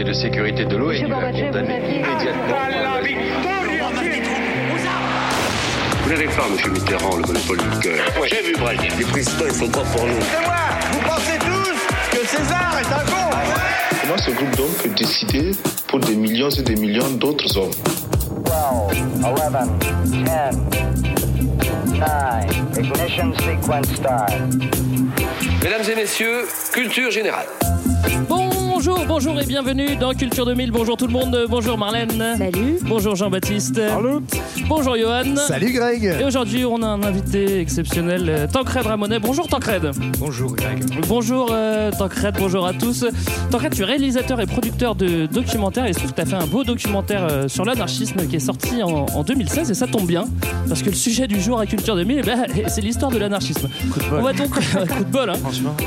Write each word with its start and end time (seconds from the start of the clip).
Conseil 0.00 0.04
de 0.04 0.12
sécurité 0.12 0.64
de 0.64 0.76
l'ONU 0.76 1.12
a 1.12 1.30
condamné 1.30 1.76
immédiatement. 1.76 2.56
Vous 6.02 6.10
n'avez 6.10 6.26
pas, 6.26 6.46
M. 6.46 6.72
Mitterrand, 6.72 7.16
le 7.16 7.22
monopole 7.22 7.58
du 7.58 7.78
cœur. 7.80 7.98
Moi, 8.16 8.26
j'ai 8.26 8.42
vu 8.42 8.54
Brel 8.56 8.78
les 8.98 9.04
présidents, 9.04 9.44
ils 9.46 9.52
font 9.52 9.68
pas 9.68 9.82
pour 9.82 10.06
nous. 10.06 10.14
C'est 10.20 10.46
moi 10.46 10.54
Vous 10.92 11.00
pensez 11.00 11.38
tous 11.38 12.18
que 12.18 12.26
César 12.26 12.78
est 12.80 12.92
un 12.92 13.04
con 13.10 13.36
Comment 14.00 14.18
ce 14.18 14.30
groupe 14.30 14.56
d'hommes 14.56 14.74
peut 14.82 14.88
décider 14.90 15.50
pour 15.86 16.00
des 16.00 16.16
millions 16.16 16.50
et 16.50 16.62
des 16.62 16.76
millions 16.76 17.10
d'autres 17.10 17.58
hommes 17.58 17.70
12, 18.46 19.04
11, 19.22 19.40
10, 20.12 20.18
9, 20.18 20.54
ignition 22.78 23.32
sequence 23.34 23.94
start. 23.96 24.32
Mesdames 25.62 25.84
et 25.92 25.96
messieurs, 25.96 26.46
culture 26.72 27.10
générale. 27.10 27.46
Bonjour, 28.82 29.04
bonjour 29.06 29.38
et 29.38 29.44
bienvenue 29.44 29.94
dans 29.94 30.14
Culture 30.14 30.46
2000. 30.46 30.70
Bonjour 30.70 30.96
tout 30.96 31.06
le 31.06 31.12
monde, 31.12 31.38
bonjour 31.50 31.76
Marlène. 31.76 32.34
Salut. 32.38 32.78
Bonjour 32.80 33.14
Jean-Baptiste. 33.14 33.78
Bonjour 34.68 34.96
Johan. 34.96 35.36
Salut 35.36 35.70
Greg. 35.70 36.16
Et 36.18 36.24
aujourd'hui, 36.24 36.64
on 36.64 36.80
a 36.82 36.86
un 36.86 37.02
invité 37.02 37.60
exceptionnel, 37.60 38.24
euh, 38.30 38.46
Tancred 38.46 38.86
Ramonet. 38.86 39.18
Bonjour 39.18 39.48
Tancred. 39.48 39.90
Bonjour 40.18 40.56
Greg. 40.56 40.82
Bonjour 41.06 41.48
euh, 41.52 41.90
Tancred, 41.90 42.36
bonjour 42.38 42.66
à 42.66 42.72
tous. 42.72 43.04
Tancred, 43.50 43.74
tu 43.74 43.82
es 43.82 43.84
réalisateur 43.84 44.40
et 44.40 44.46
producteur 44.46 44.94
de 44.94 45.26
documentaires 45.26 45.84
et 45.84 45.90
il 45.90 45.94
se 45.94 45.98
trouve 45.98 46.12
que 46.12 46.16
tu 46.16 46.22
as 46.22 46.26
fait 46.26 46.42
un 46.42 46.46
beau 46.46 46.64
documentaire 46.64 47.26
euh, 47.30 47.48
sur 47.48 47.66
l'anarchisme 47.66 48.26
qui 48.28 48.36
est 48.36 48.40
sorti 48.40 48.82
en, 48.82 49.04
en 49.14 49.22
2016 49.24 49.70
et 49.70 49.74
ça 49.74 49.88
tombe 49.88 50.06
bien 50.06 50.24
parce 50.68 50.82
que 50.82 50.88
le 50.88 50.96
sujet 50.96 51.26
du 51.26 51.38
jour 51.38 51.60
à 51.60 51.66
Culture 51.66 51.96
2000, 51.96 52.18
eh 52.18 52.22
ben, 52.22 52.46
c'est 52.68 52.80
l'histoire 52.80 53.10
de 53.10 53.18
l'anarchisme. 53.18 53.68
On 54.10 54.22
va 54.22 54.32
donc 54.32 54.48
coup 54.54 55.04
de 55.04 55.10
bol, 55.10 55.28
hein. 55.28 55.36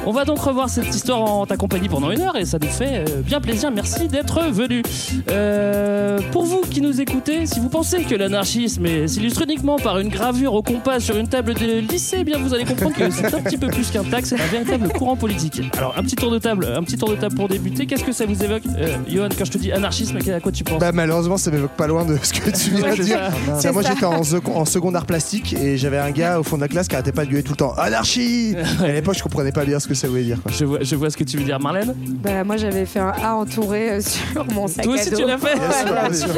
On 0.05 0.11
va 0.11 0.25
donc 0.25 0.37
revoir 0.37 0.69
cette 0.69 0.93
histoire 0.93 1.21
en 1.23 1.47
ta 1.47 1.57
compagnie 1.57 1.89
pendant 1.89 2.11
une 2.11 2.21
heure 2.21 2.35
et 2.35 2.45
ça 2.45 2.59
nous 2.61 2.67
fait 2.67 2.82
euh, 2.85 3.21
bien 3.25 3.39
plaisir. 3.41 3.71
Merci 3.71 4.07
d'être 4.07 4.41
venu. 4.51 4.81
Euh, 5.29 6.19
pour 6.31 6.43
vous 6.45 6.61
qui 6.61 6.81
nous 6.81 7.01
écoutez, 7.01 7.45
si 7.45 7.59
vous 7.59 7.69
pensez 7.69 8.03
que 8.03 8.15
l'anarchisme 8.15 8.85
est- 8.85 9.07
s'illustre 9.07 9.41
uniquement 9.43 9.77
par 9.77 9.99
une 9.99 10.09
gravure 10.09 10.53
au 10.53 10.61
compas 10.61 10.99
sur 10.99 11.17
une 11.17 11.27
table 11.27 11.53
de 11.53 11.79
lycée, 11.79 12.17
eh 12.19 12.23
bien 12.23 12.37
vous 12.37 12.53
allez 12.53 12.65
comprendre 12.65 12.95
que 12.95 13.09
c'est 13.09 13.33
un 13.33 13.41
petit 13.41 13.57
peu 13.57 13.67
plus 13.67 13.89
qu'un 13.91 14.03
taxe, 14.03 14.29
c'est 14.29 14.41
un 14.41 14.45
véritable 14.47 14.89
courant 14.89 15.15
politique. 15.15 15.61
Alors 15.77 15.95
un 15.97 16.03
petit 16.03 16.15
tour 16.15 16.31
de 16.31 16.39
table, 16.39 16.67
un 16.75 16.83
petit 16.83 16.97
tour 16.97 17.09
de 17.09 17.15
table 17.15 17.35
pour 17.35 17.47
débuter. 17.47 17.85
Qu'est-ce 17.85 18.03
que 18.03 18.11
ça 18.11 18.25
vous 18.25 18.43
évoque, 18.43 18.63
euh, 18.77 18.95
Johan, 19.07 19.29
quand 19.37 19.45
je 19.45 19.51
te 19.51 19.57
dis 19.57 19.71
anarchisme, 19.71 20.17
à 20.33 20.39
quoi 20.39 20.51
tu 20.51 20.63
penses 20.63 20.79
Bah 20.79 20.91
malheureusement 20.91 21.37
ça 21.37 21.51
m'évoque 21.51 21.71
pas 21.75 21.87
loin 21.87 22.05
de 22.05 22.17
ce 22.21 22.33
que 22.33 22.49
tu 22.51 22.71
viens 22.71 22.95
de 22.95 23.01
dire. 23.03 23.19
ça. 23.59 23.71
Moi 23.71 23.81
j'étais 23.81 24.05
en, 24.05 24.21
en 24.55 24.65
seconde 24.65 24.95
art 24.95 25.05
plastique 25.05 25.53
et 25.53 25.77
j'avais 25.77 25.97
un 25.97 26.11
gars 26.11 26.39
au 26.39 26.43
fond 26.43 26.57
de 26.57 26.61
la 26.61 26.67
classe 26.67 26.87
qui 26.87 26.95
arrêtait 26.95 27.11
pas 27.11 27.25
de 27.25 27.29
gueuler 27.31 27.43
tout 27.43 27.53
le 27.53 27.57
temps 27.57 27.73
Anarchie 27.77 28.55
Et 28.85 28.89
à 28.89 28.93
l'époque 28.93 29.15
je 29.17 29.23
comprenais 29.23 29.51
pas 29.51 29.65
bien 29.65 29.79
ce 29.79 29.87
que 29.87 29.93
ça 29.93 30.07
voulait 30.07 30.23
dire. 30.23 30.41
Quoi. 30.41 30.51
Je 30.51 30.65
vois, 30.65 30.79
je 30.81 30.95
vois 30.95 31.09
ce 31.09 31.17
que 31.17 31.23
tu 31.23 31.37
veux 31.37 31.43
dire, 31.43 31.59
Marlène. 31.59 31.93
Bah, 32.23 32.43
moi, 32.43 32.57
j'avais 32.57 32.72
fait 32.85 32.99
un 32.99 33.13
A 33.23 33.33
entouré 33.35 33.91
euh, 33.91 34.01
sur 34.01 34.45
mon 34.53 34.67
sac 34.67 34.83
Toi 34.83 34.93
à 34.93 34.95
aussi, 34.99 35.09
dos. 35.11 35.17
tu 35.17 35.25
l'as 35.25 35.37
fait 35.37 35.55
Voilà. 35.55 36.09
Bien 36.09 36.17
sûr. 36.17 36.29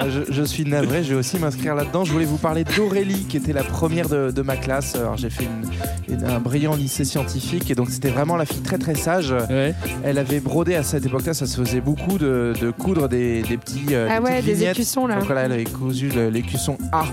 Ah, 0.00 0.04
Je, 0.08 0.32
je 0.32 0.42
suis 0.42 0.64
navré, 0.64 1.02
je 1.04 1.10
vais 1.10 1.18
aussi 1.18 1.38
m'inscrire 1.38 1.74
là-dedans. 1.74 2.04
Je 2.04 2.12
voulais 2.12 2.24
vous 2.24 2.36
parler 2.38 2.64
d'Aurélie, 2.64 3.24
qui 3.28 3.36
était 3.36 3.52
la 3.52 3.62
première 3.62 4.08
de, 4.08 4.30
de 4.30 4.42
ma 4.42 4.56
classe. 4.56 4.94
Alors, 4.96 5.16
j'ai 5.16 5.30
fait 5.30 5.44
une- 5.44 6.14
une- 6.14 6.24
un 6.24 6.38
brillant 6.40 6.74
lycée 6.74 7.04
scientifique, 7.04 7.70
et 7.70 7.74
donc 7.74 7.90
c'était 7.90 8.08
vraiment 8.10 8.36
la 8.36 8.44
fille 8.46 8.62
très 8.62 8.78
très 8.78 8.94
sage. 8.94 9.34
Ouais. 9.50 9.74
Elle 10.04 10.18
avait 10.18 10.40
brodé 10.40 10.74
à 10.74 10.82
cette 10.82 11.04
époque-là, 11.06 11.34
ça 11.34 11.46
se 11.46 11.60
faisait 11.60 11.80
beaucoup 11.80 12.18
de, 12.18 12.52
de 12.60 12.70
coudre 12.70 13.08
des, 13.08 13.42
des 13.42 13.56
petits. 13.56 13.86
euh, 13.92 14.08
Ah 14.10 14.18
des 14.18 14.24
ouais, 14.24 14.30
petites 14.36 14.46
des 14.46 14.52
vignettes. 14.54 14.76
écussons 14.76 15.06
là. 15.06 15.16
Donc 15.16 15.24
voilà, 15.26 15.42
elle 15.42 15.52
avait 15.52 15.64
cousu 15.64 16.08
le- 16.08 16.30
l'écusson 16.30 16.78
A 16.92 17.04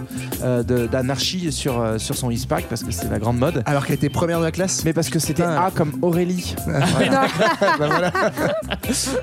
euh, 0.43 0.63
de- 0.63 0.87
d'anarchie 0.87 1.51
sur, 1.51 1.81
euh, 1.81 1.97
sur 1.97 2.15
son 2.15 2.29
ISPAC 2.31 2.65
parce 2.69 2.83
que 2.83 2.91
c'était 2.91 3.09
la 3.09 3.19
grande 3.19 3.37
mode. 3.37 3.63
Alors 3.65 3.85
qu'elle 3.85 3.95
était 3.95 4.09
première 4.09 4.39
de 4.39 4.45
la 4.45 4.51
classe? 4.51 4.83
Mais 4.85 4.93
parce 4.93 5.09
que 5.09 5.19
c'était 5.19 5.43
Putain. 5.43 5.55
A 5.65 5.71
comme 5.71 5.91
Aurélie. 6.01 6.55
Bah 6.67 7.86
voilà. 7.87 8.11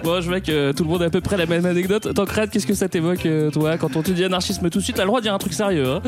Bon, 0.02 0.20
je 0.20 0.28
vois 0.28 0.40
que 0.40 0.72
tout 0.72 0.84
le 0.84 0.90
monde 0.90 1.02
a 1.02 1.06
à 1.06 1.10
peu 1.10 1.20
près 1.20 1.36
la 1.36 1.46
même 1.46 1.64
anecdote. 1.64 2.12
Tancred, 2.14 2.50
qu'est-ce 2.50 2.66
que 2.66 2.74
ça 2.74 2.88
t'évoque, 2.88 3.24
euh, 3.26 3.50
toi, 3.50 3.78
quand 3.78 3.96
on 3.96 4.02
te 4.02 4.10
dit 4.10 4.24
anarchisme 4.24 4.68
tout 4.68 4.78
de 4.78 4.84
suite 4.84 4.96
T'as 4.96 5.02
le 5.02 5.08
droit 5.08 5.20
de 5.20 5.24
dire 5.24 5.34
un 5.34 5.38
truc 5.38 5.52
sérieux, 5.54 5.88
hein 5.88 6.02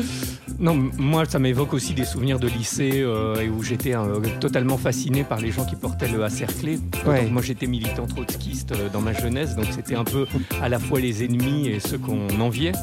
Non, 0.59 0.75
moi, 0.97 1.25
ça 1.25 1.39
m'évoque 1.39 1.73
aussi 1.73 1.93
des 1.93 2.05
souvenirs 2.05 2.39
de 2.39 2.47
lycée 2.47 3.01
euh, 3.01 3.35
et 3.39 3.49
où 3.49 3.63
j'étais 3.63 3.95
euh, 3.95 4.19
totalement 4.39 4.77
fasciné 4.77 5.23
par 5.23 5.39
les 5.39 5.51
gens 5.51 5.65
qui 5.65 5.75
portaient 5.75 6.07
le 6.07 6.23
A 6.23 6.29
cerclé. 6.29 6.79
Ouais. 7.05 7.25
Moi, 7.29 7.41
j'étais 7.41 7.67
militant 7.67 8.05
trotskiste 8.05 8.71
euh, 8.73 8.89
dans 8.91 9.01
ma 9.01 9.13
jeunesse, 9.13 9.55
donc 9.55 9.65
c'était 9.71 9.95
un 9.95 10.03
peu 10.03 10.25
à 10.61 10.69
la 10.69 10.79
fois 10.79 10.99
les 10.99 11.23
ennemis 11.23 11.67
et 11.67 11.79
ceux 11.79 11.97
qu'on 11.97 12.27
enviait. 12.39 12.73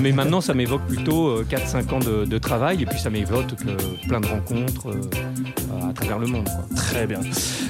Mais 0.00 0.12
maintenant, 0.12 0.40
ça 0.40 0.54
m'évoque 0.54 0.86
plutôt 0.86 1.28
euh, 1.28 1.46
4-5 1.48 1.94
ans 1.94 1.98
de, 1.98 2.24
de 2.24 2.38
travail 2.38 2.82
et 2.82 2.86
puis 2.86 2.98
ça 2.98 3.10
m'évoque 3.10 3.52
euh, 3.66 3.76
plein 4.08 4.20
de 4.20 4.26
rencontres 4.26 4.88
euh, 4.88 5.88
à 5.88 5.92
travers 5.92 6.18
le 6.18 6.26
monde. 6.26 6.44
quoi. 6.44 6.76
Très 6.76 7.06
bien. 7.06 7.20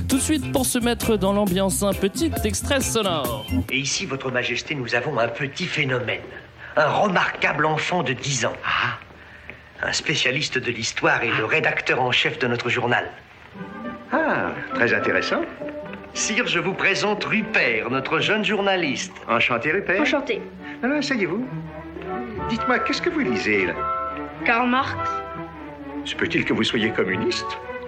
Tout 0.08 0.16
de 0.16 0.22
suite, 0.22 0.52
pour 0.52 0.66
se 0.66 0.78
mettre 0.78 1.16
dans 1.16 1.32
l'ambiance, 1.34 1.82
un 1.82 1.92
petit 1.92 2.32
extrait 2.44 2.80
sonore. 2.80 3.46
Et 3.70 3.78
ici, 3.78 4.06
Votre 4.06 4.30
Majesté, 4.30 4.74
nous 4.74 4.94
avons 4.94 5.18
un 5.18 5.28
petit 5.28 5.66
phénomène. 5.66 6.22
Un 6.76 6.88
remarquable 6.88 7.66
enfant 7.66 8.02
de 8.02 8.12
10 8.12 8.46
ans. 8.46 8.52
Ah 8.64 8.98
Un 9.82 9.92
spécialiste 9.92 10.58
de 10.58 10.70
l'histoire 10.70 11.22
et 11.22 11.30
le 11.30 11.44
rédacteur 11.44 12.00
en 12.00 12.10
chef 12.10 12.38
de 12.38 12.46
notre 12.46 12.68
journal. 12.68 13.08
Ah, 14.12 14.50
très 14.74 14.92
intéressant. 14.94 15.42
Sire, 16.14 16.46
je 16.46 16.60
vous 16.60 16.74
présente 16.74 17.24
Rupert, 17.24 17.90
notre 17.90 18.20
jeune 18.20 18.44
journaliste. 18.44 19.12
Enchanté, 19.28 19.72
Rupert. 19.72 20.00
Enchanté. 20.00 20.40
Alors, 20.82 20.98
asseyez-vous. 20.98 21.44
Dites-moi, 22.48 22.78
qu'est-ce 22.80 23.02
que 23.02 23.10
vous 23.10 23.20
lisez, 23.20 23.66
là? 23.66 23.74
Karl 24.44 24.68
Marx. 24.68 24.96
Se 26.04 26.14
peut-il 26.14 26.44
que 26.44 26.52
vous 26.52 26.62
soyez 26.64 26.90
communiste? 26.90 27.46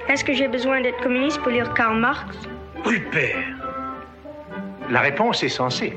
Est-ce 0.09 0.25
que 0.25 0.33
j'ai 0.33 0.49
besoin 0.49 0.81
d'être 0.81 1.01
communiste 1.03 1.41
pour 1.41 1.51
lire 1.53 1.73
Karl 1.75 1.99
Marx? 1.99 2.37
Rupert 2.87 3.45
La 4.91 5.01
réponse 5.01 5.43
est 5.43 5.49
censée. 5.49 5.97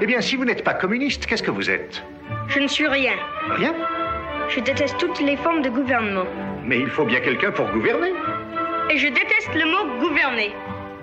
Eh 0.00 0.06
bien, 0.06 0.20
si 0.20 0.34
vous 0.34 0.44
n'êtes 0.44 0.64
pas 0.64 0.74
communiste, 0.74 1.26
qu'est-ce 1.26 1.44
que 1.44 1.52
vous 1.52 1.70
êtes? 1.70 2.02
Je 2.48 2.58
ne 2.58 2.66
suis 2.66 2.88
rien. 2.88 3.12
Rien? 3.50 3.72
Je 4.48 4.58
déteste 4.58 4.98
toutes 4.98 5.20
les 5.20 5.36
formes 5.36 5.62
de 5.62 5.70
gouvernement. 5.70 6.26
Mais 6.64 6.80
il 6.80 6.88
faut 6.88 7.04
bien 7.04 7.20
quelqu'un 7.20 7.52
pour 7.52 7.70
gouverner. 7.70 8.12
Et 8.90 8.98
je 8.98 9.06
déteste 9.06 9.54
le 9.54 9.66
mot 9.66 10.00
gouverner. 10.00 10.52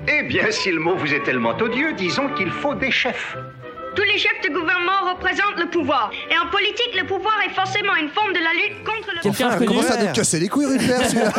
Eh 0.10 0.24
bien, 0.24 0.52
si 0.52 0.70
le 0.70 0.82
mot 0.82 0.96
vous 0.96 1.14
est 1.14 1.24
tellement 1.24 1.56
odieux, 1.58 1.94
disons 1.94 2.28
qu'il 2.36 2.52
faut 2.52 2.76
des 2.76 2.92
chefs. 2.92 3.38
Tous 3.96 4.04
les 4.04 4.18
chefs 4.18 4.42
de 4.44 4.50
gouvernement 4.58 5.12
représentent 5.14 5.58
le 5.60 5.70
pouvoir. 5.70 6.12
Et 6.30 6.38
en 6.38 6.50
politique, 6.50 6.92
le 7.00 7.06
pouvoir 7.06 7.34
est 7.46 7.54
forcément 7.54 7.96
une 8.02 8.08
forme 8.10 8.32
de 8.32 8.40
la 8.40 8.54
lutte 8.54 8.84
contre 8.86 9.10
le 9.14 9.22
Quelqu'un 9.22 9.46
a 9.46 9.48
Enfin, 9.50 9.56
reconnu 9.60 9.68
comment 9.68 9.82
ça 9.82 10.04
nous 10.06 10.14
casser 10.14 10.40
les 10.40 10.48
couilles 10.48 10.66
Rupert 10.68 11.06
celui-là 11.08 11.34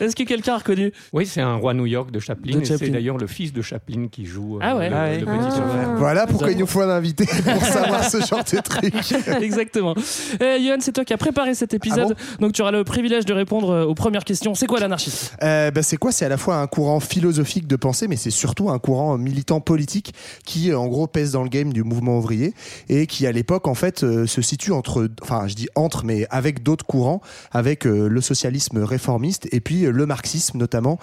Est-ce 0.04 0.14
que 0.14 0.22
quelqu'un 0.24 0.54
a 0.54 0.58
reconnu 0.58 0.92
Oui, 1.14 1.24
c'est 1.26 1.40
un 1.40 1.54
roi 1.56 1.72
New 1.74 1.86
York 1.86 2.10
de 2.10 2.20
Chaplin, 2.20 2.52
De 2.56 2.60
et 2.60 2.64
Chaplin. 2.64 2.86
c'est 2.86 2.90
d'ailleurs 2.90 3.16
le 3.16 3.26
fils 3.26 3.52
de 3.52 3.62
Chaplin 3.62 4.08
qui 4.10 4.26
joue 4.26 4.56
euh, 4.56 4.60
Ah 4.62 4.76
ouais. 4.76 4.90
le, 4.90 4.96
Ah 4.96 5.04
ouais. 5.04 5.18
le 5.20 5.24
petit 5.26 5.56
Ah. 5.58 5.94
Voilà 5.96 6.26
pourquoi 6.26 6.50
il 6.52 6.58
nous 6.58 6.66
faut 6.66 6.82
un 6.82 6.90
invité 6.90 7.24
pour 7.26 7.64
savoir 7.64 8.04
ce 8.04 8.18
genre 8.20 8.44
de 8.44 8.60
truc. 8.60 8.94
Exactement. 9.42 9.94
Eh, 10.40 10.62
Johan, 10.62 10.76
c'est 10.80 10.92
toi 10.92 11.04
qui 11.04 11.12
as 11.14 11.18
préparé 11.18 11.54
cet 11.54 11.72
épisode. 11.74 12.14
Ah 12.18 12.36
donc 12.40 12.52
tu 12.52 12.60
auras 12.62 12.70
le 12.72 12.84
privilège 12.84 13.24
de 13.24 13.32
répondre 13.32 13.70
euh, 13.70 13.84
aux 13.84 13.94
premières 13.94 14.24
questions. 14.24 14.54
C'est 14.54 14.66
quoi 14.66 14.78
l'anarchisme? 14.80 15.34
Euh, 15.42 15.70
bah, 15.70 15.82
c'est 15.82 15.96
quoi? 15.96 16.12
C'est 16.12 16.26
à 16.26 16.28
la 16.28 16.36
fois 16.36 16.56
un 16.56 16.66
courant 16.66 17.00
philosophique 17.00 17.66
de 17.66 17.76
pensée, 17.76 18.08
mais 18.08 18.16
c'est 18.16 18.30
surtout 18.30 18.68
un 18.70 18.78
courant 18.78 19.16
militant 19.16 19.60
politique 19.60 20.12
qui, 20.44 20.70
euh, 20.70 20.78
en 20.78 20.86
gros, 20.86 21.06
pèse 21.06 21.32
dans 21.32 21.42
le 21.42 21.48
game 21.48 21.72
du 21.72 21.77
mouvement 21.84 22.18
ouvrier 22.18 22.54
et 22.88 23.06
qui, 23.06 23.26
à 23.26 23.32
l'époque, 23.32 23.66
en 23.68 23.74
fait, 23.74 24.02
euh, 24.04 24.26
se 24.26 24.42
situe 24.42 24.72
entre, 24.72 25.08
enfin, 25.22 25.46
je 25.48 25.54
dis 25.54 25.68
entre, 25.74 26.04
mais 26.04 26.26
avec 26.30 26.62
d'autres 26.62 26.84
courants, 26.86 27.20
avec 27.52 27.86
euh, 27.86 28.08
le 28.08 28.20
socialisme 28.20 28.78
réformiste 28.82 29.48
et 29.52 29.60
puis 29.60 29.84
euh, 29.84 29.90
le 29.90 30.06
marxisme 30.06 30.58
notamment, 30.58 30.98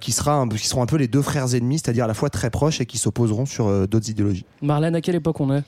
qui 0.00 0.12
sera, 0.12 0.34
un- 0.34 0.48
qui 0.48 0.66
seront 0.66 0.82
un 0.82 0.86
peu 0.86 0.96
les 0.96 1.08
deux 1.08 1.22
frères 1.22 1.54
ennemis, 1.54 1.78
c'est-à-dire 1.78 2.04
à 2.04 2.08
la 2.08 2.14
fois 2.14 2.30
très 2.30 2.50
proches 2.50 2.80
et 2.80 2.86
qui 2.86 2.98
s'opposeront 2.98 3.46
sur 3.46 3.88
d'autres 3.88 4.08
idéologies. 4.10 4.44
Marlène, 4.62 4.94
à 4.94 5.00
quelle 5.00 5.14
époque 5.16 5.40
on 5.40 5.54
est? 5.54 5.62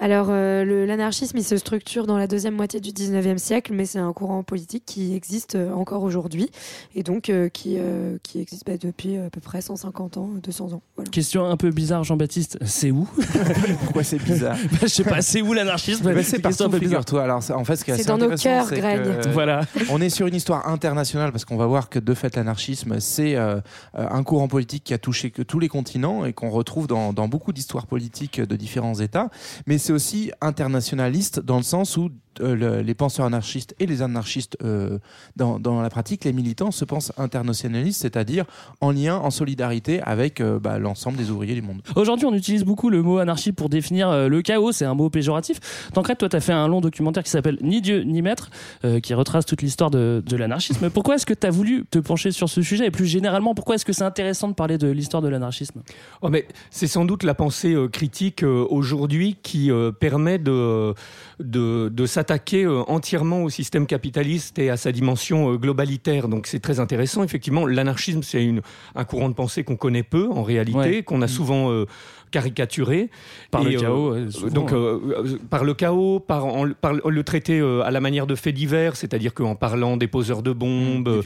Alors, 0.00 0.26
euh, 0.30 0.86
l'anarchisme, 0.86 1.38
il 1.38 1.44
se 1.44 1.56
structure 1.56 2.06
dans 2.06 2.18
la 2.18 2.26
deuxième 2.26 2.54
moitié 2.54 2.80
du 2.80 2.90
19e 2.90 3.38
siècle, 3.38 3.72
mais 3.72 3.86
c'est 3.86 3.98
un 4.00 4.12
courant 4.12 4.42
politique 4.42 4.84
qui 4.84 5.14
existe 5.14 5.54
euh, 5.54 5.72
encore 5.72 6.02
aujourd'hui 6.02 6.50
et 6.94 7.02
donc 7.02 7.30
euh, 7.30 7.48
qui, 7.48 7.76
euh, 7.78 8.18
qui 8.22 8.40
existe 8.40 8.66
bah, 8.66 8.76
depuis 8.76 9.16
à 9.16 9.30
peu 9.30 9.40
près 9.40 9.60
150 9.60 10.16
ans, 10.16 10.30
200 10.42 10.72
ans. 10.72 10.82
Voilà. 10.96 11.10
Question 11.10 11.46
un 11.46 11.56
peu 11.56 11.70
bizarre, 11.70 12.02
Jean-Baptiste. 12.04 12.58
C'est 12.64 12.90
où? 12.90 13.08
Pourquoi 13.84 14.02
c'est 14.02 14.22
bizarre? 14.22 14.56
Bah, 14.72 14.78
Je 14.82 14.88
sais 14.88 15.04
pas, 15.04 15.22
c'est 15.22 15.42
où 15.42 15.52
l'anarchisme? 15.52 16.12
C'est 16.22 16.40
partout, 16.40 16.64
un 16.64 16.70
peu 16.70 16.78
bizarre. 16.78 17.00
figure-toi. 17.00 17.22
Alors, 17.22 17.42
en 17.50 17.64
fait, 17.64 17.76
C'est 17.76 18.06
dans 18.06 18.18
nos 18.18 18.34
cœurs, 18.34 18.70
Greg. 18.70 19.02
que, 19.02 19.08
euh, 19.08 19.32
Voilà. 19.32 19.62
On 19.90 20.00
est 20.00 20.10
sur 20.10 20.26
une 20.26 20.34
histoire 20.34 20.68
internationale 20.68 21.30
parce 21.30 21.44
qu'on 21.44 21.56
va 21.56 21.66
voir 21.66 21.88
que 21.88 21.98
de 21.98 22.14
fait 22.14 22.36
l'anarchisme 22.36 23.00
c'est 23.00 23.36
un 23.36 24.22
courant 24.24 24.48
politique 24.48 24.84
qui 24.84 24.94
a 24.94 24.98
touché 24.98 25.30
que 25.30 25.42
tous 25.42 25.58
les 25.58 25.68
continents 25.68 26.24
et 26.24 26.32
qu'on 26.32 26.50
retrouve 26.50 26.86
dans, 26.86 27.12
dans 27.12 27.28
beaucoup 27.28 27.52
d'histoires 27.52 27.86
politiques 27.86 28.40
de 28.40 28.56
différents 28.56 28.94
États. 28.94 29.30
Mais 29.66 29.78
c'est 29.84 29.92
aussi 29.92 30.30
internationaliste 30.40 31.40
dans 31.40 31.56
le 31.58 31.62
sens 31.62 31.96
où 31.96 32.08
euh, 32.40 32.56
le- 32.56 32.80
les 32.82 32.94
penseurs 32.94 33.26
anarchistes 33.26 33.76
et 33.78 33.86
les 33.86 34.02
anarchistes 34.02 34.56
euh, 34.64 34.98
dans, 35.36 35.60
dans 35.60 35.80
la 35.80 35.88
pratique, 35.88 36.24
les 36.24 36.32
militants 36.32 36.72
se 36.72 36.84
pensent 36.84 37.12
internationalistes, 37.16 38.00
c'est-à-dire 38.02 38.44
en 38.80 38.90
lien, 38.90 39.16
en 39.16 39.30
solidarité 39.30 40.00
avec 40.02 40.40
euh, 40.40 40.58
bah, 40.58 40.78
l'ensemble 40.80 41.16
des 41.16 41.30
ouvriers 41.30 41.54
du 41.54 41.62
monde. 41.62 41.82
Aujourd'hui, 41.94 42.26
on 42.26 42.34
utilise 42.34 42.64
beaucoup 42.64 42.90
le 42.90 43.02
mot 43.02 43.18
anarchie 43.18 43.52
pour 43.52 43.68
définir 43.68 44.08
euh, 44.08 44.28
le 44.28 44.42
chaos, 44.42 44.72
c'est 44.72 44.84
un 44.84 44.94
mot 44.94 45.10
péjoratif. 45.10 45.60
Tancred, 45.92 46.18
toi, 46.18 46.28
tu 46.28 46.34
as 46.34 46.40
fait 46.40 46.52
un 46.52 46.66
long 46.66 46.80
documentaire 46.80 47.22
qui 47.22 47.30
s'appelle 47.30 47.58
Ni 47.60 47.80
Dieu 47.80 48.00
ni 48.02 48.20
Maître, 48.20 48.50
euh, 48.84 48.98
qui 48.98 49.14
retrace 49.14 49.46
toute 49.46 49.62
l'histoire 49.62 49.90
de, 49.92 50.20
de 50.26 50.36
l'anarchisme. 50.36 50.90
Pourquoi 50.94 51.14
est-ce 51.16 51.26
que 51.26 51.34
tu 51.34 51.46
as 51.46 51.50
voulu 51.50 51.84
te 51.88 52.00
pencher 52.00 52.32
sur 52.32 52.48
ce 52.48 52.62
sujet? 52.62 52.86
Et 52.86 52.90
plus 52.90 53.06
généralement, 53.06 53.54
pourquoi 53.54 53.76
est-ce 53.76 53.84
que 53.84 53.92
c'est 53.92 54.02
intéressant 54.02 54.48
de 54.48 54.54
parler 54.54 54.76
de 54.78 54.88
l'histoire 54.88 55.22
de 55.22 55.28
l'anarchisme? 55.28 55.82
Oh, 56.22 56.30
mais 56.30 56.48
c'est 56.70 56.88
sans 56.88 57.04
doute 57.04 57.22
la 57.22 57.34
pensée 57.34 57.74
euh, 57.74 57.86
critique 57.88 58.42
euh, 58.42 58.66
aujourd'hui 58.68 59.36
qui 59.42 59.70
permet 59.98 60.38
de, 60.38 60.94
de, 61.40 61.88
de 61.88 62.06
s'attaquer 62.06 62.64
euh, 62.64 62.82
entièrement 62.88 63.42
au 63.42 63.50
système 63.50 63.86
capitaliste 63.86 64.58
et 64.58 64.70
à 64.70 64.76
sa 64.76 64.92
dimension 64.92 65.52
euh, 65.52 65.56
globalitaire. 65.56 66.28
Donc 66.28 66.46
c'est 66.46 66.60
très 66.60 66.80
intéressant. 66.80 67.22
Effectivement, 67.24 67.66
l'anarchisme, 67.66 68.22
c'est 68.22 68.48
un 68.94 69.04
courant 69.04 69.28
de 69.28 69.34
pensée 69.34 69.64
qu'on 69.64 69.76
connaît 69.76 70.02
peu 70.02 70.28
en 70.30 70.42
réalité, 70.42 70.78
Ouais. 70.78 71.02
qu'on 71.02 71.22
a 71.22 71.28
souvent 71.28 71.70
euh, 71.70 71.86
caricaturé. 72.34 73.10
Par 73.50 73.62
le 73.64 73.72
Et, 73.72 73.76
chaos, 73.76 74.30
souvent, 74.30 74.54
donc, 74.54 74.72
euh, 74.72 74.98
euh, 75.24 75.38
par 75.50 75.62
le 75.64 75.74
chaos, 75.74 76.18
par, 76.20 76.44
en- 76.46 76.68
par 76.84 76.92
le 76.94 77.22
traiter 77.22 77.58
euh, 77.60 77.82
à 77.88 77.90
la 77.90 78.00
manière 78.00 78.26
de 78.26 78.34
faits 78.34 78.54
divers, 78.54 78.96
c'est-à-dire 78.96 79.32
qu'en 79.34 79.54
parlant 79.54 79.96
des 79.96 80.08
poseurs 80.08 80.42
de 80.42 80.52
bombes, 80.52 81.08
euh, 81.08 81.22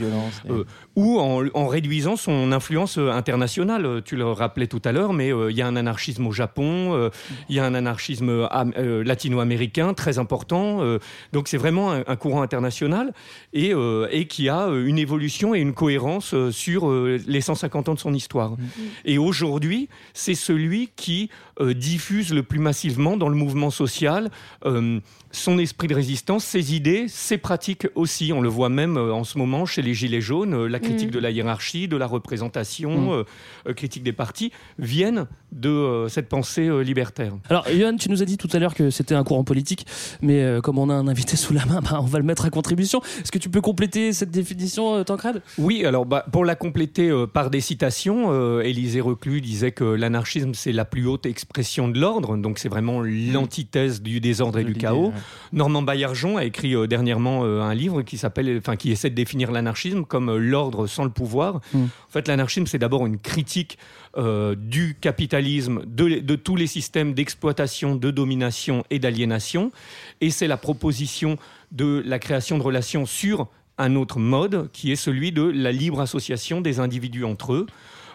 euh, 0.51 0.65
ou 0.97 1.19
en, 1.19 1.43
en 1.55 1.67
réduisant 1.67 2.17
son 2.17 2.53
influence 2.53 2.99
euh, 2.99 3.11
internationale. 3.11 3.85
Euh, 3.87 4.01
Tu 4.05 4.17
le 4.17 4.27
rappelais 4.43 4.67
tout 4.69 4.83
à 4.85 4.93
l'heure, 4.93 5.13
mais 5.13 5.33
euh, 5.33 5.51
il 5.51 5.57
y 5.57 5.63
a 5.63 5.67
un 5.67 5.77
anarchisme 5.77 6.27
au 6.27 6.33
Japon, 6.33 6.95
euh, 6.95 7.11
il 7.49 7.57
y 7.57 7.61
a 7.61 7.65
un 7.65 7.75
anarchisme 7.75 8.29
euh, 8.29 8.47
am- 8.51 8.73
euh, 8.79 9.03
latino-américain 9.05 9.95
très 9.95 10.19
important. 10.19 10.83
euh, 10.83 10.99
donc 11.33 11.49
c'est 11.49 11.57
vraiment 11.65 11.93
un, 11.93 12.03
un 12.07 12.17
courant 12.17 12.43
international 12.43 13.13
et, 13.53 13.73
euh, 13.75 14.09
et 14.11 14.27
qui 14.27 14.49
a 14.49 14.69
euh, 14.69 14.87
une 14.87 14.99
évolution 14.99 15.55
et 15.55 15.61
une 15.61 15.73
cohérence 15.75 16.35
euh, 16.35 16.51
sur 16.51 16.89
euh, 16.91 17.19
les 17.27 17.41
150 17.41 17.89
ans 17.89 17.95
de 17.95 17.99
son 17.99 18.15
histoire. 18.15 18.53
Et 19.05 19.19
aujourd'hui, 19.19 19.89
c'est 20.15 20.35
celui 20.35 20.91
qui 20.99 21.31
euh, 21.61 21.73
diffuse 21.75 22.35
le 22.35 22.43
plus 22.43 22.59
massivement 22.59 23.17
dans 23.17 23.29
le 23.31 23.37
mouvement 23.37 23.71
social 23.71 24.31
euh, 24.67 24.99
son 25.31 25.59
esprit 25.59 25.87
de 25.89 25.95
résistance, 25.95 26.45
ses 26.45 26.75
idées, 26.75 27.06
ses 27.06 27.39
pratiques 27.39 27.87
aussi. 27.95 28.33
On 28.33 28.41
le 28.41 28.49
voit 28.49 28.69
même 28.69 28.97
euh, 28.97 29.12
en 29.15 29.23
ce 29.25 29.39
moment 29.39 29.65
chez 29.65 29.81
les 29.81 29.95
Gilets 29.95 30.21
jaunes, 30.21 30.67
la 30.67 30.81
critique 30.81 31.09
Mm. 31.09 31.12
de 31.12 31.19
la 31.21 31.31
hiérarchie, 31.31 31.87
de 31.87 31.97
la 31.97 32.06
représentation, 32.06 33.25
Mm. 33.67 33.75
critique 33.75 34.03
des 34.03 34.12
partis, 34.12 34.50
viennent 34.79 35.27
de 35.53 35.71
euh, 35.71 36.09
cette 36.09 36.29
pensée 36.29 36.69
euh, 36.69 36.81
libertaire. 36.81 37.33
Alors, 37.49 37.69
Yohan, 37.69 37.97
tu 37.97 38.11
nous 38.11 38.23
as 38.23 38.27
dit 38.27 38.37
tout 38.37 38.49
à 38.53 38.59
l'heure 38.59 38.75
que 38.75 38.91
c'était 38.91 39.15
un 39.15 39.25
courant 39.25 39.45
politique, 39.45 39.87
mais 40.21 40.43
euh, 40.43 40.61
comme 40.61 40.79
on 40.79 40.91
a 40.91 40.95
un 40.95 41.09
invité 41.09 41.37
sous 41.37 41.55
la 41.55 41.65
main, 41.65 41.81
bah, 41.91 41.99
on 42.00 42.06
va 42.06 42.19
le 42.19 42.25
mettre 42.25 42.45
à 42.45 42.50
contribution. 42.50 43.00
Est-ce 43.23 43.33
que 43.33 43.39
tu 43.39 43.49
peux 43.49 43.61
compléter 43.61 44.12
cette 44.12 44.31
définition, 44.31 45.03
Tancred 45.05 45.43
Oui, 45.56 45.85
alors 45.85 46.06
bah, 46.06 46.25
pour 46.31 46.45
la 46.45 46.55
compléter 46.55 47.11
par 47.33 47.50
des 47.50 47.61
citations, 47.61 48.61
Élisée 48.61 49.00
Reclus 49.00 49.41
disait 49.41 49.73
que 49.73 49.85
l'anarchisme 49.85 50.53
c'est 50.55 50.73
la 50.73 50.85
plus 50.85 51.06
haute 51.06 51.27
expression 51.27 51.89
de 51.89 51.99
l'ordre, 51.99 52.37
donc 52.37 52.59
c'est 52.59 52.69
vraiment 52.69 53.00
l'antithèse 53.00 54.03
du 54.03 54.21
désordre 54.21 54.59
et 54.59 54.65
du 54.65 54.75
chaos. 54.75 55.12
Normand 55.53 55.83
Baillargeon 55.83 56.37
a 56.37 56.45
écrit 56.45 56.75
dernièrement 56.89 57.45
un 57.45 57.75
livre 57.75 58.03
qui 58.03 58.19
s'appelle, 58.19 58.59
enfin 58.59 58.77
qui 58.77 58.91
essaie 58.91 59.11
de 59.11 59.15
définir 59.15 59.53
l'anarchisme 59.53 60.05
comme 60.05 60.37
l'ordre 60.37 60.87
sans 60.87 61.05
le 61.05 61.11
pouvoir. 61.11 61.61
Mm. 61.73 61.85
En 61.85 62.11
fait, 62.11 62.29
l'anarchisme 62.29 62.67
c'est 62.67 62.79
d'abord 62.79 63.06
une 63.06 63.19
critique 63.19 63.79
euh, 64.17 64.55
du 64.57 64.97
capitalisme, 65.01 65.83
de, 65.87 66.21
de 66.21 66.37
tous 66.37 66.57
les 66.57 66.67
systèmes 66.67 67.15
d'exploitation, 67.15 67.95
de 67.95 68.11
domination 68.11 68.85
et 68.91 68.99
d'aliénation, 68.99 69.71
et 70.21 70.31
c'est 70.31 70.47
la 70.47 70.57
proposition 70.57 71.37
de 71.73 72.03
la 72.05 72.19
création 72.19 72.59
de 72.59 72.63
relations 72.63 73.07
sur 73.07 73.49
un 73.77 73.95
autre 73.95 74.19
mode 74.19 74.71
qui 74.73 74.93
est 74.93 74.97
celui 74.97 75.33
de 75.33 75.43
la 75.43 75.73
libre 75.73 76.01
association 76.01 76.61
des 76.61 76.81
individus 76.81 77.25
entre 77.25 77.53
eux. 77.53 77.67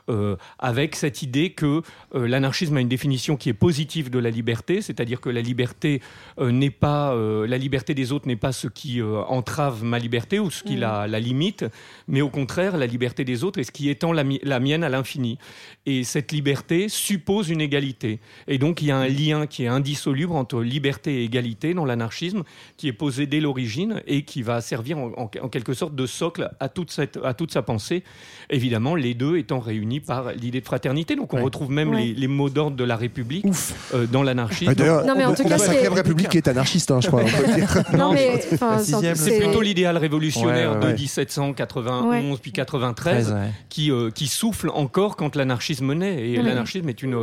Euh, 0.10 0.36
avec 0.60 0.96
cette 0.96 1.22
idée 1.22 1.52
que 1.52 1.82
euh, 2.16 2.28
l'anarchisme 2.28 2.78
a 2.78 2.82
une 2.82 2.90
définition 2.90 3.38
qui 3.38 3.50
est 3.50 3.54
positive 3.54 4.10
de 4.10 4.20
la 4.20 4.30
liberté, 4.30 4.82
c'est-à-dire 4.82 5.22
que 5.22 5.30
la 5.30 5.42
liberté 5.42 6.02
euh, 6.40 6.52
n'est 6.52 6.70
pas 6.70 7.14
la 7.16 7.58
liberté 7.58 7.94
des 7.94 8.12
autres 8.12 8.28
n'est 8.28 8.36
pas 8.36 8.52
ce 8.52 8.68
qui 8.68 9.02
entrave 9.02 9.84
ma 9.84 10.00
liberté 10.00 10.40
ou 10.40 10.50
ce 10.52 10.64
qui 10.64 10.76
Mm. 10.76 10.80
la, 10.80 11.08
la 11.08 11.20
limite, 11.20 11.66
mais 12.08 12.22
au 12.22 12.30
contraire 12.30 12.78
la 12.78 12.86
liberté 12.88 13.24
des 13.24 13.44
autres 13.44 13.60
est 13.60 13.64
ce 13.64 13.72
qui 13.72 13.90
étend 13.90 14.12
la, 14.12 14.24
mi- 14.24 14.40
la 14.44 14.60
mienne 14.60 14.84
à 14.84 14.90
l'infini. 14.90 15.38
Et 15.86 16.04
cette 16.04 16.32
liberté 16.32 16.90
suppose 16.90 17.50
une 17.50 17.62
égalité. 17.62 18.20
Et 18.48 18.58
donc 18.58 18.82
il 18.82 18.88
y 18.88 18.92
a 18.92 18.98
un 18.98 19.08
lien 19.08 19.46
qui 19.48 19.64
est 19.64 19.68
indissoluble 19.68 20.34
entre 20.34 20.62
liberté 20.62 21.22
et 21.22 21.24
égalité 21.24 21.74
dans 21.74 21.86
l'anarchisme, 21.86 22.44
qui 22.78 22.88
est 22.88 22.94
posé 22.94 23.28
dès 23.28 23.40
l'origine 23.40 24.02
et 24.08 24.24
qui 24.24 24.42
va 24.42 24.62
servir 24.62 24.98
en, 24.98 25.12
en- 25.18 25.30
en 25.42 25.50
quelque 25.50 25.74
sorte 25.74 25.96
de 25.96 26.06
socle 26.06 26.50
à 26.60 26.70
toute, 26.70 26.92
cette, 26.92 27.20
à 27.24 27.34
toute 27.34 27.52
sa 27.52 27.62
pensée. 27.62 28.04
Évidemment, 28.50 28.96
les 28.96 29.14
deux 29.14 29.38
étant 29.38 29.60
réunis 29.60 29.93
par 30.00 30.32
l'idée 30.34 30.60
de 30.62 30.66
fraternité. 30.66 31.16
Donc 31.16 31.34
on 31.34 31.44
retrouve 31.44 31.72
même 31.72 31.90
Ouais. 31.92 32.04
les, 32.06 32.14
les 32.14 32.28
mots 32.28 32.50
d'ordre 32.50 32.76
de 32.78 32.84
la 32.84 32.96
République 32.96 33.46
euh, 33.94 34.06
dans 34.08 34.24
l'anarchisme. 34.24 34.72
Ah, 34.72 34.76
D'ailleurs, 34.76 35.06
Non, 35.06 35.14
mais 35.18 35.26
en 35.26 35.32
on- 35.32 35.36
tout 35.36 35.42
on- 35.46 35.50
cas, 35.50 35.58
la 35.58 35.58
c'est- 35.60 35.84
5ème 35.84 35.94
République 35.94 36.36
est 36.36 36.48
anarchiste, 36.48 36.92
hein, 36.92 37.00
je 37.02 37.08
crois. 37.08 37.22
on 37.24 37.26
peut 37.26 37.48
le 37.48 37.56
dire. 37.56 37.84
Non, 37.98 38.14
mais 38.14 38.42
c'est- 39.16 39.40
plutôt 39.40 39.62
l'idéal 39.62 39.98
révolutionnaire 39.98 40.72
Ouais, 40.72 40.78
ouais, 40.78 40.86
ouais. 40.86 40.94
de 40.94 40.98
1791 40.98 42.06
Ouais. 42.08 42.38
puis 42.42 42.52
93 42.52 42.94
13, 43.28 43.32
ouais. 43.34 43.52
qui, 43.70 43.92
euh, 43.92 44.10
qui 44.12 44.28
souffle 44.28 44.70
encore 44.74 45.16
quand 45.16 45.36
l'anarchisme 45.36 45.94
naît. 45.94 46.30
Et 46.32 46.38
Ouais. 46.38 46.44
l'anarchisme 46.44 46.88
est 46.90 47.02
une, 47.04 47.18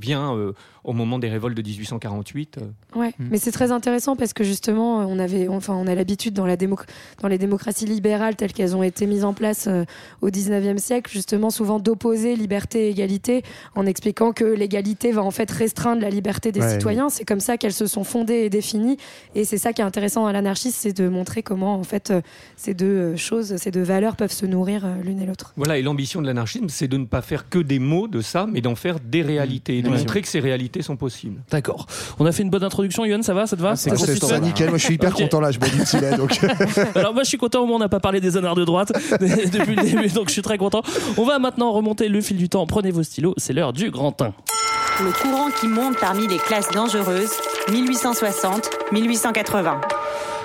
vient 0.00 0.34
euh, 0.36 0.52
au 0.84 0.92
moment 0.92 1.18
des 1.18 1.28
révoltes 1.28 1.56
de 1.56 1.62
1848. 1.62 2.58
euh. 2.60 2.98
Ouais, 2.98 3.12
mais 3.18 3.38
c'est 3.38 3.50
très 3.52 3.72
intéressant 3.72 4.14
parce 4.16 4.32
que 4.32 4.44
justement, 4.44 4.98
on 4.98 5.18
avait, 5.18 5.48
enfin, 5.48 5.74
on 5.74 5.86
a 5.86 5.94
l'habitude 5.94 6.34
dans 6.34 6.46
la 6.46 6.56
démo- 6.56 6.76
dans 7.22 7.28
les 7.28 7.38
démocraties 7.38 7.86
libérales 7.86 8.36
telles 8.36 8.52
qu'elles 8.52 8.76
ont 8.76 8.82
été 8.82 9.06
mises 9.06 9.24
en 9.24 9.32
place 9.32 9.66
euh, 9.68 9.84
au 10.20 10.30
19e 10.30 10.78
siècle, 10.78 11.10
justement, 11.10 11.50
souvent 11.50 11.78
d'opposer 11.78 11.95
liberté 12.04 12.86
et 12.86 12.90
égalité 12.90 13.42
en 13.74 13.86
expliquant 13.86 14.32
que 14.32 14.44
l'égalité 14.44 15.12
va 15.12 15.22
en 15.22 15.30
fait 15.30 15.50
restreindre 15.50 16.02
la 16.02 16.10
liberté 16.10 16.52
des 16.52 16.60
Ouais. 16.60 16.72
citoyens. 16.72 17.08
C'est 17.08 17.24
comme 17.24 17.40
ça 17.40 17.56
qu'elles 17.56 17.72
se 17.72 17.86
sont 17.86 18.04
fondées 18.04 18.44
et 18.44 18.50
définies. 18.50 18.96
Et 19.34 19.44
c'est 19.44 19.58
ça 19.58 19.72
qui 19.72 19.80
est 19.82 19.84
intéressant 19.84 20.22
dans 20.24 20.32
l'anarchisme, 20.32 20.76
c'est 20.80 20.92
de 20.96 21.08
montrer 21.08 21.42
comment 21.42 21.74
en 21.74 21.82
fait 21.84 22.10
euh, 22.10 22.20
ces 22.56 22.74
deux 22.74 22.86
euh, 22.86 23.16
choses, 23.16 23.56
ces 23.56 23.70
deux 23.70 23.82
valeurs 23.82 24.16
peuvent 24.16 24.32
se 24.32 24.46
nourrir 24.46 24.84
euh, 24.84 24.94
l'une 25.04 25.20
et 25.20 25.26
l'autre. 25.26 25.52
Voilà, 25.56 25.78
et 25.78 25.82
l'ambition 25.82 26.20
de 26.22 26.26
l'anarchisme, 26.26 26.68
c'est 26.68 26.88
de 26.88 26.96
ne 26.96 27.04
pas 27.04 27.22
faire 27.22 27.48
que 27.48 27.58
des 27.58 27.78
mots 27.78 28.08
de 28.08 28.20
ça, 28.20 28.46
mais 28.50 28.60
d'en 28.60 28.74
faire 28.74 28.98
des 29.00 29.22
réalités, 29.22 29.78
et 29.78 29.82
de 29.82 29.88
montrer 29.88 30.22
que 30.22 30.28
ces 30.28 30.40
réalités 30.40 30.82
sont 30.82 30.96
possibles. 30.96 31.40
D'accord. 31.50 31.86
On 32.18 32.26
a 32.26 32.32
fait 32.32 32.42
une 32.42 32.50
bonne 32.50 32.64
introduction, 32.64 33.04
Yohan, 33.04 33.22
ça 33.22 33.34
va 33.34 33.46
Ça 33.46 33.56
te 33.56 33.62
va 33.62 33.76
c'est 33.76 33.90
cool, 33.90 33.98
satisfait 33.98 34.26
ça, 34.26 34.40
nickel. 34.40 34.68
Moi, 34.70 34.78
je 34.78 34.84
suis 34.84 34.94
hyper 34.94 35.10
Ok. 35.12 35.22
content 35.22 35.40
là. 35.40 35.50
Je 35.50 35.58
bois 35.58 35.68
du 35.68 35.78
petit 35.78 35.98
lait, 36.00 36.16
donc. 36.16 36.38
Alors 36.94 37.14
moi 37.14 37.22
je 37.22 37.28
suis 37.28 37.38
content, 37.38 37.62
au 37.62 37.66
moins 37.66 37.76
on 37.76 37.80
n'a 37.80 37.88
pas 37.88 38.00
parlé 38.00 38.20
des 38.20 38.36
honneurs 38.36 38.54
de 38.54 38.64
droite 38.64 38.92
depuis 39.20 39.74
le 39.76 39.82
début, 39.82 40.08
donc 40.08 40.28
je 40.28 40.32
suis 40.32 40.42
très 40.42 40.58
content. 40.58 40.82
On 41.16 41.24
va 41.24 41.38
maintenant 41.38 41.72
remonter 41.72 41.85
le 41.94 42.20
fil 42.20 42.36
du 42.36 42.48
temps. 42.48 42.66
Prenez 42.66 42.90
vos 42.90 43.02
stylos, 43.02 43.34
c'est 43.36 43.52
l'heure 43.52 43.72
du 43.72 43.90
grand 43.90 44.20
1. 44.20 44.32
Le 45.04 45.12
courant 45.22 45.50
qui 45.50 45.68
monte 45.68 45.98
parmi 45.98 46.26
les 46.26 46.38
classes 46.38 46.70
dangereuses, 46.70 47.32
1860-1880. 47.68 49.80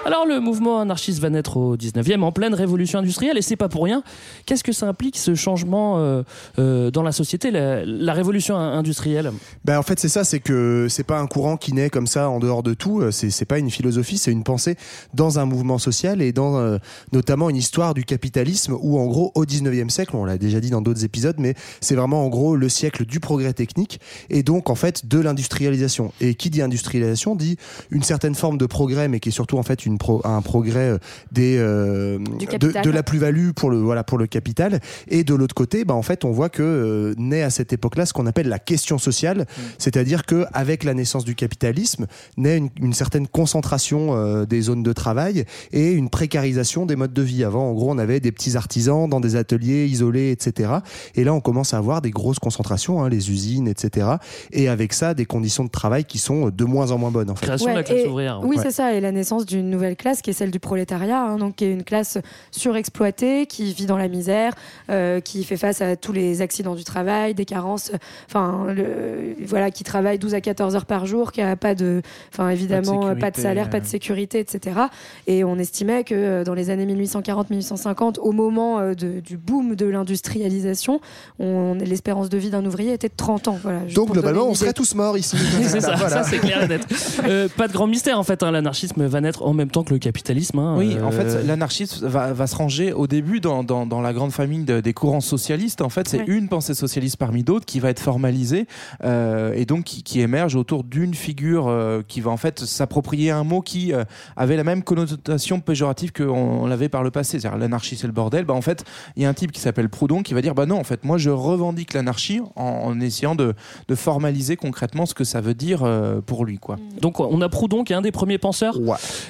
Alors 0.04 0.26
le 0.26 0.40
mouvement 0.40 0.80
anarchiste 0.80 1.20
va 1.20 1.30
naître 1.30 1.58
au 1.58 1.78
19e 1.78 2.24
en 2.24 2.32
pleine 2.32 2.56
révolution 2.56 2.98
industrielle 2.98 3.38
et 3.38 3.44
c'est 3.44 3.56
pas 3.56 3.70
pour 3.70 3.84
rien. 3.84 4.02
Qu'est-ce 4.48 4.64
que 4.64 4.72
ça 4.72 4.88
implique 4.88 5.16
ce 5.16 5.36
changement 5.36 6.00
euh, 6.00 6.24
euh, 6.58 6.90
dans 6.90 7.04
la 7.04 7.12
société, 7.12 7.52
la, 7.52 8.14
révolution 8.14 8.58
industrielle? 8.58 9.32
Ben 9.64 9.78
en 9.78 9.84
fait 9.84 10.00
c'est 10.00 10.10
ça, 10.10 10.24
c'est 10.24 10.40
que 10.40 10.88
c'est 10.90 11.04
pas 11.04 11.20
un 11.20 11.28
courant 11.28 11.56
qui 11.56 11.74
naît 11.74 11.92
comme 11.92 12.08
ça 12.08 12.30
en 12.30 12.40
dehors 12.40 12.64
de 12.64 12.74
tout. 12.74 13.02
euh, 13.02 13.12
C'est 13.12 13.46
pas 13.46 13.60
une 13.60 13.70
philosophie, 13.70 14.18
c'est 14.18 14.32
une 14.32 14.44
pensée 14.44 14.76
dans 15.14 15.38
un 15.38 15.46
mouvement 15.46 15.78
social 15.78 16.20
et 16.22 16.34
dans 16.34 16.80
notamment 17.12 17.50
une 17.52 17.56
histoire 17.56 17.94
du 17.94 18.04
capitalisme 18.04 18.76
où 18.82 19.00
en 19.00 19.06
gros 19.06 19.32
au 19.36 19.46
19e 19.46 19.90
siècle, 19.90 20.16
on 20.16 20.26
l'a 20.26 20.40
déjà 20.40 20.60
dit 20.60 20.72
dans 20.72 20.82
d'autres 20.82 21.06
épisodes, 21.06 21.36
mais 21.38 21.54
c'est 21.80 21.96
vraiment 21.96 22.26
en 22.26 22.30
gros 22.30 22.56
le 22.56 22.70
siècle 22.70 23.06
du 23.06 23.20
progrès 23.20 23.54
technique 23.54 24.00
et 24.32 24.42
donc 24.42 24.72
en 24.72 24.76
fait 24.76 25.06
de 25.06 25.20
l'industrialisation. 25.20 26.12
Et 26.22 26.34
qui 26.34 26.50
dit 26.50 26.64
industrialisation 26.64 27.36
dit 27.36 27.58
une 27.92 28.04
certaine 28.04 28.34
forme 28.34 28.58
de 28.58 28.66
progrès, 28.66 29.08
mais 29.08 29.20
qui 29.20 29.30
est 29.30 29.32
surtout 29.32 29.60
en 29.60 29.64
fait 29.64 29.86
une 29.86 29.91
pro- 29.98 30.22
un 30.24 30.42
progrès 30.42 30.90
euh, 30.92 30.98
des 31.32 31.58
euh, 31.58 32.18
de, 32.20 32.90
la 32.90 33.04
plus-value 33.04 33.52
pour 33.52 33.70
le 33.70 33.78
voilà 33.78 34.04
pour 34.04 34.18
le 34.18 34.28
capital. 34.28 34.80
Et 35.08 35.24
de 35.24 35.34
l'autre 35.36 35.56
côté, 35.56 35.86
bah 35.86 35.94
en 35.94 36.02
fait 36.02 36.26
on 36.26 36.32
voit 36.32 36.50
que 36.50 36.62
euh, 36.64 37.14
naît 37.18 37.42
à 37.44 37.50
cette 37.50 37.74
époque-là 37.74 38.06
ce 38.06 38.14
qu'on 38.14 38.26
appelle 38.28 38.48
la 38.50 38.60
question 38.60 38.98
sociale, 38.98 39.46
c'est-à-dire 39.78 40.26
que 40.26 40.46
avec 40.54 40.84
la 40.84 40.94
naissance 40.94 41.26
du 41.26 41.36
capitalisme 41.36 42.08
naît 42.38 42.58
une, 42.58 42.70
une 42.82 42.94
certaine 42.94 43.28
concentration 43.28 44.16
euh, 44.16 44.46
des 44.46 44.62
zones 44.62 44.84
de 44.84 44.94
travail 44.94 45.46
et 45.72 45.92
une 45.92 46.10
précarisation 46.10 46.86
des 46.86 46.96
modes 46.96 47.14
de 47.14 47.22
vie. 47.22 47.44
Avant, 47.44 47.70
en 47.70 47.74
gros, 47.74 47.92
on 47.92 47.98
avait 47.98 48.20
des 48.20 48.32
petits 48.32 48.56
artisans 48.58 49.10
dans 49.10 49.20
des 49.20 49.36
ateliers 49.36 49.86
isolés, 49.86 50.32
etc. 50.32 50.72
Et 51.16 51.24
là, 51.24 51.34
on 51.34 51.42
commence 51.42 51.74
à 51.74 51.78
avoir 51.78 52.02
des 52.02 52.12
grosses 52.12 52.40
concentrations, 52.40 53.04
hein, 53.04 53.10
les 53.10 53.32
usines, 53.32 53.68
etc. 53.68 54.08
Et 54.52 54.68
avec 54.70 54.94
ça, 54.94 55.14
des 55.14 55.26
conditions 55.26 55.64
de 55.64 55.70
travail 55.70 56.06
qui 56.06 56.18
sont 56.18 56.50
de 56.50 56.64
moins 56.66 56.92
en 56.92 56.98
moins 56.98 57.12
bonnes. 57.12 57.30
En 57.30 57.36
fait. 57.36 57.46
Création 57.46 57.72
de 57.72 57.76
la 57.78 57.84
classe 57.84 58.00
et- 58.00 58.08
ouvrière. 58.08 58.42
Oui, 58.44 58.58
Ouais. 58.58 58.64
c'est 58.64 58.72
ça, 58.72 58.94
et 58.94 59.02
la 59.02 59.12
naissance 59.12 59.46
d'une 59.46 59.70
nouvelle 59.82 59.96
classe 59.96 60.22
qui 60.22 60.30
est 60.30 60.34
celle 60.34 60.52
du 60.52 60.60
prolétariat, 60.60 61.20
hein, 61.24 61.38
donc 61.38 61.56
qui 61.56 61.66
est 61.66 61.72
une 61.72 61.84
classe 61.84 62.20
surexploitée, 62.52 63.48
qui 63.48 63.74
vit 63.74 63.88
dans 63.88 63.98
la 63.98 64.08
misère, 64.08 64.54
euh, 64.92 65.20
qui 65.22 65.44
fait 65.44 65.58
face 65.58 65.82
à 65.82 65.96
tous 65.96 66.12
les 66.14 66.42
accidents 66.44 66.76
du 66.76 66.84
travail, 66.84 67.34
des 67.34 67.46
carences, 67.46 67.92
enfin 68.28 68.66
le- 68.72 69.36
voilà, 69.44 69.72
qui 69.72 69.84
travaille 69.84 70.20
12 70.20 70.36
à 70.36 70.42
14 70.42 70.76
heures 70.76 70.86
par 70.86 71.08
jour, 71.08 71.32
qui 71.32 71.42
a 71.42 71.56
pas 71.56 71.74
de, 71.74 72.04
enfin 72.32 72.50
évidemment 72.50 73.00
pas 73.02 73.32
de, 73.32 73.36
sécurité, 73.38 73.42
salaire, 73.42 73.70
pas 73.72 73.80
de 73.80 73.86
euh. 73.86 73.90
sécurité, 73.90 74.40
etc. 74.40 74.82
Et 75.26 75.44
on 75.44 75.58
estimait 75.58 76.04
que 76.04 76.14
euh, 76.14 76.44
dans 76.44 76.54
les 76.54 76.70
années 76.70 76.86
1840-1850, 76.86 78.20
au 78.20 78.32
moment 78.34 78.80
de- 78.94 79.20
du 79.20 79.38
boom 79.38 79.76
de 79.76 79.88
l'industrialisation, 79.88 81.02
on- 81.40 81.74
l'espérance 81.74 82.30
de 82.30 82.38
vie 82.38 82.52
d'un 82.52 82.64
ouvrier 82.66 82.94
était 82.94 83.10
de 83.10 83.16
30 83.18 83.48
ans. 83.48 83.60
Voilà, 83.64 83.80
Donc 83.96 84.12
globalement, 84.12 84.48
on 84.48 84.54
serait 84.54 84.74
tous 84.74 84.94
morts 84.94 85.18
ici. 85.18 85.38
c'est 85.64 85.82
ça, 85.82 85.96
Voilà. 85.96 86.10
ça 86.10 86.24
c'est 86.24 86.38
clair 86.38 86.62
et 86.64 86.68
net. 86.68 86.86
Euh, 87.26 87.48
pas 87.58 87.68
de 87.68 87.74
grand 87.74 87.88
mystère 87.88 88.20
en 88.20 88.24
fait, 88.24 88.44
hein, 88.44 88.52
l'anarchisme 88.52 89.06
va 89.08 89.22
naître 89.22 89.42
en 89.44 89.54
même 89.54 89.71
temps 89.72 89.84
que 89.84 89.94
le 89.94 90.00
capitalisme. 90.00 90.60
hein, 90.60 90.76
Oui, 90.78 90.96
euh, 90.98 91.04
en 91.04 91.12
fait, 91.12 91.44
l'anarchisme 91.46 92.06
va, 92.08 92.34
va 92.34 92.48
se 92.48 92.56
ranger 92.56 92.94
au 92.94 93.08
début 93.08 93.40
dans, 93.40 93.64
dans, 93.64 93.86
dans 93.86 94.02
la 94.02 94.14
grande 94.14 94.32
famille 94.32 94.64
de- 94.64 94.80
des 94.82 94.94
courants 94.94 95.22
socialistes. 95.22 95.82
En 95.82 95.90
fait, 95.90 96.08
c'est 96.08 96.20
Ouais. 96.20 96.26
une 96.28 96.48
pensée 96.50 96.74
socialiste 96.74 97.18
parmi 97.18 97.44
d'autres 97.44 97.66
qui 97.66 97.80
va 97.80 97.90
être 97.90 98.00
formalisée 98.00 98.68
euh, 99.04 99.54
et 99.56 99.66
donc 99.66 99.86
qui, 99.86 100.04
qui 100.04 100.22
émerge 100.22 100.56
autour 100.56 100.84
d'une 100.84 101.14
figure 101.14 101.68
euh, 101.68 102.02
qui 102.08 102.22
va 102.22 102.32
en 102.32 102.38
fait 102.38 102.60
s'approprier 102.60 103.32
un 103.32 103.44
mot 103.44 103.62
qui 103.62 103.94
euh, 103.94 104.04
avait 104.36 104.58
la 104.58 104.64
même 104.64 104.84
connotation 104.84 105.60
péjorative 105.60 106.12
qu'on 106.12 106.24
on 106.30 106.66
l'avait 106.68 106.90
par 106.90 107.04
le 107.04 107.12
passé, 107.12 107.40
c'est-à-dire 107.40 107.58
l'anarchie 107.58 107.96
c'est 107.96 108.08
le 108.08 108.14
bordel. 108.14 108.46
Bah, 108.46 108.54
en 108.54 108.62
fait, 108.62 108.84
il 109.16 109.24
y 109.24 109.26
a 109.26 109.30
un 109.30 109.34
type 109.34 109.52
qui 109.52 109.60
s'appelle 109.62 109.90
Proudhon 109.90 110.22
qui 110.24 110.34
va 110.34 110.42
dire 110.42 110.54
bah 110.56 110.66
non, 110.66 110.78
en 110.78 110.84
fait, 110.84 111.04
moi 111.04 111.18
je 111.18 111.30
revendique 111.30 111.94
l'anarchie 111.94 112.42
en, 112.56 112.64
en 112.64 113.00
essayant 113.00 113.36
de, 113.36 113.54
de 113.88 113.96
formaliser 113.96 114.56
concrètement 114.58 115.06
ce 115.06 115.14
que 115.14 115.24
ça 115.24 115.42
veut 115.42 115.54
dire 115.54 115.82
euh, 115.84 116.22
pour 116.22 116.46
lui, 116.46 116.58
quoi. 116.58 116.78
Donc 117.00 117.20
on 117.20 117.42
a 117.42 117.50
Proudhon 117.50 117.84
qui 117.84 117.94
est 117.94 117.96
un 117.96 118.02
des 118.02 118.12
premiers 118.12 118.38
penseurs 118.38 118.78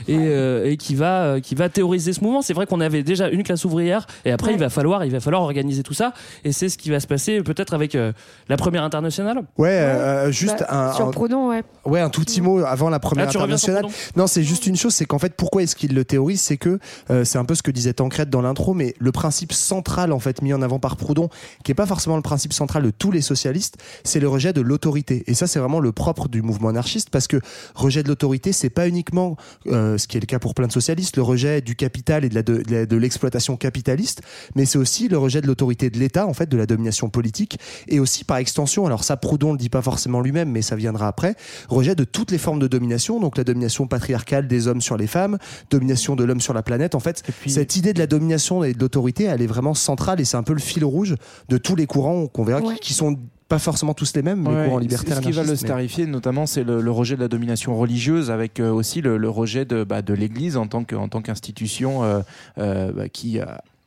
et, 0.07 0.15
euh, 0.31 0.69
et 0.69 0.77
qui 0.77 0.95
va 0.95 1.23
euh, 1.23 1.39
qui 1.39 1.55
va 1.55 1.69
théoriser 1.69 2.13
ce 2.13 2.21
mouvement. 2.21 2.41
C'est 2.41 2.53
vrai 2.53 2.65
qu'on 2.65 2.81
avait 2.81 3.03
déjà 3.03 3.29
une 3.29 3.43
classe 3.43 3.65
ouvrière 3.65 4.07
et 4.25 4.31
après 4.31 4.47
Ouais. 4.49 4.53
il 4.55 4.59
va 4.59 4.69
falloir 4.69 5.05
il 5.05 5.11
va 5.11 5.19
falloir 5.19 5.41
organiser 5.43 5.83
tout 5.83 5.93
ça 5.93 6.13
et 6.43 6.51
c'est 6.51 6.69
ce 6.69 6.77
qui 6.77 6.89
va 6.89 6.99
se 6.99 7.07
passer 7.07 7.41
peut-être 7.43 7.73
avec 7.73 7.95
euh, 7.95 8.11
la 8.49 8.57
première 8.57 8.83
internationale. 8.83 9.41
Ouais, 9.57 9.69
euh, 9.69 10.31
juste 10.31 10.59
Bah, 10.69 10.89
un, 10.91 10.93
sur 10.93 11.07
un- 11.07 11.11
Proudhon, 11.11 11.49
ouais. 11.49 11.63
Ouais, 11.85 11.99
un 11.99 12.09
tout 12.09 12.21
petit 12.21 12.41
mot 12.41 12.59
avant 12.59 12.89
la 12.89 12.99
première 12.99 13.25
Ah, 13.27 13.29
internationale. 13.29 13.85
Non, 14.15 14.27
c'est 14.27 14.43
juste 14.43 14.65
une 14.67 14.75
chose, 14.75 14.93
c'est 14.93 15.05
qu'en 15.05 15.19
fait, 15.19 15.33
pourquoi 15.35 15.63
est-ce 15.63 15.75
qu'il 15.75 15.93
le 15.93 16.05
théorise? 16.05 16.41
C'est 16.41 16.57
que 16.57 16.79
euh, 17.09 17.23
c'est 17.23 17.37
un 17.37 17.45
peu 17.45 17.55
ce 17.55 17.63
que 17.63 17.71
disait 17.71 17.93
Tancred 17.93 18.29
dans 18.29 18.41
l'intro, 18.41 18.73
mais 18.73 18.93
le 18.99 19.11
principe 19.11 19.53
central 19.53 20.11
en 20.11 20.19
fait 20.19 20.41
mis 20.41 20.53
en 20.53 20.61
avant 20.61 20.79
par 20.79 20.95
Proudhon, 20.97 21.29
qui 21.63 21.71
est 21.71 21.75
pas 21.75 21.85
forcément 21.85 22.15
le 22.15 22.21
principe 22.21 22.53
central 22.53 22.83
de 22.83 22.91
tous 22.91 23.11
les 23.11 23.21
socialistes, 23.21 23.77
c'est 24.03 24.19
le 24.19 24.27
rejet 24.29 24.53
de 24.53 24.61
l'autorité. 24.61 25.23
Et 25.27 25.33
ça, 25.33 25.47
c'est 25.47 25.59
vraiment 25.59 25.79
le 25.79 25.91
propre 25.91 26.27
du 26.27 26.41
mouvement 26.41 26.69
anarchiste, 26.69 27.09
parce 27.09 27.27
que 27.27 27.37
rejet 27.75 28.03
de 28.03 28.07
l'autorité, 28.07 28.51
c'est 28.53 28.69
pas 28.69 28.87
uniquement 28.87 29.35
euh, 29.67 29.97
ce 29.97 30.07
qui 30.07 30.17
est 30.17 30.20
le 30.21 30.25
cas 30.27 30.39
pour 30.39 30.53
plein 30.53 30.67
de 30.67 30.71
socialistes, 30.71 31.17
le 31.17 31.23
rejet 31.23 31.61
du 31.61 31.75
capital 31.75 32.23
et 32.23 32.29
de 32.29 32.35
la- 32.35 32.43
de, 32.43 32.61
de 32.63 32.71
la- 32.73 32.85
de 32.85 32.95
l'exploitation 32.97 33.57
capitaliste, 33.57 34.21
mais 34.55 34.65
c'est 34.65 34.77
aussi 34.77 35.07
le 35.09 35.17
rejet 35.17 35.41
de 35.41 35.47
l'autorité 35.47 35.89
de 35.89 35.99
l'État, 35.99 36.25
en 36.27 36.33
fait, 36.33 36.47
de 36.47 36.57
la 36.57 36.65
domination 36.65 37.09
politique, 37.09 37.59
et 37.87 37.99
aussi 37.99 38.23
par 38.23 38.37
extension, 38.37 38.85
alors 38.85 39.03
ça 39.03 39.17
Proudhon 39.17 39.51
le 39.51 39.57
dit 39.57 39.69
pas 39.69 39.81
forcément 39.81 40.21
lui-même, 40.21 40.49
mais 40.49 40.61
ça 40.61 40.75
viendra 40.75 41.07
après, 41.07 41.35
rejet 41.67 41.95
de 41.95 42.03
toutes 42.03 42.31
les 42.31 42.37
formes 42.37 42.59
de 42.59 42.67
domination, 42.67 43.19
donc 43.19 43.37
la 43.37 43.43
domination 43.43 43.87
patriarcale 43.87 44.47
des 44.47 44.67
hommes 44.67 44.81
sur 44.81 44.95
les 44.97 45.07
femmes, 45.07 45.37
domination 45.69 46.15
de 46.15 46.23
l'homme 46.23 46.41
sur 46.41 46.53
la 46.53 46.63
planète. 46.63 46.95
En 46.95 46.99
fait, 46.99 47.23
cette 47.47 47.75
idée 47.75 47.93
de 47.93 47.99
la 47.99 48.07
domination 48.07 48.63
et 48.63 48.73
de 48.73 48.79
l'autorité, 48.79 49.23
elle 49.25 49.41
est 49.41 49.47
vraiment 49.47 49.73
centrale 49.73 50.21
et 50.21 50.25
c'est 50.25 50.37
un 50.37 50.43
peu 50.43 50.53
le 50.53 50.59
fil 50.59 50.85
rouge 50.85 51.15
de 51.49 51.57
tous 51.57 51.75
les 51.75 51.87
courants 51.87 52.27
qu'on 52.27 52.43
verra 52.43 52.61
qui 52.81 52.93
sont 52.93 53.17
pas 53.51 53.59
forcément 53.59 53.93
tous 53.93 54.13
les 54.15 54.21
mêmes, 54.21 54.43
les 54.45 54.49
Ouais, 54.55 54.65
courants 54.65 54.77
ce- 54.77 54.81
libertaires. 54.83 55.17
Ce 55.17 55.21
qui 55.21 55.31
va 55.33 55.43
le 55.43 55.49
mais- 55.49 55.55
starifier, 55.57 56.05
notamment, 56.07 56.45
c'est 56.45 56.63
le, 56.63 56.79
le 56.81 56.91
rejet 56.91 57.15
de 57.17 57.21
la 57.21 57.27
domination 57.27 57.77
religieuse, 57.77 58.31
avec 58.31 58.59
euh, 58.61 58.71
aussi 58.71 59.01
le, 59.01 59.17
le 59.17 59.29
rejet 59.29 59.65
de, 59.65 59.83
bah, 59.83 60.01
de 60.01 60.13
l'Église 60.13 60.55
en 60.55 60.67
tant 60.67 60.83
qu'institution 61.21 62.03
euh, 62.03 62.21
euh, 62.57 62.91
bah, 62.93 63.09
qui 63.09 63.39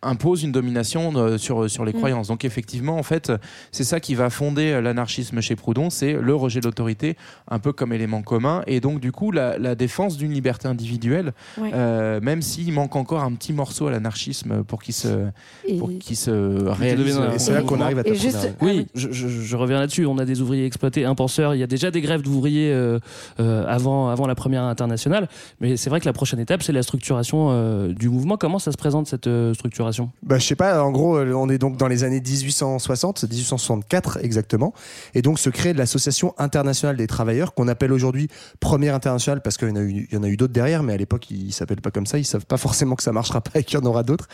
impose 0.05 0.43
une 0.43 0.53
domination 0.53 1.13
euh, 1.17 1.39
sur, 1.39 1.69
sur 1.71 1.85
les 1.85 1.93
Mm. 1.93 1.97
croyances. 1.97 2.29
Donc 2.29 2.45
effectivement, 2.45 2.97
en 2.99 3.03
fait, 3.03 3.33
c'est 3.73 3.85
ça 3.85 4.01
qui 4.01 4.15
va 4.15 4.31
fonder 4.31 4.73
euh, 4.73 4.81
l'anarchisme 4.81 5.41
chez 5.41 5.57
Proudhon, 5.57 5.91
c'est 5.91 6.13
le 6.13 6.35
rejet 6.35 6.61
de 6.61 6.67
l'autorité, 6.67 7.17
un 7.51 7.59
peu 7.59 7.73
comme 7.73 7.93
élément 7.93 8.23
commun, 8.23 8.63
et 8.67 8.81
donc 8.81 9.01
du 9.01 9.13
coup 9.13 9.31
la, 9.33 9.59
la 9.59 9.75
défense 9.75 10.17
d'une 10.17 10.33
liberté 10.33 10.69
individuelle, 10.69 11.33
Ouais. 11.59 11.71
euh, 11.75 12.21
même 12.21 12.43
s'il 12.43 12.73
manque 12.73 12.97
encore 12.97 13.23
un 13.23 13.33
petit 13.33 13.53
morceau 13.53 13.87
à 13.87 13.91
l'anarchisme 13.91 14.63
pour 14.65 14.83
qu'il 14.83 14.95
se, 14.95 15.27
Et- 15.67 15.79
pour 15.79 15.91
qu'il 15.99 16.17
se 16.17 16.31
réalise. 16.69 17.21
Et 17.35 17.39
c'est 17.39 17.53
là 17.53 17.63
qu'on 17.63 17.81
arrive 17.81 17.99
à 17.99 18.03
juste- 18.13 18.55
Oui, 18.61 18.87
je, 18.95 19.11
je- 19.13 19.29
je 19.29 19.57
reviens 19.57 19.79
là-dessus. 19.79 20.07
On 20.07 20.19
a 20.19 20.25
des 20.25 20.41
ouvriers 20.41 20.67
exploités, 20.67 21.05
un 21.05 21.15
penseur. 21.15 21.55
Il 21.55 21.59
y 21.59 21.63
a 21.63 21.67
déjà 21.67 21.91
des 21.91 22.01
grèves 22.01 22.23
d'ouvriers 22.23 22.73
euh, 22.73 22.99
euh, 23.41 23.65
avant, 23.67 24.09
avant 24.09 24.27
la 24.27 24.35
première 24.35 24.63
internationale. 24.65 25.29
Mais 25.61 25.77
c'est 25.77 25.91
vrai 25.91 26.01
que 26.01 26.07
la 26.07 26.13
prochaine 26.13 26.41
étape, 26.41 26.63
c'est 26.63 26.73
la 26.73 26.83
structuration 26.83 27.49
euh, 27.51 27.93
du 27.93 28.09
mouvement. 28.09 28.37
Comment 28.37 28.59
ça 28.59 28.73
se 28.73 28.77
présente 28.77 29.07
cette 29.07 29.27
euh, 29.27 29.55
structuration 29.95 30.11
Bah, 30.23 30.39
je 30.39 30.47
sais 30.47 30.57
pas, 30.57 30.83
en 30.83 30.91
gros, 30.91 31.17
euh, 31.17 31.33
on 31.33 31.49
est 31.49 31.59
donc 31.59 31.77
dans 31.77 31.89
les 31.89 32.05
années 32.05 32.21
1860, 32.21 33.25
1864 33.25 34.19
exactement, 34.23 34.73
et 35.15 35.23
donc 35.23 35.39
se 35.39 35.51
crée 35.51 35.73
l'Association 35.73 36.35
internationale 36.39 36.97
des 36.97 37.07
travailleurs, 37.07 37.55
qu'on 37.55 37.69
appelle 37.69 37.93
aujourd'hui 37.93 38.29
Première 38.61 38.95
internationale, 38.95 39.43
parce 39.43 39.57
qu'il 39.57 39.69
y 39.69 39.73
en 39.73 39.77
a 39.77 39.81
eu, 39.81 40.07
il 40.11 40.15
y 40.15 40.17
en 40.17 40.23
a 40.23 40.29
eu 40.29 40.37
d'autres 40.37 40.53
derrière, 40.53 40.83
mais 40.83 40.93
à 40.93 40.97
l'époque, 40.97 41.31
ils 41.31 41.53
s'appellent 41.53 41.81
pas 41.81 41.91
comme 41.91 42.07
ça, 42.07 42.19
ils 42.19 42.25
savent 42.25 42.47
pas 42.47 42.57
forcément 42.57 42.97
que 42.97 43.03
ça 43.03 43.13
marchera 43.13 43.41
pas 43.41 43.61
et 43.61 43.65
qu'il 43.65 43.79
y 43.79 43.83
en 43.83 43.87
aura 43.87 44.03
d'autres. 44.03 44.29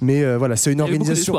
Mais 0.00 0.22
euh, 0.22 0.38
voilà, 0.38 0.56
c'est 0.56 0.72
une 0.72 0.80
organisation. 0.80 1.34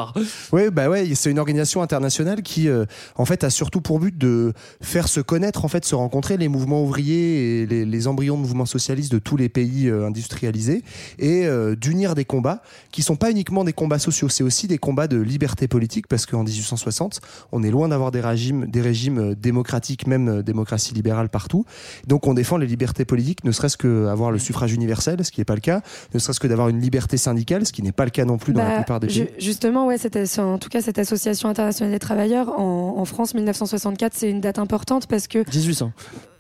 Ouais, 0.52 0.72
bah 0.72 0.90
ouais, 0.90 1.14
c'est 1.16 1.32
une 1.32 1.40
organisation 1.40 1.82
internationale 1.82 2.42
qui, 2.42 2.70
euh, 2.70 2.86
en 3.16 3.26
fait, 3.26 3.44
a 3.44 3.50
surtout 3.50 3.82
pour 3.82 4.00
but 4.00 4.18
de 4.18 4.54
faire 4.82 5.08
se 5.08 5.20
connaître, 5.20 5.66
en 5.66 5.68
fait, 5.68 5.86
se 5.86 5.96
rencontrer 5.96 6.38
les 6.38 6.48
mouvements 6.48 6.84
ouvriers 6.84 7.62
et 7.62 7.66
les, 7.66 7.86
les 7.86 8.08
embryons 8.08 8.36
de 8.36 8.42
mouvements 8.42 8.66
socialistes 8.66 9.12
de 9.12 9.20
tous 9.20 9.38
les 9.38 9.50
pays 9.50 9.88
euh, 9.88 10.08
industrialisés 10.08 10.84
et 11.20 11.48
d'unir 11.78 12.16
des 12.16 12.26
combats 12.26 12.62
qui 12.92 13.02
sont 13.02 13.16
pas 13.16 13.32
uniquement 13.32 13.64
des 13.68 13.74
combats 13.74 14.00
sociaux, 14.00 14.30
c'est 14.30 14.44
aussi 14.44 14.68
des 14.68 14.78
combats 14.78 15.08
de 15.08 15.18
liberté 15.18 15.68
politique 15.68 16.08
parce 16.08 16.26
qu'en 16.26 16.44
1860, 16.44 17.22
on 17.52 17.62
est 17.64 17.70
loin 17.70 17.90
d'avoir 17.90 18.12
des 18.12 18.22
régimes, 18.22 18.66
des 18.66 18.82
régimes 18.82 19.20
euh, 19.20 19.36
démocratiques, 19.36 20.08
même 20.08 20.30
euh, 20.30 20.42
démocratie 20.42 20.94
libérale 20.94 21.30
partout. 21.30 21.66
Donc, 22.08 22.28
on 22.28 22.34
défend 22.34 22.58
les 22.58 22.66
libertés 22.68 23.06
politiques, 23.06 23.44
ne 23.44 23.52
serait-ce 23.52 23.78
que 23.78 24.08
avoir 24.08 24.32
le 24.32 24.40
suffrage 24.40 24.74
universel, 24.74 25.24
ce 25.24 25.32
qui 25.32 25.42
n'est 25.42 25.46
pas 25.46 25.56
le 25.56 25.62
cas, 25.62 25.82
ne 26.14 26.20
serait-ce 26.20 26.40
que 26.40 26.48
d'avoir 26.48 26.70
une 26.70 26.80
liberté 26.80 27.18
syndicale, 27.18 27.66
ce 27.66 27.74
qui 27.74 27.84
n'est 27.84 27.92
pas 27.92 28.06
le 28.06 28.12
cas 28.12 28.26
non 28.26 28.38
plus 28.38 28.54
dans 28.54 28.64
la 28.64 28.70
Bah, 28.70 28.76
plupart 28.78 29.00
des 29.00 29.08
pays. 29.08 29.28
Justement, 29.38 29.86
ouais, 29.88 29.98
cette, 29.98 30.18
en 30.40 30.58
tout 30.58 30.70
cas, 30.70 30.82
cette 30.82 30.98
association 31.00 31.50
internationale 31.50 31.92
des 31.94 32.00
travailleurs 32.00 32.50
en, 32.60 32.96
en 32.98 33.06
France, 33.06 33.34
1964, 33.36 34.14
c'est 34.16 34.30
une 34.30 34.42
date 34.42 34.60
importante 34.60 35.08
parce 35.08 35.28
que 35.28 35.40
1800. 35.40 35.92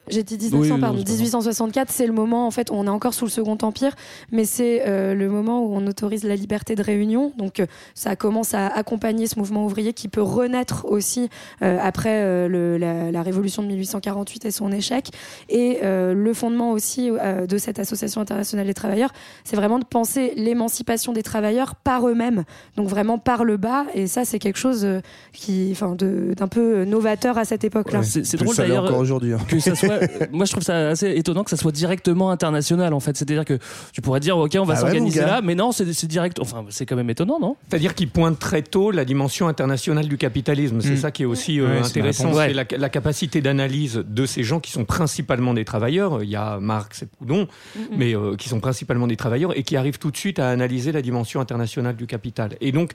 J'ai 0.09 0.23
dit 0.23 0.35
1900, 0.37 0.57
Oui, 0.59 0.71
oui, 0.71 0.79
pardon. 0.81 0.97
non, 0.97 0.99
c'est 0.99 1.05
pas 1.05 1.11
grave. 1.11 1.17
1864, 1.21 1.91
c'est 1.91 2.07
le 2.07 2.13
moment, 2.13 2.47
en 2.47 2.51
fait, 2.51 2.69
où 2.71 2.73
on 2.75 2.85
est 2.85 2.89
encore 2.89 3.13
sous 3.13 3.25
le 3.25 3.31
Second 3.31 3.57
Empire, 3.61 3.93
mais 4.31 4.45
c'est 4.45 4.83
euh, 4.87 5.13
le 5.13 5.29
moment 5.29 5.61
où 5.63 5.73
on 5.75 5.85
autorise 5.87 6.23
la 6.23 6.35
liberté 6.35 6.75
de 6.75 6.83
réunion. 6.83 7.31
Donc, 7.37 7.59
euh, 7.59 7.65
ça 7.93 8.15
commence 8.15 8.53
à 8.53 8.67
accompagner 8.67 9.27
ce 9.27 9.37
mouvement 9.39 9.65
ouvrier 9.65 9.93
qui 9.93 10.07
peut 10.07 10.21
renaître 10.21 10.85
aussi 10.85 11.29
euh, 11.61 11.77
après 11.81 12.21
euh, 12.23 12.47
le- 12.47 12.77
la, 12.77 13.11
la 13.11 13.21
révolution 13.21 13.61
de 13.63 13.67
1848 13.67 14.45
et 14.45 14.51
son 14.51 14.71
échec. 14.71 15.09
Et 15.49 15.79
euh, 15.83 16.13
le 16.13 16.33
fondement 16.33 16.71
aussi 16.71 17.09
euh, 17.11 17.45
de 17.47 17.57
cette 17.57 17.79
association 17.79 18.21
internationale 18.21 18.65
des 18.67 18.73
travailleurs, 18.73 19.11
c'est 19.43 19.55
vraiment 19.55 19.79
de 19.79 19.85
penser 19.85 20.33
l'émancipation 20.35 21.13
des 21.13 21.23
travailleurs 21.23 21.75
par 21.75 22.07
eux-mêmes, 22.07 22.43
donc 22.75 22.87
vraiment 22.87 23.17
par 23.17 23.43
le 23.43 23.57
bas. 23.57 23.85
Et 23.93 24.07
ça, 24.07 24.25
c'est 24.25 24.39
quelque 24.39 24.57
chose 24.59 24.85
euh, 24.85 25.01
qui, 25.33 25.69
enfin, 25.71 25.95
de- 25.95 26.33
d'un 26.35 26.47
peu 26.47 26.83
novateur 26.85 27.37
à 27.37 27.45
cette 27.45 27.63
époque-là. 27.63 28.03
C'est 28.03 28.25
c'est 28.25 28.37
drôle 28.37 28.55
d'ailleurs 28.55 28.85
encore 28.85 28.99
aujourd'hui. 28.99 29.33
hein. 29.33 29.39
que 29.47 29.59
ça 29.59 29.75
soit. 29.75 29.96
Euh, 30.01 30.25
moi, 30.31 30.45
je 30.45 30.51
trouve 30.51 30.63
ça 30.63 30.89
assez 30.89 31.11
étonnant 31.11 31.43
que 31.43 31.49
ça 31.49 31.57
soit 31.57 31.71
directement 31.71 32.31
international 32.31 32.93
en 32.93 32.99
fait. 32.99 33.15
C'est-à-dire 33.17 33.45
que 33.45 33.57
tu 33.93 34.01
pourrais 34.01 34.19
dire, 34.19 34.37
ok, 34.37 34.55
on 34.59 34.63
va 34.65 34.73
Ah 34.75 34.81
s'organiser 34.81 35.21
là, 35.21 35.41
mais 35.43 35.55
non, 35.55 35.71
c'est 35.71 36.05
direct. 36.07 36.39
Enfin, 36.39 36.65
c'est 36.69 36.85
quand 36.85 36.95
même 36.95 37.09
étonnant, 37.09 37.39
non? 37.39 37.55
C'est-à-dire 37.69 37.95
qu'il 37.95 38.09
pointe 38.09 38.39
très 38.39 38.61
tôt 38.61 38.91
la 38.91 39.05
dimension 39.05 39.47
internationale 39.47 40.07
du 40.07 40.17
capitalisme. 40.17 40.81
C'est 40.81 40.91
Mm. 40.91 40.97
ça 40.97 41.11
qui 41.11 41.23
est 41.23 41.25
aussi 41.25 41.59
euh, 41.59 41.67
Ouais, 41.79 41.85
intéressant. 41.85 42.33
C'est 42.33 42.53
la, 42.53 42.65
la 42.77 42.89
capacité 42.89 43.41
d'analyse 43.41 44.03
de 44.07 44.25
ces 44.25 44.43
gens 44.43 44.59
qui 44.59 44.71
sont 44.71 44.85
principalement 44.85 45.53
des 45.53 45.65
travailleurs. 45.65 46.23
Il 46.23 46.29
y 46.29 46.35
a 46.35 46.59
Marx 46.59 47.03
et 47.03 47.05
Proudhon, 47.07 47.47
mais 47.95 48.15
euh, 48.15 48.35
qui 48.35 48.49
sont 48.49 48.59
principalement 48.59 49.07
des 49.07 49.17
travailleurs 49.17 49.57
et 49.57 49.63
qui 49.63 49.75
arrivent 49.75 49.99
tout 49.99 50.11
de 50.11 50.17
suite 50.17 50.39
à 50.39 50.49
analyser 50.49 50.91
la 50.91 51.01
dimension 51.01 51.39
internationale 51.41 51.95
du 51.95 52.07
capital. 52.07 52.51
Et 52.61 52.71
donc, 52.71 52.91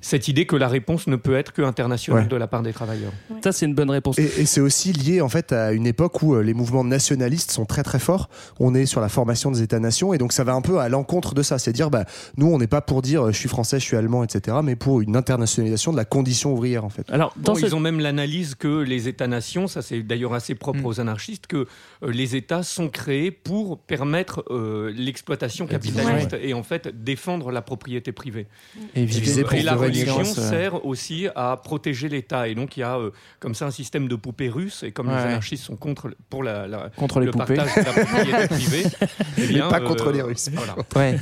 cette 0.00 0.28
idée 0.28 0.46
que 0.46 0.56
la 0.56 0.68
réponse 0.68 1.06
ne 1.06 1.16
peut 1.16 1.36
être 1.36 1.52
que 1.52 1.62
internationale 1.62 2.22
Ouais. 2.22 2.28
de 2.28 2.36
la 2.36 2.46
part 2.46 2.62
des 2.62 2.72
travailleurs. 2.72 3.12
Ça, 3.42 3.52
c'est 3.52 3.66
une 3.66 3.74
bonne 3.74 3.90
réponse. 3.90 4.18
Et, 4.18 4.22
et 4.38 4.46
c'est 4.46 4.60
aussi 4.60 4.92
lié 4.92 5.20
en 5.20 5.28
fait 5.28 5.52
à 5.52 5.72
une 5.72 5.86
époque 5.86 6.22
où 6.22 6.34
euh, 6.34 6.40
les 6.46 6.54
mouvements 6.54 6.84
nationalistes 6.84 7.50
sont 7.50 7.66
très 7.66 7.82
très 7.82 7.98
forts. 7.98 8.28
On 8.60 8.74
est 8.74 8.86
sur 8.86 9.00
la 9.02 9.08
formation 9.10 9.50
des 9.50 9.60
États-nations 9.62 10.14
et 10.14 10.18
donc 10.18 10.32
ça 10.32 10.44
va 10.44 10.54
un 10.54 10.62
peu 10.62 10.78
à 10.78 10.88
l'encontre 10.88 11.34
de 11.34 11.42
ça. 11.42 11.58
C'est 11.58 11.72
dire, 11.72 11.90
bah, 11.90 12.04
nous 12.38 12.46
on 12.46 12.58
n'est 12.58 12.66
pas 12.66 12.80
pour 12.80 13.02
dire 13.02 13.26
euh, 13.26 13.32
je 13.32 13.38
suis 13.38 13.48
français, 13.48 13.78
je 13.80 13.84
suis 13.84 13.96
allemand, 13.96 14.24
etc. 14.24 14.56
Mais 14.64 14.76
pour 14.76 15.00
une 15.02 15.16
internationalisation 15.16 15.92
de 15.92 15.96
la 15.96 16.04
condition 16.04 16.52
ouvrière 16.54 16.84
en 16.84 16.88
fait. 16.88 17.04
Alors, 17.10 17.34
dans 17.36 17.52
Bon, 17.52 17.58
cette- 17.58 17.68
Ils 17.70 17.74
ont 17.74 17.80
même 17.80 17.98
l'analyse 18.00 18.54
que 18.54 18.80
les 18.82 19.08
États-nations, 19.08 19.66
ça 19.66 19.82
c'est 19.82 20.02
d'ailleurs 20.02 20.34
assez 20.34 20.54
propre 20.54 20.80
Mm. 20.80 20.86
aux 20.86 21.00
anarchistes, 21.00 21.46
que 21.46 21.56
euh, 21.56 21.66
les 22.06 22.36
États 22.36 22.62
sont 22.62 22.88
créés 22.88 23.30
pour 23.30 23.78
permettre 23.78 24.44
euh, 24.50 24.92
l'exploitation 24.96 25.66
capitaliste 25.66 26.36
et 26.42 26.52
en 26.54 26.62
fait 26.62 26.88
défendre 27.04 27.50
la 27.50 27.62
propriété 27.62 28.12
privée. 28.12 28.46
Et 28.94 29.02
Et, 29.02 29.04
viser 29.06 29.42
pour 29.42 29.54
et 29.54 29.62
la 29.62 29.74
religion 29.74 30.20
euh, 30.20 30.24
sert 30.24 30.84
aussi 30.84 31.26
à 31.34 31.56
protéger 31.62 32.08
l'État. 32.08 32.48
Et 32.48 32.54
donc 32.54 32.76
il 32.76 32.80
y 32.80 32.82
a 32.82 32.96
euh, 32.98 33.10
comme 33.40 33.54
ça 33.54 33.66
un 33.66 33.70
système 33.70 34.08
de 34.08 34.16
poupée 34.16 34.48
russe. 34.48 34.82
Et 34.82 34.92
comme 34.92 35.08
Ouais, 35.08 35.14
les 35.16 35.22
anarchistes 35.22 35.64
sont 35.64 35.76
contre, 35.76 36.10
pour 36.28 36.42
la, 36.42 36.66
la- 36.66 36.90
Contre 36.96 37.20
les 37.20 37.26
le 37.26 37.32
poupées. 37.32 37.54
partage 37.54 37.74
de 37.74 37.80
la 37.84 38.04
propriété 38.04 38.48
privée. 38.54 38.82
eh 39.00 39.40
Mais 39.40 39.46
bien, 39.46 39.68
pas 39.68 39.80
euh, 39.80 39.86
contre 39.86 40.10
les 40.12 40.22
Russes. 40.22 40.50
voilà. 40.52 40.74
Ouais. 40.96 41.18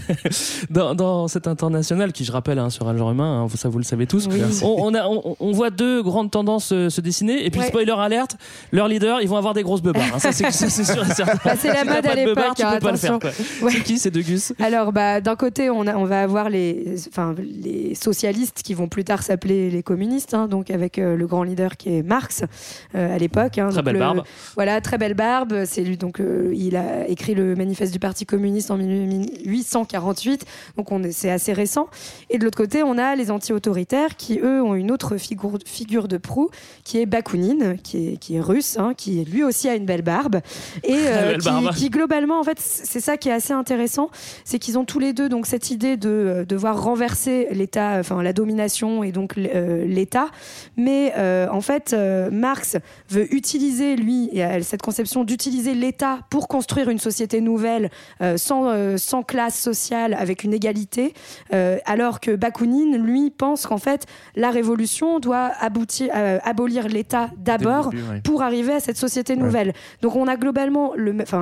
Dans, 0.71 0.95
dans 0.95 1.29
cet 1.29 1.47
international, 1.47 2.13
qui 2.13 2.25
je 2.25 2.33
rappelle 2.33 2.59
hein, 2.59 2.71
sur 2.71 2.89
un 2.89 2.97
genre 2.97 3.11
humain, 3.11 3.43
hein, 3.45 3.49
ça 3.57 3.69
vous 3.69 3.79
le 3.79 3.85
savez 3.85 4.07
tous, 4.07 4.27
Oui. 4.31 4.41
on, 4.63 4.67
on 4.87 4.95
a, 4.95 5.07
on, 5.07 5.37
on 5.41 5.53
voit 5.53 5.71
deux 5.71 6.03
grandes 6.03 6.31
tendances 6.31 6.73
euh, 6.73 6.91
se 6.91 7.01
dessiner. 7.01 7.45
Et 7.45 7.51
puis, 7.51 7.61
Ouais. 7.61 7.69
spoiler 7.69 7.93
alerte, 7.97 8.37
leurs 8.73 8.89
leaders, 8.89 9.21
ils 9.23 9.29
vont 9.29 9.37
avoir 9.37 9.55
des 9.55 9.63
grosses 9.63 9.83
beubards. 9.83 10.03
hein. 10.15 10.19
Ça, 10.19 10.33
c'est 10.33 10.51
ça, 10.69 10.85
c'est 10.85 11.15
sûr. 11.15 11.27
Bah, 11.45 11.55
c'est 11.59 11.73
la 11.73 11.85
mode 11.85 12.07
à 12.07 12.15
l'époque, 12.15 12.55
tu 12.57 12.63
peux 12.65 12.79
pas 12.79 12.91
le 12.93 12.97
faire. 12.97 13.15
attention. 13.15 13.19
quoi. 13.19 13.31
Ouais. 13.67 13.73
C'est 13.73 13.83
qui 13.83 13.99
ces 13.99 14.11
deux 14.11 14.23
gus? 14.23 14.53
Alors, 14.61 14.93
bah, 14.93 15.21
d'un 15.21 15.37
côté, 15.37 15.71
on, 15.71 15.87
a- 15.87 15.97
on 15.97 16.05
va 16.05 16.23
avoir 16.23 16.49
les, 16.51 16.95
enfin, 17.09 17.35
les 17.39 17.95
socialistes 17.95 18.63
qui 18.63 18.75
vont 18.75 18.89
plus 18.89 19.05
tard 19.05 19.23
s'appeler 19.23 19.71
les 19.71 19.83
communistes, 19.83 20.35
hein, 20.35 20.47
donc 20.49 20.71
avec 20.71 20.99
euh, 20.99 21.17
le 21.17 21.27
grand 21.27 21.43
leader 21.43 21.77
qui 21.77 21.97
est 21.97 22.03
Marx 22.03 22.43
euh, 22.95 23.15
à 23.15 23.19
l'époque. 23.19 23.59
hein, 23.59 23.69
Très 23.71 23.83
belle 23.83 23.95
le- 23.95 23.99
barbe. 24.01 24.23
Voilà, 24.55 24.81
très 24.81 24.99
belle 24.99 25.15
barbe. 25.15 25.65
C'est 25.67 25.83
lui, 25.83 25.97
donc 25.97 26.21
euh, 26.21 26.53
il 26.55 26.77
a 26.77 27.07
écrit 27.09 27.35
le 27.35 27.55
manifeste 27.57 27.93
du 27.93 27.99
Parti 27.99 28.27
communiste 28.27 28.71
en 28.71 28.77
1848. 28.77 30.45
Donc 30.77 30.93
on 30.93 31.03
est- 31.03 31.13
c'est 31.13 31.31
assez 31.31 31.53
récent. 31.53 31.89
Et 32.31 32.39
de 32.39 32.45
l'autre 32.45 32.57
côté, 32.57 32.83
on 32.83 32.99
a 32.99 33.15
les 33.17 33.31
anti-autoritaires 33.31 34.17
qui 34.17 34.39
eux 34.43 34.63
ont 34.63 34.75
une 34.75 34.91
autre 34.91 35.17
figure, 35.17 35.59
figure 35.65 36.09
de 36.09 36.17
proue, 36.17 36.51
qui 36.85 36.99
est 37.01 37.07
Bakounine, 37.07 37.77
qui 37.83 38.09
est, 38.09 38.17
qui 38.17 38.37
est 38.37 38.41
russe, 38.41 38.77
hein, 38.79 38.93
qui 38.97 39.25
lui 39.25 39.43
aussi 39.45 39.69
a 39.69 39.75
une 39.75 39.87
belle 39.87 40.03
barbe 40.03 40.41
et 40.83 40.95
euh, 41.07 41.39
qui, 41.75 41.91
globalement, 41.91 42.39
en 42.41 42.45
fait, 42.45 42.59
c'est 42.59 43.01
ça 43.01 43.17
qui 43.17 43.29
est 43.29 43.33
assez 43.33 43.53
intéressant, 43.53 44.11
c'est 44.45 44.59
qu'ils 44.59 44.79
ont 44.79 44.85
tous 44.85 44.99
les 44.99 45.13
deux 45.13 45.29
donc 45.29 45.47
cette 45.47 45.71
idée 45.71 45.97
de 45.97 46.09
euh, 46.09 46.45
devoir 46.45 46.83
renverser 46.83 47.49
l'État, 47.51 47.97
enfin 47.99 48.23
la 48.23 48.33
domination 48.33 49.03
et 49.03 49.13
donc 49.13 49.37
euh, 49.37 49.85
l'État, 49.87 50.29
mais 50.77 51.13
euh, 51.17 51.49
en 51.51 51.61
fait, 51.61 51.93
euh, 51.93 52.31
Marx 52.31 52.77
veut 53.11 53.33
utiliser 53.35 53.97
lui 53.97 54.29
et 54.33 54.43
a 54.43 54.63
cette 54.63 54.83
conception 54.83 55.25
d'utiliser 55.25 55.75
l'État 55.75 56.21
pour 56.31 56.49
construire 56.49 56.89
une 56.89 56.99
société 56.99 57.41
nouvelle 57.41 57.91
euh, 58.21 58.37
sans 58.37 58.69
euh, 58.69 58.97
sans 58.97 59.23
classe 59.23 59.59
sociale 59.59 60.15
avec 60.15 60.45
une 60.45 60.53
égalité, 60.53 61.15
euh, 61.53 61.79
alors 61.85 62.21
que 62.21 62.35
Bakounine 62.35 62.97
lui 62.97 63.31
pense 63.31 63.67
qu'en 63.67 63.79
fait 63.79 64.07
la 64.37 64.51
révolution 64.51 65.21
doit 65.21 65.51
aboutir 65.61 66.11
euh, 66.15 66.39
abolir 66.45 66.89
l'État 66.89 67.31
d'abord 67.37 67.89
ouais. 67.89 68.21
pour 68.23 68.43
arriver 68.43 68.73
à 68.73 68.81
cette 68.81 68.97
société 68.97 69.37
nouvelle. 69.37 69.73
Donc 70.03 70.17
on 70.17 70.27
a 70.27 70.37
globalement 70.45 70.93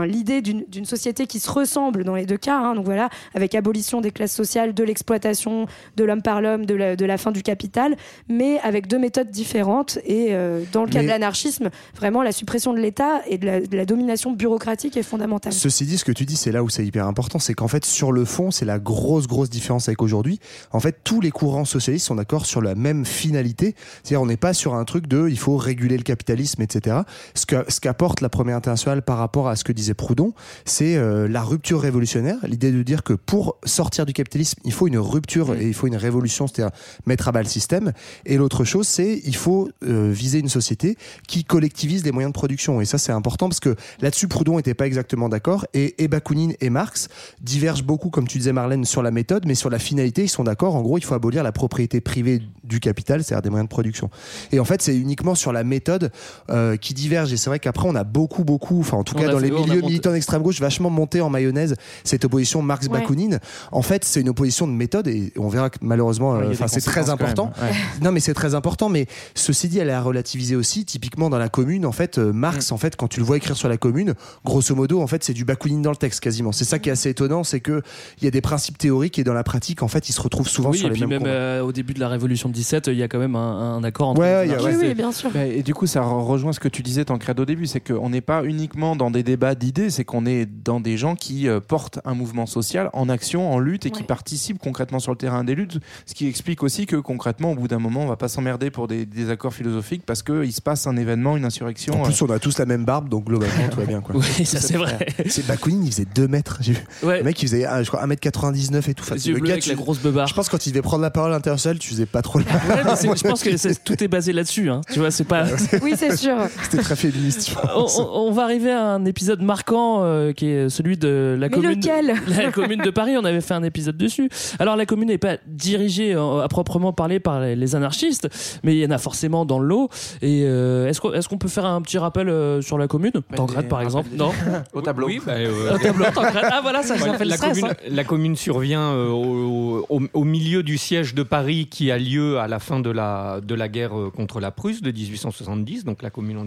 l'idée 0.05 0.43
d'une 0.43 0.85
société 0.85 1.27
qui 1.27 1.41
se 1.41 1.51
ressemble 1.51 2.05
dans 2.05 2.15
les 2.15 2.25
deux 2.25 2.37
cas, 2.37 2.57
hein, 2.57 2.75
donc 2.77 2.85
voilà, 2.85 3.09
avec 3.35 3.55
abolition 3.57 4.01
des 4.01 4.13
classes 4.13 4.33
sociales, 4.35 4.75
de 4.75 4.85
l'exploitation 4.85 5.67
de 5.97 6.05
l'homme 6.05 6.23
par 6.23 6.41
l'homme, 6.41 6.67
de 6.67 6.75
la, 6.75 6.95
de 6.95 7.05
la 7.05 7.19
fin 7.19 7.33
du 7.33 7.43
capital, 7.43 7.97
mais 8.29 8.61
avec 8.61 8.87
deux 8.87 8.99
méthodes 9.01 9.31
différentes. 9.31 9.99
Et 10.05 10.29
euh, 10.31 10.63
dans 10.73 10.85
le 10.85 10.89
cas 10.91 11.01
Mais- 11.01 11.05
de 11.07 11.09
l'anarchisme, 11.11 11.71
vraiment 11.97 12.23
la 12.23 12.31
suppression 12.31 12.73
de 12.73 12.79
l'État 12.79 13.23
et 13.27 13.39
de 13.39 13.47
la, 13.47 13.61
de 13.61 13.77
la 13.77 13.85
domination 13.85 14.31
bureaucratique 14.33 14.97
est 14.97 15.03
fondamentale. 15.03 15.53
Ceci 15.53 15.85
dit, 15.85 15.99
ce 15.99 16.05
que 16.05 16.13
tu 16.13 16.25
dis, 16.25 16.37
c'est 16.37 16.53
là 16.53 16.63
où 16.63 16.69
c'est 16.69 16.87
hyper 16.87 17.09
important, 17.09 17.41
c'est 17.41 17.55
qu'en 17.55 17.69
fait, 17.69 17.85
sur 17.85 18.13
le 18.13 18.25
fond, 18.25 18.53
c'est 18.53 18.65
la 18.65 18.79
grosse, 18.79 19.27
grosse 19.27 19.51
différence 19.51 19.89
avec 19.89 20.01
aujourd'hui. 20.01 20.39
En 20.71 20.79
fait, 20.79 20.99
tous 21.03 21.21
les 21.21 21.33
courants 21.33 21.65
socialistes 21.65 22.07
sont 22.07 22.15
d'accord 22.15 22.47
sur 22.47 22.63
la 22.63 22.77
même 22.77 23.05
finalité. 23.05 23.75
C'est-à-dire, 24.05 24.23
on 24.23 24.27
n'est 24.27 24.37
pas 24.37 24.55
sur 24.55 24.75
un 24.75 24.85
truc 24.85 25.09
de 25.09 25.29
il 25.29 25.39
faut 25.39 25.57
réguler 25.57 25.97
le 25.97 26.03
capitalisme, 26.05 26.63
etc. 26.63 26.99
Ce 27.35 27.47
que- 27.47 27.65
ce 27.69 27.81
qu'apporte 27.81 28.21
la 28.21 28.29
première 28.29 28.57
internationale 28.57 28.92
par 29.01 29.17
rapport 29.17 29.49
à 29.49 29.57
ce 29.57 29.65
que 29.65 29.73
disait 29.73 29.95
Proudhon, 29.95 30.35
c'est 30.67 30.97
euh, 30.97 31.27
la 31.29 31.43
rupture 31.43 31.81
révolutionnaire, 31.81 32.37
l'idée 32.47 32.71
de 32.71 32.83
dire 32.83 33.03
que 33.03 33.15
pour 33.15 33.57
sortir 33.65 34.05
du 34.05 34.13
capitalisme, 34.13 34.61
il 34.65 34.73
faut 34.73 34.89
une 34.89 34.99
rupture 34.99 35.55
et 35.55 35.67
il 35.67 35.75
faut 35.75 35.87
une 35.87 35.97
révolution, 35.97 36.47
c'est-à-dire 36.47 36.77
mettre 37.07 37.29
à 37.29 37.33
bas 37.33 37.43
le 37.43 37.49
système. 37.49 37.93
Et 38.27 38.37
l'autre 38.37 38.65
chose, 38.65 38.87
c'est 38.87 39.23
il 39.25 39.37
faut 39.37 39.71
euh, 39.85 40.11
viser 40.13 40.41
une 40.41 40.51
société 40.51 40.97
qui 41.27 41.45
collectivise 41.45 42.05
les 42.05 42.13
moyens 42.13 42.33
de 42.33 42.39
production. 42.39 42.81
Et 42.81 42.85
ça, 42.85 42.99
c'est 42.99 43.13
important 43.13 43.49
parce 43.49 43.61
que 43.61 43.75
là-dessus, 44.01 44.29
Proudhon 44.29 44.57
n'était 44.57 44.75
pas 44.75 44.87
exactement 44.87 45.29
d'accord. 45.29 45.67
Et, 45.73 46.03
et 46.03 46.09
Bakounine 46.09 46.55
et 46.61 46.69
Marx 46.69 47.09
divergent 47.41 47.85
beaucoup, 47.85 48.11
comme 48.11 48.29
tu 48.29 48.39
disais, 48.39 48.53
Marlène, 48.53 48.85
sur 48.85 49.03
la 49.03 49.11
méthode, 49.11 49.47
mais 49.47 49.55
sur 49.55 49.71
la 49.71 49.79
finalité, 49.79 50.25
ils 50.25 50.29
sont 50.29 50.45
d'accord. 50.45 50.75
En 50.75 50.83
gros, 50.83 50.99
il 50.99 51.05
faut 51.05 51.15
abolir 51.15 51.43
la 51.43 51.53
propriété 51.53 52.01
privée 52.01 52.43
du 52.65 52.81
capital, 52.81 53.23
c'est-à-dire 53.23 53.43
des 53.43 53.51
moyens 53.51 53.69
de 53.69 53.73
production. 53.73 54.11
Et 54.51 54.61
en 54.61 54.65
fait, 54.65 54.83
c'est 54.83 54.97
uniquement 54.97 55.35
sur 55.35 55.53
la 55.53 55.65
méthode 55.65 56.11
euh, 56.51 56.77
qui 56.77 56.95
diverge. 56.95 57.33
Et 57.33 57.37
c'est 57.37 57.51
vrai 57.51 57.59
qu'après, 57.59 57.89
on 57.89 57.95
a 57.95 58.05
beaucoup, 58.05 58.45
beaucoup, 58.45 58.82
enfin, 58.83 58.97
en 58.99 59.05
tout 59.05 59.15
On 59.17 59.21
cas, 59.21 59.29
dans 59.31 59.39
fait- 59.39 59.45
les 59.47 59.51
milieux 59.51 59.75
monté- 59.81 59.87
militants 59.87 60.13
d'extrême 60.13 60.43
gauche, 60.43 60.61
vachement 60.61 60.91
monté 60.91 61.21
en 61.21 61.31
mayonnaise 61.31 61.75
cette 62.05 62.25
opposition 62.25 62.63
Marx-Bakounine. 62.63 63.41
En 63.73 63.83
fait, 63.83 64.05
c'est 64.05 64.21
une 64.21 64.29
opposition 64.29 64.67
de 64.67 64.73
méthode 64.73 65.09
et 65.09 65.33
on 65.39 65.49
verra 65.49 65.71
que 65.71 65.79
malheureusement, 65.81 66.33
Ouais, 66.33 66.45
euh, 66.45 66.51
enfin, 66.53 66.69
c'est 66.69 66.81
très 66.81 67.11
important. 67.11 67.53
ouais. 67.63 67.71
Non, 68.03 68.13
mais 68.13 68.21
c'est 68.21 68.35
très 68.35 68.55
important. 68.55 68.89
Mais 68.89 69.07
ceci 69.35 69.69
dit, 69.69 69.79
elle 69.79 69.89
est 69.89 69.93
à 69.93 70.01
relativiser 70.03 70.57
aussi. 70.57 70.85
Typiquement, 70.85 71.31
dans 71.31 71.39
la 71.39 71.49
commune, 71.49 71.87
en 71.87 71.93
fait, 71.93 72.19
euh, 72.19 72.33
Marx, 72.33 72.71
Mm. 72.71 72.75
en 72.75 72.79
fait, 72.79 72.97
quand 72.97 73.09
tu 73.09 73.21
le 73.21 73.27
vois 73.27 73.37
écrire 73.37 73.57
sur 73.57 73.69
la 73.69 73.77
commune, 73.77 74.15
grosso 74.45 74.75
modo, 74.75 75.01
en 75.01 75.07
fait, 75.07 75.25
c'est 75.25 75.33
du 75.35 75.45
Bakounine 75.45 75.83
dans 75.83 75.91
le 75.91 75.97
texte 75.97 76.21
quasiment. 76.21 76.53
C'est 76.53 76.65
ça 76.65 76.79
qui 76.79 76.89
est 76.89 76.93
assez 76.93 77.09
étonnant, 77.11 77.45
c'est 77.45 77.61
que 77.61 77.83
il 78.21 78.25
y 78.25 78.29
a 78.29 78.31
des 78.31 78.41
principes 78.41 78.79
théoriques 78.79 79.19
et 79.19 79.25
dans 79.25 79.35
la 79.35 79.45
pratique, 79.45 79.83
en 79.83 79.89
fait, 79.89 80.09
ils 80.09 80.13
se 80.13 80.21
retrouvent 80.21 80.49
souvent 80.49 80.71
Oui, 80.71 80.79
sur 80.79 80.87
et 80.89 80.91
les 80.91 80.95
puis 80.95 81.07
mêmes 81.07 81.23
même 81.23 81.23
euh, 81.33 81.63
au 81.63 81.73
début 81.73 81.95
de 81.95 82.01
la 82.01 82.09
Révolution 82.09 82.49
de 82.49 82.55
17, 82.55 82.87
il 82.89 82.95
y 82.99 83.03
a 83.03 83.09
quand 83.09 83.19
même 83.19 83.37
un, 83.37 83.77
un 83.77 83.85
accord 83.85 84.09
entre 84.09 84.21
Ouais, 84.21 84.47
les 84.47 84.53
anarchistes 84.53 84.81
Oui, 84.81 84.89
oui, 84.89 84.95
bien 84.95 85.13
sûr. 85.13 85.31
Et 85.37 85.63
du 85.63 85.75
coup, 85.75 85.87
ça 85.87 86.01
re- 86.01 86.25
rejoint 86.25 86.53
ce 86.53 86.61
que 86.61 86.69
tu 86.69 86.83
disais, 86.83 87.05
Tancred, 87.05 87.39
au 87.41 87.45
début, 87.45 87.67
c'est 87.67 87.81
qu'on 87.81 88.11
n'est 88.11 88.21
pas 88.21 88.45
uniquement 88.45 88.72
dans 88.77 89.11
des 89.11 89.23
débats 89.23 89.55
d'idées, 89.55 89.91
c'est 89.91 90.05
qu'on 90.05 90.25
est 90.27 90.47
dans 90.47 90.81
des 90.81 90.97
gens 90.97 91.15
qui 91.15 91.49
euh, 91.49 91.61
portent 91.61 91.99
un 92.05 92.15
mouvement 92.15 92.47
social 92.47 92.89
en 92.93 93.09
action, 93.09 93.53
en 93.53 93.59
lutte 93.59 93.87
et 93.87 93.91
qui 93.91 94.03
participent 94.03 94.59
concrètement 94.59 94.99
sur 94.99 95.13
le 95.13 95.19
terrain 95.19 95.45
des 95.45 95.55
luttes. 95.55 95.79
Ce 96.07 96.15
qui 96.15 96.27
explique 96.29 96.63
aussi 96.63 96.87
que 96.87 96.97
concrètement, 96.97 97.53
au 97.53 97.55
bout 97.55 97.69
d'un 97.69 97.79
moment, 97.79 98.01
on 98.03 98.07
va 98.09 98.17
pas 98.17 98.29
s'emmerder 98.29 98.71
pour 98.71 98.89
des 98.89 99.05
désaccords 99.07 99.53
philosophiques 99.55 100.05
parce 100.07 100.23
qu'il 100.23 100.53
se 100.53 100.61
passe 100.61 100.87
un 100.87 100.97
événement, 100.97 101.37
une 101.37 101.45
insurrection. 101.45 102.01
En 102.01 102.05
plus, 102.05 102.21
on 102.23 102.31
a 102.31 102.39
tous 102.39 102.59
la 102.59 102.67
même 102.67 102.85
barbe, 102.85 103.09
donc 103.09 103.25
globalement, 103.25 103.69
tout 103.71 103.79
va 103.81 103.87
bien. 103.87 104.01
Quoi. 104.01 104.17
Oui, 104.39 104.45
ça 104.47 104.61
c'est 104.61 104.77
vrai. 104.77 105.07
C'est 105.29 105.47
Bakounine, 105.47 105.85
il 105.85 105.91
faisait 105.93 106.07
2 106.15 106.29
mètres. 106.29 106.59
J'ai 106.61 106.73
vu. 106.73 106.85
Ouais. 107.03 107.19
Le 107.19 107.25
mec, 107.25 107.41
il 107.43 107.47
faisait, 107.49 107.65
ah, 107.65 107.83
je 107.83 107.89
crois, 107.91 108.05
1m99 108.07 108.91
et 108.91 108.95
tout. 108.95 109.05
Enfin, 109.05 109.17
le 109.27 109.39
gars, 109.41 109.53
avec 109.53 109.65
tu- 109.65 109.69
la 109.71 109.75
grosse 109.75 109.99
beubare. 109.99 110.27
Je 110.27 110.35
pense 110.35 110.47
que 110.47 110.53
quand 110.53 110.67
il 110.67 110.71
devait 110.71 110.83
prendre 110.83 111.03
la 111.03 111.11
parole 111.11 111.33
internationale, 111.33 111.79
tu 111.79 111.89
faisais 111.91 112.07
pas 112.07 112.23
trop 112.23 112.39
la 112.39 112.45
Ouais, 112.45 113.17
je 113.17 113.23
pense 113.29 113.43
que 113.43 113.75
tout 113.85 114.03
est 114.03 114.09
basé 114.09 114.33
là-dessus. 114.33 114.71
Hein. 114.71 114.81
Tu 114.93 114.99
vois, 114.99 115.11
c'est 115.11 115.25
pas. 115.25 115.45
Oui, 115.83 115.95
c'est 115.97 116.17
sûr. 116.17 116.37
C'était 116.63 116.83
très 116.83 116.97
féministe. 116.97 117.51
je 117.51 117.57
On, 117.59 117.67
pense. 117.83 117.99
on- 117.99 118.09
on 118.29 118.33
va 118.33 118.45
arriver 118.45 118.62
à 118.71 118.85
un 118.95 119.05
épisode 119.05 119.43
marquant 119.43 120.05
euh, 120.05 120.33
qui 120.33 120.47
est 120.47 120.69
celui 120.69 120.97
de 120.97 121.37
la 121.39 121.49
Mais 121.49 121.55
commune. 121.55 121.71
lequel 121.81 122.15
La 122.37 122.51
commune 122.53 122.81
de 122.81 122.91
Paris, 122.91 123.17
on 123.19 123.25
avait 123.25 123.41
fait 123.41 123.55
un 123.55 123.63
épisode 123.63 123.97
dessus. 123.97 124.29
Alors 124.59 124.77
la 124.77 124.87
commune 124.87 125.09
n'est 125.09 125.19
pas 125.19 125.37
dirigée 125.47 126.15
euh, 126.15 126.41
à 126.43 126.49
proprement 126.49 126.93
parler 126.93 127.21
par 127.21 127.41
les, 127.41 127.57
les 127.57 127.75
anarchistes, 127.75 128.29
mais 128.63 128.75
il 128.77 128.81
y 128.81 128.87
en 128.87 128.91
a 128.91 128.99
forcément 128.99 129.45
dans 129.45 129.59
le 129.59 129.67
lot. 129.67 129.89
Et 130.23 130.43
euh, 130.45 130.89
est-ce 130.89 131.01
qu'on 131.01 131.13
est-ce 131.13 131.29
qu'on 131.29 131.39
peut 131.39 131.49
faire 131.49 131.65
un 131.67 131.81
petit 131.83 131.99
rappel 131.99 132.29
euh, 132.29 132.61
sur 132.63 132.79
la 132.79 132.89
commune? 132.89 133.13
Tancred 133.35 133.69
par 133.69 133.83
exemple? 133.83 134.09
Non? 134.17 134.31
Au 134.73 134.81
tableau. 134.83 135.07
Oui, 135.09 135.21
bah, 135.25 135.33
euh, 135.33 135.75
Au 135.75 135.79
tableau, 135.79 136.05
Tancred. 136.15 136.45
Ah 136.51 136.61
voilà, 136.63 136.83
ça, 136.83 136.97
ça 136.99 137.15
fait 137.15 137.25
le 137.25 137.31
la, 137.31 137.37
stress. 137.37 137.59
commune, 137.61 137.73
hein. 137.73 137.89
la 137.91 138.05
commune 138.05 138.37
survient 138.37 138.93
euh, 138.93 139.09
au, 139.09 139.87
au- 139.89 140.03
au 140.13 140.25
milieu 140.25 140.63
du 140.63 140.79
siège 140.79 141.15
de 141.15 141.23
Paris 141.23 141.67
qui 141.71 141.91
a 141.91 141.99
lieu 141.99 142.39
à 142.39 142.49
la 142.49 142.59
fin 142.59 142.81
de 142.81 142.91
la, 142.91 143.41
de 143.43 143.55
la 143.55 143.69
guerre 143.69 143.93
contre 144.15 144.41
la 144.41 144.51
Prusse 144.51 144.83
de 144.83 144.91
1870, 144.91 145.85
donc 145.85 146.03
la 146.03 146.11
commune 146.11 146.39
en 146.39 146.45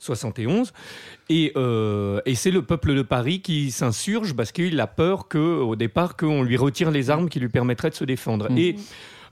1871. 0.00 0.72
Et, 1.28 1.52
euh, 1.56 2.20
et 2.24 2.34
c'est 2.34 2.50
le 2.50 2.62
peuple 2.62 2.94
de 2.94 3.02
Paris 3.02 3.40
qui 3.40 3.70
s'insurge 3.70 4.34
parce 4.34 4.52
qu'il 4.52 4.80
a 4.80 4.86
peur 4.86 5.28
que, 5.28 5.38
au 5.38 5.76
départ 5.76 6.16
qu'on 6.16 6.42
lui 6.42 6.56
retire 6.56 6.90
les 6.90 7.10
armes 7.10 7.28
qui 7.28 7.40
lui 7.40 7.48
permettraient 7.48 7.90
de 7.90 7.94
se 7.94 8.04
défendre. 8.04 8.50
Mm. 8.50 8.58
Et 8.58 8.76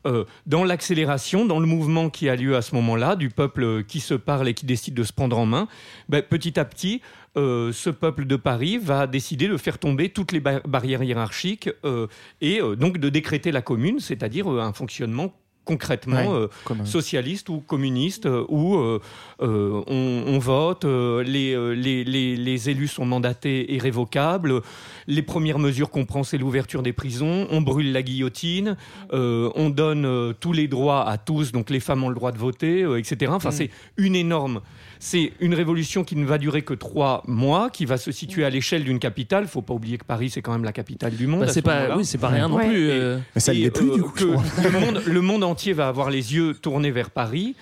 euh, 0.06 0.24
dans 0.46 0.62
l'accélération, 0.62 1.46
dans 1.46 1.58
le 1.58 1.66
mouvement 1.66 2.10
qui 2.10 2.28
a 2.28 2.36
lieu 2.36 2.54
à 2.56 2.62
ce 2.62 2.74
moment-là, 2.74 3.16
du 3.16 3.30
peuple 3.30 3.82
qui 3.84 4.00
se 4.00 4.14
parle 4.14 4.48
et 4.48 4.54
qui 4.54 4.66
décide 4.66 4.94
de 4.94 5.02
se 5.02 5.12
prendre 5.12 5.38
en 5.38 5.46
main, 5.46 5.68
ben, 6.08 6.22
petit 6.22 6.60
à 6.60 6.64
petit, 6.64 7.00
euh, 7.36 7.72
ce 7.72 7.90
peuple 7.90 8.24
de 8.24 8.36
Paris 8.36 8.78
va 8.78 9.06
décider 9.06 9.48
de 9.48 9.56
faire 9.56 9.78
tomber 9.78 10.10
toutes 10.10 10.32
les 10.32 10.40
ba- 10.40 10.60
barrières 10.66 11.02
hiérarchiques 11.02 11.70
euh, 11.84 12.06
et 12.40 12.60
donc 12.78 12.98
de 12.98 13.08
décréter 13.08 13.50
la 13.52 13.62
commune, 13.62 13.98
c'est-à-dire 14.00 14.48
un 14.48 14.72
fonctionnement 14.72 15.34
concrètement 15.66 16.16
Ouais, 16.32 16.42
euh, 16.44 16.48
comme 16.64 16.80
un- 16.80 16.84
socialiste 16.86 17.50
ou 17.50 17.58
communiste 17.60 18.24
euh, 18.24 18.44
où 18.48 18.76
euh, 18.76 19.00
euh, 19.42 19.82
on, 19.86 20.24
on 20.34 20.38
vote, 20.38 20.86
euh, 20.86 21.22
les, 21.22 21.52
euh, 21.54 21.72
les, 21.74 22.04
les, 22.04 22.36
les 22.36 22.70
élus 22.70 22.88
sont 22.88 23.04
mandatés 23.04 23.74
et 23.74 23.78
révocables. 23.78 24.62
Les 25.06 25.22
premières 25.22 25.58
mesures 25.58 25.90
qu'on 25.90 26.06
prend, 26.06 26.22
c'est 26.24 26.38
l'ouverture 26.38 26.82
des 26.82 26.92
prisons. 26.94 27.46
On 27.50 27.60
brûle 27.60 27.92
la 27.92 28.02
guillotine. 28.02 28.76
euh, 29.12 29.50
on 29.56 29.68
donne 29.68 30.06
euh, 30.06 30.32
tous 30.38 30.52
les 30.54 30.68
droits 30.68 31.06
à 31.06 31.18
tous. 31.18 31.52
Donc 31.52 31.68
les 31.68 31.80
femmes 31.80 32.02
ont 32.04 32.08
le 32.08 32.14
droit 32.14 32.32
de 32.32 32.38
voter, 32.38 32.82
euh, 32.82 32.98
etc. 32.98 33.32
Enfin, 33.34 33.50
Mm. 33.50 33.52
c'est 33.58 33.70
une 33.98 34.16
énorme. 34.16 34.60
C'est 35.08 35.34
une 35.38 35.54
révolution 35.54 36.02
qui 36.02 36.16
ne 36.16 36.26
va 36.26 36.36
durer 36.36 36.62
que 36.62 36.74
trois 36.74 37.22
mois, 37.28 37.70
qui 37.70 37.84
va 37.84 37.96
se 37.96 38.10
situer 38.10 38.44
à 38.44 38.50
l'échelle 38.50 38.82
d'une 38.82 38.98
capitale. 38.98 39.44
Il 39.44 39.48
faut 39.48 39.62
pas 39.62 39.72
oublier 39.72 39.98
que 39.98 40.04
Paris, 40.04 40.30
c'est 40.30 40.42
quand 40.42 40.50
même 40.50 40.64
la 40.64 40.72
capitale 40.72 41.14
du 41.14 41.28
monde. 41.28 41.42
Bah, 41.42 41.46
c'est 41.46 41.60
ce 41.60 41.64
pas, 41.64 41.74
moment-là. 41.76 41.96
oui, 41.98 42.04
c'est 42.04 42.18
pas 42.18 42.26
rien 42.26 42.48
non 42.48 42.56
Ouais. 42.56 42.66
plus. 42.66 42.88
Et- 42.88 42.90
euh. 42.90 43.18
Mais 43.36 43.40
ça 43.40 43.52
ne 43.52 43.58
et, 43.58 43.62
l'est 43.62 43.70
plus, 43.70 43.88
euh, 43.88 43.94
du 43.94 44.02
coup. 44.02 44.10
que 44.10 44.24
le, 44.24 44.70
monde, 44.72 45.02
le 45.06 45.20
monde 45.20 45.44
entier 45.44 45.74
va 45.74 45.86
avoir 45.86 46.10
les 46.10 46.34
yeux 46.34 46.54
tournés 46.54 46.90
vers 46.90 47.10
Paris 47.10 47.54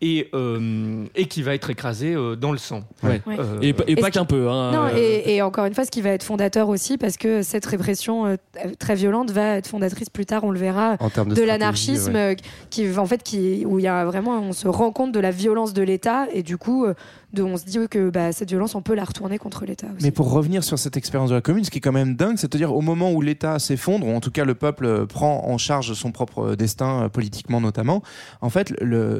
et, 0.00 0.28
euh, 0.34 1.04
et 1.16 1.26
qui 1.26 1.42
va 1.42 1.54
être 1.54 1.70
écrasé 1.70 2.14
euh, 2.14 2.36
dans 2.36 2.52
le 2.52 2.58
sang. 2.58 2.82
Ouais. 3.02 3.20
Ouais. 3.26 3.36
Euh, 3.38 3.58
Et, 3.60 3.72
pas- 3.72 3.84
et 3.86 3.96
qu'un 4.10 4.24
peu. 4.24 4.48
Hein. 4.48 4.70
Non, 4.72 4.84
Euh, 4.84 4.96
et, 4.96 5.34
et 5.36 5.42
encore 5.42 5.64
une 5.66 5.74
fois, 5.74 5.84
ce 5.84 5.90
qui 5.90 6.00
va 6.00 6.10
être 6.10 6.22
fondateur 6.22 6.68
aussi, 6.68 6.98
parce 6.98 7.16
que 7.16 7.42
cette 7.42 7.66
répression 7.66 8.26
euh, 8.26 8.36
très 8.78 8.94
violente 8.94 9.30
va 9.30 9.56
être 9.56 9.66
fondatrice 9.66 10.08
plus 10.08 10.24
tard, 10.26 10.44
on 10.44 10.50
le 10.50 10.58
verra, 10.58 10.96
de, 10.96 11.42
l'anarchisme, 11.42 12.14
ouais. 12.14 12.36
qui 12.70 12.96
en 12.96 13.06
fait, 13.06 13.22
qui, 13.22 13.64
où 13.66 13.78
il 13.78 13.82
y 13.82 13.88
a 13.88 14.04
vraiment, 14.04 14.40
on 14.40 14.52
se 14.52 14.68
rend 14.68 14.92
compte 14.92 15.12
de 15.12 15.20
la 15.20 15.30
violence 15.32 15.72
de 15.72 15.82
l'État, 15.82 16.26
et 16.32 16.42
du 16.42 16.56
coup, 16.56 16.84
euh, 16.84 16.94
de, 17.32 17.42
on 17.42 17.56
se 17.56 17.64
dit 17.64 17.78
que 17.90 18.10
bah, 18.10 18.32
cette 18.32 18.48
violence, 18.48 18.74
on 18.74 18.82
peut 18.82 18.94
la 18.94 19.04
retourner 19.04 19.38
contre 19.38 19.64
l'État. 19.64 19.88
Mais 20.02 20.10
pour 20.10 20.30
revenir 20.30 20.64
sur 20.64 20.78
cette 20.78 20.96
expérience 20.96 21.30
de 21.30 21.34
la 21.34 21.40
commune, 21.40 21.64
ce 21.64 21.70
qui 21.70 21.78
est 21.78 21.82
quand 21.82 21.92
même 21.92 22.16
dingue, 22.16 22.36
c'est-à-dire 22.36 22.74
au 22.74 22.80
moment 22.80 23.12
où 23.12 23.20
l'État 23.20 23.58
s'effondre, 23.58 24.06
ou 24.06 24.14
en 24.14 24.20
tout 24.20 24.30
cas 24.30 24.44
le 24.44 24.54
peuple 24.54 24.86
euh, 24.86 25.06
prend 25.06 25.44
en 25.46 25.58
charge 25.58 25.92
son 25.94 26.12
propre 26.12 26.54
destin, 26.54 27.04
euh, 27.04 27.08
politiquement 27.08 27.60
notamment, 27.60 28.02
en 28.40 28.50
fait, 28.50 28.72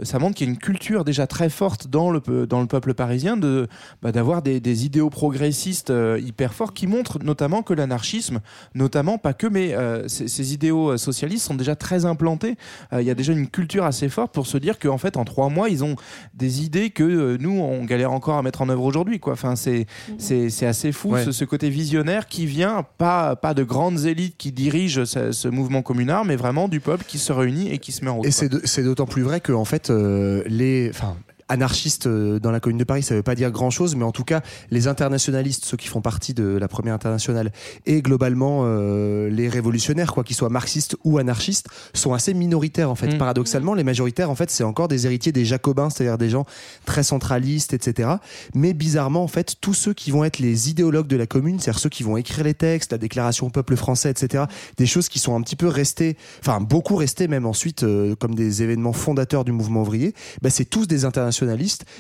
ça 0.03 0.18
montre 0.18 0.37
qu'il 0.37 0.47
y 0.47 0.51
a 0.51 0.53
une 0.53 0.59
culture 0.59 1.05
déjà 1.05 1.27
très 1.27 1.49
forte 1.49 1.88
dans 1.88 2.11
le, 2.11 2.21
peuple 2.21 2.94
parisien 2.94 3.37
de, 3.37 3.68
bah, 4.03 4.12
d'avoir 4.12 4.42
des, 4.42 4.85
idéaux 4.85 5.11
progressistes 5.11 5.90
euh, 5.90 6.21
hyper 6.23 6.55
forts 6.55 6.75
qui 6.75 6.87
montrent 6.87 7.18
notamment 7.23 7.62
que 7.62 7.75
l'anarchisme, 7.75 8.40
notamment, 8.75 9.18
pas 9.18 9.33
que, 9.33 9.47
mais 9.47 9.75
euh, 9.75 10.07
ces, 10.09 10.53
idéaux 10.53 10.90
euh, 10.90 10.97
socialistes 10.97 11.47
sont 11.47 11.55
déjà 11.55 11.77
très 11.77 12.05
implantés. 12.05 12.57
Euh, 12.92 13.03
Il 13.03 13.07
y 13.07 13.11
a 13.11 13.14
déjà 13.14 13.33
une 13.33 13.49
culture 13.49 13.85
assez 13.85 14.09
forte 14.09 14.33
pour 14.33 14.47
se 14.47 14.59
dire 14.59 14.79
qu'en 14.79 14.99
fait, 14.99 15.16
en 15.16 15.25
trois 15.25 15.49
mois, 15.49 15.68
ils 15.68 15.85
ont 15.85 15.97
des 16.35 16.62
idées 16.62 16.90
que 16.90 17.03
euh, 17.03 17.38
nous, 17.40 17.59
on 17.59 17.85
galère 17.99 18.13
encore 18.13 18.39
à 18.39 18.43
mettre 18.43 18.63
en 18.63 18.69
œuvre 18.69 18.85
aujourd'hui. 18.85 19.19
Quoi. 19.21 19.33
Enfin, 19.35 19.57
c'est, 19.57 19.87
c'est, 20.19 20.51
c'est 20.51 20.67
assez 20.67 20.93
fou 20.93 21.11
Ouais. 21.11 21.25
ce, 21.25 21.33
ce 21.33 21.45
côté 21.45 21.69
visionnaire 21.71 22.27
qui 22.27 22.47
vient, 22.47 22.85
pas, 22.99 23.37
pas 23.37 23.55
de 23.55 23.63
grandes 23.65 24.07
élites 24.07 24.37
qui 24.39 24.53
dirigent 24.53 25.05
ce, 25.05 25.33
ce 25.33 25.49
mouvement 25.49 25.83
communard, 25.83 26.25
mais 26.25 26.37
vraiment 26.37 26.69
du 26.69 26.81
peuple 26.81 27.05
qui 27.07 27.19
se 27.19 27.33
réunit 27.33 27.71
et 27.71 27.79
qui 27.79 27.93
se 27.93 28.05
met 28.05 28.11
en 28.11 28.17
route. 28.17 28.27
Et 28.27 28.31
c'est 28.31 28.49
de- 28.49 28.61
c'est 28.65 28.83
d'autant 28.83 29.07
plus 29.07 29.23
vrai 29.23 29.41
que 29.41 29.53
en 29.53 29.65
fait 29.65 29.91
euh, 29.91 30.43
les, 30.47 30.91
enfin 30.91 31.17
anarchistes 31.49 32.07
euh, 32.07 32.39
dans 32.39 32.51
la 32.51 32.61
commune 32.61 32.79
de 32.79 32.85
Paris, 32.85 33.03
ça 33.03 33.15
veut 33.15 33.23
pas 33.23 33.35
dire 33.35 33.51
grand 33.51 33.71
chose, 33.71 33.97
mais 33.97 34.05
en 34.05 34.13
tout 34.13 34.25
cas 34.25 34.43
les 34.71 34.87
internationalistes, 34.87 35.65
ceux 35.65 35.77
qui 35.77 35.89
font 35.89 36.01
partie 36.01 36.35
de 36.35 36.45
la 36.45 36.69
première 36.69 36.95
internationale, 36.95 37.53
et 37.87 38.03
globalement 38.03 38.63
euh, 38.65 39.29
les 39.31 39.49
révolutionnaires, 39.49 40.13
quoi 40.13 40.25
qu'ils 40.25 40.37
soient 40.37 40.49
marxistes 40.49 40.97
ou 41.05 41.19
anarchistes, 41.19 41.69
sont 41.95 42.13
assez 42.13 42.35
minoritaires 42.35 42.91
en 42.91 42.95
fait. 42.95 43.15
Mm. 43.15 43.19
Paradoxalement, 43.19 43.75
les 43.75 43.85
majoritaires 43.85 44.31
en 44.31 44.35
fait 44.35 44.51
c'est 44.51 44.65
encore 44.65 44.89
des 44.89 45.07
héritiers 45.07 45.33
des 45.33 45.45
jacobins, 45.45 45.91
c'est-à-dire 45.91 46.19
des 46.19 46.29
gens 46.29 46.45
très 46.85 47.03
centralistes, 47.03 47.73
etc. 47.73 48.11
Mais 48.55 48.75
bizarrement 48.75 49.23
en 49.23 49.29
fait 49.29 49.57
tous 49.61 49.75
ceux 49.75 49.95
qui 49.95 50.11
vont 50.11 50.25
être 50.25 50.39
les 50.39 50.71
idéologues 50.71 51.09
de 51.09 51.17
la 51.17 51.27
commune, 51.27 51.59
c'est-à-dire 51.59 51.81
ceux 51.81 51.89
qui 51.89 52.03
vont 52.03 52.17
écrire 52.17 52.45
les 52.45 52.55
textes, 52.55 52.93
la 52.93 52.99
déclaration 52.99 53.47
au 53.47 53.51
peuple 53.51 53.77
français, 53.77 54.11
etc. 54.11 54.45
Des 54.77 54.87
choses 54.87 55.09
qui 55.09 55.19
sont 55.19 55.35
un 55.35 55.41
petit 55.41 55.57
peu 55.57 55.69
restées, 55.69 56.17
enfin 56.41 56.61
beaucoup 56.61 56.97
restées 56.97 57.29
même 57.29 57.47
ensuite 57.47 57.83
euh, 57.83 58.15
comme 58.17 58.35
des 58.35 58.63
événements 58.63 58.93
fondateurs 58.93 59.45
du 59.45 59.53
mouvement 59.53 59.83
ouvrier. 59.83 60.15
Bah, 60.43 60.51
c'est 60.51 60.65
tous 60.65 60.87
des 60.87 61.05
internationalistes 61.05 61.38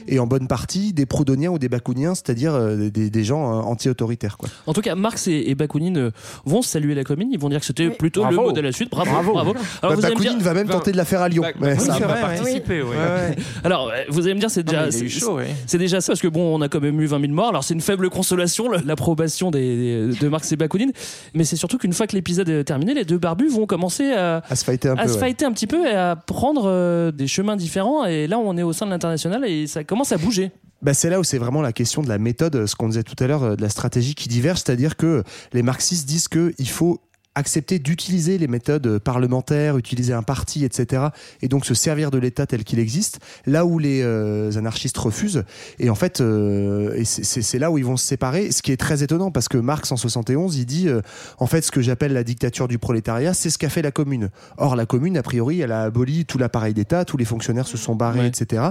et 0.06 0.18
en 0.18 0.26
bonne 0.26 0.48
partie 0.48 0.92
des 0.92 1.06
proudhoniens 1.06 1.50
ou 1.50 1.58
des 1.58 1.68
bakouniens, 1.68 2.14
c'est-à-dire 2.14 2.54
euh, 2.54 2.90
des, 2.90 3.10
des 3.10 3.24
gens 3.24 3.58
euh, 3.58 3.60
anti-autoritaires. 3.62 4.36
Quoi. 4.38 4.48
En 4.66 4.72
tout 4.72 4.80
cas, 4.80 4.94
Marx 4.94 5.26
et, 5.28 5.44
et 5.46 5.54
Bakounine 5.54 5.98
euh, 5.98 6.10
vont 6.44 6.62
saluer 6.62 6.94
la 6.94 7.04
commune. 7.04 7.28
Ils 7.32 7.38
vont 7.38 7.48
dire 7.48 7.60
que 7.60 7.66
c'était 7.66 7.90
plutôt 7.90 8.24
le 8.24 8.34
Bravo. 8.34 8.48
modèle 8.50 8.66
à 8.66 8.72
suite. 8.72 8.90
Bravo, 8.90 9.10
Bravo. 9.10 9.32
bravo. 9.32 9.54
Bah, 9.82 9.88
vous 9.94 10.02
Bakounine 10.02 10.32
dire- 10.36 10.40
va 10.40 10.54
même 10.54 10.68
tenter 10.68 10.92
de 10.92 10.96
la 10.96 11.04
faire 11.04 11.20
à 11.22 11.28
Lyon. 11.28 11.42
Bah, 11.58 11.68
oui, 11.72 11.78
ça 11.80 11.98
va 11.98 12.06
vrai, 12.06 12.20
participer. 12.20 12.82
ouais. 12.82 12.96
Alors, 13.64 13.90
vous 14.08 14.24
allez 14.26 14.34
me 14.34 14.40
dire, 14.40 14.50
c'est 14.50 14.62
déjà, 14.62 14.90
c'est- 14.90 15.08
c'est 15.66 15.78
déjà 15.78 16.00
ça 16.00 16.12
parce 16.12 16.20
que 16.20 16.28
bon, 16.28 16.56
on 16.56 16.60
a 16.62 16.68
quand 16.68 16.80
même 16.80 17.00
eu 17.00 17.06
20 17.06 17.20
000 17.20 17.32
morts. 17.32 17.48
Alors 17.48 17.64
c'est 17.64 17.74
une 17.74 17.80
faible 17.80 18.10
consolation, 18.10 18.68
le- 18.68 18.78
l'approbation 18.84 19.50
des, 19.50 20.08
de 20.20 20.28
Marx 20.28 20.50
et 20.52 20.56
Bakounine, 20.56 20.92
mais 21.34 21.44
c'est 21.44 21.56
surtout 21.56 21.78
qu'une 21.78 21.92
fois 21.92 22.06
que 22.06 22.14
l'épisode 22.16 22.48
est 22.48 22.64
terminé, 22.64 22.94
les 22.94 23.04
deux 23.04 23.18
barbus 23.18 23.48
vont 23.48 23.66
commencer 23.66 24.12
à, 24.12 24.42
À 24.48 24.56
se 24.56 24.64
fighter 24.64 24.88
un 24.88 24.96
à 24.96 25.02
peu. 25.02 25.08
se 25.08 25.14
ouais. 25.14 25.20
fighter 25.20 25.44
un 25.44 25.52
petit 25.52 25.66
peu 25.66 25.86
et 25.86 25.94
à 25.94 26.16
prendre 26.16 26.62
euh, 26.66 27.10
des 27.12 27.26
chemins 27.26 27.56
différents. 27.56 28.04
Et 28.04 28.26
là, 28.26 28.38
on 28.38 28.56
est 28.56 28.62
au 28.62 28.72
sein 28.72 28.86
de 28.86 28.90
l'international 28.90 29.27
et 29.44 29.66
ça 29.66 29.84
commence 29.84 30.12
à 30.12 30.18
bouger. 30.18 30.50
Bah, 30.80 30.94
c'est 30.94 31.10
là 31.10 31.18
où 31.18 31.24
c'est 31.24 31.38
vraiment 31.38 31.60
la 31.60 31.72
question 31.72 32.02
de 32.02 32.08
la 32.08 32.18
méthode, 32.18 32.54
euh, 32.54 32.66
ce 32.66 32.76
qu'on 32.76 32.88
disait 32.88 33.02
tout 33.02 33.16
à 33.22 33.26
l'heure, 33.26 33.42
euh, 33.42 33.56
de 33.56 33.62
la 33.62 33.68
stratégie 33.68 34.14
qui 34.14 34.28
diverge, 34.28 34.58
c'est-à-dire 34.58 34.96
que 34.96 35.24
les 35.52 35.62
marxistes 35.62 36.06
disent 36.06 36.28
qu'il 36.28 36.68
faut 36.68 37.00
accepter 37.34 37.78
d'utiliser 37.78 38.36
les 38.38 38.48
méthodes 38.48 38.98
parlementaires, 38.98 39.78
utiliser 39.78 40.12
un 40.12 40.22
parti, 40.24 40.64
etc., 40.64 41.04
et 41.40 41.48
donc 41.48 41.66
se 41.66 41.74
servir 41.74 42.10
de 42.10 42.18
l'État 42.18 42.46
tel 42.46 42.64
qu'il 42.64 42.78
existe, 42.80 43.20
là 43.46 43.64
où 43.64 43.78
les 43.78 44.02
euh, 44.02 44.50
anarchistes 44.56 44.98
refusent. 44.98 45.44
Et 45.78 45.88
en 45.88 45.94
fait, 45.94 46.20
euh, 46.20 47.00
c'est- 47.04 47.58
là 47.58 47.70
où 47.70 47.78
ils 47.78 47.84
vont 47.84 47.96
se 47.96 48.04
séparer, 48.06 48.50
ce 48.50 48.60
qui 48.62 48.72
est 48.72 48.76
très 48.76 49.02
étonnant, 49.04 49.30
parce 49.30 49.48
que 49.48 49.56
Marx, 49.58 49.92
en 49.92 49.96
71, 49.96 50.56
il 50.56 50.66
dit, 50.66 50.88
euh, 50.88 51.00
en 51.38 51.46
fait, 51.46 51.62
ce 51.62 51.70
que 51.70 51.80
j'appelle 51.80 52.12
la 52.12 52.24
dictature 52.24 52.66
du 52.66 52.78
prolétariat, 52.78 53.34
c'est 53.34 53.50
ce 53.50 53.58
qu'a 53.58 53.68
fait 53.68 53.82
la 53.82 53.92
commune. 53.92 54.30
Or, 54.56 54.74
la 54.74 54.86
commune, 54.86 55.16
a 55.16 55.22
priori, 55.22 55.60
elle 55.60 55.72
a 55.72 55.82
aboli 55.82 56.24
tout 56.24 56.38
l'appareil 56.38 56.74
d'État, 56.74 57.04
tous 57.04 57.16
les 57.16 57.24
fonctionnaires 57.24 57.68
se 57.68 57.76
sont 57.76 57.94
barrés, 57.94 58.20
Ouais. 58.20 58.28
etc. 58.28 58.62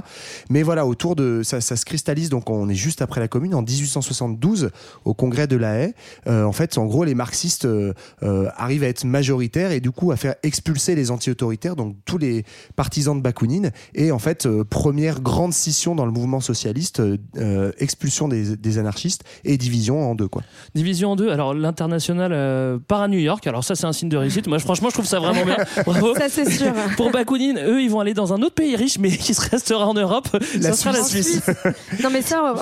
Mais 0.50 0.64
voilà, 0.64 0.86
autour 0.86 1.16
de 1.16 1.42
ça, 1.44 1.62
ça 1.62 1.76
se 1.78 1.86
cristallise. 1.86 2.30
Donc, 2.30 2.50
on 2.50 2.68
est 2.68 2.76
juste 2.76 3.02
après 3.02 3.22
la 3.22 3.28
Commune, 3.30 3.56
en 3.56 3.62
1872, 3.62 4.72
au 5.06 5.14
congrès 5.14 5.48
de 5.48 5.56
la 5.56 5.76
Haye. 5.80 5.94
En 6.28 6.52
fait, 6.52 6.78
en 6.78 6.86
gros, 6.86 7.04
les 7.06 7.16
marxistes 7.16 7.66
arrivent 8.58 8.84
à 8.84 8.88
être 8.88 9.04
majoritaires 9.06 9.72
et 9.72 9.80
du 9.80 9.92
coup 9.92 10.12
à 10.12 10.18
faire 10.18 10.36
expulser 10.44 10.96
les 10.96 11.12
anti-autoritaires, 11.12 11.76
donc 11.76 11.96
tous 12.06 12.18
les 12.18 12.44
partisans 12.76 13.18
de 13.18 13.22
Bakounine. 13.22 13.72
Et 13.96 14.12
en 14.12 14.20
fait, 14.20 14.46
euh, 14.46 14.64
première 14.64 15.22
grande 15.22 15.54
scission 15.54 15.96
dans 15.96 16.06
le 16.06 16.12
mouvement 16.12 16.40
socialiste, 16.40 17.00
euh, 17.00 17.18
euh, 17.38 17.72
expulsion 17.80 18.28
des, 18.28 18.56
des 18.58 18.78
anarchistes 18.78 19.24
et 19.44 19.58
division 19.58 20.10
en 20.10 20.16
deux, 20.16 20.28
quoi. 20.28 20.44
Division 20.76 21.12
en 21.12 21.16
deux. 21.16 21.30
Alors 21.30 21.54
l'international 21.54 22.32
euh, 22.34 22.78
part 22.88 23.02
à 23.02 23.08
New 23.08 23.20
York. 23.20 23.46
Alors 23.48 23.64
ça, 23.64 23.76
c'est 23.76 23.86
un 23.86 23.94
signe 23.94 24.10
de 24.10 24.18
réussite. 24.18 24.48
Moi, 24.48 24.60
franchement, 24.60 24.90
je 24.90 24.94
trouve 24.96 25.06
ça 25.06 25.20
vraiment 25.20 25.46
bien. 25.46 25.58
Bravo. 25.86 26.16
Ça, 26.16 26.30
c'est 26.30 26.50
sûr. 26.50 26.74
Pour 26.98 27.12
Bakounine, 27.12 27.60
eux, 27.60 27.82
ils 27.82 27.90
vont 27.90 28.00
aller 28.00 28.14
dans 28.14 28.34
un 28.34 28.42
autre 28.42 28.56
pays 28.56 28.76
riche, 28.76 28.98
mais 29.00 29.10
qui 29.10 29.34
se 29.34 29.50
restera 29.50 29.86
en 29.88 29.94
Europe. 29.94 30.28
La 30.60 30.72
ça 30.72 30.74
sera 30.74 30.92
la 30.92 31.04
Suisse. 31.04 31.42
Non 32.04 32.10
mais 32.12 32.22
ça, 32.22 32.54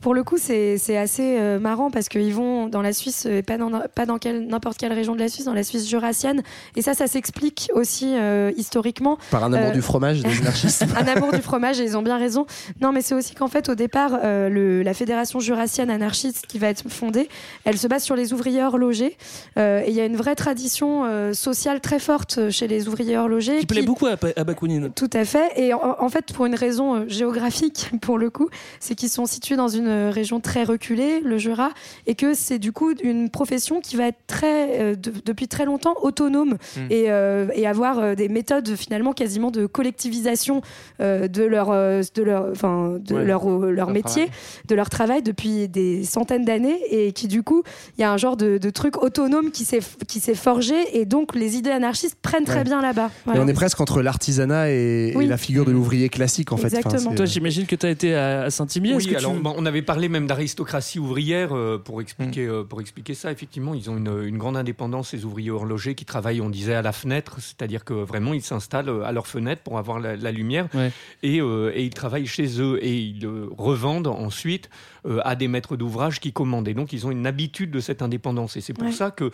pour 0.00 0.14
le 0.14 0.22
coup, 0.24 0.36
c'est 0.38 0.76
c'est 0.78 0.96
assez 0.96 1.36
euh, 1.38 1.58
marrant 1.58 1.90
parce 1.90 2.08
qu'ils 2.08 2.34
vont 2.34 2.68
dans 2.68 2.82
la 2.82 2.92
Suisse, 2.92 3.24
euh, 3.26 3.42
pas 3.42 3.56
dans 3.58 3.70
pas 3.94 4.06
dans 4.06 4.18
quelle- 4.18 4.46
n'importe 4.46 4.76
quelle 4.78 4.92
région 4.92 5.14
de 5.14 5.20
la 5.20 5.28
Suisse, 5.28 5.31
dans 5.40 5.54
la 5.54 5.64
Suisse 5.64 5.88
jurassienne. 5.88 6.42
Et 6.76 6.82
ça, 6.82 6.94
ça 6.94 7.06
s'explique 7.06 7.70
aussi 7.74 8.12
euh, 8.14 8.52
historiquement. 8.56 9.18
Par 9.30 9.44
un 9.44 9.52
amour 9.52 9.68
Euh, 9.70 9.72
du 9.72 9.82
fromage 9.82 10.22
des 10.22 10.28
anarchistes. 10.40 10.84
un 10.96 11.06
amour 11.06 11.32
du 11.32 11.40
fromage 11.42 11.80
et 11.80 11.84
ils 11.84 11.96
ont 11.96 12.02
bien 12.02 12.18
raison. 12.18 12.46
Non, 12.80 12.92
mais 12.92 13.00
c'est 13.02 13.14
aussi 13.14 13.34
qu'en 13.34 13.48
fait, 13.48 13.68
au 13.68 13.74
départ, 13.74 14.18
euh, 14.22 14.48
le- 14.48 14.82
la 14.82 14.94
fédération 14.94 15.40
jurassienne 15.40 15.90
anarchiste 15.90 16.46
qui 16.46 16.58
va 16.58 16.68
être 16.68 16.88
fondée, 16.88 17.28
elle 17.64 17.78
se 17.78 17.86
base 17.88 18.02
sur 18.04 18.16
les 18.16 18.32
ouvriers 18.32 18.62
horlogers. 18.62 19.16
Euh, 19.58 19.82
et 19.84 19.90
il 19.90 19.94
y 19.94 20.00
a 20.00 20.04
une 20.04 20.16
vraie 20.16 20.34
tradition 20.34 21.04
euh, 21.04 21.32
sociale 21.32 21.80
très 21.80 21.98
forte 21.98 22.50
chez 22.50 22.68
les 22.68 22.88
ouvriers 22.88 23.16
horlogers. 23.16 23.60
Qui 23.60 23.66
plaît 23.66 23.82
beaucoup 23.82 24.06
à, 24.06 24.16
à 24.36 24.44
Bakounine. 24.44 24.90
Tout 24.94 25.10
à 25.12 25.24
fait. 25.24 25.50
Et 25.56 25.72
en, 25.74 25.96
en 25.98 26.08
fait, 26.08 26.32
pour 26.32 26.46
une 26.46 26.54
raison 26.54 27.04
géographique, 27.08 27.90
pour 28.00 28.18
le 28.18 28.30
coup, 28.30 28.48
c'est 28.80 28.94
qu'ils 28.94 29.08
sont 29.10 29.26
situés 29.26 29.56
dans 29.56 29.68
une 29.68 29.88
région 30.10 30.40
très 30.40 30.64
reculée, 30.64 31.20
le 31.20 31.38
Jura, 31.38 31.70
et 32.06 32.14
que 32.14 32.34
c'est 32.34 32.58
du 32.58 32.72
coup 32.72 32.92
une 33.02 33.30
profession 33.30 33.80
qui 33.80 33.96
va 33.96 34.06
être 34.08 34.18
très, 34.26 34.80
euh, 34.80 34.94
de- 34.96 35.12
depuis 35.24 35.48
très 35.48 35.64
longtemps 35.64 35.94
autonome 36.02 36.56
Mm. 36.76 36.80
et, 36.90 37.04
euh, 37.10 37.46
et 37.54 37.66
avoir 37.66 37.98
euh, 37.98 38.14
des 38.14 38.28
méthodes 38.28 38.74
finalement 38.76 39.12
quasiment 39.12 39.50
de 39.50 39.66
collectivisation 39.66 40.62
euh, 41.00 41.28
de 41.28 41.42
leur, 41.42 41.70
euh, 41.70 42.02
de 42.14 42.22
leur, 42.22 42.48
enfin, 42.50 42.98
de 43.00 43.14
Ouais. 43.14 43.24
leur, 43.24 43.48
euh, 43.48 43.70
leur 43.70 43.86
Leur 43.86 43.90
métier, 43.90 44.26
travail. 44.26 44.30
de 44.68 44.74
leur 44.74 44.90
travail 44.90 45.22
depuis 45.22 45.68
des 45.68 46.04
centaines 46.04 46.44
d'années, 46.44 46.78
et 46.90 47.12
qui 47.12 47.28
du 47.28 47.42
coup, 47.42 47.62
il 47.98 48.00
y 48.00 48.04
a 48.04 48.12
un 48.12 48.16
genre 48.16 48.36
de, 48.36 48.58
de 48.58 48.70
truc 48.70 49.02
autonome 49.02 49.50
qui 49.50 49.64
s'est 49.64 49.80
qui 50.08 50.20
s'est 50.20 50.34
forgé, 50.34 50.74
et 50.98 51.04
donc 51.04 51.34
les 51.34 51.56
idées 51.56 51.70
anarchistes 51.70 52.16
prennent 52.22 52.44
très 52.44 52.58
Ouais. 52.58 52.64
bien 52.64 52.80
là-bas. 52.82 53.10
Et 53.34 53.38
on 53.38 53.48
est 53.48 53.52
presque 53.54 53.80
entre 53.80 54.02
l'artisanat 54.02 54.70
et, 54.70 55.12
la 55.26 55.36
figure 55.36 55.64
de 55.64 55.72
l'ouvrier 55.72 56.08
classique, 56.08 56.52
en 56.52 56.56
fait. 56.56 56.72
Enfin, 56.84 57.14
Toi, 57.14 57.24
j'imagine 57.26 57.66
que 57.66 57.74
tu 57.76 57.86
as 57.86 57.90
été 57.90 58.14
à, 58.14 58.42
à 58.42 58.50
Saint-Imier. 58.50 58.94
Oui, 58.94 59.06
tu- 59.06 59.14
bah, 59.14 59.52
on 59.56 59.66
avait 59.66 59.82
parlé 59.82 60.08
même 60.08 60.26
d'aristocratie 60.26 60.98
ouvrière 60.98 61.50
euh, 61.56 61.78
pour 61.78 62.00
expliquer 62.00 62.46
euh, 62.46 62.62
pour 62.64 62.80
expliquer 62.80 63.14
ça. 63.14 63.32
Effectivement, 63.32 63.74
ils 63.74 63.90
ont 63.90 63.96
une, 63.96 64.22
une 64.26 64.38
grande 64.38 64.56
indépendance 64.56 65.11
ces 65.12 65.24
ouvriers 65.26 65.50
horlogers 65.50 65.94
qui 65.94 66.04
travaillent, 66.04 66.40
on 66.40 66.48
disait, 66.50 66.74
à 66.74 66.82
la 66.82 66.92
fenêtre, 66.92 67.36
c'est-à-dire 67.40 67.84
que 67.84 67.92
vraiment 67.94 68.32
ils 68.34 68.42
s'installent 68.42 68.88
euh, 68.88 69.04
à 69.04 69.12
leur 69.12 69.26
fenêtre 69.26 69.62
pour 69.62 69.76
avoir 69.78 70.00
la, 70.00 70.16
la 70.16 70.32
lumière 70.32 70.68
Ouais. 70.74 70.90
et, 71.22 71.40
euh, 71.40 71.70
et 71.74 71.84
ils 71.84 71.92
travaillent 71.94 72.26
chez 72.26 72.60
eux 72.60 72.78
et 72.82 72.96
ils 72.96 73.26
euh, 73.26 73.46
revendent 73.56 74.06
ensuite 74.08 74.70
euh, 75.06 75.20
à 75.24 75.36
des 75.36 75.48
maîtres 75.48 75.76
d'ouvrage 75.76 76.18
qui 76.20 76.32
commandent. 76.32 76.68
Et 76.68 76.74
donc 76.74 76.92
ils 76.92 77.06
ont 77.06 77.10
une 77.10 77.26
habitude 77.26 77.70
de 77.70 77.80
cette 77.80 78.00
indépendance 78.02 78.56
et 78.56 78.60
c'est 78.60 78.72
pour 78.74 78.84
Ouais. 78.86 78.92
ça 78.92 79.10
que 79.10 79.30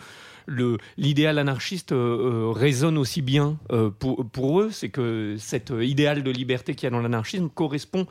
l'idéal 0.97 1.37
anarchiste 1.37 1.93
résonne 1.93 2.97
aussi 2.97 3.21
bien 3.21 3.57
euh, 3.71 3.89
pour, 3.89 4.25
pour 4.25 4.61
eux, 4.61 4.69
c'est 4.71 4.89
que 4.89 5.35
cet 5.37 5.71
idéal 5.79 6.23
de 6.23 6.31
liberté 6.31 6.75
qu'il 6.75 6.85
y 6.85 6.87
a 6.87 6.91
dans 6.91 7.01
l'anarchisme 7.01 7.49
correspond 7.49 8.05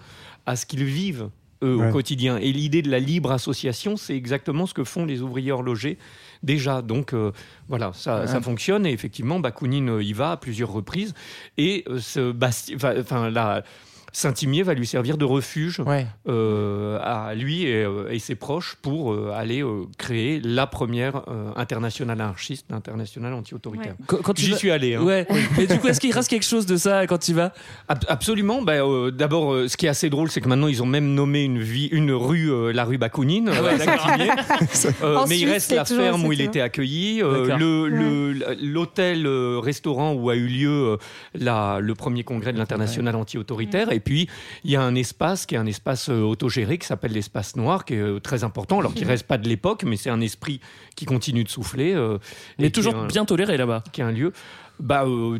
à 0.46 0.56
ce 0.56 0.64
qu'ils 0.66 0.84
vivent 0.84 1.28
eux, 1.62 1.76
Ouais. 1.76 1.88
au 1.88 1.92
quotidien. 1.92 2.36
Et 2.38 2.52
l'idée 2.52 2.82
de 2.82 2.90
la 2.90 2.98
libre 3.00 3.32
association, 3.32 3.96
c'est 3.96 4.14
exactement 4.16 4.66
ce 4.66 4.74
que 4.74 4.84
font 4.84 5.04
les 5.06 5.22
ouvriers 5.22 5.52
horlogers 5.52 5.98
déjà. 6.42 6.82
Donc 6.82 7.12
euh, 7.14 7.32
voilà, 7.68 7.92
ça, 7.94 8.26
ça 8.26 8.40
fonctionne. 8.40 8.86
Et 8.86 8.92
effectivement, 8.92 9.40
Bakounine 9.40 9.88
euh, 9.90 10.02
y 10.02 10.12
va 10.12 10.32
à 10.32 10.36
plusieurs 10.36 10.70
reprises. 10.72 11.14
Et 11.56 11.84
euh, 11.88 11.98
ce 11.98 12.32
basti- 12.32 12.74
enfin, 12.76 12.94
enfin, 13.00 13.30
la 13.30 13.64
Saint-Imier 14.12 14.62
va 14.62 14.74
lui 14.74 14.86
servir 14.86 15.18
de 15.18 15.24
refuge 15.24 15.80
Ouais. 15.80 16.06
euh, 16.28 16.98
à 17.02 17.34
lui 17.34 17.64
et, 17.64 17.84
euh, 17.84 18.08
et 18.10 18.18
ses 18.18 18.34
proches 18.34 18.76
pour 18.82 19.12
euh, 19.12 19.32
aller 19.34 19.62
euh, 19.62 19.84
créer 19.98 20.40
la 20.42 20.66
première 20.66 21.22
euh, 21.28 21.50
internationale 21.56 22.20
anarchiste, 22.20 22.66
l'internationale 22.70 23.34
anti-autoritaire. 23.34 23.94
Quand, 24.06 24.16
quand 24.22 24.32
tu 24.34 24.42
J'y 24.42 24.52
vas- 24.52 24.56
suis 24.56 24.70
allé. 24.70 24.94
hein. 24.94 25.02
Ouais. 25.02 25.26
Mais 25.58 25.66
du 25.66 25.78
coup, 25.78 25.88
est-ce 25.88 26.00
qu'il 26.00 26.12
reste 26.12 26.28
quelque 26.30 26.46
chose 26.46 26.66
de 26.66 26.76
ça 26.76 27.06
quand 27.06 27.18
tu 27.18 27.34
vas? 27.34 27.52
Ab- 27.88 28.04
Absolument. 28.08 28.62
Bah, 28.62 28.72
euh, 28.74 29.10
D'abord, 29.10 29.52
euh, 29.52 29.68
ce 29.68 29.76
qui 29.76 29.86
est 29.86 29.90
assez 29.90 30.08
drôle, 30.10 30.30
c'est 30.30 30.40
que 30.40 30.48
maintenant 30.48 30.68
ils 30.68 30.82
ont 30.82 30.86
même 30.86 31.14
nommé 31.14 31.42
une, 31.44 31.60
vie, 31.60 31.86
une 31.92 32.12
rue, 32.12 32.50
euh, 32.50 32.72
la 32.72 32.84
rue 32.84 32.98
Bakounine, 32.98 33.50
En 33.50 33.52
mais 35.28 35.38
il 35.38 35.48
reste 35.50 35.72
la 35.72 35.84
toujours- 35.84 36.02
ferme 36.02 36.24
où 36.24 36.32
il 36.32 36.40
était 36.40 36.60
accueilli, 36.60 37.22
euh, 37.22 37.42
D'accord. 37.46 37.58
le- 37.58 37.88
le- 37.88 38.56
l'hôtel 38.62 39.26
euh, 39.26 39.58
restaurant 39.58 40.12
où 40.12 40.30
a 40.30 40.34
eu 40.36 40.46
lieu 40.46 40.70
euh, 40.70 40.96
la, 41.34 41.78
le 41.80 41.94
premier 41.94 42.24
congrès 42.24 42.52
de 42.52 42.58
l'international 42.58 43.14
anti-autoritaire, 43.16 43.92
et 43.92 44.00
puis, 44.08 44.26
il 44.64 44.70
y 44.70 44.76
a 44.76 44.80
un 44.82 44.94
espace 44.94 45.44
qui 45.44 45.54
est 45.54 45.58
un 45.58 45.66
espace 45.66 46.08
euh, 46.08 46.22
autogéré 46.22 46.78
qui 46.78 46.86
s'appelle 46.86 47.12
l'espace 47.12 47.56
noir, 47.56 47.84
qui 47.84 47.92
est 47.94 47.98
euh, 47.98 48.20
très 48.20 48.42
important, 48.42 48.78
alors 48.80 48.94
qu'il 48.94 49.06
reste 49.06 49.26
pas 49.26 49.36
de 49.36 49.46
l'époque, 49.46 49.84
mais 49.84 49.96
c'est 49.96 50.08
un 50.08 50.22
esprit 50.22 50.60
qui 50.96 51.04
continue 51.04 51.44
de 51.44 51.48
souffler. 51.50 51.92
euh, 51.94 52.16
Mais 52.58 52.70
toujours 52.70 52.94
est 52.94 52.98
un- 52.98 53.06
bien 53.06 53.24
toléré 53.26 53.58
là-bas. 53.58 53.84
qui 53.92 54.00
est 54.00 54.04
un 54.04 54.10
lieu 54.12 54.32
bah, 54.80 55.04
euh, 55.06 55.38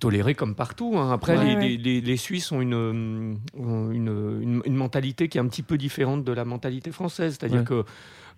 toléré 0.00 0.34
comme 0.34 0.54
partout. 0.56 0.94
hein. 0.96 1.12
Après, 1.12 1.36
Ouais, 1.36 1.44
les, 1.44 1.54
ouais. 1.54 1.68
les- 1.68 1.76
les- 1.76 2.00
les 2.00 2.16
Suisses 2.16 2.50
ont 2.50 2.60
une, 2.60 3.38
ont 3.56 3.90
une, 3.92 4.08
une- 4.42 4.62
une 4.64 4.74
mentalité 4.74 5.28
qui 5.28 5.38
est 5.38 5.40
un 5.40 5.46
petit 5.46 5.62
peu 5.62 5.76
différente 5.78 6.24
de 6.24 6.32
la 6.32 6.44
mentalité 6.44 6.90
française. 6.90 7.36
C'est-à-dire 7.38 7.60
Ouais. 7.60 7.64
que 7.66 7.84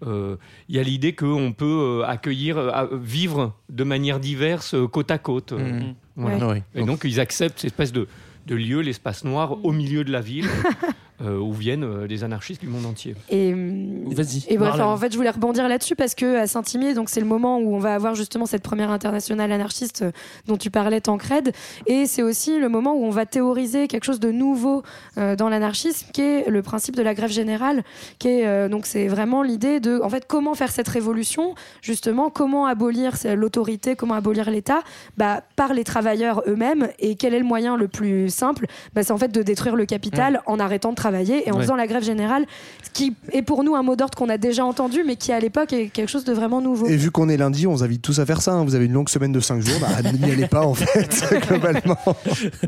euh, 0.05 0.37
y 0.69 0.79
a 0.81 0.83
l'idée 0.83 1.15
qu'on 1.15 1.53
peut 1.57 2.03
accueillir, 2.05 2.59
vivre 2.93 3.55
de 3.71 3.85
manière 3.85 4.19
diverse 4.19 4.75
côte 4.93 5.11
à 5.13 5.19
côte. 5.19 5.53
Mhm. 5.53 5.95
voilà. 6.17 6.49
Ouais. 6.49 6.63
Et 6.75 6.83
donc, 6.83 7.03
ils 7.05 7.21
acceptent 7.21 7.61
cette 7.61 7.71
espèce 7.71 7.93
de, 7.93 8.09
de 8.47 8.55
lieu, 8.55 8.81
l'espace 8.81 9.25
noir, 9.25 9.65
au 9.65 9.73
milieu 9.73 10.05
de 10.05 10.13
la 10.13 10.21
ville, 10.21 10.49
euh, 11.25 11.39
où 11.39 11.53
viennent 11.53 11.85
euh, 11.85 12.07
des 12.07 12.25
anarchistes 12.25 12.61
du 12.61 12.69
monde 12.69 12.87
entier. 12.87 13.15
Et, 13.31 13.53
Vas-y. 13.53 14.45
et 14.49 14.57
voilà, 14.57 14.89
en 14.89 14.97
fait, 14.97 15.13
je 15.13 15.17
voulais 15.17 15.31
rebondir 15.31 15.69
là-dessus 15.69 15.97
parce 15.97 16.15
que 16.15 16.39
à 16.39 16.47
Saint-Imier, 16.47 16.95
donc 16.95 17.09
c'est 17.09 17.21
le 17.21 17.27
moment 17.27 17.59
où 17.59 17.75
on 17.75 17.79
va 17.79 17.95
avoir 17.95 18.15
justement 18.15 18.47
cette 18.47 18.63
première 18.63 18.91
internationale 18.91 19.53
anarchiste 19.53 20.03
euh, 20.03 20.13
dont 20.47 20.57
tu 20.57 20.71
parlais, 20.71 21.01
Tancred, 21.01 21.53
et 21.87 22.07
c'est 22.07 22.23
aussi 22.23 22.59
le 22.59 22.69
moment 22.69 22.95
où 22.95 23.05
on 23.05 23.11
va 23.11 23.27
théoriser 23.27 23.89
quelque 23.89 24.05
chose 24.05 24.21
de 24.21 24.31
nouveau 24.31 24.83
euh, 25.19 25.37
dans 25.37 25.49
l'anarchisme, 25.49 26.09
qui 26.13 26.23
est 26.23 26.49
le 26.49 26.63
principe 26.63 26.97
de 26.97 27.03
la 27.03 27.15
grève 27.15 27.31
générale, 27.31 27.83
qui 28.19 28.29
est 28.29 28.47
euh, 28.47 28.69
donc 28.69 28.87
c'est 28.87 29.09
vraiment 29.09 29.43
l'idée 29.43 29.81
de, 29.81 30.01
en 30.03 30.09
fait, 30.09 30.27
comment 30.27 30.55
faire 30.55 30.71
cette 30.71 30.89
révolution, 30.89 31.55
justement, 31.83 32.31
comment 32.31 32.67
abolir 32.67 33.15
l'autorité, 33.37 33.97
comment 33.97 34.15
abolir 34.15 34.51
l'État, 34.51 34.83
bah, 35.17 35.43
par 35.57 35.75
les 35.75 35.85
travailleurs 35.85 36.43
eux-mêmes, 36.47 36.89
et 36.99 37.15
quel 37.15 37.35
est 37.35 37.39
le 37.39 37.45
moyen 37.45 37.77
le 37.77 37.89
plus 37.89 38.29
simple, 38.31 38.67
bah, 38.95 39.03
c'est 39.03 39.13
en 39.13 39.19
fait 39.19 39.33
de 39.33 39.43
détruire 39.43 39.77
le 39.77 39.87
capital 39.87 40.43
en 40.47 40.59
arrêtant 40.59 40.91
de 40.91 40.97
travailler 40.97 41.14
et 41.23 41.51
en 41.51 41.55
Ouais. 41.57 41.63
faisant 41.63 41.77
la 41.77 41.87
grève 41.87 42.03
générale, 42.05 42.45
ce 42.83 42.91
qui 42.91 43.15
est 43.33 43.43
pour 43.43 43.65
nous 43.65 43.75
un 43.75 43.83
mot 43.83 43.97
d'ordre 43.97 44.17
qu'on 44.17 44.29
a 44.29 44.39
déjà 44.39 44.65
entendu, 44.65 45.03
mais 45.07 45.17
qui 45.17 45.33
à 45.33 45.41
l'époque 45.41 45.73
est 45.73 45.89
quelque 45.89 46.09
chose 46.11 46.25
de 46.25 46.33
vraiment 46.33 46.61
nouveau. 46.61 46.87
Et 46.87 46.97
vu 46.97 47.11
qu'on 47.11 47.29
est 47.29 47.37
lundi, 47.37 47.67
on 47.67 47.73
vous 47.75 47.83
invite 47.85 48.03
tous 48.03 48.19
à 48.21 48.27
faire 48.27 48.41
ça. 48.43 48.53
hein. 48.53 48.65
Vous 48.65 48.75
avez 48.75 48.87
une 48.87 48.93
longue 48.93 49.09
semaine 49.09 49.33
de 49.33 49.41
5 49.41 49.61
jours, 49.61 49.79
bah, 49.81 49.89
n'y 50.13 50.31
allez 50.33 50.47
pas 50.47 50.63
en 50.67 50.75
fait, 50.75 51.25
globalement. 51.49 51.97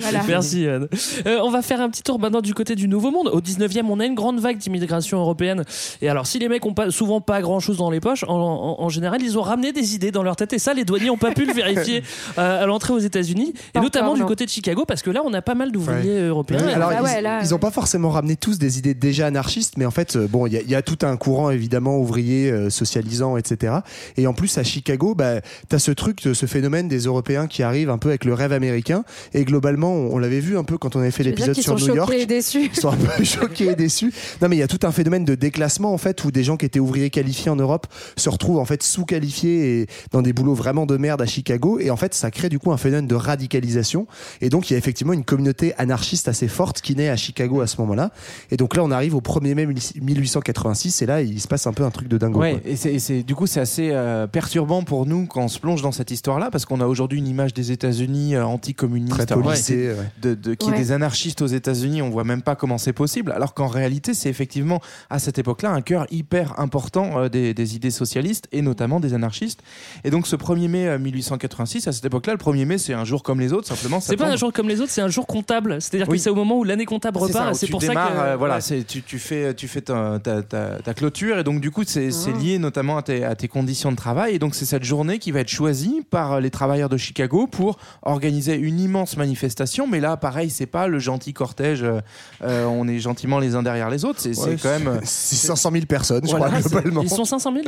Voilà. 0.01 0.23
Merci 0.29 0.63
Yann. 0.63 0.89
Euh, 1.27 1.39
on 1.43 1.51
va 1.51 1.63
faire 1.63 1.81
un 1.81 1.89
petit 1.91 2.03
tour 2.03 2.19
maintenant 2.19 2.41
du 2.41 2.55
côté 2.55 2.75
du 2.75 2.89
Nouveau 2.89 3.11
Monde. 3.11 3.29
Au 3.29 3.41
19e, 3.41 3.85
on 3.89 4.01
a 4.01 4.05
une 4.07 4.15
grande 4.15 4.41
vague 4.41 4.59
d'immigration 4.59 5.19
européenne. 5.19 5.65
Et 6.03 6.09
alors, 6.09 6.27
si 6.27 6.39
les 6.39 6.49
mecs 6.49 6.65
ont 6.67 6.75
pas, 6.75 6.91
souvent 6.91 7.21
pas 7.21 7.41
grand 7.43 7.61
chose 7.61 7.79
dans 7.79 7.91
les 7.91 8.01
poches, 8.01 8.25
en, 8.25 8.35
en- 8.35 8.83
en 8.83 8.89
général, 8.89 9.23
ils 9.23 9.39
ont 9.39 9.43
ramené 9.43 9.73
des 9.73 9.95
idées 9.95 10.11
dans 10.11 10.23
leur 10.23 10.37
tête. 10.37 10.53
Et 10.53 10.59
ça, 10.59 10.75
les 10.75 10.85
douaniers 10.85 11.07
n'ont 11.07 11.17
pas 11.17 11.31
pu 11.33 11.45
le 11.45 11.53
vérifier 11.55 12.03
euh, 12.39 12.63
à 12.63 12.67
l'entrée 12.67 12.93
aux 12.93 12.99
États-Unis. 12.99 13.55
Et 13.75 13.81
notamment 13.81 14.09
encore, 14.09 14.17
du 14.19 14.25
côté 14.25 14.45
de 14.45 14.51
Chicago, 14.51 14.85
parce 14.87 15.03
que 15.03 15.11
là, 15.11 15.23
on 15.25 15.33
a 15.35 15.43
pas 15.43 15.55
mal 15.55 15.73
d'ouvriers 15.73 16.15
Ouais. 16.15 16.21
européens. 16.27 16.67
Alors, 16.69 16.91
bah 16.91 16.97
ils, 17.01 17.05
ouais, 17.05 17.21
là, 17.23 17.41
ils 17.43 17.55
ont 17.55 17.59
pas 17.59 17.71
forcément 17.71 18.11
ramené 18.11 18.26
tous 18.35 18.59
des 18.59 18.79
idées 18.79 18.95
déjà 18.95 19.27
anarchistes, 19.29 19.75
mais 19.77 19.87
en 19.87 19.93
fait, 19.93 20.17
euh, 20.17 20.27
bon, 20.27 20.47
il 20.49 20.55
y, 20.55 20.57
a- 20.57 20.63
il 20.63 20.69
y 20.71 20.75
a 20.75 20.83
tout 20.83 20.99
un 21.07 21.17
courant 21.17 21.51
évidemment 21.51 21.97
ouvrier, 21.99 22.51
euh, 22.51 22.71
socialisant, 22.71 23.37
etc. 23.37 23.75
Et 24.17 24.27
en 24.27 24.33
plus, 24.35 24.59
à 24.59 24.65
Chicago, 24.65 25.15
bah, 25.15 25.41
tu 25.69 25.77
as 25.77 25.79
ce 25.79 25.93
truc, 25.93 26.21
ce 26.23 26.47
phénomène 26.47 26.89
des 26.89 27.01
Européens 27.05 27.47
qui 27.47 27.63
arrivent 27.63 27.91
un 27.91 27.99
peu 27.99 28.09
avec 28.09 28.25
le 28.25 28.35
rêve 28.35 28.53
américain. 28.53 29.05
Et 29.35 29.45
globalement, 29.45 29.93
on, 29.93 30.15
on 30.15 30.19
l'avait 30.19 30.41
vu 30.41 30.59
un 30.59 30.65
peu 30.65 30.79
quand 30.79 30.97
on 30.97 31.01
avait 31.01 31.13
fait 31.13 31.23
l'épisode 31.23 31.55
sur 31.55 31.79
New 31.79 31.95
York. 31.95 32.09
choqués 32.11 32.23
et 32.23 32.27
déçus. 32.27 32.71
Ils 32.75 32.81
sont 32.81 32.89
un 32.91 32.97
peu 32.97 33.23
choqués 33.25 33.67
et 33.69 33.77
déçus. 33.77 34.13
Non, 34.43 34.49
mais 34.49 34.57
il 34.57 34.61
y 34.61 34.63
a 34.63 34.69
tout 34.69 34.85
un 34.85 34.91
phénomène 34.93 35.25
de 35.25 35.35
déclassement 35.37 35.93
en 35.93 35.99
fait 35.99 36.25
où 36.25 36.31
des 36.33 36.43
gens 36.43 36.57
qui 36.57 36.65
étaient 36.67 36.81
ouvriers 36.81 37.11
qualifiés 37.11 37.51
en 37.51 37.57
Europe 37.57 37.87
se 38.17 38.29
retrouvent 38.31 38.59
en 38.59 38.65
fait 38.65 38.83
sous-qualifiés 38.83 39.81
et 39.83 39.87
dans 40.13 40.23
des 40.23 40.33
boulots 40.33 40.55
vraiment 40.55 40.87
de 40.87 40.97
merde 40.97 41.21
à 41.21 41.27
Chicago. 41.27 41.79
Et 41.79 41.91
en 41.91 41.97
fait, 41.97 42.15
ça 42.15 42.31
crée 42.31 42.49
du 42.49 42.59
coup 42.59 42.73
un 42.73 42.77
phénomène 42.79 43.07
de 43.07 43.15
radicalisation. 43.15 44.07
Et 44.41 44.49
donc, 44.49 44.71
il 44.71 44.73
y 44.73 44.77
a 44.77 44.79
effectivement 44.79 45.13
une 45.13 45.25
communauté 45.25 45.75
anarchiste 45.79 46.29
assez 46.29 46.49
forte 46.49 46.81
qui 46.81 46.97
naît 46.97 47.09
à 47.11 47.17
Chicago 47.17 47.61
à 47.61 47.67
ce 47.67 47.81
moment-là. 47.83 48.11
Et 48.51 48.57
donc 48.57 48.77
là, 48.77 48.83
on 48.85 48.91
arrive 48.91 49.15
au 49.15 49.21
1er 49.21 49.55
mai 49.55 49.67
1886 49.67 51.03
et 51.03 51.07
là, 51.07 51.23
il 51.23 51.41
se 51.41 51.49
passe 51.49 51.67
un 51.67 51.73
peu 51.73 51.85
un 51.85 51.91
truc 51.91 52.09
de 52.09 52.19
dingo. 52.19 52.41
Ouais, 52.41 52.61
et 52.65 52.77
c'est, 52.77 52.95
et 52.95 52.99
c'est- 52.99 53.23
du 53.23 53.35
coup, 53.35 53.47
c'est 53.47 53.61
assez 53.61 53.91
euh, 53.93 54.27
perturbant 54.27 54.83
pour 54.83 55.07
nous 55.07 55.27
quand 55.27 55.43
on 55.43 55.49
se 55.49 55.59
plonge 55.59 55.83
dans 55.83 55.93
cette 55.93 56.11
histoire-là, 56.11 56.51
parce 56.51 56.65
qu'on 56.65 56.81
a 56.81 56.87
aujourd'hui 56.87 57.19
une 57.19 57.29
image 57.29 57.55
des 57.55 57.73
États-Unis 57.73 58.35
euh, 58.35 58.45
anticommunistes, 58.47 59.15
Très 59.27 59.35
ouais. 59.35 59.97
de, 60.23 60.35
de, 60.35 60.55
qui 60.55 60.67
Ouais. 60.71 60.75
est 60.77 60.79
des 60.79 60.93
anarchistes 60.93 61.43
aux 61.43 61.47
États-Unis, 61.47 62.03
on 62.03 62.11
voit 62.11 62.25
même 62.25 62.43
pas 62.43 62.57
comment 62.57 62.79
c'est 62.79 62.93
possible, 62.93 63.33
alors 63.33 63.55
qu'en 63.55 63.67
réalité, 63.69 64.15
c'est 64.15 64.29
effectivement 64.29 64.81
à 65.11 65.19
cette 65.19 65.39
époque-là 65.39 65.71
un 65.71 65.81
cœur 65.83 66.07
hyper 66.11 66.59
important 66.59 67.19
euh, 67.19 67.29
des, 67.29 67.55
des 67.55 67.77
idées 67.77 67.91
socialistes 67.91 68.49
et 68.53 68.63
notamment 68.63 69.01
des 69.01 69.15
anarchistes. 69.15 69.61
Et 70.05 70.11
donc, 70.11 70.27
ce 70.27 70.37
1er 70.37 70.69
mai 70.69 70.87
euh, 70.89 70.99
1886, 70.99 71.89
à 71.89 71.93
cette 71.93 72.05
époque-là, 72.05 72.33
le 72.35 72.39
1er 72.39 72.65
mai, 72.65 72.79
c'est 72.79 72.95
un 72.95 73.05
jour 73.05 73.23
comme 73.23 73.41
les 73.41 73.53
autres, 73.53 73.69
simplement. 73.69 74.01
ça 74.01 74.09
C'est 74.09 74.17
pas 74.17 74.25
tombe. 74.25 74.33
un 74.35 74.37
jour 74.37 74.53
comme 74.53 74.69
les 74.69 74.81
autres, 74.81 74.91
c'est 74.91 75.03
un 75.03 75.09
jour 75.09 75.27
comptable. 75.27 75.81
C'est-à-dire 75.81 76.09
Oui. 76.09 76.19
que 76.19 76.23
c'est 76.23 76.31
au 76.31 76.35
moment 76.35 76.59
où 76.59 76.65
l'année 76.65 76.85
comptable 76.85 77.19
C'est 77.27 77.33
ça, 77.33 77.39
repart. 77.41 77.55
et 77.55 77.59
c'est 77.59 77.67
tu 77.67 77.73
pour 77.73 77.83
ça 77.83 77.93
que. 78.11 78.19
euh, 78.19 78.37
voilà, 78.37 78.55
ouais. 78.57 78.61
c'est 78.61 78.85
tu, 78.87 79.03
tu 79.03 79.19
fais 79.19 79.55
tu 79.55 79.69
fais 79.69 79.81
ta, 79.81 80.19
ta, 80.23 80.43
ta- 80.43 80.79
ta 80.83 80.95
clôture 80.95 81.39
et 81.39 81.45
donc 81.45 81.61
du 81.61 81.71
coup 81.71 81.83
c'est 81.87 82.11
c'est 82.11 82.31
Ah. 82.35 82.39
lié 82.39 82.59
notamment 82.59 82.97
à 82.99 83.03
tes, 83.03 83.25
à 83.25 83.35
tes 83.35 83.49
conditions 83.49 83.91
de 83.93 83.97
travail 83.97 84.35
et 84.35 84.39
donc 84.39 84.55
c'est 84.55 84.65
cette 84.65 84.85
journée 84.85 85.19
qui 85.19 85.31
va 85.33 85.41
être 85.41 85.49
choisie 85.49 86.03
par 86.11 86.41
les 86.41 86.51
travailleurs 86.51 86.89
de 86.89 86.97
Chicago 86.97 87.47
pour 87.47 87.79
organiser 88.03 88.55
une 88.57 88.81
immense 88.81 89.17
manifestation. 89.17 89.87
Mais 89.87 90.01
là, 90.01 90.17
pareil, 90.17 90.51
c'est 90.51 90.67
pas 90.67 90.87
le 90.89 90.99
gentil 90.99 91.33
cortège. 91.33 91.83
euh, 91.83 92.01
euh, 92.43 92.65
on 92.67 92.87
est 92.89 92.99
gentiment 92.99 93.39
les 93.39 93.55
uns 93.55 93.63
derrière 93.63 93.91
les 93.91 94.05
autres. 94.05 94.21
C'est 94.21 94.37
Ouais, 94.39 94.57
quand 94.63 94.69
même. 94.71 94.89
euh, 94.89 94.99
C'est 95.05 95.37
500 95.37 95.71
000 95.73 95.87
personnes, 95.87 96.23
je 96.27 96.35
crois, 96.35 96.51
c'est- 96.61 96.69
globalement. 96.69 97.03
Ils 97.03 97.09
sont 97.11 97.25
500 97.25 97.53
000 97.53 97.65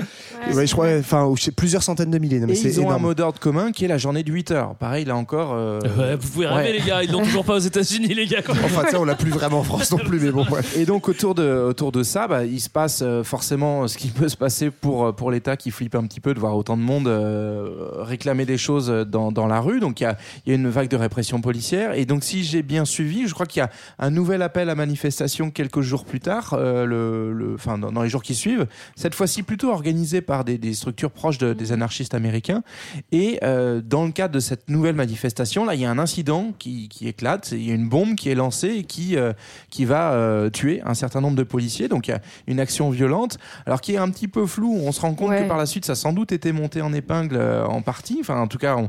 Ouais, 0.57 0.67
je 0.67 0.73
crois, 0.73 0.89
enfin, 0.99 1.33
plusieurs 1.57 1.83
centaines 1.83 2.11
de 2.11 2.19
milliers. 2.19 2.41
Non, 2.41 2.47
mais 2.47 2.53
Et 2.53 2.57
c'est 2.57 2.69
ils 2.69 2.81
ont 2.81 2.85
un 2.85 2.97
énorme. 2.97 3.03
mot 3.03 3.15
d'ordre 3.15 3.39
commun 3.41 3.73
qui 3.73 3.85
est 3.85 3.89
la 3.89 3.99
journée 3.99 4.23
de 4.23 4.33
8 4.33 4.51
heures. 4.51 4.75
Pareil, 4.77 5.05
là 5.05 5.17
encore. 5.17 5.53
euh, 5.55 5.81
Ouais, 5.99 6.17
vous 6.17 6.29
pouvez 6.29 6.47
rêver, 6.47 6.71
ouais. 6.73 6.79
les 6.79 6.85
gars. 6.85 7.03
Ils 7.03 7.11
l'ont 7.11 7.23
toujours 7.23 7.45
pas 7.45 7.55
aux 7.55 7.59
États-Unis, 7.61 8.09
les 8.15 8.27
gars. 8.27 8.41
Enfin, 8.49 8.83
tu 8.85 8.91
sais, 8.91 8.97
on 8.97 9.05
l'a 9.05 9.15
plus 9.15 9.31
vraiment 9.31 9.61
en 9.61 9.65
France 9.65 9.91
non 9.91 9.99
plus, 9.99 10.21
mais 10.23 10.28
Et 10.77 10.87
donc 10.87 11.09
autour 11.09 11.35
de, 11.35 11.43
autour 11.69 11.93
de 11.93 12.03
ça, 12.03 12.29
bah, 12.29 12.45
il 12.45 12.61
se 12.61 12.71
passe 12.71 13.01
euh, 13.03 13.23
forcément 13.23 13.89
ce 13.89 13.97
qui 13.97 14.09
peut 14.09 14.29
se 14.29 14.37
passer 14.37 14.71
pour, 14.71 15.07
euh, 15.07 15.13
pour 15.13 15.31
l'État 15.31 15.57
qui 15.57 15.71
flippe 15.71 15.95
un 15.95 16.05
petit 16.07 16.21
peu 16.21 16.35
de 16.35 16.41
voir 16.41 16.57
autant 16.57 16.77
de 16.77 16.83
monde 16.83 17.09
euh, 17.09 17.89
réclamer 17.99 18.45
des 18.45 18.59
choses 18.59 18.89
dans, 18.89 19.33
dans 19.33 19.47
la 19.47 19.61
rue. 19.61 19.81
Donc 19.81 20.01
il 20.01 20.05
y 20.05 20.07
a, 20.07 20.17
y 20.47 20.53
a 20.53 20.55
une 20.55 20.69
vague 20.69 20.89
de 20.89 20.97
répression 20.97 21.41
policière. 21.41 21.95
Et 21.95 22.05
donc 22.05 22.25
si 22.25 22.45
j'ai 22.45 22.63
bien 22.63 22.85
suivi, 22.85 23.27
je 23.27 23.35
crois 23.35 23.47
qu'il 23.47 23.61
y 23.61 23.63
a 23.63 23.71
un 23.99 24.11
nouvel 24.11 24.43
appel 24.43 24.71
à 24.71 24.75
manifestation 24.75 25.51
quelques 25.51 25.81
jours 25.81 26.05
plus 26.05 26.21
tard, 26.21 26.57
le, 26.59 27.33
le, 27.33 27.55
enfin, 27.55 27.79
dans, 27.79 28.03
les 28.03 28.09
jours 28.09 28.23
qui 28.23 28.35
suivent. 28.35 28.67
Cette 28.97 29.15
fois-ci 29.15 29.43
plutôt 29.43 29.71
organisé 29.71 30.21
par 30.21 30.45
des, 30.45 30.75
structures 30.75 31.11
proches 31.11 31.39
de- 31.39 31.53
des 31.53 31.73
anarchistes 31.73 32.15
américains. 32.15 32.63
Et 33.13 33.41
dans 33.43 34.05
le 34.05 34.13
cadre 34.13 34.35
de 34.35 34.41
cette 34.41 34.69
nouvelle 34.69 34.95
manifestation, 34.95 35.65
là, 35.65 35.75
il 35.75 35.81
y 35.81 35.85
a 35.85 35.91
un 35.91 35.99
incident 35.99 36.53
qui, 36.59 36.89
qui 36.89 37.09
éclate. 37.09 37.53
Il 37.53 37.67
y 37.67 37.71
a 37.71 37.75
une 37.75 37.89
bombe 37.89 38.15
qui 38.15 38.29
est 38.31 38.35
lancée 38.35 38.69
et 38.69 38.85
qui, 38.85 39.17
qui 39.71 39.85
va 39.85 40.13
euh, 40.19 40.51
tuer 40.51 40.83
un 40.85 40.95
certain 40.95 41.21
nombre 41.21 41.37
de 41.37 41.43
policiers. 41.43 41.89
Donc 41.89 42.09
il 42.09 42.11
y 42.11 42.15
a 42.15 42.21
une 42.47 42.61
action 42.61 42.91
violente, 42.91 43.39
alors 43.67 43.81
qui 43.81 43.95
est 43.95 43.99
un 43.99 44.11
petit 44.11 44.29
peu 44.29 44.47
floue. 44.47 44.77
On 44.83 44.93
se 44.93 45.01
rend 45.01 45.15
compte 45.15 45.31
Ouais. 45.31 45.43
que 45.45 45.49
par 45.49 45.57
la 45.59 45.67
suite, 45.67 45.85
ça 45.85 45.93
a 45.93 45.95
sans 45.95 46.13
doute 46.13 46.33
été 46.33 46.53
monté 46.53 46.81
en 46.83 46.93
épingle 46.93 47.37
euh, 47.37 47.65
en 47.67 47.83
partie. 47.83 48.19
Enfin, 48.21 48.41
en 48.41 48.47
tout 48.47 48.59
cas, 48.59 48.77
on- 48.77 48.89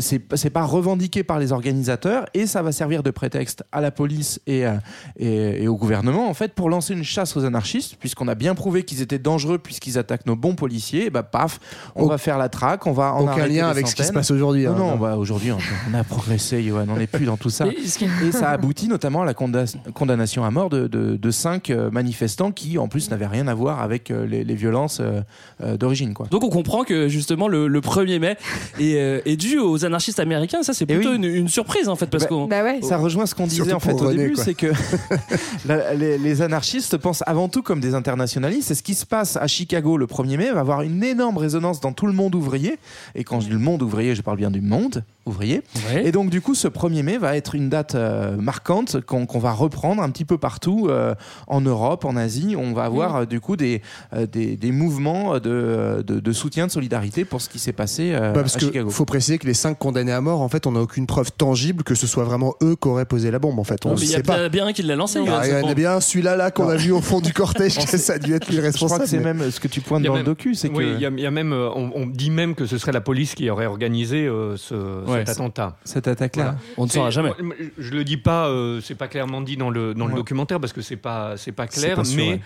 c'est 0.00 0.22
c'est 0.36 0.50
pas 0.50 0.64
revendiqué 0.64 1.22
par 1.24 1.38
les 1.38 1.52
organisateurs 1.52 2.26
et 2.34 2.46
ça 2.46 2.62
va 2.62 2.72
servir 2.72 3.02
de 3.02 3.10
prétexte 3.10 3.64
à 3.72 3.80
la 3.80 3.90
police 3.90 4.40
et, 4.46 4.64
à- 4.64 4.80
et, 5.18 5.64
et 5.64 5.68
au 5.68 5.76
gouvernement 5.76 6.28
en 6.28 6.34
fait 6.34 6.54
pour 6.54 6.70
lancer 6.70 6.94
une 6.94 7.04
chasse 7.04 7.36
aux 7.36 7.44
anarchistes, 7.44 7.96
puisqu'on 7.98 8.28
a 8.28 8.34
bien 8.34 8.54
prouvé 8.54 8.84
qu'ils 8.84 9.02
étaient 9.02 9.18
dangereux 9.18 9.58
puisqu'ils 9.58 9.98
attaquent 9.98 10.26
nos 10.26 10.36
bons 10.36 10.54
policiers. 10.54 11.06
Et 11.06 11.10
bah 11.10 11.22
paf, 11.22 11.58
on 11.96 12.04
Au- 12.04 12.08
va 12.08 12.18
faire 12.18 12.38
la 12.38 12.48
traque, 12.48 12.86
on 12.86 12.92
va 12.92 13.12
en 13.14 13.24
Aucun 13.24 13.46
lien 13.46 13.68
avec 13.68 13.86
ce 13.88 13.94
qui 13.94 14.04
se 14.04 14.12
passe 14.12 14.30
aujourd'hui. 14.30 14.64
Non, 14.64 14.72
hein. 14.72 14.78
non, 14.78 14.96
bah, 14.96 15.16
aujourd'hui, 15.16 15.52
on, 15.52 15.58
on 15.90 15.94
a 15.94 16.04
progressé, 16.04 16.62
Johan, 16.62 16.86
on 16.88 16.96
n'est 16.96 17.06
plus 17.06 17.26
dans 17.26 17.36
tout 17.36 17.50
ça. 17.50 17.66
Et 17.66 17.86
ce 17.86 17.98
qui- 17.98 18.08
Et 18.26 18.32
ça 18.32 18.50
aboutit 18.50 18.88
notamment 18.88 19.22
à 19.22 19.24
la 19.24 19.32
conda- 19.34 19.66
condamnation 19.92 20.44
à 20.44 20.50
mort 20.54 20.70
de, 20.70 20.86
de- 20.86 21.16
de 21.16 21.30
cinq 21.30 21.68
euh, 21.68 21.90
manifestants 21.90 22.50
qui, 22.52 22.78
en 22.78 22.88
plus, 22.88 23.10
n'avaient 23.10 23.26
rien 23.26 23.46
à 23.48 23.54
voir 23.54 23.82
avec 23.82 24.10
euh, 24.10 24.24
les, 24.26 24.42
les 24.44 24.54
violences 24.54 25.00
euh, 25.02 25.76
d'origine. 25.76 26.14
quoi. 26.14 26.26
Donc 26.30 26.42
on 26.44 26.48
comprend 26.48 26.84
que 26.84 27.08
justement 27.08 27.46
le, 27.48 27.68
le 27.68 27.80
1er 27.80 28.18
mai 28.18 28.36
est, 28.80 29.22
est 29.26 29.36
dû 29.36 29.58
aux 29.58 29.84
anarchistes 29.84 30.20
américains. 30.20 30.62
Ça 30.62 30.72
c'est 30.72 30.84
Eh 30.88 30.94
plutôt 30.94 31.10
oui. 31.10 31.16
une, 31.16 31.24
une 31.24 31.48
surprise 31.48 31.88
en 31.88 31.96
fait 31.96 32.06
parce 32.06 32.24
Bah, 32.24 32.28
qu'on 32.28 32.46
Bah 32.46 32.62
ouais. 32.64 32.80
Ça 32.82 32.96
rejoint 32.96 33.26
ce 33.26 33.34
qu'on 33.34 33.46
disait 33.46 33.56
Surtout 33.64 33.74
en 33.76 33.80
fait 33.80 33.92
au 33.92 34.08
René, 34.08 34.16
début, 34.24 34.34
quoi. 34.34 34.44
c'est 34.44 34.54
que 34.54 34.72
la- 35.66 35.94
les, 35.94 36.16
les 36.18 36.42
anarchistes 36.42 36.96
pensent 36.96 37.22
avant 37.26 37.48
tout 37.48 37.62
comme 37.62 37.80
des 37.80 37.94
internationalistes. 37.94 38.70
Et 38.70 38.74
ce 38.74 38.82
qui 38.82 38.94
se 38.94 39.04
passe 39.06 39.36
à 39.36 39.46
Chicago 39.46 39.96
le 39.96 40.06
1er 40.06 40.36
mai 40.36 40.50
va 40.52 40.60
avoir 40.60 40.82
une 40.82 41.02
énorme 41.02 41.36
résonance 41.38 41.80
dans 41.80 41.92
tout 41.92 42.06
le 42.06 42.12
monde 42.12 42.34
ouvrier. 42.34 42.78
Et 43.14 43.24
quand 43.24 43.40
je 43.40 43.46
dis 43.46 43.52
le 43.52 43.58
monde 43.58 43.82
ouvrier, 43.82 44.14
je 44.14 44.22
parle 44.22 44.36
bien 44.38 44.50
du 44.50 44.60
monde 44.60 45.04
ouvrier. 45.26 45.62
Ouais. 45.88 46.06
Et 46.06 46.12
donc 46.12 46.30
du 46.30 46.40
coup, 46.40 46.54
ce 46.54 46.68
1er 46.68 47.02
mai 47.02 47.18
va 47.18 47.36
être 47.36 47.54
une 47.54 47.68
date 47.68 47.94
euh, 47.94 48.36
marquante 48.36 49.00
qu'on 49.00 49.26
va 49.38 49.52
reprendre 49.52 50.02
un 50.02 50.10
petit 50.10 50.24
peu 50.24 50.38
partout 50.38 50.86
euh, 50.88 51.14
en 51.46 51.60
Europe, 51.60 52.04
en 52.04 52.16
Asie. 52.16 52.54
On 52.58 52.72
va 52.72 52.84
avoir 52.84 53.16
euh, 53.16 53.24
du 53.24 53.40
coup 53.40 53.56
des, 53.56 53.82
euh, 54.14 54.26
des, 54.26 54.56
des 54.56 54.72
mouvements 54.72 55.38
de, 55.38 56.02
de, 56.06 56.20
de 56.20 56.32
soutien, 56.32 56.66
de 56.66 56.72
solidarité 56.72 57.24
pour 57.24 57.40
ce 57.40 57.48
qui 57.48 57.58
s'est 57.58 57.72
passé 57.72 58.12
euh, 58.14 58.32
Bah, 58.32 58.40
parce 58.42 58.56
à 58.56 58.58
que 58.60 58.66
Chicago. 58.66 58.90
faut 58.90 59.04
préciser 59.04 59.38
que 59.38 59.46
les 59.46 59.54
cinq 59.54 59.78
condamnés 59.78 60.12
à 60.12 60.20
mort, 60.20 60.40
en 60.42 60.48
fait, 60.48 60.66
on 60.66 60.72
n'a 60.72 60.80
aucune 60.80 61.06
preuve 61.06 61.32
tangible 61.32 61.84
que 61.84 61.94
ce 61.94 62.06
soit 62.06 62.24
vraiment 62.24 62.54
eux 62.62 62.76
qui 62.80 62.88
auraient 62.88 63.04
posé 63.04 63.30
la 63.30 63.38
bombe. 63.38 63.58
En 63.58 63.64
fait, 63.64 63.84
on 63.86 63.90
Non, 63.90 63.94
mais 63.96 64.02
il 64.02 64.10
y 64.10 64.14
a 64.14 64.18
sait 64.18 64.22
pas. 64.22 64.48
bien, 64.48 64.66
un 64.66 64.72
qui 64.72 64.82
l'a 64.82 64.96
lancé. 64.96 65.18
Ah, 65.20 65.22
il 65.44 65.48
y 65.48 65.50
c'est 65.52 65.62
en 65.62 65.68
a 65.68 65.74
bien 65.74 66.00
celui-là 66.00 66.36
là 66.36 66.50
qu'on 66.50 66.68
a 66.68 66.76
vu 66.76 66.92
au 66.92 67.00
fond 67.00 67.20
du 67.20 67.32
cortège, 67.32 67.76
que 67.90 67.96
ça 67.98 68.14
a 68.14 68.18
dû 68.18 68.34
être 68.34 68.48
lui 68.48 68.56
le 68.56 68.62
Je 68.62 68.70
crois 68.72 68.88
responsable. 68.98 69.04
que 69.04 69.08
c'est 69.08 69.18
mais- 69.18 69.34
même 69.34 69.50
ce 69.50 69.60
que 69.60 69.68
tu 69.68 69.80
pointes 69.80 70.02
Il 70.02 70.06
dans 70.06 70.12
même- 70.14 70.22
le 70.22 70.26
docu, 70.26 70.54
c'est 70.54 70.68
Oui, 70.70 70.86
il 70.96 71.00
y, 71.00 71.06
a- 71.06 71.10
il 71.10 71.20
y 71.20 71.26
a 71.26 71.30
même, 71.30 71.52
on, 71.52 71.90
on 71.94 72.06
dit 72.06 72.30
même 72.30 72.54
que 72.54 72.66
ce 72.66 72.78
serait 72.78 72.92
la 72.92 73.00
police 73.00 73.34
qui 73.34 73.48
aurait 73.50 73.66
organisé 73.66 74.26
euh, 74.26 74.56
ce, 74.56 74.74
Ouais, 74.74 75.13
cet 75.18 75.28
attentat. 75.28 75.76
cette 75.84 76.08
attaque-là. 76.08 76.56
On 76.76 76.84
ne 76.84 76.90
saura 76.90 77.10
jamais. 77.10 77.32
Je 77.78 77.90
le 77.90 78.04
dis 78.04 78.16
pas, 78.16 78.48
euh, 78.48 78.80
c'est 78.80 78.94
pas 78.94 79.08
clairement 79.08 79.40
dit 79.40 79.56
dans 79.56 79.70
le 79.70 79.94
dans 79.94 80.06
le 80.06 80.14
documentaire 80.14 80.60
parce 80.60 80.72
que 80.72 80.82
c'est 80.82 80.96
pas 80.96 81.36
c'est 81.36 81.52
pas 81.52 81.66
clair, 81.66 81.96
pas 81.96 82.04
sûr, 82.04 82.16
mais 82.16 82.32
ouais. 82.32 82.40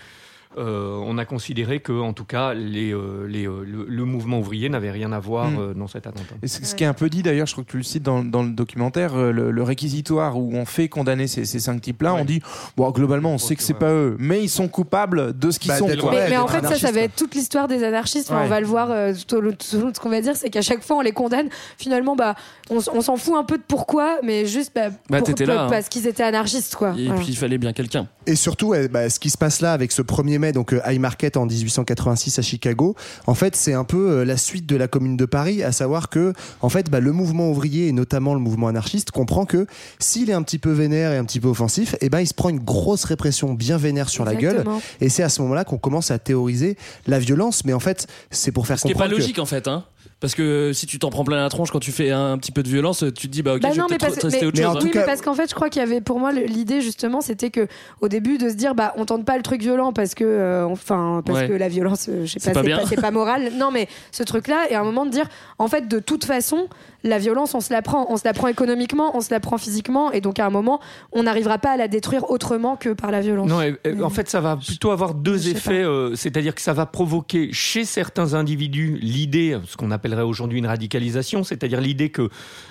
On 0.57 1.17
a 1.17 1.25
considéré 1.25 1.79
que 1.79 1.93
en 1.93 2.13
tout 2.13 2.25
cas 2.25 2.53
les, 2.53 2.91
euh, 2.93 3.27
les, 3.27 3.47
euh, 3.47 3.63
le, 3.63 3.85
le 3.87 4.05
mouvement 4.05 4.39
ouvrier 4.39 4.67
n'avait 4.69 4.91
rien 4.91 5.11
à 5.11 5.19
voir 5.19 5.49
Mm. 5.51 5.57
euh, 5.59 5.73
dans 5.73 5.87
cet 5.87 6.07
attentat. 6.07 6.35
Et 6.41 6.47
ce 6.47 6.75
qui 6.75 6.83
est 6.83 6.87
un 6.87 6.93
peu 6.93 7.09
dit 7.09 7.21
d'ailleurs, 7.23 7.47
je 7.47 7.53
crois 7.53 7.63
que 7.63 7.69
tu 7.71 7.77
le 7.77 7.83
cites 7.83 8.03
dans, 8.03 8.23
dans 8.23 8.43
le 8.43 8.49
documentaire, 8.49 9.15
euh, 9.15 9.31
le, 9.31 9.51
le 9.51 9.63
réquisitoire 9.63 10.37
où 10.37 10.51
on 10.53 10.65
fait 10.65 10.89
condamner 10.89 11.27
ces, 11.27 11.45
ces 11.45 11.59
cinq 11.59 11.81
types-là, 11.81 12.13
on 12.15 12.25
dit 12.25 12.41
bon 12.75 12.89
globalement 12.91 13.31
on 13.31 13.37
sait 13.37 13.55
que 13.55 13.63
c'est 13.63 13.73
pas 13.73 13.91
eux, 13.91 14.15
mais 14.19 14.43
ils 14.43 14.49
sont 14.49 14.67
coupables 14.67 15.37
de 15.37 15.51
ce 15.51 15.59
qu'ils 15.59 15.69
Bah, 15.69 15.77
sont. 15.77 15.87
quoi. 15.99 16.11
Mais, 16.11 16.29
mais 16.29 16.37
en 16.37 16.47
fait, 16.47 16.65
ça, 16.65 16.75
ça 16.75 16.91
va 16.91 17.01
être 17.01 17.15
toute 17.15 17.35
l'histoire 17.35 17.67
des 17.67 17.83
anarchistes. 17.83 18.31
Enfin. 18.31 18.41
On 18.43 18.47
va 18.47 18.59
le 18.59 18.65
voir 18.65 18.89
euh, 18.91 19.13
tout 19.27 19.35
au 19.35 19.41
long 19.41 19.51
tout 19.51 19.89
de 19.91 19.95
ce 19.95 19.99
qu'on 19.99 20.09
va 20.09 20.21
dire, 20.21 20.35
c'est 20.35 20.49
qu'à 20.49 20.61
chaque 20.63 20.83
fois, 20.83 20.97
on 20.97 21.01
les 21.01 21.11
condamne. 21.11 21.49
Finalement, 21.77 22.15
bah, 22.15 22.35
on, 22.71 22.79
s'en 22.81 23.15
fout 23.17 23.35
un 23.35 23.43
peu 23.43 23.57
de 23.57 23.63
pourquoi, 23.67 24.17
mais 24.23 24.45
juste 24.47 24.71
bah, 24.75 24.89
Bah, 25.09 25.19
pour- 25.19 25.27
t'étais 25.27 25.45
là, 25.45 25.65
hein. 25.65 25.69
parce 25.69 25.89
qu'ils 25.89 26.07
étaient 26.07 26.23
anarchistes, 26.23 26.75
quoi. 26.75 26.93
Et 26.97 27.05
Voilà. 27.05 27.21
puis 27.21 27.29
il 27.31 27.37
fallait 27.37 27.57
bien 27.59 27.71
quelqu'un. 27.73 28.07
Et 28.25 28.35
surtout, 28.35 28.73
eh, 28.73 28.87
bah, 28.87 29.09
ce 29.09 29.19
qui 29.19 29.29
se 29.29 29.37
passe 29.37 29.61
là 29.61 29.73
avec 29.73 29.91
ce 29.91 30.01
1er 30.01 30.38
mai, 30.39 30.51
donc 30.51 30.73
euh, 30.73 30.81
High 30.87 30.99
Market 30.99 31.37
en 31.37 31.45
1886 31.45 32.39
à 32.39 32.41
Chicago, 32.41 32.95
en 33.27 33.35
fait, 33.35 33.55
c'est 33.55 33.73
un 33.73 33.83
peu 33.83 34.09
euh, 34.09 34.25
la 34.25 34.37
suite 34.37 34.65
de 34.65 34.75
la 34.75 34.87
Commune 34.87 35.17
de 35.17 35.25
Paris, 35.25 35.61
à 35.63 35.71
savoir 35.71 36.09
que, 36.09 36.33
en 36.61 36.69
fait, 36.69 36.89
bah, 36.89 36.99
le 36.99 37.11
mouvement 37.11 37.49
ouvrier 37.51 37.87
et 37.87 37.91
notamment 37.91 38.33
le 38.33 38.39
mouvement 38.39 38.67
anarchiste 38.67 39.11
comprend 39.11 39.45
que 39.45 39.67
s'il 39.99 40.29
est 40.29 40.33
un 40.33 40.41
petit 40.41 40.57
peu 40.59 40.71
vénère 40.71 41.11
et 41.11 41.17
un 41.17 41.25
petit 41.25 41.39
peu 41.39 41.47
offensif, 41.49 41.95
eh 42.01 42.09
ben, 42.09 42.19
il 42.21 42.27
se 42.27 42.33
prend 42.33 42.49
une 42.49 42.59
grosse 42.59 43.03
répression 43.03 43.53
bien 43.53 43.77
vénère 43.77 44.09
sur 44.09 44.25
la 44.25 44.35
gueule. 44.35 44.63
Et 45.01 45.09
c'est 45.09 45.23
à 45.23 45.29
ce 45.29 45.41
moment-là 45.43 45.63
qu'on 45.65 45.77
commence 45.77 46.11
à 46.11 46.19
théoriser 46.19 46.77
la 47.07 47.19
violence. 47.19 47.65
Mais 47.65 47.73
en 47.73 47.79
fait, 47.79 48.07
c'est 48.31 48.51
pour 48.51 48.65
faire 48.67 48.77
Ce 48.79 48.83
qui 48.83 48.89
est 48.89 48.93
pas 48.93 48.99
comprendre 48.99 49.15
que- 49.17 49.21
logique 49.21 49.39
en 49.39 49.45
fait, 49.45 49.67
hein. 49.67 49.83
Parce 50.21 50.35
que 50.35 50.73
si 50.73 50.85
tu 50.85 50.99
t'en 50.99 51.09
prends 51.11 51.23
plein 51.23 51.37
la 51.37 51.47
tronche 51.47 51.71
quand 51.71 51.79
tu 51.79 51.93
fais 51.93 52.11
un 52.11 52.37
petit 52.37 52.51
peu 52.51 52.61
de 52.61 52.67
violence, 52.67 53.05
tu 53.15 53.27
te 53.27 53.31
dis 53.31 53.41
bah 53.41 53.53
ok, 53.53 53.61
Bah 53.61 53.69
je 53.69 53.75
vais 53.75 53.79
non, 53.79 53.85
mais 53.89 53.97
peut-être 53.97 54.15
parce, 54.15 54.21
tester 54.21 54.41
mais- 54.41 54.47
autre 54.47 54.57
mais 54.57 54.63
chose. 54.65 54.71
en 54.73 54.75
hein. 54.75 54.79
tout 54.81 54.85
oui, 54.87 54.91
cas- 54.91 54.99
mais 54.99 55.05
parce 55.05 55.21
qu'en 55.21 55.33
fait, 55.33 55.49
je 55.49 55.55
crois 55.55 55.69
qu'il 55.69 55.79
y 55.81 55.83
avait 55.85 56.01
pour 56.01 56.19
moi 56.19 56.33
l'idée 56.33 56.81
justement, 56.81 57.21
c'était 57.21 57.49
que 57.51 57.67
au 58.01 58.09
début 58.09 58.37
de 58.37 58.49
se 58.49 58.55
dire, 58.55 58.75
bah, 58.75 58.93
on 58.97 59.05
tente 59.05 59.23
pas 59.23 59.37
le 59.37 59.43
truc 59.43 59.61
violent 59.61 59.93
parce 59.93 60.15
que, 60.15 60.25
euh, 60.25 60.65
enfin, 60.65 61.21
parce 61.25 61.39
Ouais. 61.39 61.47
que 61.47 61.53
la 61.53 61.69
violence, 61.69 62.07
euh, 62.09 62.25
je 62.25 62.33
sais 62.33 62.39
C'est 62.41 62.51
pas, 62.51 62.63
c'est 62.63 62.69
pas, 62.69 62.85
c'est 62.85 63.01
pas 63.01 63.11
moral. 63.11 63.51
Non, 63.55 63.71
mais 63.71 63.87
ce 64.11 64.23
truc-là, 64.23 64.65
et 64.69 64.75
à 64.75 64.81
un 64.81 64.83
moment 64.83 65.05
de 65.05 65.11
dire, 65.11 65.27
en 65.57 65.69
fait, 65.69 65.87
de 65.87 65.99
toute 65.99 66.25
façon, 66.25 66.67
la 67.03 67.17
violence, 67.17 67.53
on 67.55 67.61
se 67.61 67.71
la 67.71 67.81
prend, 67.81 68.07
on 68.09 68.17
se 68.17 68.25
la 68.25 68.33
prend 68.33 68.47
économiquement, 68.47 69.15
on 69.15 69.21
se 69.21 69.29
la 69.31 69.39
prend 69.39 69.57
physiquement, 69.57 70.11
et 70.11 70.21
donc 70.21 70.39
à 70.39 70.45
un 70.45 70.49
moment, 70.49 70.79
on 71.11 71.23
n'arrivera 71.23 71.57
pas 71.57 71.71
à 71.71 71.77
la 71.77 71.87
détruire 71.87 72.29
autrement 72.29 72.75
que 72.75 72.89
par 72.89 73.11
la 73.11 73.21
violence. 73.21 73.49
Non, 73.49 73.61
et- 73.61 73.77
et 73.85 73.93
Mais- 73.93 74.03
en 74.03 74.09
fait, 74.09 74.29
ça 74.29 74.41
va 74.41 74.57
plutôt 74.57 74.91
avoir 74.91 75.13
deux 75.13 75.47
effets. 75.49 75.83
euh, 75.83 76.15
C'est-à-dire 76.15 76.53
que 76.55 76.61
ça 76.61 76.73
va 76.73 76.85
provoquer 76.85 77.49
chez 77.53 77.85
certains 77.85 78.33
individus 78.33 78.97
l'idée, 79.01 79.57
ce 79.65 79.77
qu'on 79.77 79.91
appellerait 79.91 80.23
aujourd'hui 80.23 80.59
une 80.59 80.67
radicalisation, 80.67 81.43
c'est-à-dire 81.43 81.79
l'idée 81.81 82.09
que 82.09 82.29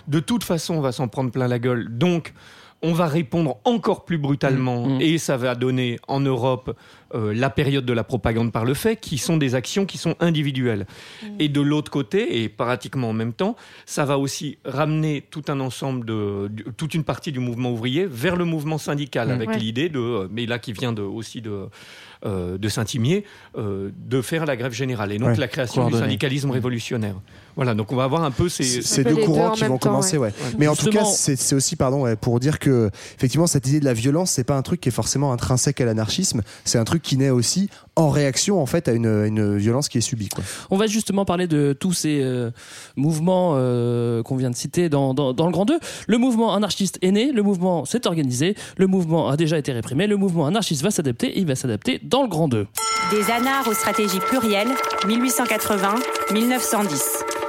de 0.08 0.20
toute 0.20 0.44
façon, 0.44 0.74
on 0.74 0.80
va 0.80 0.92
s'en 0.92 1.08
prendre 1.08 1.30
plein 1.30 1.48
la 1.48 1.58
gueule. 1.58 1.88
Donc, 1.90 2.34
on 2.82 2.92
va 2.92 3.06
répondre 3.08 3.56
encore 3.64 4.04
plus 4.04 4.18
brutalement 4.18 4.86
Mm, 4.86 4.96
mm. 4.98 5.00
et 5.00 5.18
ça 5.18 5.36
va 5.36 5.54
donner 5.54 5.98
en 6.06 6.20
Europe 6.20 6.76
euh, 7.14 7.32
la 7.34 7.50
période 7.50 7.84
de 7.86 7.92
la 7.92 8.04
propagande 8.04 8.52
par 8.52 8.64
le 8.64 8.74
fait, 8.74 8.96
qui 8.96 9.18
sont 9.18 9.36
des 9.36 9.54
actions 9.54 9.86
qui 9.86 9.96
sont 9.98 10.14
individuelles. 10.20 10.86
Et 11.38 11.48
de 11.48 11.60
l'autre 11.60 11.90
côté, 11.90 12.42
et 12.42 12.48
pratiquement 12.48 13.08
en 13.10 13.12
même 13.14 13.32
temps, 13.32 13.56
ça 13.86 14.04
va 14.04 14.18
aussi 14.18 14.58
ramener 14.64 15.24
tout 15.30 15.42
un 15.48 15.58
ensemble 15.60 16.04
de, 16.04 16.48
de- 16.48 16.64
toute 16.76 16.94
une 16.94 17.04
partie 17.04 17.32
du 17.32 17.40
mouvement 17.40 17.72
ouvrier 17.72 18.06
vers 18.06 18.36
le 18.36 18.44
mouvement 18.44 18.78
syndical, 18.78 19.28
Mm. 19.28 19.32
avec 19.32 19.48
Ouais. 19.50 19.58
l'idée 19.58 19.88
de, 19.88 19.98
euh, 19.98 20.28
mais 20.30 20.46
là 20.46 20.58
qui 20.58 20.72
vient 20.72 20.92
de, 20.92 21.02
aussi 21.02 21.40
de 21.40 21.66
euh, 22.26 22.58
de 22.58 22.68
Saint-Imier, 22.68 23.22
euh, 23.56 23.90
de 23.96 24.20
faire 24.22 24.44
la 24.44 24.56
grève 24.56 24.72
générale 24.72 25.12
et 25.12 25.18
donc 25.18 25.28
Ouais, 25.28 25.36
la 25.36 25.46
création 25.46 25.86
du 25.88 25.94
syndicalisme 25.94 26.50
révolutionnaire. 26.50 27.14
Voilà, 27.58 27.74
donc 27.74 27.90
on 27.90 27.96
va 27.96 28.04
avoir 28.04 28.22
un 28.22 28.30
peu 28.30 28.48
ces, 28.48 29.02
deux 29.02 29.16
courants 29.16 29.50
qui 29.50 29.64
vont 29.64 29.78
temps, 29.78 29.90
commencer, 29.90 30.16
ouais. 30.16 30.32
Mais 30.58 30.68
en 30.68 30.76
tout 30.76 30.90
cas, 30.90 31.04
c'est 31.04 31.54
aussi, 31.56 31.74
pardon, 31.74 32.02
ouais, 32.02 32.14
pour 32.14 32.38
dire 32.38 32.60
que 32.60 32.88
effectivement, 33.16 33.48
cette 33.48 33.66
idée 33.66 33.80
de 33.80 33.84
la 33.84 33.94
violence, 33.94 34.30
c'est 34.30 34.44
pas 34.44 34.54
un 34.54 34.62
truc 34.62 34.80
qui 34.80 34.90
est 34.90 34.92
forcément 34.92 35.32
intrinsèque 35.32 35.80
à 35.80 35.84
l'anarchisme. 35.84 36.42
C'est 36.64 36.78
un 36.78 36.84
truc 36.84 37.02
qui 37.02 37.16
naît 37.16 37.30
aussi 37.30 37.68
en 37.96 38.10
réaction, 38.10 38.62
en 38.62 38.66
fait, 38.66 38.86
à 38.86 38.92
une, 38.92 39.06
une 39.06 39.56
violence 39.56 39.88
qui 39.88 39.98
est 39.98 40.02
subie. 40.02 40.28
Quoi. 40.28 40.44
On 40.70 40.76
va 40.76 40.86
justement 40.86 41.24
parler 41.24 41.48
de 41.48 41.72
tous 41.72 41.92
ces 41.92 42.20
euh, 42.22 42.52
mouvements 42.94 43.54
euh, 43.56 44.22
qu'on 44.22 44.36
vient 44.36 44.50
de 44.50 44.56
citer 44.56 44.88
dans, 44.88 45.12
dans, 45.12 45.32
dans 45.32 45.46
le 45.46 45.52
Grand 45.52 45.64
2. 45.64 45.80
Le 46.06 46.18
mouvement 46.18 46.54
anarchiste 46.54 46.98
est 47.02 47.10
né, 47.10 47.32
le 47.32 47.42
mouvement 47.42 47.84
s'est 47.84 48.06
organisé, 48.06 48.54
le 48.76 48.86
mouvement 48.86 49.30
a 49.30 49.36
déjà 49.36 49.58
été 49.58 49.72
réprimé, 49.72 50.06
le 50.06 50.16
mouvement 50.16 50.46
anarchiste 50.46 50.84
va 50.84 50.92
s'adapter 50.92 51.26
et 51.26 51.40
il 51.40 51.46
va 51.46 51.56
s'adapter 51.56 52.00
dans 52.04 52.22
le 52.22 52.28
Grand 52.28 52.46
2. 52.46 52.68
Des 53.10 53.32
anards 53.32 53.66
aux 53.66 53.74
stratégies 53.74 54.20
plurielles, 54.20 54.70
1880-1910. 55.08 57.47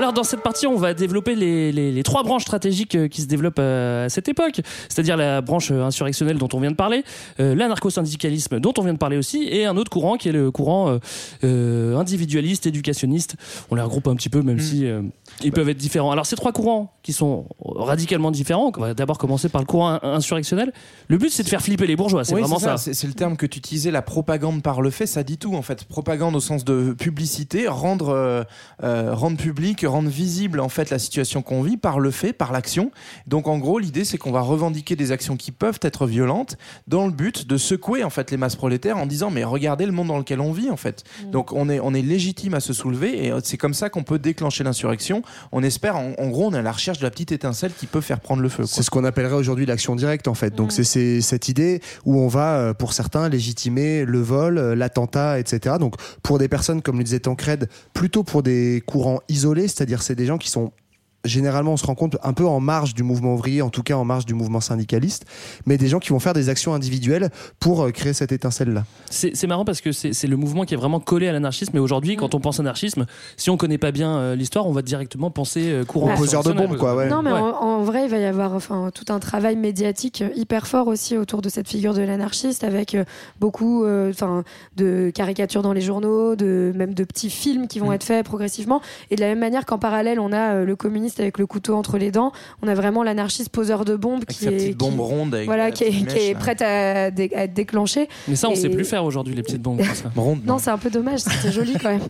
Alors 0.00 0.14
dans 0.14 0.24
cette 0.24 0.40
partie, 0.40 0.66
on 0.66 0.76
va 0.76 0.94
développer 0.94 1.34
les, 1.34 1.72
les- 1.72 1.92
les 1.92 2.02
trois 2.02 2.22
branches 2.22 2.44
stratégiques 2.44 2.94
euh, 2.94 3.06
qui 3.06 3.20
se 3.20 3.26
développent 3.26 3.58
euh, 3.58 4.06
à 4.06 4.08
cette 4.08 4.28
époque, 4.28 4.62
c'est-à-dire 4.88 5.14
la 5.18 5.42
branche 5.42 5.70
euh, 5.70 5.82
insurrectionnelle 5.84 6.38
dont 6.38 6.48
on 6.54 6.58
vient 6.58 6.70
de 6.70 6.76
parler, 6.76 7.04
euh, 7.38 7.54
l'anarcho-syndicalisme 7.54 8.60
dont 8.60 8.72
on 8.78 8.82
vient 8.82 8.94
de 8.94 8.98
parler 8.98 9.18
aussi, 9.18 9.42
et 9.50 9.66
un 9.66 9.76
autre 9.76 9.90
courant 9.90 10.16
qui 10.16 10.30
est 10.30 10.32
le 10.32 10.50
courant 10.50 10.98
euh, 11.44 11.96
individualiste, 11.98 12.66
éducationniste. 12.66 13.36
On 13.70 13.74
les 13.74 13.82
regroupe 13.82 14.08
un 14.08 14.14
petit 14.16 14.30
peu, 14.30 14.40
même 14.40 14.56
Mm. 14.56 14.60
si 14.60 14.86
euh, 14.86 15.02
ils 15.44 15.52
peuvent 15.52 15.68
être 15.68 15.76
différents. 15.76 16.10
Alors 16.12 16.24
ces 16.24 16.34
trois 16.34 16.52
courants 16.52 16.94
qui 17.02 17.12
sont 17.12 17.44
radicalement 17.62 18.30
différents, 18.30 18.72
on 18.74 18.80
va 18.80 18.94
d'abord 18.94 19.18
commencer 19.18 19.50
par 19.50 19.60
le 19.60 19.66
courant 19.66 19.90
in- 19.90 20.00
insurrectionnel. 20.02 20.72
Le 21.08 21.18
but 21.18 21.30
c'est 21.30 21.42
de 21.42 21.48
faire 21.48 21.60
flipper 21.60 21.86
les 21.86 21.96
bourgeois, 21.96 22.24
c'est 22.24 22.34
Oui, 22.34 22.40
vraiment 22.40 22.58
c'est 22.58 22.64
ça. 22.64 22.94
C'est 22.94 23.06
le 23.06 23.12
terme 23.12 23.36
que 23.36 23.44
tu 23.44 23.58
utilisais, 23.58 23.90
la 23.90 24.00
propagande 24.00 24.62
par 24.62 24.80
le 24.80 24.88
fait, 24.88 25.06
ça 25.06 25.22
dit 25.24 25.36
tout 25.36 25.54
en 25.54 25.62
fait. 25.62 25.84
Propagande 25.84 26.34
au 26.36 26.40
sens 26.40 26.64
de 26.64 26.94
publicité, 26.98 27.68
rendre, 27.68 28.46
rendre 28.82 29.36
public, 29.36 29.84
rendre 29.90 30.08
visible 30.08 30.60
en 30.60 30.68
fait 30.70 30.88
la 30.90 30.98
situation 30.98 31.42
qu'on 31.42 31.62
vit 31.62 31.76
par 31.76 32.00
le 32.00 32.10
fait, 32.10 32.32
par 32.32 32.52
l'action. 32.52 32.90
Donc 33.26 33.46
en 33.48 33.58
gros, 33.58 33.78
l'idée 33.78 34.04
c'est 34.04 34.16
qu'on 34.18 34.32
va 34.32 34.40
revendiquer 34.40 34.96
des 34.96 35.12
actions 35.12 35.36
qui 35.36 35.50
peuvent 35.52 35.78
être 35.82 36.06
violentes 36.06 36.56
dans 36.86 37.06
le 37.06 37.12
but 37.12 37.46
de 37.46 37.56
secouer 37.58 38.04
en 38.04 38.10
fait 38.10 38.30
les 38.30 38.36
masses 38.36 38.56
prolétaires 38.56 38.96
en 38.96 39.06
disant 39.06 39.30
mais 39.30 39.44
regardez 39.44 39.84
le 39.86 39.92
monde 39.92 40.08
dans 40.08 40.18
lequel 40.18 40.40
on 40.40 40.52
vit 40.52 40.70
en 40.70 40.76
fait. 40.76 41.04
Donc 41.32 41.52
on 41.52 41.68
est, 41.68 41.80
on 41.80 41.92
est 41.94 42.02
légitime 42.02 42.54
à 42.54 42.60
se 42.60 42.72
soulever 42.72 43.26
et 43.26 43.32
euh, 43.32 43.40
c'est 43.44 43.56
comme 43.58 43.74
ça 43.74 43.90
qu'on 43.90 44.04
peut 44.04 44.18
déclencher 44.18 44.64
l'insurrection. 44.64 45.22
On 45.52 45.62
espère, 45.62 45.96
en, 45.96 46.12
en 46.18 46.28
gros, 46.28 46.46
on 46.46 46.54
est 46.54 46.58
à 46.58 46.62
la 46.62 46.72
recherche 46.72 46.98
de 46.98 47.04
la 47.04 47.10
petite 47.10 47.32
étincelle 47.32 47.72
qui 47.78 47.86
peut 47.86 48.00
faire 48.00 48.20
prendre 48.20 48.42
le 48.42 48.48
feu. 48.48 48.64
C'est 48.66 48.82
ce 48.82 48.90
qu'on 48.90 49.04
appellerait 49.04 49.34
aujourd'hui 49.34 49.66
l'action 49.66 49.96
directe, 49.96 50.28
en 50.28 50.34
fait. 50.34 50.54
Donc, 50.54 50.72
c'est- 50.72 50.84
c'est 50.84 51.20
cette 51.20 51.48
idée 51.48 51.80
où 52.04 52.18
on 52.20 52.28
va, 52.28 52.56
euh, 52.56 52.74
pour 52.74 52.92
certains, 52.92 53.28
légitimer 53.28 54.04
le 54.04 54.20
vol, 54.20 54.58
euh, 54.58 54.74
l'attentat, 54.76 55.38
etc. 55.38 55.76
Donc, 55.80 55.94
pour 56.22 56.38
des 56.38 56.48
personnes, 56.48 56.82
comme 56.82 56.98
le 56.98 57.04
disait 57.04 57.20
Tancred, 57.20 57.68
plutôt 57.94 58.22
pour 58.22 58.42
des 58.42 58.82
courants 58.86 59.20
isolés, 59.28 59.66
c'est-à-dire 59.80 60.02
c'est 60.02 60.14
des 60.14 60.26
gens 60.26 60.36
qui 60.36 60.50
sont 60.50 60.72
généralement 61.24 61.72
on 61.72 61.76
se 61.76 61.86
rend 61.86 61.94
compte 61.94 62.16
un 62.22 62.32
peu 62.32 62.46
en 62.46 62.60
marge 62.60 62.94
du 62.94 63.02
mouvement 63.02 63.34
ouvrier, 63.34 63.62
en 63.62 63.70
tout 63.70 63.82
cas 63.82 63.94
en 63.94 64.04
marge 64.04 64.26
du 64.26 64.34
mouvement 64.34 64.60
syndicaliste, 64.60 65.24
mais 65.66 65.76
des 65.78 65.88
gens 65.88 65.98
qui 65.98 66.10
vont 66.10 66.18
faire 66.20 66.32
des 66.32 66.48
actions 66.48 66.74
individuelles 66.74 67.30
pour 67.58 67.82
euh, 67.82 67.90
créer 67.90 68.12
cette 68.12 68.32
étincelle-là. 68.32 68.84
C'est 69.10 69.36
c'est 69.36 69.46
marrant 69.46 69.64
parce 69.64 69.80
que 69.80 69.92
c'est 69.92 70.12
c'est 70.12 70.26
le 70.26 70.36
mouvement 70.36 70.64
qui 70.64 70.74
est 70.74 70.76
vraiment 70.76 71.00
collé 71.00 71.28
à 71.28 71.32
l'anarchisme. 71.32 71.76
Et 71.76 71.80
aujourd'hui, 71.80 72.16
quand 72.16 72.34
on 72.34 72.40
pense 72.40 72.60
anarchisme, 72.60 73.06
si 73.36 73.50
on 73.50 73.56
connaît 73.56 73.78
pas 73.78 73.90
bien 73.92 74.16
euh, 74.16 74.34
l'histoire, 74.36 74.66
on 74.66 74.72
va 74.72 74.82
directement 74.82 75.30
penser 75.30 75.70
euh, 75.70 75.84
courant. 75.84 76.06
Bah, 76.08 76.14
Poseur 76.16 76.42
de 76.42 76.52
bombes, 76.52 76.76
quoi, 76.76 76.94
ouais. 76.96 77.08
Non, 77.08 77.22
mais 77.22 77.32
Ouais. 77.32 77.38
en, 77.38 77.50
en 77.60 77.82
vrai, 77.82 78.04
il 78.04 78.10
va 78.10 78.18
y 78.18 78.24
avoir 78.24 78.54
enfin, 78.54 78.90
tout 78.94 79.12
un 79.12 79.18
travail 79.18 79.56
médiatique 79.56 80.24
hyper 80.34 80.66
fort 80.66 80.86
aussi 80.88 81.16
autour 81.16 81.42
de 81.42 81.48
cette 81.48 81.68
figure 81.68 81.94
de 81.94 82.02
l'anarchiste, 82.02 82.64
avec 82.64 82.94
euh, 82.94 83.04
beaucoup 83.40 83.84
euh, 83.84 84.10
enfin, 84.10 84.42
de 84.76 85.10
caricatures 85.14 85.62
dans 85.62 85.72
les 85.72 85.80
journaux, 85.80 86.34
de, 86.36 86.72
même 86.74 86.94
de 86.94 87.04
petits 87.04 87.30
films 87.30 87.68
qui 87.68 87.78
vont 87.78 87.90
Mm. 87.90 87.94
être 87.94 88.04
faits 88.04 88.24
progressivement. 88.26 88.80
Et 89.10 89.16
de 89.16 89.20
la 89.20 89.28
même 89.28 89.38
manière 89.40 89.66
qu'en 89.66 89.78
parallèle, 89.78 90.20
on 90.20 90.32
a 90.32 90.62
le 90.64 90.76
communiste 91.10 91.20
avec 91.20 91.38
le 91.38 91.46
couteau 91.46 91.74
entre 91.76 91.98
les 91.98 92.10
dents, 92.10 92.32
on 92.62 92.68
a 92.68 92.74
vraiment 92.74 93.02
l'anarchiste 93.02 93.50
poseur 93.50 93.84
de 93.84 93.96
bombes 93.96 94.16
Avec 94.26 94.28
qui 94.28 94.44
sa 94.44 94.50
est, 94.50 94.56
petite 94.56 94.76
bombe 94.78 94.94
qui- 94.94 94.98
ronde 95.00 95.34
avec 95.34 95.46
voilà, 95.46 95.70
qui 95.70 95.84
est, 95.84 95.90
qui 96.06 96.34
prête 96.34 96.62
à, 96.62 97.10
dé- 97.10 97.30
à 97.34 97.44
être 97.44 97.54
déclenchée. 97.54 98.08
Mais 98.28 98.36
ça, 98.36 98.48
on 98.48 98.52
Et- 98.52 98.56
sait 98.56 98.68
plus 98.68 98.84
faire 98.84 99.04
aujourd'hui, 99.04 99.34
les 99.34 99.42
petites 99.42 99.62
bombes. 99.62 99.78
comme 99.78 99.94
ça. 99.94 100.10
Ronde, 100.16 100.40
Non, 100.44 100.58
c'est 100.58 100.70
un 100.70 100.78
peu 100.78 100.90
dommage, 100.90 101.20
c'était 101.20 101.52
joli 101.52 101.74
quand 101.80 101.90
même. 101.90 102.00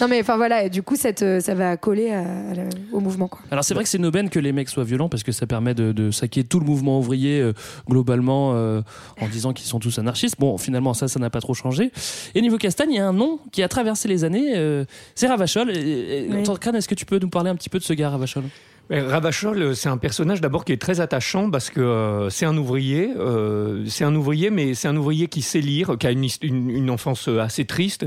Non, 0.00 0.08
mais 0.08 0.20
enfin 0.20 0.36
voilà, 0.36 0.64
et 0.64 0.70
du 0.70 0.82
coup, 0.82 0.96
cette, 0.96 1.22
euh, 1.22 1.40
ça 1.40 1.54
va 1.54 1.76
coller 1.76 2.10
à- 2.10 2.20
à 2.50 2.54
la- 2.54 2.62
au 2.92 3.00
mouvement. 3.00 3.28
Quoi. 3.28 3.40
Alors 3.50 3.64
c'est 3.64 3.74
vrai 3.74 3.84
que 3.84 3.88
c'est 3.90 3.98
une 3.98 4.06
aubaine 4.06 4.28
que 4.30 4.38
les 4.38 4.52
mecs 4.52 4.68
soient 4.68 4.84
violents 4.84 5.08
parce 5.08 5.22
que 5.22 5.32
ça 5.32 5.46
permet 5.46 5.74
de, 5.74 5.92
de 5.92 6.10
saquer 6.10 6.44
tout 6.44 6.60
le 6.60 6.66
mouvement 6.66 6.98
ouvrier 6.98 7.40
euh, 7.40 7.52
globalement 7.88 8.52
euh, 8.54 8.82
en 9.20 9.28
disant 9.28 9.52
qu'ils 9.52 9.66
sont 9.66 9.78
tous 9.78 9.98
anarchistes. 9.98 10.36
Bon, 10.38 10.56
finalement 10.58 10.94
ça, 10.94 11.08
ça 11.08 11.18
n'a 11.18 11.30
pas 11.30 11.40
trop 11.40 11.54
changé. 11.54 11.90
Et 12.34 12.40
niveau 12.42 12.58
Castagne, 12.58 12.90
il 12.90 12.96
y 12.96 13.00
a 13.00 13.06
un 13.08 13.12
nom 13.12 13.38
qui 13.52 13.62
a 13.62 13.68
traversé 13.68 14.08
les 14.08 14.24
années, 14.24 14.52
euh, 14.56 14.84
c'est 15.14 15.26
Ravachol. 15.26 15.68
Oui. 15.70 16.74
Est-ce 16.80 16.88
que 16.88 16.94
tu 16.94 17.04
peux 17.06 17.18
nous 17.18 17.28
parler 17.28 17.50
un 17.50 17.56
petit 17.56 17.68
peu 17.68 17.78
de 17.78 17.84
ce 17.84 17.92
gars 17.92 18.10
Ravachol? 18.10 18.44
Ravachol, 18.90 19.62
euh, 19.62 19.74
c'est 19.74 19.88
un 19.88 19.98
personnage 19.98 20.40
d'abord 20.40 20.64
qui 20.64 20.72
est 20.72 20.80
très 20.80 21.00
attachant 21.00 21.48
parce 21.48 21.70
que 21.70 21.80
euh, 21.80 22.28
c'est 22.28 22.44
un 22.44 22.56
ouvrier, 22.56 23.12
euh, 23.16 23.84
c'est 23.86 24.04
un 24.04 24.14
ouvrier, 24.16 24.50
mais 24.50 24.74
c'est 24.74 24.88
un 24.88 24.96
ouvrier 24.96 25.28
qui 25.28 25.42
sait 25.42 25.60
lire, 25.60 25.96
qui 25.98 26.06
a 26.08 26.10
une, 26.10 26.26
une- 26.42 26.90
enfance 26.90 27.28
assez 27.28 27.64
triste, 27.64 28.06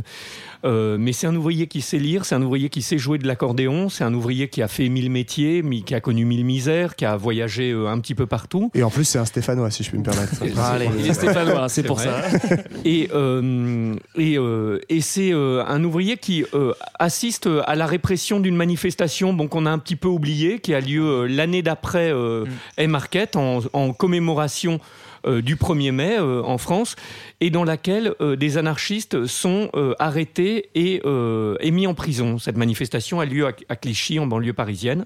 euh, 0.65 0.97
mais 0.99 1.13
c'est 1.13 1.27
un 1.27 1.35
ouvrier 1.35 1.67
qui 1.67 1.81
sait 1.81 1.97
lire, 1.97 2.25
c'est 2.25 2.35
un 2.35 2.41
ouvrier 2.41 2.69
qui 2.69 2.81
sait 2.81 2.97
jouer 2.97 3.17
de 3.17 3.27
l'accordéon, 3.27 3.89
c'est 3.89 4.03
un 4.03 4.13
ouvrier 4.13 4.47
qui 4.47 4.61
a 4.61 4.67
fait 4.67 4.89
mille 4.89 5.09
métiers, 5.09 5.61
mi- 5.61 5.83
qui 5.83 5.93
a 5.95 5.99
connu 6.01 6.25
mille 6.25 6.45
misères, 6.45 6.95
qui 6.95 7.05
a 7.05 7.15
voyagé 7.17 7.71
euh, 7.71 7.87
un 7.87 7.99
petit 7.99 8.15
peu 8.15 8.25
partout. 8.25 8.71
Et 8.73 8.83
en 8.83 8.89
plus, 8.89 9.03
c'est 9.05 9.19
un 9.19 9.25
Stéphanois, 9.25 9.71
si 9.71 9.83
je 9.83 9.89
puis 9.89 9.99
me 9.99 10.03
permettre. 10.03 10.33
Allez. 10.59 10.89
Il 10.99 11.07
est 11.07 11.13
stéphanois, 11.13 11.69
c'est 11.69 11.83
pour 11.83 11.97
vrai. 11.97 12.05
ça. 12.39 12.55
Et, 12.85 13.09
euh, 13.13 13.95
et, 14.17 14.37
euh, 14.37 14.79
et 14.89 15.01
c'est 15.01 15.31
euh, 15.33 15.63
un 15.67 15.83
ouvrier 15.83 16.17
qui 16.17 16.45
euh, 16.53 16.73
assiste 16.99 17.49
à 17.65 17.75
la 17.75 17.85
répression 17.85 18.39
d'une 18.39 18.55
manifestation 18.55 19.33
bon, 19.33 19.47
qu'on 19.47 19.65
a 19.65 19.71
un 19.71 19.79
petit 19.79 19.95
peu 19.95 20.07
oubliée, 20.07 20.59
qui 20.59 20.73
a 20.73 20.79
lieu 20.79 21.03
euh, 21.03 21.27
l'année 21.27 21.61
d'après 21.61 22.11
euh, 22.11 22.45
Haymarket 22.77 23.35
en, 23.35 23.59
en 23.73 23.93
commémoration 23.93 24.79
du 25.25 25.55
1er 25.55 25.91
mai 25.91 26.17
euh, 26.19 26.41
en 26.43 26.57
France 26.57 26.95
et 27.43 27.49
dans 27.49 27.63
laquelle 27.63 28.13
euh, 28.21 28.35
des 28.35 28.57
anarchistes 28.57 29.25
sont 29.25 29.69
euh, 29.75 29.93
arrêtés 29.99 30.69
et, 30.75 31.01
euh, 31.05 31.57
mis 31.71 31.87
en 31.87 31.93
prison. 31.93 32.39
Cette 32.39 32.57
manifestation 32.57 33.19
a 33.19 33.25
lieu 33.25 33.45
à 33.47 33.75
Clichy 33.75 34.19
en 34.19 34.27
banlieue 34.27 34.53
parisienne. 34.53 35.05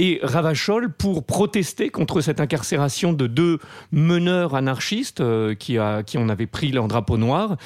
Et 0.00 0.20
Ravachol, 0.22 0.90
pour 0.92 1.24
protester 1.24 1.88
contre 1.88 2.20
cette 2.20 2.40
incarcération 2.40 3.12
de 3.12 3.26
deux 3.26 3.58
meneurs 3.90 4.54
anarchistes 4.54 5.20
euh, 5.20 5.54
qui, 5.56 5.76
a, 5.76 6.04
qui 6.04 6.18
en 6.18 6.28
avaient 6.28 6.46
pris 6.46 6.70
leur 6.70 6.86
drapeau 6.86 7.16
noir, 7.16 7.56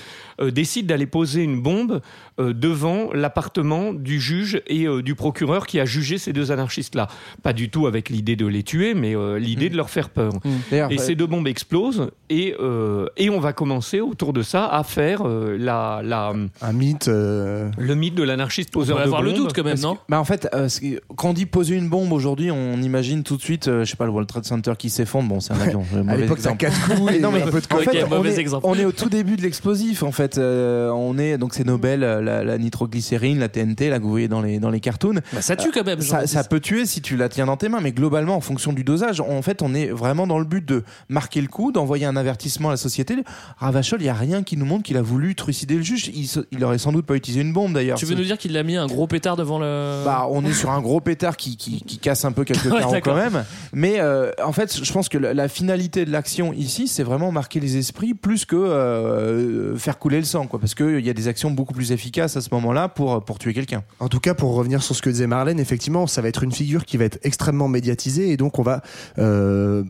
euh, 0.40 0.50
décide 0.50 0.86
d'aller 0.86 1.04
poser 1.06 1.42
une 1.42 1.60
bombe 1.60 2.00
euh, 2.40 2.54
devant 2.54 3.12
l'appartement 3.12 3.92
du 3.92 4.18
juge 4.18 4.62
et 4.66 4.86
euh, 4.86 5.02
du 5.02 5.14
procureur 5.14 5.66
qui 5.66 5.78
a 5.78 5.84
jugé 5.84 6.16
ces 6.16 6.32
deux 6.32 6.50
anarchistes-là. 6.50 7.08
Pas 7.42 7.52
du 7.52 7.68
tout 7.68 7.86
avec 7.86 8.08
l'idée 8.08 8.34
de 8.36 8.46
les 8.46 8.62
tuer, 8.62 8.94
mais 8.94 9.14
euh, 9.14 9.38
l'idée 9.38 9.68
de 9.68 9.76
leur 9.76 9.90
faire 9.90 10.08
peur. 10.08 10.32
D'ailleurs, 10.70 10.90
Et 10.90 10.96
ces 10.96 11.14
deux 11.14 11.26
bombes 11.26 11.46
explosent 11.48 12.10
et, 12.30 12.54
euh, 12.60 13.08
et 13.18 13.28
on 13.28 13.40
va 13.40 13.52
commencer 13.52 14.00
autour 14.00 14.32
de 14.32 14.40
ça 14.42 14.66
à 14.66 14.84
faire 14.84 15.20
euh, 15.26 15.58
la, 15.58 16.00
la, 16.02 16.32
Un 16.62 16.72
mythe. 16.72 17.08
euh, 17.08 17.70
le 17.76 17.94
mythe 17.94 18.14
de 18.14 18.22
l'anarchiste 18.22 18.70
poseur 18.70 18.96
va 18.96 19.02
de 19.02 19.06
avoir 19.08 19.20
le 19.22 19.34
doute 19.34 19.52
quand 19.54 19.62
même, 19.64 19.72
Parce 19.74 19.82
non? 19.82 19.96
que- 19.96 20.00
bah 20.08 20.18
en 20.18 20.24
fait, 20.24 20.48
euh, 20.54 20.68
quand 21.16 21.28
on 21.28 21.32
dit 21.34 21.44
poser 21.44 21.76
une 21.76 21.90
bombe 21.90 22.12
aujourd'hui, 22.22 22.52
on 22.52 22.80
imagine 22.80 23.24
tout 23.24 23.36
de 23.36 23.42
suite, 23.42 23.66
euh, 23.66 23.84
je 23.84 23.90
sais 23.90 23.96
pas, 23.96 24.04
le 24.04 24.12
World 24.12 24.28
Trade 24.28 24.44
Center 24.44 24.74
qui 24.78 24.90
s'effondre. 24.90 25.28
Bon, 25.28 25.40
c'est 25.40 25.52
un 25.52 25.60
avion. 25.60 25.84
euh, 25.94 26.04
À 26.06 26.16
l'époque, 26.16 26.38
quatre 26.56 26.94
coups 26.94 27.14
et 27.14 27.18
non, 27.18 27.32
mais 27.32 27.42
un 27.42 27.46
peu 27.48 27.60
de 27.60 27.66
en 27.74 27.78
fait, 27.78 28.04
on, 28.10 28.24
est, 28.24 28.38
exemple. 28.38 28.64
on 28.64 28.74
est 28.74 28.84
au 28.84 28.92
tout 28.92 29.08
début 29.08 29.34
de 29.36 29.42
l'explosif. 29.42 30.04
En 30.04 30.12
fait, 30.12 30.38
Euh, 30.38 30.90
on 30.90 31.18
est 31.18 31.36
donc 31.38 31.54
c'est 31.54 31.66
Nobel, 31.66 32.04
euh, 32.04 32.20
la, 32.22 32.44
la 32.44 32.58
nitroglycérine, 32.58 33.40
la 33.40 33.48
TNT, 33.48 33.88
là 33.90 33.98
que 33.98 34.04
vous 34.04 34.10
voyez 34.10 34.28
dans 34.28 34.40
les 34.40 34.60
dans 34.60 34.70
les 34.70 34.78
cartoons. 34.80 35.20
Bah, 35.32 35.42
ça 35.42 35.56
tue 35.56 35.70
quand 35.72 35.84
même. 35.84 36.00
Ça, 36.00 36.20
genre. 36.20 36.28
ça 36.28 36.44
peut 36.44 36.60
tuer 36.60 36.86
si 36.86 37.00
tu 37.00 37.16
la 37.16 37.28
tiens 37.28 37.46
dans 37.46 37.56
tes 37.56 37.68
mains, 37.68 37.80
mais 37.80 37.92
globalement, 37.92 38.36
en 38.36 38.40
fonction 38.40 38.72
du 38.72 38.84
dosage, 38.84 39.20
en 39.20 39.42
fait, 39.42 39.62
on 39.62 39.74
est 39.74 39.86
vraiment 39.86 40.26
dans 40.26 40.38
le 40.38 40.44
but 40.44 40.64
de 40.64 40.84
marquer 41.08 41.40
le 41.40 41.48
coup, 41.48 41.72
d'envoyer 41.72 42.06
un 42.06 42.16
avertissement 42.16 42.68
à 42.68 42.72
la 42.72 42.76
société. 42.76 43.16
Ravachol, 43.58 44.00
il 44.00 44.06
y 44.06 44.08
a 44.08 44.14
rien 44.14 44.42
qui 44.42 44.56
nous 44.56 44.66
montre 44.66 44.84
qu'il 44.84 44.96
a 44.96 45.02
voulu 45.02 45.34
trucider 45.34 45.74
le 45.76 45.82
juge. 45.82 46.08
Il, 46.14 46.28
il 46.52 46.64
aurait 46.64 46.78
sans 46.78 46.92
doute 46.92 47.06
pas 47.06 47.14
utilisé 47.16 47.40
une 47.40 47.52
bombe 47.52 47.72
d'ailleurs. 47.72 47.98
Tu 47.98 48.06
veux 48.06 48.14
nous 48.14 48.24
dire 48.24 48.38
qu'il 48.38 48.56
a 48.56 48.62
mis 48.62 48.76
un 48.76 48.86
gros 48.86 49.06
pétard 49.06 49.36
devant 49.36 49.58
le. 49.58 50.04
bah, 50.04 50.26
on 50.30 50.44
est 50.44 50.52
sur 50.52 50.70
un 50.70 50.80
gros 50.80 51.00
pétard 51.00 51.36
qui, 51.36 51.56
qui, 51.56 51.80
qui 51.82 51.98
casse 51.98 52.11
un 52.24 52.32
peu 52.32 52.44
quelques 52.44 52.64
Ouais, 52.72 52.80
carreaux 52.80 52.96
quand 53.02 53.14
même. 53.14 53.44
Mais 53.72 54.00
euh, 54.00 54.30
en 54.42 54.52
fait, 54.52 54.82
je 54.82 54.92
pense 54.92 55.08
que 55.08 55.18
la, 55.18 55.34
la 55.34 55.48
finalité 55.48 56.04
de 56.04 56.10
l'action 56.10 56.52
ici, 56.52 56.88
c'est 56.88 57.02
vraiment 57.02 57.32
marquer 57.32 57.60
les 57.60 57.76
esprits 57.76 58.14
plus 58.14 58.44
que 58.44 58.56
euh, 58.56 59.76
faire 59.76 59.98
couler 59.98 60.18
le 60.18 60.24
sang, 60.24 60.46
quoi. 60.46 60.58
Parce 60.58 60.74
qu'il 60.74 61.00
y 61.04 61.10
a 61.10 61.14
des 61.14 61.28
actions 61.28 61.50
beaucoup 61.50 61.74
plus 61.74 61.92
efficaces 61.92 62.36
à 62.36 62.40
ce 62.40 62.48
moment-là 62.52 62.88
pour, 62.88 63.24
pour 63.24 63.38
tuer 63.38 63.54
quelqu'un. 63.54 63.82
En 64.00 64.08
tout 64.08 64.20
cas, 64.20 64.34
pour 64.34 64.54
revenir 64.54 64.82
sur 64.82 64.94
ce 64.94 65.02
que 65.02 65.10
disait 65.10 65.26
Marlène, 65.26 65.60
effectivement, 65.60 66.06
ça 66.06 66.22
va 66.22 66.28
être 66.28 66.42
une 66.42 66.52
figure 66.52 66.84
qui 66.84 66.96
va 66.96 67.04
être 67.04 67.18
extrêmement 67.22 67.68
médiatisée 67.68 68.30
et 68.30 68.36
donc 68.36 68.58
on 68.58 68.62
va 68.62 68.82
euh, 69.18 69.84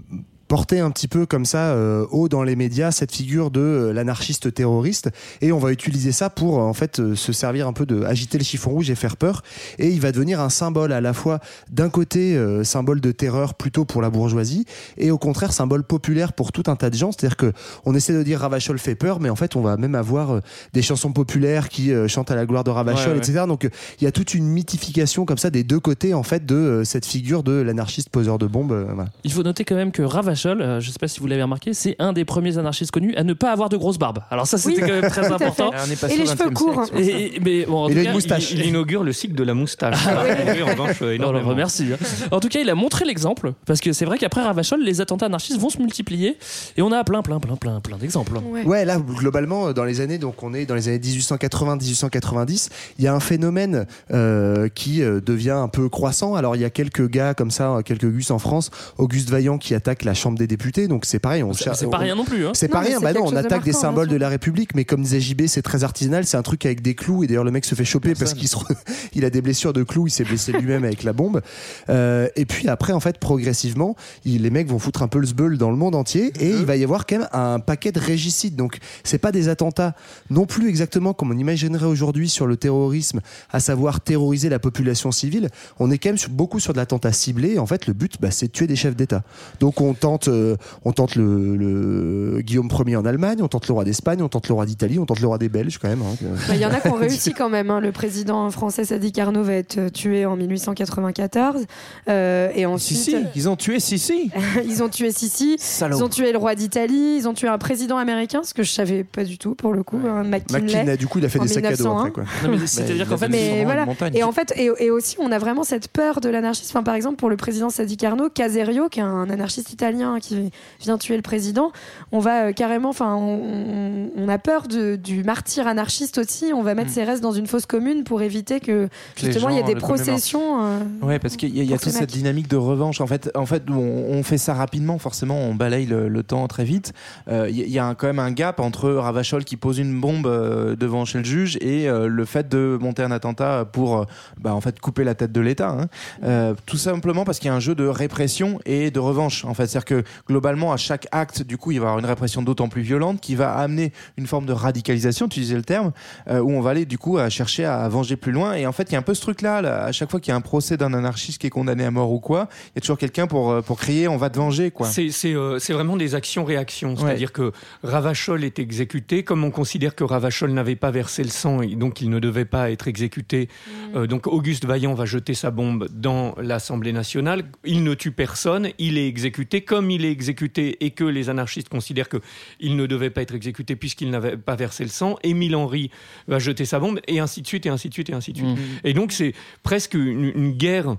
porter 0.53 0.80
un 0.80 0.90
petit 0.90 1.09
peu 1.09 1.24
comme 1.24 1.46
ça 1.46 1.72
euh, 1.72 2.05
haut 2.11 2.28
dans 2.28 2.42
les 2.42 2.57
médias 2.57 2.90
cette 2.90 3.11
figure 3.11 3.50
de 3.50 3.61
euh, 3.61 3.92
l'anarchiste 3.94 4.53
terroriste 4.53 5.09
et 5.40 5.50
on 5.50 5.59
va 5.59 5.72
utiliser 5.72 6.12
ça 6.12 6.28
pour 6.28 6.59
euh, 6.59 6.64
en 6.64 6.74
fait 6.74 7.14
se 7.14 7.32
servir 7.32 7.66
un 7.66 7.72
peu 7.72 7.86
de 7.86 8.03
agiter 8.03 8.36
le 8.36 8.44
chiffon 8.44 8.72
rouge 8.72 8.90
et 8.90 8.94
faire 8.94 9.16
peur 9.16 9.40
et 9.78 9.88
il 9.88 9.98
va 10.03 10.12
devenir 10.12 10.42
un 10.42 10.50
symbole 10.50 10.92
à 10.92 11.00
la 11.00 11.14
fois 11.14 11.40
d'un 11.70 11.88
côté 11.88 12.38
symbole 12.64 13.00
de 13.00 13.12
terreur 13.12 13.55
plutôt 13.55 13.86
pour 13.86 14.03
la 14.03 14.11
bourgeoisie 14.11 14.66
et 14.98 15.11
au 15.11 15.16
contraire 15.16 15.55
symbole 15.55 15.84
populaire 15.84 16.34
pour 16.34 16.53
tout 16.53 16.64
un 16.66 16.76
tas 16.76 16.90
de 16.90 16.96
gens 16.96 17.12
c'est-à-dire 17.12 17.38
que 17.38 17.55
on 17.86 17.94
essaie 17.94 18.12
de 18.12 18.22
dire 18.22 18.40
Ravachol 18.40 18.78
fait 18.78 18.94
peur 18.94 19.20
mais 19.20 19.30
en 19.30 19.36
fait 19.36 19.57
on 19.57 19.62
va 19.62 19.78
même 19.78 19.94
avoir 19.94 20.42
des 20.74 20.82
chansons 20.82 21.14
populaires 21.14 21.70
qui 21.70 21.92
chantent 22.09 22.30
à 22.30 22.36
la 22.36 22.44
gloire 22.44 22.64
de 22.64 22.70
Ravachol 22.70 23.12
Ouais, 23.12 23.12
ouais. 23.14 23.16
etc 23.16 23.44
donc 23.48 23.70
il 24.00 24.05
y 24.05 24.07
a 24.07 24.12
toute 24.12 24.34
une 24.34 24.48
mythification 24.48 25.24
comme 25.24 25.38
ça 25.38 25.48
des 25.48 25.64
deux 25.64 25.80
côtés 25.80 26.12
en 26.12 26.22
fait 26.22 26.44
de 26.44 26.82
cette 26.84 27.07
figure 27.07 27.42
de 27.42 27.53
l'anarchiste 27.53 28.11
poseur 28.11 28.38
de 28.38 28.46
bombes 28.46 28.84
voilà. 28.94 29.09
Il 29.24 29.32
faut 29.32 29.42
noter 29.42 29.64
quand 29.64 29.76
même 29.76 29.92
que 29.92 30.03
Ravachol, 30.03 30.41
euh, 30.51 30.80
je 30.80 30.90
sais 30.90 30.99
pas 30.99 31.09
si 31.09 31.20
vous 31.20 31.26
l'avez 31.26 31.43
remarqué, 31.43 31.72
c'est 31.74 31.97
un 31.99 32.12
des 32.12 32.24
premiers 32.24 32.59
anarchistes 32.59 32.90
connus 32.90 33.14
à 33.16 33.22
ne 33.24 33.32
pas 33.32 33.53
avoir 33.53 33.68
de 33.68 33.76
grosse 33.76 33.99
barbe. 33.99 34.20
Alors 34.30 34.47
ça, 34.47 34.59
c'était 34.59 34.82
Oui, 34.82 34.88
quand 34.88 35.01
même 35.01 35.11
très 35.11 35.26
important. 35.32 35.70
On 35.86 35.90
est 35.90 36.01
passé 36.01 36.14
Et 36.14 36.18
les 36.18 36.26
cheveux 36.26 36.51
20e 36.51 36.53
courts. 36.53 36.84
Et, 36.97 37.36
et- 37.36 37.40
mais 37.40 37.64
bon, 37.66 37.84
en 37.84 37.88
Il 37.88 37.95
tout 37.95 38.01
a 38.01 38.03
cas, 38.05 38.09
une 38.09 38.14
moustache. 38.14 38.51
Il, 38.53 38.61
il 38.61 38.66
inaugure 38.66 39.03
le 39.05 39.12
cycle 39.12 39.34
de 39.34 39.45
la 39.45 39.55
moustache. 39.55 39.97
Oui, 40.07 40.62
en 40.62 40.66
revanche, 40.66 40.97
On 41.01 41.05
le 41.07 41.12
énormément. 41.14 41.49
remercie. 41.49 41.86
hein. 41.93 41.97
En 42.30 42.40
tout 42.40 42.49
cas, 42.49 42.61
il 42.61 42.68
a 42.70 42.74
montré 42.74 43.05
l'exemple 43.05 43.53
parce 43.66 43.80
que 43.80 43.93
c'est 43.93 44.05
vrai 44.05 44.18
qu'après 44.18 44.43
Ravachol, 44.43 44.82
les 44.82 45.01
attentats 45.01 45.26
anarchistes 45.26 45.59
vont 45.61 45.70
se 45.70 45.78
multiplier 45.78 46.36
et 46.76 46.82
on 46.82 46.93
a 46.93 47.03
plein, 47.05 47.22
plein, 47.22 47.40
plein, 47.40 47.57
plein, 47.57 47.80
plein 47.80 47.97
d'exemples. 47.99 48.32
Ouais. 48.45 48.64
Ouais, 48.64 48.84
là, 48.84 48.99
globalement, 48.99 49.72
dans 49.72 49.84
les 49.84 50.01
années, 50.01 50.18
donc 50.18 50.43
on 50.43 50.55
est 50.55 50.66
dans 50.66 50.74
les 50.74 50.88
années 50.88 50.99
1880-1890, 50.99 52.68
il 52.99 53.05
y 53.05 53.09
a 53.09 53.14
un 53.14 53.20
phénomène 53.20 53.86
euh, 54.12 54.68
qui 54.74 55.03
euh, 55.03 55.20
devient 55.20 55.51
un 55.51 55.68
peu 55.68 55.88
croissant. 55.88 56.34
Alors, 56.34 56.57
il 56.57 56.62
y 56.62 56.64
a 56.64 56.70
quelques 56.70 57.09
gars 57.09 57.34
comme 57.34 57.51
ça, 57.51 57.78
quelques 57.84 58.07
gus 58.11 58.30
en 58.30 58.38
France, 58.38 58.70
Auguste 58.99 59.30
Vaillant 59.30 59.59
qui 59.59 59.74
attaque 59.74 60.05
la 60.05 60.14
Chambre 60.14 60.32
des 60.39 60.47
députés, 60.47 60.89
donc 60.89 61.05
c'est 61.05 61.18
pareil. 61.18 61.43
On 61.43 61.53
C'est 61.53 61.64
cherche- 61.64 61.78
c'est 61.78 61.91
pas 61.91 61.99
rien 61.99 62.14
non 62.14 62.24
plus. 62.24 62.47
Hein. 62.47 62.53
C'est 62.55 62.68
pas 62.68 62.80
rien, 62.80 63.01
bah 63.01 63.12
non, 63.12 63.22
on 63.26 63.30
de 63.33 63.37
attaque 63.37 63.64
des 63.64 63.72
symboles 63.72 64.09
de 64.09 64.16
la 64.16 64.28
République, 64.28 64.74
mais 64.74 64.85
comme 64.85 65.03
disait 65.03 65.20
JB, 65.20 65.47
c'est 65.47 65.62
très 65.62 65.85
artisanal, 65.85 66.24
c'est 66.26 66.37
un 66.37 66.43
truc 66.43 66.64
avec 66.66 66.83
des 66.83 66.95
clous, 66.95 67.24
et 67.24 67.26
d'ailleurs 67.26 67.45
le 67.45 67.51
mec 67.51 67.64
se 67.64 67.74
fait 67.74 67.85
choper 67.85 68.14
parce 68.14 68.35
qu'il 68.35 68.49
se 68.49 68.57
re- 68.57 68.74
il 69.14 69.24
a 69.24 69.30
des 69.30 69.41
blessures 69.43 69.72
de 69.72 69.83
clous, 69.83 70.07
il 70.07 70.11
s'est 70.11 70.24
blessé 70.24 70.53
lui-même 70.53 70.85
avec 70.85 71.03
la 71.03 71.12
bombe. 71.12 71.41
Euh, 71.89 72.28
et 72.37 72.45
puis 72.47 72.68
après, 72.68 72.93
en 72.93 73.01
fait, 73.01 73.18
progressivement, 73.18 73.97
il- 74.24 74.43
les 74.43 74.51
mecs 74.51 74.68
vont 74.68 74.78
foutre 74.78 75.03
un 75.03 75.09
peu 75.09 75.18
le 75.18 75.26
sbeul 75.26 75.59
dans 75.59 75.70
le 75.70 75.76
monde 75.76 75.95
entier, 75.95 76.33
et 76.41 76.49
il 76.51 76.64
va 76.64 76.76
y 76.76 76.85
avoir 76.85 77.07
quand 77.07 77.18
même 77.18 77.28
un 77.33 77.61
paquet 77.61 77.93
de 77.93 78.01
régicides. 78.01 78.57
Donc, 78.57 78.78
c'est 79.05 79.18
pas 79.18 79.33
des 79.33 79.49
attentats 79.49 79.95
non 80.30 80.47
plus 80.47 80.68
exactement 80.68 81.12
comme 81.14 81.30
on 81.30 81.37
imaginerait 81.39 81.87
aujourd'hui 81.87 82.28
sur 82.28 82.47
le 82.47 82.57
terrorisme, 82.57 83.20
à 83.51 83.61
savoir 83.61 84.01
terroriser 84.01 84.49
la 84.49 84.59
population 84.59 85.12
civile. 85.12 85.49
On 85.78 85.91
est 85.91 85.99
quand 85.99 86.11
même 86.11 86.18
sur- 86.18 86.30
beaucoup 86.30 86.61
sur 86.61 86.72
de 86.72 86.78
l'attentat 86.78 87.12
ciblé. 87.12 87.59
En 87.59 87.66
fait, 87.66 87.87
le 87.87 87.93
but, 87.93 88.16
bah, 88.20 88.30
c'est 88.30 88.47
de 88.47 88.53
tuer 88.53 88.66
des 88.66 88.76
chefs 88.76 88.97
d'État. 88.97 89.22
Donc, 89.61 89.80
on 89.80 89.95
tente, 90.19 90.29
euh, 90.29 90.57
on 90.85 90.93
tente 90.93 91.15
le, 91.17 91.57
le 91.57 92.41
Guillaume 92.43 92.69
Ier 92.87 92.97
en 92.97 93.05
Allemagne, 93.05 93.39
on 93.43 93.49
tente 93.49 93.67
le 93.69 93.75
roi 93.75 93.85
d'Espagne, 93.85 94.23
on 94.23 94.29
tente 94.29 94.49
le 94.49 94.55
roi 94.55 94.67
d'Italie, 94.67 94.99
on 94.99 95.07
tente 95.07 95.21
le 95.21 95.27
roi 95.27 95.39
des 95.39 95.49
Belges 95.49 95.79
quand 95.79 95.89
même. 95.89 96.03
hein. 96.03 96.17
Bah, 96.49 96.55
Il 96.55 96.61
y 96.61 96.67
en 96.67 96.71
a 96.71 96.81
qui 96.81 96.89
ont 96.89 96.95
réussi 96.95 97.33
quand 97.35 97.49
même. 97.49 97.71
hein. 97.71 97.81
Le 97.81 97.93
président 97.93 98.51
français 98.51 98.85
Sadi 98.85 99.13
Carnot 99.13 99.43
va 99.43 99.55
être 99.55 99.79
euh, 99.79 99.89
tué 99.91 100.27
en 100.27 100.37
1894. 100.37 101.65
Euh, 102.09 102.49
et 102.55 102.67
ensuite, 102.67 102.99
Sissi, 102.99 103.17
ils 103.35 103.49
ont 103.49 103.57
tué 103.57 103.81
Sissi. 103.81 104.31
ils 104.65 104.83
ont 104.83 104.89
tué 104.89 105.11
Sissi. 105.13 105.57
Salaud. 105.59 105.99
Ils 105.99 106.03
ont 106.05 106.09
tué 106.09 106.33
le 106.33 106.39
roi 106.39 106.55
d'Italie. 106.55 107.17
Ils 107.19 107.29
ont 107.29 107.35
tué 107.35 107.49
un 107.49 107.59
président 107.59 107.97
américain, 107.99 108.43
ce 108.45 108.55
que 108.55 108.63
je 108.63 108.71
savais 108.71 109.05
pas 109.05 109.25
du 109.25 109.39
tout 109.39 109.55
pour 109.55 109.73
le 109.73 109.83
coup, 109.83 109.99
hein, 110.07 110.25
McKinley. 110.25 110.63
McKinley, 110.67 110.97
du 110.97 111.07
coup, 111.07 111.19
il 111.19 111.25
a 111.25 111.29
fait 111.29 111.39
des 111.39 111.49
sacs 111.49 111.65
à 111.65 111.77
dos 111.77 111.85
1901. 111.85 112.07
après. 112.07 112.67
C'est-à-dire 112.67 113.09
qu'en 113.09 113.17
fait, 113.17 113.29
Mais 113.29 113.65
voilà. 113.65 113.87
Montagne. 113.87 114.13
Et 114.15 114.23
en 114.23 114.33
fait, 114.33 114.53
et, 114.57 114.71
et 114.79 114.91
aussi, 114.91 115.17
on 115.19 115.31
a 115.33 115.39
vraiment 115.39 115.63
cette 115.65 115.89
peur 115.89 116.21
de 116.21 116.29
l'anarchisme. 116.29 116.71
Enfin, 116.77 116.83
par 116.83 116.95
exemple, 116.95 117.17
pour 117.17 117.31
le 117.31 117.37
président 117.37 117.71
Sadi 117.71 117.97
Carnot, 117.97 118.31
Caserio, 118.31 118.89
qui 118.89 119.01
est 119.01 119.03
un 119.05 119.29
anarchiste 119.31 119.73
italien 119.73 120.01
qui 120.20 120.50
vient 120.80 120.98
tuer 120.98 121.16
le 121.16 121.22
président, 121.22 121.72
on 122.12 122.18
va 122.18 122.46
euh, 122.48 122.53
carrément, 122.53 122.88
enfin, 122.90 123.14
on, 123.14 124.11
on 124.16 124.28
a 124.28 124.38
peur 124.38 124.68
de- 124.68 124.96
du 124.96 125.24
martyr 125.24 125.66
anarchiste 125.66 126.18
aussi. 126.18 126.53
On 126.55 126.62
va 126.62 126.74
mettre 126.74 126.90
Mm. 126.90 126.94
ses 126.94 127.05
restes 127.05 127.22
dans 127.22 127.32
une 127.32 127.46
fosse 127.46 127.66
commune 127.66 128.05
pour 128.05 128.22
éviter 128.22 128.61
que 128.61 128.86
Que 128.86 128.90
justement 129.16 129.48
il 129.50 129.57
y 129.57 129.59
ait 129.59 129.62
des 129.62 129.74
processions. 129.74 130.62
euh, 130.64 130.78
Ouais, 131.03 131.18
parce 131.18 131.36
qu'il 131.36 131.57
y 131.57 131.72
a, 131.74 131.78
toute 131.78 131.92
cette 131.92 132.11
dynamique 132.11 132.48
de 132.48 132.57
revanche. 132.57 133.00
En 133.00 133.07
fait, 133.07 133.30
en 133.34 133.46
fait 133.46 133.62
on, 133.70 133.74
on 133.74 134.22
fait 134.22 134.38
ça 134.38 134.55
rapidement, 134.55 134.98
forcément, 134.98 135.38
on 135.38 135.55
balaye 135.55 135.86
le, 135.86 136.09
le 136.09 136.22
temps 136.22 136.46
très 136.48 136.64
vite. 136.64 136.92
Euh, 137.28 137.46
Il 137.50 137.57
y, 137.57 137.62
a- 137.62 137.66
il 137.66 137.72
y 137.72 137.78
a 137.78 137.86
un- 137.86 137.94
quand 137.94 138.07
même 138.07 138.18
un 138.18 138.30
gap 138.32 138.61
entre 138.61 138.90
Ravachol 138.90 139.44
qui 139.44 139.57
pose 139.57 139.78
une 139.78 140.00
bombe 140.00 140.26
euh, 140.26 140.76
devant 140.76 141.05
chez 141.05 141.18
le 141.18 141.24
juge 141.24 141.57
et 141.61 141.88
euh, 141.88 142.07
le 142.09 142.24
fait 142.24 142.48
de 142.48 142.78
monter 142.80 143.03
un 143.03 143.11
attentat 143.11 143.64
pour, 143.70 144.07
bah, 144.40 144.55
en 144.55 144.61
fait, 144.61 144.80
couper 144.80 145.05
la 145.05 145.14
tête 145.14 145.32
de 145.32 145.40
l'État. 145.40 145.76
hein. 146.22 146.55
Tout 146.66 146.76
simplement 146.76 147.24
parce 147.24 147.38
qu'il 147.38 147.48
y 147.48 147.50
a 147.50 147.55
un 147.55 147.61
jeu 147.61 147.74
de 147.74 147.86
répression 147.86 148.59
et 148.66 148.90
de 148.90 148.98
revanche. 149.00 149.44
En 149.44 149.55
fait, 149.55 149.66
c'est-à-dire 149.66 149.84
que 149.93 150.05
globalement, 150.26 150.72
à 150.72 150.76
chaque 150.76 151.07
acte, 151.12 151.43
du 151.43 151.57
coup, 151.57 151.72
il 151.72 151.78
va 151.78 151.86
y 151.86 151.88
avoir 151.88 151.99
une 151.99 152.07
répression 152.07 152.43
d'autant 152.43 152.68
plus 152.68 152.82
violente 152.82 153.20
qui 153.20 153.34
va 153.34 153.55
amener 153.55 153.93
une 154.16 154.26
forme 154.26 154.47
de 154.47 154.53
radicalisation, 154.53 155.28
tu 155.28 155.40
disais 155.40 155.57
le 155.57 155.62
terme, 155.62 155.93
euh, 156.28 156.40
où 156.40 156.51
on 156.51 156.61
va 156.61 156.70
aller 156.70 156.86
du 156.86 156.99
coup 156.99 157.18
à 157.18 157.28
chercher 157.28 157.64
à 157.64 157.88
venger 157.88 158.16
plus 158.16 158.32
loin. 158.32 158.55
Et 158.55 158.66
en 158.66 158.72
fait, 158.72 158.84
il 158.90 158.93
y 158.93 158.97
a 158.97 158.99
un 158.99 159.03
peu 159.03 159.14
ce 159.14 159.20
truc-là, 159.20 159.62
là, 159.62 159.84
à 159.84 159.93
chaque 159.93 160.11
fois 160.11 160.20
qu'il 160.20 160.30
y 160.30 160.34
a 160.34 160.36
un 160.36 160.40
procès 160.40 160.76
d'un 160.76 160.95
anarchiste 160.95 161.40
qui 161.40 161.47
est 161.47 161.51
condamné 161.51 161.84
à 161.84 161.90
mort 161.90 162.12
ou 162.12 162.20
quoi, 162.20 162.49
il 162.66 162.72
y 162.76 162.78
a 162.78 162.80
toujours 162.80 162.99
quelqu'un 162.99 163.26
pour, 163.26 163.51
euh, 163.51 163.62
pour 163.62 163.78
crier 163.78 164.09
on 164.09 164.16
va 164.16 164.30
te 164.30 164.38
venger, 164.38 164.70
quoi. 164.70 164.86
C'est 164.86 165.11
c'est, 165.11 165.34
euh, 165.34 165.59
c'est 165.59 165.72
vraiment 165.72 165.97
des 165.97 166.14
actions-réactions. 166.14 166.97
C'est-à-dire 166.97 167.32
que 167.32 167.53
Ravachol 167.82 168.45
est 168.45 168.59
exécuté. 168.59 169.22
Comme 169.22 169.45
on 169.45 169.51
considère 169.51 169.95
que 169.95 170.05
Ravachol 170.05 170.53
n'avait 170.53 170.76
pas 170.76 170.90
versé 170.90 171.22
le 171.22 171.30
sang 171.30 171.62
et 171.62 171.74
donc 171.74 172.01
il 172.01 172.11
ne 172.11 172.18
devait 172.18 172.45
pas 172.45 172.70
être 172.70 172.88
exécuté, 172.88 173.49
euh, 173.95 174.07
donc 174.07 174.26
Auguste 174.26 174.64
Vaillant 174.64 174.95
va 174.95 175.05
jeter 175.05 175.34
sa 175.34 175.51
bombe 175.51 175.88
dans 175.93 176.34
l'Assemblée 176.40 176.93
nationale. 176.93 177.45
Il 177.64 177.84
ne 177.84 177.95
tue 177.95 178.12
personne, 178.12 178.68
il 178.78 178.99
est 178.99 179.09
exécuté. 179.09 179.62
Comme 179.62 179.82
il 179.91 180.05
est 180.05 180.11
exécuté 180.11 180.85
et 180.85 180.91
que 180.91 181.05
les 181.05 181.28
anarchistes 181.28 181.68
considèrent 181.68 182.09
qu'il 182.09 182.76
ne 182.76 182.87
devait 182.87 183.11
pas 183.11 183.22
être 183.22 183.35
exécuté 183.35 183.76
puisqu'il 183.76 184.11
n'avait 184.11 184.37
pas 184.37 184.57
versé 184.57 184.85
le 184.85 184.91
sang, 184.91 185.18
Émile 185.22 185.57
Henry 185.57 185.91
va 186.28 186.39
jeter 186.39 186.64
sa 186.64 186.78
bombe 186.78 187.01
et 187.09 187.20
ainsi 187.20 187.43
de 187.43 187.47
suite 187.47 187.66
et 187.66 187.68
ainsi 187.68 187.89
de 187.89 187.95
suite 187.95 188.11
et 188.11 188.14
ainsi 188.14 188.33
de 188.33 188.39
suite. 188.39 188.51
Mm. 188.51 188.59
Et 188.85 188.93
donc 188.95 189.12
c'est 189.12 189.35
presque 189.62 189.95
une, 189.95 190.33
une 190.35 190.53
guerre 190.53 190.97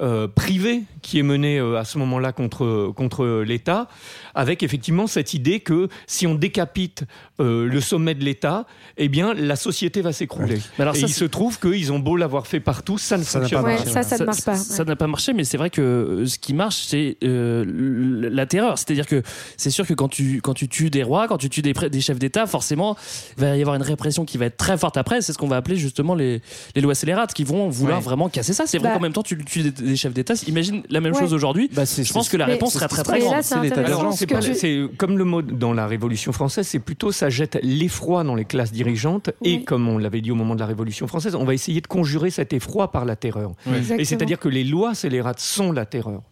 euh, 0.00 0.26
privée 0.28 0.82
qui 1.02 1.18
est 1.18 1.22
menée 1.22 1.58
euh, 1.58 1.76
à 1.78 1.84
ce 1.84 1.98
moment-là 1.98 2.32
contre, 2.32 2.92
contre 2.96 3.42
l'État, 3.46 3.88
avec 4.34 4.62
effectivement 4.62 5.06
cette 5.06 5.34
idée 5.34 5.60
que 5.60 5.88
si 6.06 6.26
on 6.26 6.34
décapite 6.34 7.04
euh, 7.40 7.66
le 7.66 7.80
sommet 7.80 8.14
de 8.14 8.24
l'État, 8.24 8.66
eh 8.96 9.08
bien 9.08 9.34
la 9.34 9.56
société 9.56 10.00
va 10.02 10.12
s'écrouler. 10.12 10.58
Mais 10.78 10.82
alors 10.82 10.96
Et 10.96 11.00
ça, 11.00 11.06
il 11.06 11.12
se 11.12 11.24
trouve 11.24 11.58
qu'ils 11.60 11.92
ont 11.92 11.98
beau 11.98 12.16
l'avoir 12.16 12.46
fait 12.46 12.60
partout, 12.60 12.98
ça 12.98 13.18
ne 13.18 13.22
Ça 13.22 13.40
fonctionne 13.40 13.62
pas 13.62 13.78
ça, 13.78 14.02
ça 14.02 14.18
ne 14.18 14.24
marche 14.24 14.42
pas. 14.42 14.56
Ça 14.56 14.84
n'a 14.84 14.96
pas 14.96 15.06
marché, 15.06 15.32
mais 15.32 15.44
c'est 15.44 15.56
vrai 15.56 15.70
que 15.70 15.80
euh, 15.80 16.26
ce 16.26 16.38
qui 16.38 16.54
marche, 16.54 16.76
c'est 16.86 17.16
euh, 17.22 17.64
la 18.30 18.46
terreur. 18.46 18.78
C'est-à-dire 18.78 19.06
que 19.06 19.22
c'est 19.56 19.70
sûr 19.70 19.86
que 19.86 19.94
quand 19.94 20.08
tu, 20.08 20.40
quand 20.42 20.54
tu 20.54 20.68
tues 20.68 20.90
des 20.90 21.02
rois, 21.02 21.28
quand 21.28 21.38
tu 21.38 21.48
tues 21.50 21.62
des, 21.62 21.74
chefs 22.00 22.18
d'État, 22.18 22.46
forcément, 22.46 22.96
il 23.36 23.40
va 23.42 23.56
y 23.56 23.60
avoir 23.60 23.76
une 23.76 23.82
répression 23.82 24.24
qui 24.24 24.38
va 24.38 24.46
être 24.46 24.56
très 24.56 24.76
forte 24.78 24.96
après. 24.96 25.20
C'est 25.22 25.32
ce 25.32 25.38
qu'on 25.38 25.48
va 25.48 25.56
appeler 25.56 25.76
justement 25.76 26.14
les, 26.14 26.40
les 26.74 26.80
lois 26.82 26.94
scélérates 26.94 27.32
qui 27.34 27.44
vont 27.44 27.68
vouloir 27.68 27.98
Ouais. 27.98 28.04
vraiment 28.04 28.28
casser 28.28 28.52
ça. 28.52 28.64
C'est 28.66 28.78
vrai 28.78 28.88
Bah- 28.88 28.94
qu'en 28.94 29.00
même 29.00 29.12
temps, 29.12 29.22
tu 29.22 29.36
tues 29.44 29.72
des, 29.84 29.96
chefs 29.96 30.12
d'État. 30.14 30.34
Imagine 30.48 30.82
la 30.90 31.00
même 31.00 31.12
Ouais. 31.14 31.20
chose 31.20 31.34
aujourd'hui. 31.34 31.70
Bah, 31.72 31.86
c'est- 31.86 32.04
Je 32.04 32.12
pense 32.12 32.28
que 32.28 32.36
la 32.36 32.46
réponse 32.46 32.74
serait 32.74 32.88
très 32.88 33.02
très 33.02 33.20
grande. 33.20 33.42
c'est 34.54 34.82
comme 34.96 35.18
le 35.18 35.24
mot 35.24 35.42
dans 35.42 35.72
la 35.72 35.86
Révolution 35.86 36.32
française, 36.32 36.66
c'est 36.66 36.78
plutôt 36.78 37.12
ça 37.12 37.30
jette 37.30 37.58
l'effroi 37.62 38.24
dans 38.24 38.34
les 38.34 38.44
classes 38.44 38.72
dirigeantes 38.72 39.30
et 39.42 39.64
comme 39.64 39.88
on 39.88 39.98
l'avait 39.98 40.20
dit 40.20 40.30
au 40.30 40.34
moment 40.34 40.54
de 40.54 40.60
la 40.60 40.66
Révolution 40.66 41.06
française, 41.06 41.34
on 41.34 41.44
va 41.44 41.54
essayer 41.54 41.80
de 41.80 41.86
conjurer 41.86 42.30
cet 42.30 42.52
effroi 42.52 42.90
par 42.90 43.04
la 43.04 43.16
terreur. 43.16 43.52
Et 43.98 44.04
c'est-à-dire 44.04 44.38
que 44.38 44.48
les 44.48 44.64
lois 44.64 44.94
scélérates 44.94 45.40
sont 45.40 45.72
la 45.72 45.86
terreur. 45.86 46.22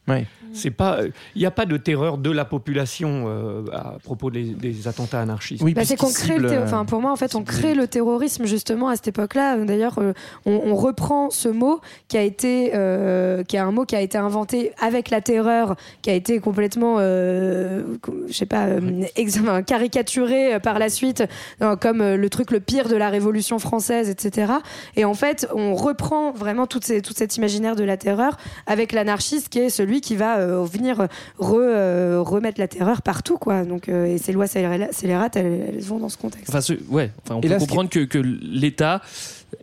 C'est 0.53 0.70
pas, 0.70 0.98
il 1.34 1.38
n'y 1.38 1.46
a 1.46 1.50
pas 1.50 1.66
de 1.66 1.76
terreur 1.76 2.18
de 2.18 2.30
la 2.30 2.44
population 2.44 3.24
euh, 3.26 3.62
à 3.72 3.96
propos 4.03 4.30
des, 4.30 4.44
des 4.44 4.88
attentats 4.88 5.20
anarchistes. 5.20 5.62
Oui, 5.62 5.74
Bah, 5.74 5.82
c'est 5.84 5.96
qu'on 5.96 6.12
crée 6.12 6.34
cible, 6.34 6.46
euh, 6.46 6.64
enfin 6.64 6.84
pour 6.84 7.00
moi 7.00 7.12
en 7.12 7.16
fait 7.16 7.34
on 7.34 7.42
crée 7.42 7.74
le 7.74 7.86
terrorisme 7.86 8.44
justement 8.44 8.88
à 8.88 8.96
cette 8.96 9.09
époque-là. 9.09 9.57
D'ailleurs 9.64 9.98
euh, 9.98 10.12
on, 10.46 10.61
on 10.66 10.74
reprend 10.74 11.30
ce 11.30 11.48
mot 11.48 11.80
qui 12.09 12.16
a 12.16 12.22
été 12.22 12.72
euh, 12.74 13.42
qui 13.44 13.57
est 13.57 13.61
un 13.61 13.70
mot 13.70 13.84
qui 13.84 13.96
a 13.96 14.00
été 14.00 14.18
inventé 14.18 14.72
avec 14.80 15.11
la 15.11 15.20
terreur 15.20 15.76
qui 16.03 16.11
a 16.11 16.14
été 16.14 16.38
complètement 16.40 16.96
euh, 16.98 17.82
je 18.28 18.32
sais 18.32 18.46
pas 18.46 18.66
euh, 18.66 19.61
caricaturé 19.62 20.59
par 20.61 20.78
la 20.78 20.88
suite 20.88 21.24
euh, 21.62 21.76
comme 21.76 22.03
le 22.03 22.30
truc 22.30 22.50
le 22.50 22.61
pire 22.61 22.88
de 22.88 22.96
la 22.96 23.09
révolution 23.11 23.59
française 23.59 24.09
etc 24.09 24.53
et 24.96 25.05
en 25.05 25.14
fait 25.14 25.48
on 25.55 25.74
reprend 25.74 26.32
vraiment 26.32 26.66
toute, 26.66 26.84
ces, 26.84 27.03
toute 27.03 27.16
cet 27.16 27.36
imaginaire 27.36 27.76
de 27.76 27.84
la 27.84 27.96
terreur 27.96 28.36
avec 28.66 28.92
l'anarchiste 28.92 29.48
qui 29.48 29.59
est 29.59 29.70
celui 29.70 30.00
qui 30.00 30.16
va 30.16 30.41
euh, 30.43 30.64
venir 30.64 31.07
re- 31.38 31.57
euh, 31.59 32.20
remettre 32.20 32.61
la 32.61 32.68
terreur 32.68 33.03
partout 33.03 33.38
quoi. 33.38 33.64
Donc 33.64 33.88
euh, 33.88 34.07
et 34.07 34.18
ces 34.18 34.32
lois 34.32 34.47
scéléra- 34.47 34.93
scélérates 34.93 35.36
elles, 35.36 35.74
elles 35.74 35.80
vont 35.82 35.99
dans 35.99 36.09
ce 36.09 36.18
contexte. 36.18 36.49
Enfin, 36.51 36.61
ce- 36.61 36.74
ouais, 36.90 37.11
enfin, 37.24 37.36
on 37.36 37.38
Et 37.38 37.43
peut 37.43 37.49
là, 37.49 37.59
comprendre 37.59 37.88
que, 37.90 38.01
que 38.05 38.18
l'État 38.18 39.01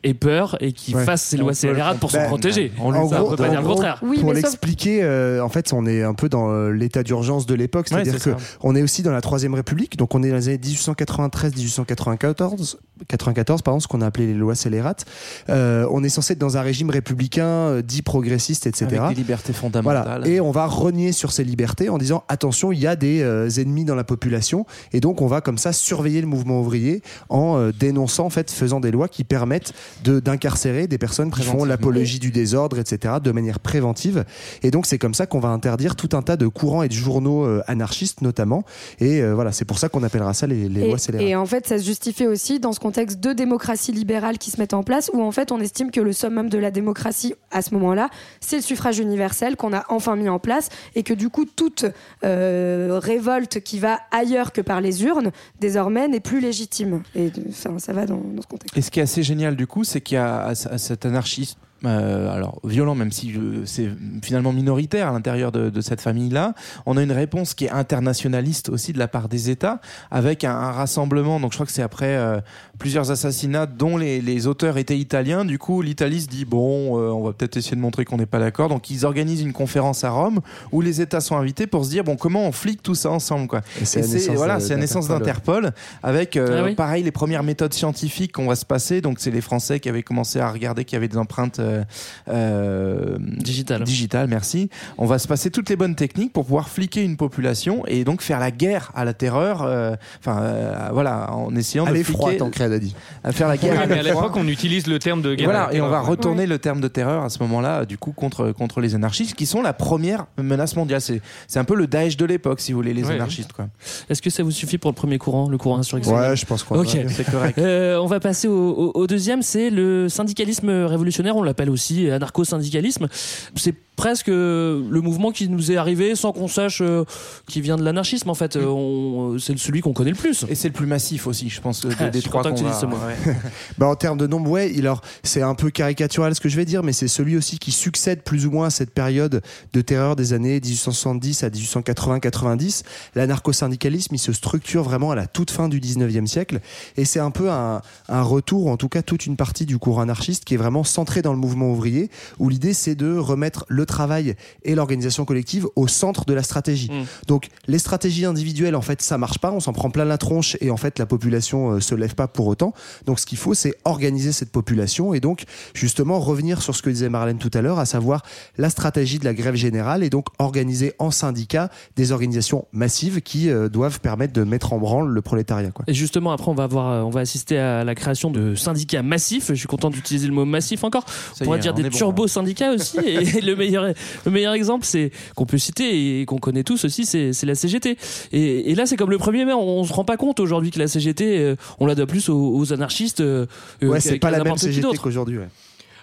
ait 0.04 0.14
peur 0.14 0.58
et 0.60 0.72
qu'il 0.74 0.96
Ouais. 0.96 1.04
fasse 1.06 1.22
ses 1.24 1.38
On 1.38 1.42
lois 1.42 1.54
scélérates 1.54 2.00
pour 2.00 2.12
se 2.12 2.18
protéger. 2.18 2.72
On 2.80 2.92
gros- 2.92 3.30
peut 3.32 3.36
pas 3.36 3.50
dire 3.50 3.62
le 3.62 3.68
contraire. 3.68 4.00
Oui, 4.04 4.20
pour 4.20 4.34
l'expliquer, 4.34 5.04
euh, 5.04 5.44
en 5.44 5.50
fait, 5.50 5.74
on 5.74 5.86
est 5.86 6.04
un 6.04 6.14
peu 6.14 6.30
dans 6.30 6.50
euh, 6.52 6.72
l'état 6.72 7.04
d'urgence 7.04 7.46
de 7.46 7.56
l'époque, 7.56 7.88
Ouais, 7.92 8.04
c'est-à-dire 8.04 8.22
c'est 8.22 8.34
que 8.34 8.40
ça. 8.40 8.46
on 8.62 8.76
est 8.76 8.82
aussi 8.82 9.04
dans 9.04 9.12
la 9.12 9.22
Troisième 9.22 9.54
République, 9.54 9.98
donc 9.98 10.16
on 10.16 10.24
est 10.24 10.30
dans 10.30 10.36
les 10.36 10.48
années 10.50 10.58
1893-1894, 10.58 12.78
94, 13.08 13.62
pardon, 13.62 13.80
ce 13.80 13.88
qu'on 13.88 14.02
a 14.02 14.06
appelé 14.08 14.28
les 14.28 14.34
lois 14.34 14.56
scélérates. 14.56 15.06
Euh, 15.50 15.88
on 15.92 16.04
est 16.04 16.10
censé 16.10 16.34
être 16.34 16.40
dans 16.40 16.58
un 16.58 16.62
régime 16.62 16.90
républicain 16.90 17.46
euh, 17.48 17.82
dit 17.82 18.02
progressiste, 18.02 18.68
etc. 18.68 18.88
Avec 18.98 19.10
des 19.10 19.16
libertés 19.16 19.54
fondamentales. 19.54 20.04
Voilà. 20.06 20.28
Et 20.28 20.40
on 20.42 20.52
va 20.52 20.66
renier 20.66 21.12
sur 21.12 21.32
ces 21.32 21.44
libertés 21.44 21.90
en 21.90 21.98
disant 21.98 22.24
attention, 22.28 22.72
il 22.72 22.80
y 22.80 22.88
a 22.88 22.96
des 22.96 23.22
euh, 23.22 23.50
ennemis 23.58 23.86
dans 23.86 23.96
la 23.96 24.04
population. 24.04 24.66
Et 24.94 25.00
donc, 25.00 25.22
on 25.22 25.28
va 25.28 25.42
comme 25.42 25.58
ça 25.58 25.74
surveiller 25.74 26.22
le 26.22 26.28
mouvement 26.28 26.60
ouvrier 26.60 27.02
en 27.30 27.58
euh, 27.58 27.72
dénonçant, 27.78 28.26
en 28.26 28.30
fait, 28.30 28.52
faisant 28.52 28.80
des 28.80 28.92
lois 28.92 29.08
qui 29.08 29.24
permettent 29.24 29.74
de- 30.04 30.20
d'incarcérer 30.20 30.88
des 30.88 30.98
personnes 30.98 31.32
qui 31.32 31.44
font 31.44 31.66
l'apologie 31.66 32.20
du 32.20 32.32
désordre, 32.32 32.80
etc., 32.80 33.16
de 33.24 33.32
manière 33.32 33.60
préventive. 33.60 34.26
Et 34.64 34.72
donc, 34.72 34.86
c'est 34.86 34.98
comme 34.98 35.14
ça 35.14 35.26
qu'on 35.26 35.40
va 35.40 35.50
interdire 35.50 35.96
tout 35.96 36.10
un 36.14 36.22
tas 36.22 36.38
de 36.38 36.48
courants 36.48 36.84
et 36.84 36.88
de 36.88 36.94
journaux 36.94 37.46
euh, 37.46 37.62
anarchistes, 37.68 38.22
notamment. 38.22 38.64
Et 39.00 39.22
euh, 39.22 39.34
voilà, 39.34 39.52
c'est 39.52 39.66
pour 39.66 39.80
ça 39.80 39.90
qu'on 39.90 40.04
appellera 40.04 40.34
ça 40.34 40.48
les, 40.48 40.70
les 40.70 40.82
Et, 40.82 40.88
lois 40.88 40.98
scélérates. 40.98 41.28
et 41.28 41.36
en 41.36 41.46
fait, 41.46 41.68
ça 41.68 41.78
se 41.78 41.84
justifie 41.84 42.28
aussi 42.28 42.60
dans 42.60 42.74
ce 42.74 42.80
contexte 42.80 43.20
de 43.20 43.34
démocratie 43.34 43.92
libérale 43.92 44.38
qui 44.38 44.52
se 44.52 44.60
met 44.60 44.74
en 44.74 44.84
place, 44.84 45.10
où 45.14 45.22
en 45.22 45.32
fait, 45.32 45.52
on 45.52 45.60
estime 45.60 45.92
que 45.92 46.02
le 46.02 46.14
summum 46.14 46.50
de 46.50 46.58
la 46.58 46.72
démocratie 46.72 47.34
à 47.52 47.62
ce 47.62 47.74
moment-là, 47.76 48.10
c'est 48.42 48.58
le 48.58 48.62
suffrage 48.62 49.00
universel 49.00 49.56
qu'on 49.56 49.74
a 49.74 49.86
enfin 49.90 50.16
mis 50.16 50.30
en 50.30 50.40
place, 50.40 50.70
et 50.96 51.04
que 51.04 51.14
du 51.14 51.30
coup, 51.30 51.46
toute 51.46 51.86
euh, 52.24 53.00
révolte 53.02 53.60
qui 53.62 53.80
va 53.80 54.00
ailleurs 54.12 54.52
que 54.52 54.62
par 54.62 54.82
les 54.82 55.04
urnes, 55.04 55.32
désormais, 55.60 56.08
n'est 56.08 56.20
plus 56.20 56.40
légitime. 56.40 57.02
Et 57.16 57.32
enfin, 57.50 57.80
ça 57.80 57.94
va 57.94 58.06
dans, 58.06 58.18
dans 58.18 58.42
ce 58.42 58.48
contexte. 58.48 58.78
Et 58.78 58.82
ce 58.82 58.92
qui 58.92 59.00
est 59.00 59.04
assez 59.04 59.24
génial 59.24 59.56
du 59.56 59.68
coup, 59.70 59.86
c'est 59.86 60.02
qu'il 60.02 60.16
y 60.16 60.18
a 60.18 60.54
cet 60.54 61.06
anarchisme, 61.06 61.58
euh, 61.86 62.30
alors 62.30 62.60
violent, 62.66 62.94
même 62.94 63.12
si 63.12 63.34
euh, 63.38 63.66
c'est 63.66 63.90
finalement 64.22 64.52
minoritaire 64.52 65.08
à 65.08 65.12
l'intérieur 65.14 65.54
de, 65.54 65.82
cette 65.82 66.02
famille-là, 66.02 66.54
on 66.86 66.98
a 66.98 67.04
une 67.04 67.14
réponse 67.14 67.54
qui 67.54 67.66
est 67.66 67.70
internationaliste 67.70 68.68
aussi 68.68 68.92
de 68.92 69.00
la 69.00 69.08
part 69.08 69.30
des 69.30 69.50
États, 69.50 69.80
avec 70.12 70.44
un, 70.44 70.52
un 70.52 70.72
rassemblement. 70.72 71.40
Donc 71.40 71.52
je 71.54 71.58
crois 71.58 71.66
que 71.66 71.72
c'est 71.72 71.82
après 71.82 72.18
euh, 72.18 72.42
plusieurs 72.80 73.12
assassinats 73.12 73.66
dont 73.68 73.98
les, 73.98 74.22
les 74.22 74.48
auteurs 74.48 74.78
étaient 74.78 74.98
italiens. 74.98 75.46
Du 75.46 75.60
coup, 75.60 75.82
l'Italie 75.82 76.22
se 76.22 76.28
dit 76.28 76.46
bon, 76.46 76.98
euh, 76.98 77.10
on 77.12 77.24
va 77.24 77.34
peut-être 77.34 77.58
essayer 77.58 77.76
de 77.76 77.82
montrer 77.82 78.06
qu'on 78.06 78.18
n'est 78.18 78.26
pas 78.26 78.40
d'accord. 78.40 78.70
Donc 78.70 78.90
ils 78.90 79.06
organisent 79.06 79.42
une 79.42 79.54
conférence 79.54 80.04
à 80.04 80.10
Rome 80.10 80.40
où 80.72 80.82
les 80.82 81.02
États 81.02 81.22
sont 81.22 81.36
invités 81.38 81.68
pour 81.68 81.86
se 81.86 81.90
dire 81.92 82.04
bon, 82.04 82.16
comment 82.16 82.48
on 82.48 82.52
flique 82.52 82.82
tout 82.82 82.96
ça 82.96 83.12
ensemble, 83.12 83.48
quoi. 83.48 83.62
Et 83.82 83.86
c'est 83.86 84.02
voilà, 84.34 84.60
c'est 84.60 84.74
la 84.74 84.80
naissance 84.80 85.08
d'Interpol, 85.10 85.72
avec 86.02 86.38
euh, 86.38 86.62
Ah 86.62 86.66
oui. 86.66 86.74
pareil 86.76 87.04
les 87.04 87.12
premières 87.12 87.44
méthodes 87.44 87.74
scientifiques 87.74 88.32
qu'on 88.32 88.48
va 88.48 88.56
se 88.56 88.66
passer. 88.66 89.02
Donc 89.02 89.20
c'est 89.20 89.32
les 89.32 89.42
Français 89.42 89.80
qui 89.80 89.90
avaient 89.90 90.02
commencé 90.04 90.40
à 90.40 90.50
regarder 90.50 90.86
qu'il 90.86 90.96
y 90.96 90.98
avait 90.98 91.08
des 91.10 91.18
empreintes 91.18 91.60
euh, 91.60 91.84
euh, 92.30 93.18
Digital. 93.20 93.84
digitales. 93.84 94.28
Merci. 94.30 94.70
On 94.98 95.06
va 95.06 95.20
se 95.20 95.28
passer 95.28 95.52
toutes 95.52 95.70
les 95.70 95.76
bonnes 95.76 95.96
techniques 95.96 96.34
pour 96.34 96.46
pouvoir 96.46 96.70
fliquer 96.70 97.04
une 97.04 97.18
population 97.18 97.84
et 97.88 98.04
donc 98.04 98.22
faire 98.22 98.40
la 98.40 98.52
guerre 98.52 98.92
à 98.96 99.06
la 99.06 99.14
terreur. 99.14 99.64
euh, 99.64 99.96
Enfin 100.20 100.42
euh, 100.42 100.90
voilà, 100.94 101.34
en 101.34 101.56
essayant 101.56 101.86
À 101.86 101.92
de 101.92 101.96
fliquer, 102.04 102.38
Tancred 102.70 102.74
a 102.74 102.80
dit. 102.80 102.96
à 103.24 103.32
faire 103.32 103.48
la 103.48 103.54
Oui, 103.56 103.60
guerre. 103.62 103.82
à 103.82 103.86
mais 103.88 104.00
à 104.00 104.04
l'époque, 104.04 104.34
on 104.36 104.48
utilise 104.48 104.88
le 104.88 105.00
terme 105.00 105.22
de 105.22 105.36
guerre. 105.36 105.46
voilà, 105.46 105.70
et 105.74 105.82
on 105.82 105.90
va 105.90 106.02
retourner 106.02 106.46
le 106.46 106.60
terme 106.60 106.82
de 106.82 106.88
terreur 106.88 107.24
à 107.24 107.30
ce 107.30 107.40
moment-là, 107.44 107.86
du 107.86 107.98
coup, 107.98 108.12
contre, 108.12 108.52
contre 108.52 108.80
les 108.82 108.96
anarchistes, 108.96 109.36
qui 109.36 109.46
sont 109.46 109.62
la 109.62 109.74
première 109.74 110.26
menace 110.38 110.76
mondiale. 110.76 111.02
C'est, 111.02 111.22
c'est 111.48 111.60
un 111.60 111.64
peu 111.64 111.76
le 111.76 111.88
Daesh 111.88 112.18
de 112.18 112.26
l'époque, 112.26 112.60
si 112.62 112.72
vous 112.72 112.80
voulez, 112.80 112.94
les 112.94 113.04
Ouais. 113.06 113.14
anarchistes. 113.16 113.54
Quoi. 113.54 113.68
Est-ce 114.10 114.22
que 114.22 114.30
ça 114.30 114.44
vous 114.44 114.52
suffit 114.52 114.78
pour 114.78 114.92
le 114.92 114.96
premier 114.96 115.18
courant, 115.18 115.50
le 115.50 115.58
courant 115.58 115.78
insurrectionnel 115.78 116.32
Ouais, 116.32 116.36
je 116.36 116.46
pense 116.46 116.64
qu'on 116.64 116.80
Ok. 116.80 116.98
C'est 117.10 117.30
correct. 117.30 117.58
Euh, 117.70 117.98
on 117.98 118.06
va 118.08 118.20
passer 118.20 118.48
au, 118.48 118.54
au- 118.72 118.92
au 118.96 119.08
deuxième, 119.08 119.42
c'est 119.42 119.70
le 119.70 120.08
syndicalisme 120.10 120.70
révolutionnaire, 120.70 121.36
on 121.36 121.44
l'appelle 121.44 121.70
aussi 121.70 122.10
anarcho-syndicalisme. 122.10 123.08
C'est 123.56 123.74
presque 123.96 124.28
le 124.28 125.00
mouvement 125.02 125.32
qui 125.32 125.50
nous 125.50 125.72
est 125.72 125.78
arrivé 125.78 126.16
sans 126.16 126.32
qu'on 126.32 126.48
sache 126.48 126.80
euh, 126.82 127.04
qui 127.48 127.60
vient 127.62 127.76
de 127.76 127.84
l'anarchisme 127.84 128.30
en 128.30 128.34
fait. 128.34 128.56
Euh, 128.56 128.66
on- 128.66 129.38
C'est 129.40 129.58
celui 129.60 129.82
qu'on 129.82 129.94
connaît 129.94 130.12
le 130.12 130.16
plus. 130.16 130.46
Et 130.50 130.56
c'est 130.56 130.70
le 130.70 130.74
plus 130.74 130.86
massif 130.88 131.28
aussi, 131.28 131.50
je 131.50 131.60
pense, 131.62 131.82
de- 131.86 131.90
Ah, 132.00 132.10
des 132.10 132.22
trois 132.22 132.44
qu'on 132.44 132.50
tu 132.60 132.64
va- 132.66 132.72
dises 132.72 132.80
ce 132.80 132.86
mot. 132.86 132.96
ouais. 132.98 133.34
Bah, 133.78 133.88
en 133.88 133.96
termes 133.96 134.18
de 134.18 134.28
nombre, 134.28 134.50
ouais, 134.52 134.72
il- 134.72 134.82
alors 134.82 135.02
c'est 135.24 135.42
un 135.42 135.56
peu 135.56 135.70
caricatural 135.70 136.36
ce 136.36 136.42
que 136.42 136.50
je 136.50 136.56
vais 136.58 136.66
dire, 136.66 136.84
mais 136.84 136.94
c'est 136.94 137.08
celui 137.08 137.38
aussi 137.38 137.58
qui 137.60 137.72
succède 137.72 138.24
plus 138.24 138.46
ou 138.46 138.52
moins 138.52 138.68
à 138.68 138.70
cette 138.70 138.92
période 138.94 139.42
de 139.74 139.82
terreur 139.82 140.16
des 140.16 140.34
années 140.34 140.60
1870 140.60 141.44
à 141.44 141.50
1880-90. 141.50 142.84
L'anarcho-syndicalisme, 143.16 144.16
il 144.16 144.20
se 144.20 144.34
structure 144.34 144.84
vraiment 144.84 145.12
à 145.12 145.16
la 145.16 145.28
toute 145.28 145.52
fin 145.52 145.70
du 145.70 145.80
19e 145.80 146.26
siècle, 146.28 146.60
et 146.98 147.06
c'est 147.06 147.20
un 147.20 147.32
peu 147.32 147.50
un, 147.52 147.82
un 148.10 148.22
retour, 148.22 148.68
en 148.68 148.78
tout 148.78 148.90
cas 148.90 149.02
toute 149.02 149.26
une 149.26 149.36
partie 149.38 149.66
du 149.66 149.78
courant 149.78 150.02
anarchiste 150.02 150.46
qui 150.46 150.56
est 150.56 150.58
vraiment 150.58 150.84
centré 150.84 151.22
dans 151.22 151.32
le 151.34 151.40
mouvement 151.40 151.72
ouvrier, 151.72 152.10
où 152.40 152.50
l'idée 152.50 152.74
c'est 152.74 152.96
de 152.96 153.16
remettre 153.18 153.66
le 153.68 153.86
travail 153.86 154.36
et 154.64 154.76
l'organisation 154.76 155.26
collective 155.26 155.68
au 155.76 155.88
centre 155.88 156.26
de 156.26 156.34
la 156.34 156.44
stratégie. 156.44 156.90
Mm. 156.92 157.06
Donc 157.28 157.48
les 157.68 157.80
stratégies 157.80 158.26
individuelles, 158.26 158.76
en 158.76 158.82
fait, 158.82 159.02
ça 159.02 159.18
marche 159.18 159.40
pas, 159.40 159.52
on 159.52 159.60
s'en 159.60 159.74
prend 159.74 159.90
plein 159.90 160.06
la 160.06 160.18
tronche, 160.18 160.58
et 160.62 160.72
en 160.72 160.78
fait 160.78 161.00
la 161.00 161.06
population 161.06 161.72
euh, 161.72 161.80
se 161.80 161.96
lève 161.96 162.16
pas 162.16 162.28
pour 162.28 162.49
autant. 162.50 162.74
Donc 163.06 163.20
ce 163.20 163.26
qu'il 163.26 163.38
faut, 163.38 163.54
c'est 163.54 163.76
organiser 163.86 164.32
cette 164.32 164.52
population 164.52 165.14
et 165.14 165.20
donc 165.20 165.44
justement 165.74 166.20
revenir 166.20 166.62
sur 166.62 166.76
ce 166.76 166.82
que 166.82 166.90
disait 166.90 167.10
Marlène 167.10 167.38
tout 167.38 167.52
à 167.54 167.62
l'heure, 167.62 167.80
à 167.80 167.86
savoir 167.86 168.24
la 168.58 168.70
stratégie 168.70 169.20
de 169.20 169.26
la 169.26 169.34
grève 169.34 169.56
générale 169.56 170.04
et 170.04 170.10
donc 170.10 170.26
organiser 170.40 170.94
en 171.00 171.12
syndicat 171.12 171.70
des 171.96 172.12
organisations 172.12 172.66
massives 172.72 173.22
qui 173.22 173.50
euh, 173.50 173.70
doivent 173.70 174.00
permettre 174.00 174.34
de 174.34 174.44
mettre 174.44 174.74
en 174.74 174.80
branle 174.80 175.10
le 175.10 175.22
prolétariat. 175.22 175.72
Quoi. 175.72 175.86
Et 175.88 175.94
justement, 175.94 176.32
après, 176.32 176.50
on 176.50 176.56
va 176.56 176.64
avoir, 176.64 176.92
euh, 176.92 177.02
on 177.02 177.10
va 177.10 177.22
assister 177.22 177.58
à 177.58 177.84
la 177.84 177.96
création 177.96 178.32
de 178.32 178.56
syndicats 178.56 179.04
massifs. 179.04 179.48
Je 179.50 179.56
suis 179.56 179.68
content 179.68 179.90
d'utiliser 179.90 180.28
le 180.28 180.34
mot 180.34 180.46
massif 180.46 180.84
encore. 180.84 181.06
Ça 181.08 181.42
On 181.42 181.46
pourrait 181.46 181.60
dire 181.60 181.74
on 181.74 181.76
des 181.76 181.86
est 181.86 181.90
bon, 181.90 181.98
turbo 181.98 182.28
syndicats 182.28 182.72
aussi. 182.72 182.98
Et 183.06 183.42
le 183.42 183.56
meilleur, 183.56 183.86
le 184.26 184.32
meilleur 184.32 184.54
exemple, 184.54 184.86
c'est 184.86 185.12
qu'on 185.36 185.46
peut 185.46 185.58
citer 185.58 186.22
et 186.22 186.26
qu'on 186.26 186.38
connaît 186.38 186.64
tous 186.64 186.86
aussi, 186.86 187.06
c'est 187.06 187.44
la 187.44 187.56
CGT. 187.56 187.98
Et, 188.32 188.72
et 188.72 188.76
là, 188.76 188.86
c'est 188.86 188.98
comme 188.98 189.10
le 189.10 189.18
1er 189.18 189.46
mai. 189.46 189.54
On, 189.54 189.80
on 189.80 189.84
se 189.84 189.94
rend 189.94 190.06
pas 190.06 190.18
compte 190.18 190.40
aujourd'hui 190.40 190.72
que 190.72 190.80
la 190.80 190.88
CGT, 190.88 191.40
euh, 191.40 191.56
on 191.80 191.86
la 191.86 191.96
doit 191.96 192.08
plus 192.08 192.30
aux, 192.40 192.58
aux 192.60 192.74
anarchistes. 192.74 193.22
euh, 193.22 193.46
euh, 193.84 193.88
Ouais, 193.90 194.00
c'est 194.00 194.20
pas 194.20 194.32
la 194.32 194.44
même 194.44 194.58
CGT 194.58 194.98
qu'aujourd'hui. 194.98 195.38
ouais. 195.38 195.50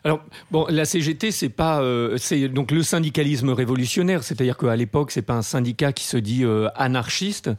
Alors, 0.05 0.21
bon, 0.53 0.67
la 0.69 0.85
CGT, 0.85 1.33
c'est 1.33 1.49
pas, 1.49 1.81
euh, 1.81 2.15
c'est 2.17 2.47
donc 2.49 2.71
le 2.71 2.85
syndicalisme 2.85 3.49
révolutionnaire, 3.51 4.23
c'est-à-dire 4.23 4.57
qu'à 4.57 4.77
l'époque, 4.77 5.11
c'est 5.11 5.23
pas 5.23 5.35
un 5.35 5.43
syndicat 5.43 5.93
qui 5.93 6.05
se 6.05 6.17
dit 6.17 6.45
euh, 6.45 6.69
anarchiste, 6.77 7.51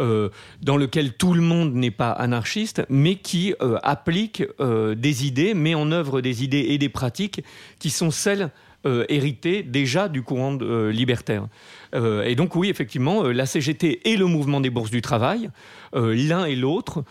euh, 0.00 0.30
dans 0.62 0.78
lequel 0.78 1.12
tout 1.12 1.34
le 1.34 1.42
monde 1.42 1.74
n'est 1.74 1.90
pas 1.90 2.10
anarchiste, 2.12 2.82
mais 2.88 3.16
qui 3.16 3.54
euh, 3.60 3.76
applique 3.82 4.42
euh, 4.60 4.94
des 4.94 5.26
idées, 5.26 5.52
met 5.52 5.74
en 5.74 5.92
œuvre 5.92 6.22
des 6.22 6.42
idées 6.42 6.66
et 6.70 6.78
des 6.78 6.88
pratiques 6.88 7.42
qui 7.78 7.90
sont 7.90 8.10
celles 8.10 8.50
euh, 8.86 9.04
hérité 9.10 9.62
déjà 9.62 10.08
du 10.08 10.22
courant 10.22 10.56
euh, 10.62 10.90
libertaire. 10.90 11.48
Euh, 11.94 12.22
et 12.24 12.34
donc 12.34 12.56
oui, 12.56 12.70
effectivement, 12.70 13.24
euh, 13.24 13.32
la 13.32 13.44
CGT 13.44 14.00
et 14.10 14.16
le 14.16 14.24
mouvement 14.24 14.60
des 14.62 14.70
bourses 14.70 14.90
du 14.90 15.02
travail, 15.02 15.50
euh, 15.94 16.14
l'un 16.14 16.46
et 16.46 16.56
l'autre, 16.56 17.04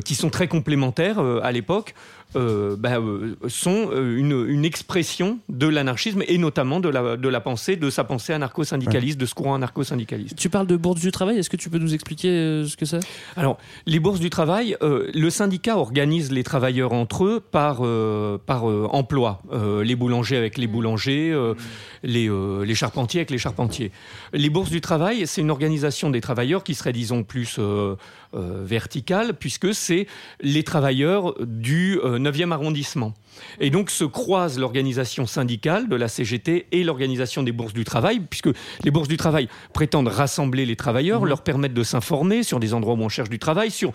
qui 0.00 0.14
sont 0.14 0.30
très 0.30 0.48
complémentaires 0.48 1.18
euh, 1.18 1.40
à 1.42 1.52
l'époque, 1.52 1.94
euh, 2.36 2.76
bah, 2.76 2.98
euh, 2.98 3.34
sont 3.48 3.90
euh, 3.92 4.16
une, 4.16 4.46
une 4.48 4.64
expression 4.64 5.38
de 5.48 5.66
l'anarchisme 5.66 6.22
et 6.26 6.38
notamment 6.38 6.80
de 6.80 6.88
la, 6.88 7.16
de 7.16 7.28
la 7.28 7.40
pensée, 7.40 7.76
de 7.76 7.90
sa 7.90 8.04
pensée 8.04 8.32
anarcho-syndicaliste, 8.32 9.18
de 9.18 9.26
ce 9.26 9.34
courant 9.34 9.54
anarcho-syndicaliste. 9.54 10.36
Tu 10.36 10.48
parles 10.48 10.66
de 10.66 10.76
bourse 10.76 11.00
du 11.00 11.10
travail, 11.10 11.38
est-ce 11.38 11.50
que 11.50 11.56
tu 11.56 11.70
peux 11.70 11.78
nous 11.78 11.94
expliquer 11.94 12.64
ce 12.66 12.76
que 12.76 12.84
c'est? 12.84 13.00
Alors, 13.36 13.58
les 13.86 13.98
bourses 13.98 14.20
du 14.20 14.30
travail, 14.30 14.76
euh, 14.82 15.10
le 15.12 15.30
syndicat 15.30 15.76
organise 15.76 16.30
les 16.30 16.44
travailleurs 16.44 16.92
entre 16.92 17.24
eux 17.24 17.40
par, 17.40 17.78
euh, 17.82 18.38
par 18.44 18.68
euh, 18.68 18.86
emploi. 18.92 19.42
Euh, 19.52 19.82
les 19.82 19.96
boulangers 19.96 20.36
avec 20.36 20.58
les 20.58 20.66
boulangers, 20.66 21.30
euh, 21.32 21.54
les, 22.02 22.28
euh, 22.28 22.64
les 22.64 22.74
charpentiers 22.74 23.20
avec 23.20 23.30
les 23.30 23.38
charpentiers. 23.38 23.90
Les 24.32 24.50
bourses 24.50 24.70
du 24.70 24.80
travail, 24.80 25.26
c'est 25.26 25.40
une 25.40 25.50
organisation 25.50 26.10
des 26.10 26.20
travailleurs 26.20 26.62
qui 26.62 26.74
serait, 26.74 26.92
disons, 26.92 27.24
plus 27.24 27.56
euh, 27.58 27.96
euh, 28.34 28.62
verticale, 28.64 29.34
puisque 29.34 29.74
c'est 29.74 30.06
les 30.40 30.62
travailleurs 30.62 31.34
du 31.40 31.98
euh, 32.04 32.18
9e 32.20 32.52
arrondissement. 32.52 33.14
Et 33.60 33.70
donc 33.70 33.90
se 33.90 34.04
croisent 34.04 34.58
l'organisation 34.58 35.26
syndicale 35.26 35.88
de 35.88 35.96
la 35.96 36.08
CGT 36.08 36.66
et 36.72 36.84
l'organisation 36.84 37.42
des 37.42 37.52
bourses 37.52 37.72
du 37.72 37.84
travail, 37.84 38.20
puisque 38.20 38.50
les 38.84 38.90
bourses 38.90 39.08
du 39.08 39.16
travail 39.16 39.48
prétendent 39.72 40.08
rassembler 40.08 40.66
les 40.66 40.76
travailleurs, 40.76 41.24
leur 41.24 41.42
permettre 41.42 41.74
de 41.74 41.82
s'informer 41.82 42.42
sur 42.42 42.60
des 42.60 42.74
endroits 42.74 42.94
où 42.94 43.02
on 43.02 43.08
cherche 43.08 43.30
du 43.30 43.38
travail, 43.38 43.70
sur 43.70 43.92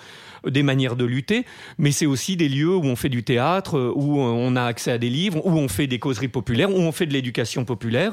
des 0.50 0.64
manières 0.64 0.96
de 0.96 1.06
lutter, 1.06 1.46
mais 1.78 1.92
c'est 1.92 2.06
aussi 2.06 2.36
des 2.38 2.50
lieux 2.50 2.76
où 2.76 2.84
on 2.86 2.96
fait 2.96 3.10
du 3.10 3.24
théâtre, 3.24 3.78
euh, 3.78 3.92
où 3.96 4.20
on 4.20 4.56
a 4.56 4.64
accès 4.64 4.92
à 4.92 4.98
des 4.98 5.10
livres, 5.10 5.42
où 5.46 5.52
on 5.52 5.68
fait 5.68 5.88
des 5.88 6.00
causeries 6.00 6.28
populaires, 6.28 6.70
où 6.72 6.78
on 6.80 6.92
fait 6.92 7.06
de 7.06 7.14
l'éducation 7.14 7.66
populaire. 7.66 8.12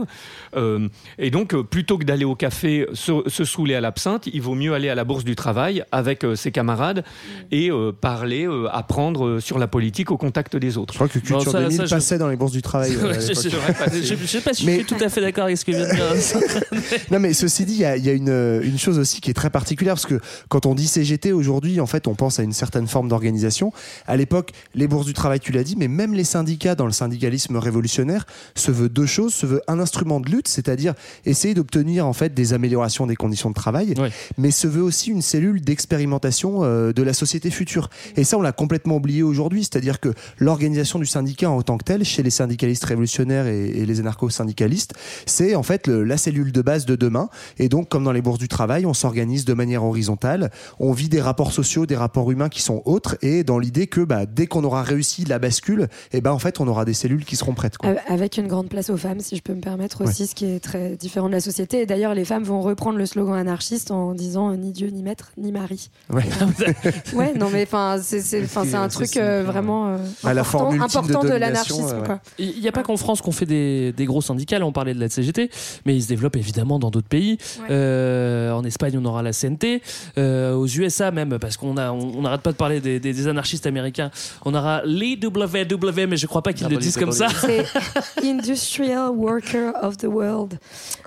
Euh, 0.57 0.89
et 1.19 1.31
donc, 1.31 1.55
euh, 1.55 1.63
plutôt 1.63 1.99
que 1.99 2.05
d'aller 2.05 2.25
au 2.25 2.35
café 2.35 2.87
se, 2.95 3.13
se 3.27 3.45
saouler 3.45 3.75
à 3.75 3.81
l'absinthe, 3.81 4.29
il 4.33 4.41
vaut 4.43 4.55
mieux 4.55 4.75
aller 4.75 4.89
à 4.89 4.95
la 4.95 5.05
bourse 5.05 5.25
du 5.25 5.37
travail 5.37 5.85
avec 5.93 6.25
euh, 6.25 6.35
ses 6.37 6.51
camarades 6.53 7.05
et 7.51 7.71
euh, 7.71 7.93
parler, 7.93 8.47
euh, 8.47 8.69
apprendre 8.73 9.27
euh, 9.27 9.41
sur 9.41 9.59
la 9.59 9.67
politique 9.69 10.11
au 10.11 10.17
contact 10.17 10.57
des 10.57 10.77
autres. 10.79 10.93
Je 10.95 10.99
crois 10.99 11.09
que 11.09 11.19
Culture 11.19 11.43
ça- 11.51 11.61
2000 11.61 11.77
ça, 11.77 11.87
je- 11.87 11.95
passait 11.95 12.19
dans 12.19 12.29
les 12.29 12.37
bourses 12.37 12.53
du 12.53 12.63
travail. 12.63 12.93
euh, 13.03 13.15
je, 13.15 13.35
je- 13.35 13.49
je- 13.49 14.15
je 14.17 14.27
sais 14.27 14.41
pas 14.41 14.55
si 14.55 14.67
Mais- 14.67 14.73
je 14.73 14.77
suis 14.79 14.87
tout 14.97 15.03
à 15.05 15.09
fait 15.09 15.21
d'accord 15.21 15.45
avec 15.45 15.57
ce 15.59 15.65
que 15.65 15.73
vient 15.73 15.87
de 15.89 15.95
dire. 15.95 16.03
Non, 17.11 17.19
mais 17.21 17.33
ceci 17.33 17.65
dit, 17.65 17.75
il 17.75 17.81
y 17.81 17.85
a, 17.85 17.97
il 17.97 18.05
y 18.05 18.09
a 18.11 18.13
une, 18.13 18.61
une 18.63 18.79
chose 18.79 18.99
aussi 18.99 19.21
qui 19.21 19.31
est 19.31 19.35
très 19.35 19.51
particulière 19.51 19.95
parce 19.95 20.07
que 20.07 20.21
quand 20.49 20.67
on 20.67 20.75
dit 20.75 20.87
CGT 20.87 21.33
aujourd'hui, 21.33 21.81
en 21.81 21.87
fait, 21.87 22.07
on 22.09 22.15
pense 22.23 22.39
à 22.39 22.45
une 22.45 22.53
certaine 22.53 22.87
forme 22.87 23.09
d'organisation. 23.09 23.73
À 24.07 24.17
l'époque, 24.17 24.53
les 24.77 24.87
bourses 24.87 25.07
du 25.07 25.13
travail, 25.13 25.41
tu 25.41 25.51
l'as 25.51 25.65
dit, 25.65 25.75
mais 25.77 25.89
même 25.89 26.15
les 26.15 26.23
syndicats 26.23 26.77
dans 26.77 26.87
le 26.87 26.93
syndicalisme 26.93 27.57
révolutionnaire 27.57 28.27
se 28.55 28.71
veut 28.71 28.89
deux 28.89 29.07
choses, 29.07 29.35
se 29.35 29.45
veut 29.47 29.61
un 29.67 29.81
instrument 29.81 30.21
de 30.21 30.29
lutte, 30.31 30.47
c'est-à-dire 30.47 30.95
essayer 31.27 31.53
d'obtenir 31.55 32.07
en 32.07 32.13
fait 32.13 32.33
des 32.33 32.53
améliorations 32.53 33.09
des 33.09 33.17
conditions 33.17 33.51
de 33.51 33.55
travail, 33.55 33.95
mais 34.39 34.53
se 34.53 34.69
veut 34.69 34.83
aussi 34.83 35.11
une 35.11 35.21
cellule 35.23 35.61
d'expérimentation 35.63 36.61
euh, 36.63 36.93
de 36.93 37.03
la 37.03 37.13
société 37.13 37.51
future. 37.51 37.91
Et 38.17 38.23
ça, 38.23 38.39
on 38.39 38.43
l'a 38.43 38.53
complètement 38.53 38.97
oublié 38.97 39.25
aujourd'hui, 39.25 39.63
c'est-à-dire 39.65 39.99
que 39.99 40.11
l'organisation 40.39 41.01
du 41.01 41.07
syndicat 41.07 41.51
en 41.51 41.63
tant 41.63 41.77
que 41.77 41.85
telle, 41.85 42.05
chez 42.05 42.23
les 42.23 42.31
syndicalistes 42.31 42.85
révolutionnaires 42.85 43.47
et, 43.49 43.67
et 43.81 43.85
les 43.85 43.99
anarcho-syndicalistes, 43.99 44.93
c'est 45.27 45.57
en 45.57 45.65
fait 45.65 45.89
le- 45.89 46.05
la 46.05 46.17
cellule 46.19 46.53
de 46.53 46.63
base 46.63 46.87
de 46.87 46.95
demain. 46.95 47.29
Et 47.59 47.69
donc, 47.69 47.89
comme 47.89 48.05
dans 48.05 48.13
les 48.13 48.23
bourses 48.23 48.39
du 48.39 48.49
travail, 48.49 48.87
on 48.87 48.95
s'organise 48.95 49.45
de 49.45 49.55
manière 49.55 49.83
horizontale, 49.85 50.51
on 50.79 50.93
vit 50.93 51.09
des 51.09 51.21
rapports 51.21 51.53
sociaux, 51.53 51.85
des 51.85 51.97
rapports 51.97 52.12
humains 52.31 52.49
qui 52.49 52.63
sont 52.63 52.83
autres, 52.85 53.17
et 53.23 53.43
dans 53.45 53.59
l'idée 53.59 53.87
que 53.87 54.01
bah, 54.01 54.27
dès 54.27 54.47
qu'on 54.47 54.65
aura 54.65 54.83
réussi 54.83 55.25
la 55.25 55.39
bascule, 55.39 55.89
et 56.13 56.21
ben 56.21 56.33
en 56.33 56.39
fait, 56.39 56.61
on 56.61 56.69
aura 56.69 56.85
des 56.85 56.95
cellules 56.95 57.25
qui 57.25 57.37
seront 57.37 57.55
prêtes. 57.55 57.79
quoi. 57.79 57.91
Euh, 57.91 57.95
Avec 58.09 58.37
une 58.39 58.47
grande 58.49 58.69
place 58.69 58.91
aux 58.91 58.97
femmes, 58.97 59.21
si 59.21 59.37
je 59.37 59.43
peux 59.43 59.55
me 59.55 59.61
permettre 59.61 60.05
aussi, 60.05 60.27
ce 60.27 60.35
qui 60.35 60.45
est 60.47 60.61
très 60.61 60.97
différent 60.97 61.27
de 61.29 61.33
la 61.33 61.41
société. 61.41 61.81
Et 61.83 61.87
d'ailleurs, 61.87 62.15
les 62.15 62.25
femmes 62.25 62.45
vont 62.45 62.61
reprendre 62.61 62.99
le 62.99 63.07
slogan 63.07 63.37
anarchiste 63.37 63.91
en 63.91 64.13
disant 64.15 64.51
euh, 64.53 64.57
ni 64.57 64.73
Dieu, 64.73 64.89
ni 64.89 65.03
maître, 65.03 65.33
ni 65.39 65.53
mari. 65.53 65.91
Ouais. 66.11 66.25
ouais, 67.15 67.35
non, 67.35 67.49
mais 67.53 67.63
enfin, 67.63 67.99
c'est 68.03 68.21
c'est- 68.21 68.43
enfin, 68.45 68.65
c'est 68.67 68.75
un 68.77 68.89
truc 68.89 69.17
euh, 69.17 69.43
vraiment 69.45 69.89
euh, 69.89 69.97
À 70.25 70.35
la 70.35 70.43
important, 70.43 70.73
de 70.73 70.81
important 70.81 71.23
de, 71.25 71.29
l'anarchisme. 71.31 71.85
euh, 71.91 72.01
ouais. 72.01 72.07
quoi. 72.07 72.21
Il 72.39 72.61
n'y 72.61 72.69
a 72.69 72.73
pas 72.73 72.83
qu'en 72.83 72.97
France 72.97 73.23
qu'on 73.23 73.33
fait 73.33 73.47
des, 73.47 73.93
des 73.93 74.05
gros 74.05 74.21
syndicats, 74.21 74.59
là 74.59 74.67
on 74.67 74.73
parlait 74.73 74.95
de 74.95 75.01
la 75.01 75.09
CGT, 75.09 75.51
mais 75.87 75.97
il 75.97 76.03
se 76.03 76.09
développe 76.09 76.37
évidemment 76.37 76.79
dans 76.79 76.91
d'autres 76.91 77.09
pays. 77.09 77.39
Euh, 77.71 78.53
en 78.53 78.65
Espagne, 78.65 78.99
on 79.01 79.05
aura 79.05 79.23
la 79.23 79.33
CNT. 79.33 79.83
Euh, 80.19 80.55
aux 80.55 80.67
USA 80.67 81.11
même, 81.11 81.39
parce 81.39 81.57
qu'on 81.57 81.77
a, 81.77 81.93
on 81.93 82.02
on 82.03 82.23
n'arrête 82.23 82.41
pas 82.43 82.53
de 82.53 82.57
parler 82.57 82.81
des, 82.81 82.99
des- 83.01 83.13
des 83.13 83.29
anarchistes 83.29 83.67
américains, 83.67 84.11
on 84.45 84.55
aura 84.55 84.83
les 84.85 85.17
WW, 85.23 86.07
mais 86.09 86.17
je 86.17 86.27
crois 86.27 86.43
pas 86.43 86.53
qu'ils 86.53 86.69
le 86.69 86.77
disent 86.77 86.97
comme 86.97 87.13
ça. 87.13 87.29
C'est 87.29 87.65
Industrial 88.25 89.11
Worker 89.11 89.73
of 89.83 89.97
the 89.97 90.05
World. 90.05 90.59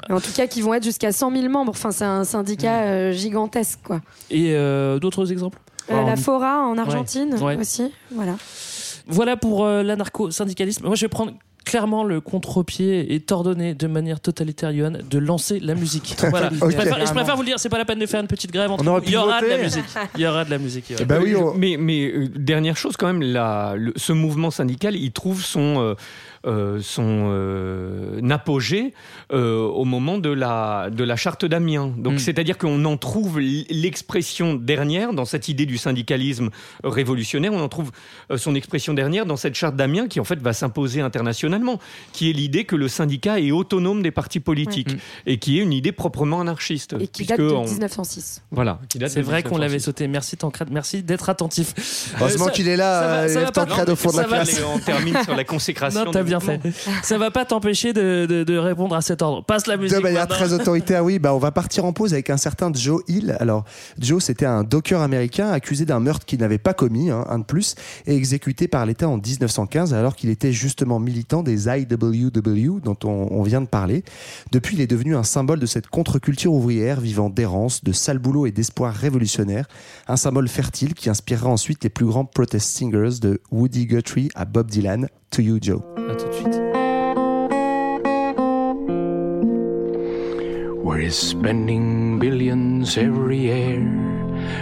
Mais 0.10 0.16
en 0.16 0.22
tout 0.22 0.32
cas, 0.36 0.48
qui 0.48 0.62
vont 0.62 0.74
être 0.74 0.84
jusqu'à 0.84 1.12
100 1.12 1.32
000 1.32 1.50
membres. 1.50 1.72
Enfin, 1.72 1.92
c'est 1.92 2.06
un 2.06 2.24
syndicat 2.24 2.84
euh, 2.84 3.12
gigantesque, 3.12 3.80
quoi. 3.84 4.02
Et 4.30 4.54
euh, 4.54 5.00
d'autres 5.00 5.32
exemples? 5.32 5.60
Euh, 5.92 6.04
la 6.04 6.16
Fora 6.16 6.62
en 6.68 6.78
Argentine 6.78 7.36
Ouais. 7.42 7.58
aussi. 7.58 7.92
Voilà. 8.12 8.36
Voilà 9.08 9.38
pour 9.38 9.66
euh, 9.66 9.84
l'anarcho-syndicalisme. 9.84 10.86
Moi, 10.88 10.96
je 10.96 11.02
vais 11.06 11.10
prendre 11.10 11.34
clairement 11.66 12.04
le 12.04 12.22
contre-pied 12.22 13.14
et 13.14 13.20
t'ordonner 13.20 13.74
de 13.74 13.88
manière 13.88 14.20
totalitaire, 14.20 14.72
Johan, 14.74 14.94
de 15.10 15.18
lancer 15.18 15.60
la 15.60 15.76
musique. 15.76 16.16
Voilà. 16.30 16.50
Je, 16.54 16.60
préfère, 16.60 17.06
je 17.06 17.12
préfère 17.14 17.36
vous 17.36 17.42
le 17.42 17.48
dire, 17.48 17.60
c'est 17.60 17.70
pas 17.70 17.78
la 17.78 17.86
peine 17.86 18.00
de 18.00 18.06
faire 18.06 18.22
une 18.22 18.28
petite 18.28 18.52
grève. 18.52 18.72
Entre 18.72 18.88
On 18.88 19.00
Il 19.02 19.10
y 19.12 19.18
aura 19.18 19.42
de 19.42 19.48
la 19.48 19.58
musique. 19.58 19.84
Il 20.16 20.22
y 20.22 20.28
aura 20.28 20.46
de 20.46 20.50
la 20.52 20.58
musique. 20.58 20.94
Johan. 20.98 21.50
Euh, 21.50 21.54
mais, 21.58 21.78
mais 21.80 22.06
euh, 22.08 22.28
dernière 22.36 22.78
chose 22.78 22.96
quand 22.98 23.08
même, 23.08 23.22
la- 23.22 23.76
le- 23.78 23.94
ce 23.96 24.14
mouvement 24.14 24.52
syndical, 24.52 24.96
il 24.96 25.12
trouve 25.12 25.44
son 25.44 25.82
euh, 25.82 25.94
son 26.82 27.30
euh, 27.32 28.22
apogée 28.30 28.94
euh, 29.34 29.60
au 29.62 29.86
moment 29.86 30.18
de 30.18 30.30
la 30.30 30.90
de 30.92 31.04
la 31.04 31.16
charte 31.16 31.46
d'Amiens. 31.46 31.92
Donc 31.98 32.20
c'est-à-dire 32.20 32.58
qu'on 32.58 32.84
en 32.86 32.98
trouve 32.98 33.40
l'expression 33.40 34.54
dernière 34.54 35.14
dans 35.14 35.26
cette 35.26 35.48
idée 35.48 35.66
du 35.66 35.78
syndicalisme 35.78 36.50
révolutionnaire. 36.84 37.52
On 37.54 37.62
en 37.62 37.70
trouve 37.70 37.92
euh, 38.32 38.38
son 38.38 38.56
expression 38.56 38.94
dernière 38.94 39.26
dans 39.26 39.38
cette 39.38 39.56
charte 39.56 39.76
d'Amiens 39.76 40.08
qui 40.08 40.20
en 40.20 40.24
fait 40.24 40.40
va 40.40 40.54
s'imposer 40.54 41.02
internationalement, 41.02 41.80
qui 42.14 42.30
est 42.30 42.34
l'idée 42.34 42.66
que 42.66 42.76
le 42.76 42.88
syndicat 42.88 43.40
est 43.40 43.52
autonome 43.52 44.02
des 44.04 44.12
partis 44.12 44.40
politiques 44.40 44.96
et 45.26 45.38
qui 45.38 45.60
est 45.60 45.64
une 45.64 45.74
idée 45.74 45.92
proprement 45.92 46.42
anarchiste. 46.42 46.96
Et 47.00 47.08
qui 47.08 47.26
date 47.26 47.40
de 47.40 47.50
on- 47.50 47.64
1906. 47.66 48.44
Voilà, 48.52 48.80
qui 48.90 49.00
date 49.00 49.10
C'est 49.12 49.22
vrai 49.22 49.44
qu'on 49.44 49.58
l'avait 49.58 49.78
1906. 49.78 49.84
sauté. 49.86 50.08
Merci 50.08 50.38
Tancred, 50.38 50.70
merci 50.72 51.04
d'être 51.04 51.30
attentif. 51.30 52.14
Heureusement 52.20 52.48
Euh, 52.48 52.50
qu'il 52.52 52.68
est 52.68 52.78
là, 52.78 53.02
ça 53.02 53.08
va- 53.08 53.14
euh, 53.16 53.28
ça 53.28 53.34
va 53.36 53.40
lève 53.42 53.52
pas- 53.52 53.66
Tancred 53.66 53.90
au 53.90 53.96
fond 53.96 54.12
de 54.12 54.18
la 54.18 54.24
classe. 54.26 54.62
On 54.76 54.80
termine 54.80 55.18
sur 55.24 55.36
la 55.36 55.44
consécration. 55.44 55.86
Non, 56.06 56.12
t'as 56.12 56.24
du 56.24 56.35
bien 56.40 56.60
fait. 56.60 56.72
Ça 57.04 57.18
va 57.18 57.32
pas 57.32 57.46
t'empêcher 57.46 57.94
de, 57.94 58.26
de- 58.28 58.44
de 58.44 58.58
répondre 58.58 58.96
à 58.96 59.02
cet 59.02 59.22
ordre. 59.22 59.44
Passe 59.46 59.68
la 59.68 59.78
musique. 59.78 59.98
De 59.98 60.02
manière 60.04 60.22
maintenant. 60.22 60.36
très 60.36 60.54
autoritaire, 60.54 61.04
oui. 61.04 61.20
Bah, 61.20 61.34
on 61.34 61.40
va 61.40 61.52
partir 61.52 61.86
en 61.86 61.94
pause 61.94 62.14
avec 62.14 62.30
un 62.30 62.38
certain 62.38 62.72
Joe 62.74 63.02
Hill. 63.08 63.36
Alors, 63.40 63.66
Joe, 64.00 64.24
c'était 64.24 64.46
un 64.46 64.64
docker 64.64 65.02
américain 65.02 65.50
accusé 65.52 65.86
d'un 65.86 66.00
meurtre 66.00 66.26
qu'il 66.26 66.40
n'avait 66.40 66.58
pas 66.58 66.74
commis, 66.74 67.10
hein, 67.12 67.26
un 67.30 67.40
de 67.40 67.44
plus, 67.44 67.76
et 68.06 68.16
exécuté 68.16 68.68
par 68.68 68.86
l'État 68.86 69.08
en 69.08 69.18
1915, 69.18 69.94
alors 69.94 70.16
qu'il 70.16 70.30
était 70.30 70.52
justement 70.52 71.00
militant 71.00 71.44
des 71.44 71.68
IWW, 71.68 72.80
dont 72.82 72.98
on, 73.04 73.28
on 73.32 73.44
vient 73.44 73.62
de 73.62 73.68
parler. 73.68 74.04
Depuis, 74.52 74.76
il 74.76 74.82
est 74.82 74.88
devenu 74.88 75.16
un 75.16 75.24
symbole 75.24 75.60
de 75.60 75.66
cette 75.66 75.88
contre-culture 75.88 76.54
ouvrière, 76.54 77.00
vivant 77.02 77.30
d'errance, 77.30 77.84
de 77.84 77.92
sale 77.92 78.20
boulot 78.20 78.46
et 78.46 78.52
d'espoir 78.52 78.94
révolutionnaire. 78.94 79.68
Un 80.08 80.18
symbole 80.18 80.48
fertile 80.48 80.94
qui 80.94 81.10
inspirera 81.10 81.50
ensuite 81.50 81.84
les 81.84 81.90
plus 81.90 82.06
grands 82.06 82.26
protest 82.26 82.76
singers 82.78 83.20
de 83.22 83.42
Woody 83.52 83.86
Guthrie 83.86 84.30
à 84.36 84.46
Bob 84.46 84.70
Dylan. 84.70 85.08
To 85.32 85.42
you, 85.42 85.60
Joe. 85.60 85.84
À 86.10 86.16
tout 86.16 86.28
de 86.28 86.34
suite. 86.34 86.62
We're 90.84 91.10
spending 91.12 92.20
billions 92.20 92.98
every 92.98 93.40
year 93.40 93.82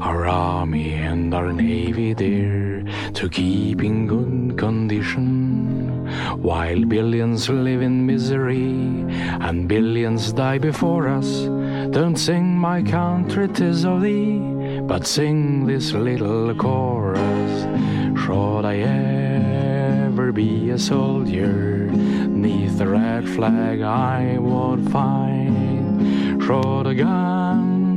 Our 0.00 0.26
army 0.26 0.94
and 0.94 1.34
our 1.34 1.52
navy 1.52 2.12
there 2.12 2.84
to 3.14 3.28
keep 3.28 3.82
in 3.82 4.06
good 4.06 4.58
condition. 4.58 5.99
While 6.36 6.84
billions 6.84 7.48
live 7.48 7.82
in 7.82 8.06
misery 8.06 9.04
and 9.40 9.68
billions 9.68 10.32
die 10.32 10.58
before 10.58 11.08
us. 11.08 11.42
Don't 11.90 12.16
sing 12.16 12.56
my 12.56 12.82
country 12.82 13.48
tis 13.48 13.84
of 13.84 14.02
thee, 14.02 14.80
but 14.82 15.06
sing 15.06 15.66
this 15.66 15.92
little 15.92 16.54
chorus. 16.54 17.52
Should 18.20 18.64
I 18.64 18.76
ever 18.78 20.32
be 20.32 20.70
a 20.70 20.78
soldier, 20.78 21.88
neath 21.90 22.78
the 22.78 22.86
red 22.86 23.28
flag 23.28 23.80
I 23.82 24.38
would 24.38 24.90
fight. 24.90 25.50
Should 26.44 26.86
a 26.86 26.94
gun 26.94 27.89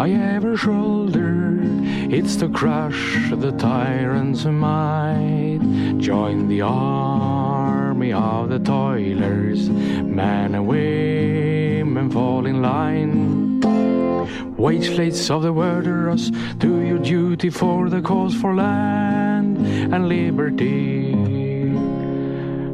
I 0.00 0.12
ever 0.12 0.56
shoulder, 0.56 1.58
it's 1.60 2.34
to 2.36 2.48
crush 2.48 3.30
the 3.30 3.52
tyrant's 3.52 4.46
might. 4.46 5.60
Join 5.98 6.48
the 6.48 6.62
army 6.62 8.10
of 8.14 8.48
the 8.48 8.60
toilers, 8.60 9.68
men 9.68 10.54
and 10.54 10.66
women 10.66 12.10
fall 12.10 12.46
in 12.46 12.62
line. 12.62 13.60
White 14.56 14.84
slates 14.84 15.30
of 15.30 15.42
the 15.42 15.52
worlders, 15.52 16.30
do 16.56 16.80
your 16.80 16.98
duty 16.98 17.50
for 17.50 17.90
the 17.90 18.00
cause 18.00 18.34
for 18.34 18.54
land 18.54 19.58
and 19.92 20.08
liberty. 20.08 21.19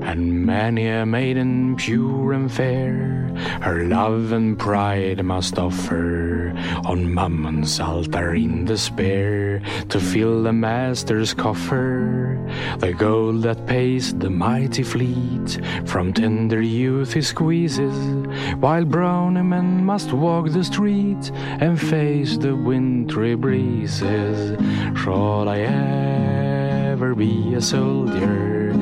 And 0.07 0.47
many 0.47 0.87
a 0.87 1.05
maiden 1.05 1.75
pure 1.75 2.33
and 2.33 2.51
fair, 2.51 3.29
her 3.61 3.85
love 3.85 4.31
and 4.31 4.57
pride 4.57 5.25
must 5.25 5.59
offer 5.59 6.53
on 6.85 7.13
Mammon's 7.13 7.81
altar 7.81 8.33
in 8.37 8.65
despair 8.65 9.61
to 9.89 9.99
fill 9.99 10.45
the 10.45 10.53
master's 10.53 11.35
coffer. 11.35 12.39
The 12.79 12.93
gold 12.93 13.43
that 13.43 13.67
pays 13.67 14.15
the 14.15 14.31
mighty 14.31 14.85
fleet 14.85 15.61
from 15.87 16.13
tender 16.13 16.63
youth 16.63 17.13
he 17.13 17.21
squeezes, 17.23 17.99
while 18.61 18.85
browny 18.85 19.43
men 19.43 19.85
must 19.85 20.13
walk 20.13 20.51
the 20.51 20.63
street 20.63 21.33
and 21.59 21.81
face 21.81 22.39
the 22.39 22.55
wintry 22.55 23.35
breezes. 23.35 24.57
Shall 25.03 25.49
I 25.49 25.59
ever 25.59 27.17
be 27.17 27.55
a 27.55 27.61
soldier? 27.61 28.73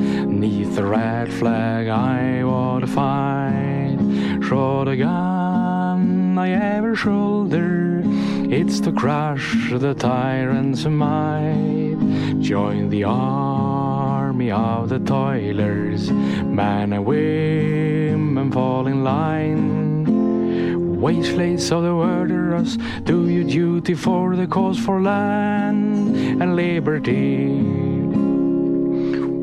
Neath 0.45 0.75
the 0.75 0.85
red 0.85 1.33
flag 1.33 1.87
I 1.87 2.43
would 2.43 2.81
to 2.81 2.87
fight. 2.87 3.97
Should 4.43 4.87
a 4.87 4.95
gun 4.95 6.37
I 6.37 6.51
ever 6.51 6.95
shoulder, 6.95 8.03
it's 8.05 8.79
to 8.81 8.91
crush 8.91 9.71
the 9.71 9.95
tyrant's 9.95 10.85
might. 10.85 11.97
Join 12.41 12.89
the 12.89 13.05
army 13.05 14.51
of 14.51 14.89
the 14.89 14.99
toilers, 14.99 16.11
man 16.11 16.93
and 16.93 17.05
women 17.05 18.51
fall 18.51 18.85
in 18.85 19.03
line. 19.03 21.01
Wage 21.01 21.25
slaves 21.25 21.71
of 21.71 21.81
the 21.81 21.91
murderers, 21.91 22.77
do 23.01 23.27
your 23.29 23.45
duty 23.45 23.95
for 23.95 24.35
the 24.35 24.45
cause 24.45 24.77
for 24.77 25.01
land 25.01 26.15
and 26.39 26.55
liberty. 26.55 27.84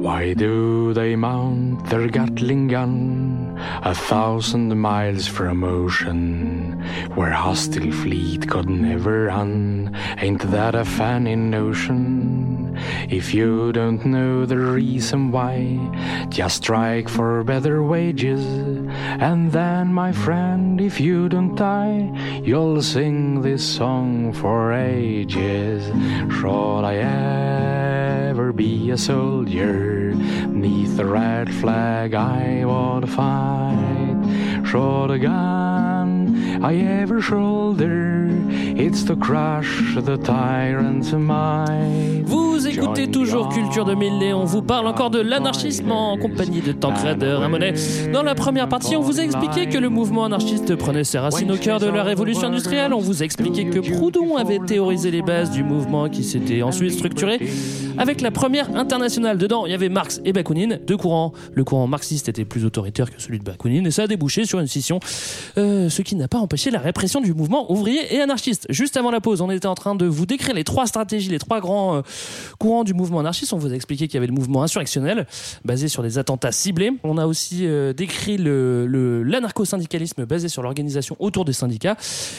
Why 0.03 0.34
do 0.34 0.92
they 0.94 1.14
mount 1.14 1.86
their 1.86 2.09
Gatling 2.09 2.66
gun 2.66 3.57
a 3.84 3.94
thousand 3.94 4.76
miles 4.76 5.28
from 5.28 5.62
ocean, 5.62 6.82
where 7.14 7.30
hostile 7.30 7.92
fleet 7.92 8.50
could 8.50 8.68
never 8.68 9.26
run? 9.26 9.96
Ain't 10.18 10.42
that 10.50 10.74
a 10.74 10.84
funny 10.84 11.36
notion? 11.36 12.41
If 13.09 13.35
you 13.35 13.73
don't 13.73 14.05
know 14.05 14.47
the 14.47 14.59
reason 14.59 15.31
why, 15.31 15.79
just 16.29 16.64
strike 16.64 17.09
for 17.09 17.45
better 17.45 17.83
wages. 17.83 18.45
And 19.20 19.53
then, 19.53 19.93
my 19.93 20.12
friend, 20.12 20.81
if 20.81 21.01
you 21.01 21.29
don't 21.29 21.55
die, 21.55 22.11
you'll 22.43 22.83
sing 22.83 23.43
this 23.43 23.64
song 23.64 24.33
for 24.33 24.73
ages. 24.73 25.87
Shall 26.41 26.85
I 26.85 26.97
ever 26.97 28.53
be 28.53 28.91
a 28.91 28.99
soldier? 28.99 30.14
Neath 30.49 30.97
the 30.97 31.07
red 31.07 31.53
flag 31.55 32.14
I 32.14 32.64
would 32.64 33.09
fight. 33.09 34.66
Should 34.66 35.11
a 35.11 35.18
gun 35.18 36.62
I 36.64 36.77
ever 36.77 37.20
shoulder, 37.20 38.29
it's 38.51 39.03
to 39.05 39.16
crush 39.16 39.97
the 39.97 40.16
tyrant's 40.16 41.12
might. 41.12 42.23
Écoutez 42.73 43.07
toujours 43.11 43.51
Culture 43.51 43.85
2000 43.85 44.23
et 44.23 44.33
on 44.33 44.45
vous 44.45 44.62
parle 44.62 44.87
encore 44.87 45.11
de 45.11 45.20
l'anarchisme 45.20 45.93
en 45.93 46.16
compagnie 46.16 46.62
de 46.62 46.73
Tancred 46.73 47.23
Ramonet. 47.23 47.75
Dans 48.14 48.23
la 48.23 48.35
première 48.35 48.66
partie, 48.66 48.97
on 48.97 49.03
vous 49.03 49.20
a 49.20 49.23
expliqué 49.23 49.66
que 49.68 49.77
le 49.77 49.91
mouvement 49.91 50.25
anarchiste 50.25 50.75
prenait 50.77 51.05
ses 51.05 51.18
racines 51.18 51.51
au 51.51 51.59
cœur 51.59 51.81
de 51.81 51.87
la 51.87 52.03
révolution 52.03 52.49
industrielle. 52.49 52.95
On 52.95 52.99
vous 52.99 53.23
a 53.23 53.27
expliqué 53.27 53.66
que 53.66 53.79
Proudhon 53.79 54.39
avait 54.39 54.59
théorisé 54.59 55.11
les 55.11 55.20
bases 55.20 55.51
du 55.51 55.62
mouvement 55.62 56.09
qui 56.09 56.25
s'était 56.25 56.62
ensuite 56.62 56.93
structuré 56.93 57.41
avec 57.99 58.23
la 58.23 58.31
première 58.31 58.75
internationale. 58.75 59.37
Dedans, 59.37 59.66
il 59.66 59.73
y 59.73 59.75
avait 59.75 59.91
Marx 59.91 60.23
et 60.25 60.33
Bakounine, 60.33 60.81
deux 60.87 60.97
courants. 60.97 61.33
Le 61.55 61.64
courant 61.64 61.87
marxiste 61.87 62.31
était 62.31 62.47
plus 62.47 62.64
autoritaire 62.64 63.11
que 63.11 63.20
celui 63.20 63.39
de 63.39 63.45
Bakounine 63.45 63.87
et 63.87 63.91
ça 63.91 64.05
a 64.05 64.07
débouché 64.07 64.47
sur 64.47 64.61
une 64.61 64.66
scission, 64.66 64.99
euh, 65.59 65.91
ce 65.91 66.01
qui 66.01 66.16
n'a 66.16 66.29
pas 66.29 66.39
empêché 66.39 66.70
la 66.70 66.79
répression 66.79 67.20
du 67.20 67.35
mouvement 67.35 67.70
ouvrier 67.70 68.14
et 68.14 68.20
anarchiste. 68.20 68.66
Juste 68.70 68.97
avant 68.97 69.11
la 69.11 69.20
pause, 69.20 69.43
on 69.43 69.51
était 69.51 69.66
en 69.66 69.75
train 69.75 69.95
de 69.95 70.07
vous 70.07 70.25
décrire 70.25 70.55
les 70.55 70.64
trois 70.64 70.87
stratégies, 70.87 71.29
les 71.29 71.39
trois 71.39 71.61
grands 71.61 71.97
euh, 71.97 72.03
courants 72.63 72.85
du 72.85 72.95
mouvement 72.95 73.19
anarchiste. 73.21 73.53
On 73.53 73.59
vous 73.59 73.73
a 73.73 73.75
expliqué 73.75 74.07
qu'il 74.07 74.15
y 74.15 74.19
avait 74.19 74.27
le 74.29 74.33
mouvement 74.33 74.63
insurrectionnel 74.63 75.27
basé 75.65 75.89
sur 75.89 76.03
des 76.03 76.19
attentats 76.19 76.53
ciblés. 76.53 76.93
On 77.03 77.19
a 77.19 77.27
aussi 77.27 77.67
euh, 77.67 77.93
décrit 77.93 78.37
le, 78.39 78.87
le- 78.87 79.23
l'anarcho-syndicalisme 79.25 80.25
basé 80.27 80.49
sur 80.49 80.63
l'organisation 80.63 81.17
autour 81.19 81.45
des 81.45 81.53
syndicats. 81.53 81.97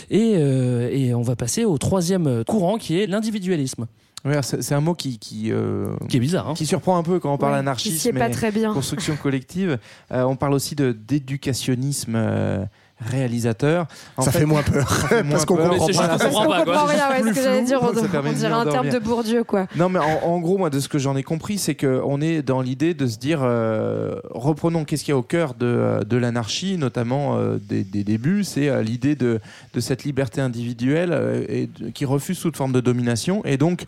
Et, 0.10 0.36
euh, 0.38 0.90
et 0.92 1.14
on 1.14 1.22
va 1.24 1.36
passer 1.36 1.66
au 1.66 1.78
troisième 1.78 2.44
courant 2.46 2.78
qui 2.78 3.00
est 3.00 3.08
l'individualisme. 3.08 3.86
Ouais, 4.26 4.40
c'est 4.42 4.74
un 4.74 4.80
mot 4.80 4.94
qui 4.94 5.20
qui, 5.20 5.52
euh, 5.52 5.88
Qui 6.08 6.16
est 6.16 6.20
bizarre, 6.22 6.48
hein. 6.50 6.54
qui 6.56 6.66
surprend 6.66 6.98
un 6.98 7.04
peu 7.04 7.20
quand 7.20 7.34
on 7.34 7.38
parle 7.38 7.54
Ouais, 7.54 7.60
anarchisme 7.60 8.14
pas 8.18 8.30
et 8.30 8.32
très 8.32 8.52
bien. 8.54 8.72
construction 8.74 9.18
collective. 9.18 9.78
Euh, 10.14 10.24
on 10.24 10.38
parle 10.38 10.54
aussi 10.54 10.76
de 10.76 10.94
d'éducationnisme 10.94 12.14
euh, 12.16 12.64
réalisateur. 13.06 13.88
En 14.18 14.22
Ça 14.24 14.32
fait 14.32 14.46
moins 14.46 14.64
peur, 14.64 14.90
fait 15.08 15.24
moins 15.24 15.32
parce 15.34 15.46
qu'on 15.46 15.56
comprend 15.58 15.88
pas. 15.88 16.18
qu'on 16.18 16.18
comprend 16.30 16.48
pas, 16.48 16.64
quoi. 16.64 16.86
rien, 16.86 17.10
ouais, 17.10 17.30
ce 17.30 17.36
que 17.36 17.44
j'allais 17.44 17.62
dire, 17.64 17.80
on, 17.82 17.88
on 17.88 17.90
de 17.94 18.34
dirait 18.34 18.52
un 18.52 18.66
terme 18.66 18.90
de 18.90 19.00
Bourdieu, 19.00 19.44
quoi. 19.44 19.68
Non, 19.76 19.90
mais 19.90 20.00
en, 20.00 20.24
en 20.28 20.40
gros, 20.40 20.58
moi, 20.58 20.70
de 20.70 20.80
ce 20.80 20.88
que 20.90 21.00
j'en 21.00 21.16
ai 21.16 21.24
compris, 21.24 21.58
c'est 21.58 21.76
qu'on 21.76 22.22
est 22.22 22.42
dans 22.42 22.62
l'idée 22.62 22.94
de 22.94 23.08
se 23.08 23.18
dire, 23.18 23.40
euh, 23.44 24.16
reprenons 24.32 24.86
qu'est-ce 24.86 25.04
qu'il 25.04 25.12
y 25.12 25.16
a 25.16 25.18
au 25.18 25.24
cœur 25.24 25.54
de, 25.54 26.00
de 26.08 26.18
l'anarchie, 26.18 26.78
notamment 26.78 27.38
euh, 27.38 27.58
des, 27.62 27.84
des 27.84 28.04
débuts, 28.04 28.44
c'est 28.44 28.70
euh, 28.70 28.82
l'idée 28.82 29.16
de, 29.16 29.40
de 29.74 29.80
cette 29.80 30.04
liberté 30.04 30.42
individuelle 30.42 31.12
euh, 31.14 31.46
et 31.48 31.68
de- 31.68 31.90
qui 31.90 32.06
refuse 32.06 32.40
toute 32.40 32.58
forme 32.58 32.72
de 32.74 32.80
domination. 32.82 33.44
Et 33.46 33.58
donc, 33.58 33.84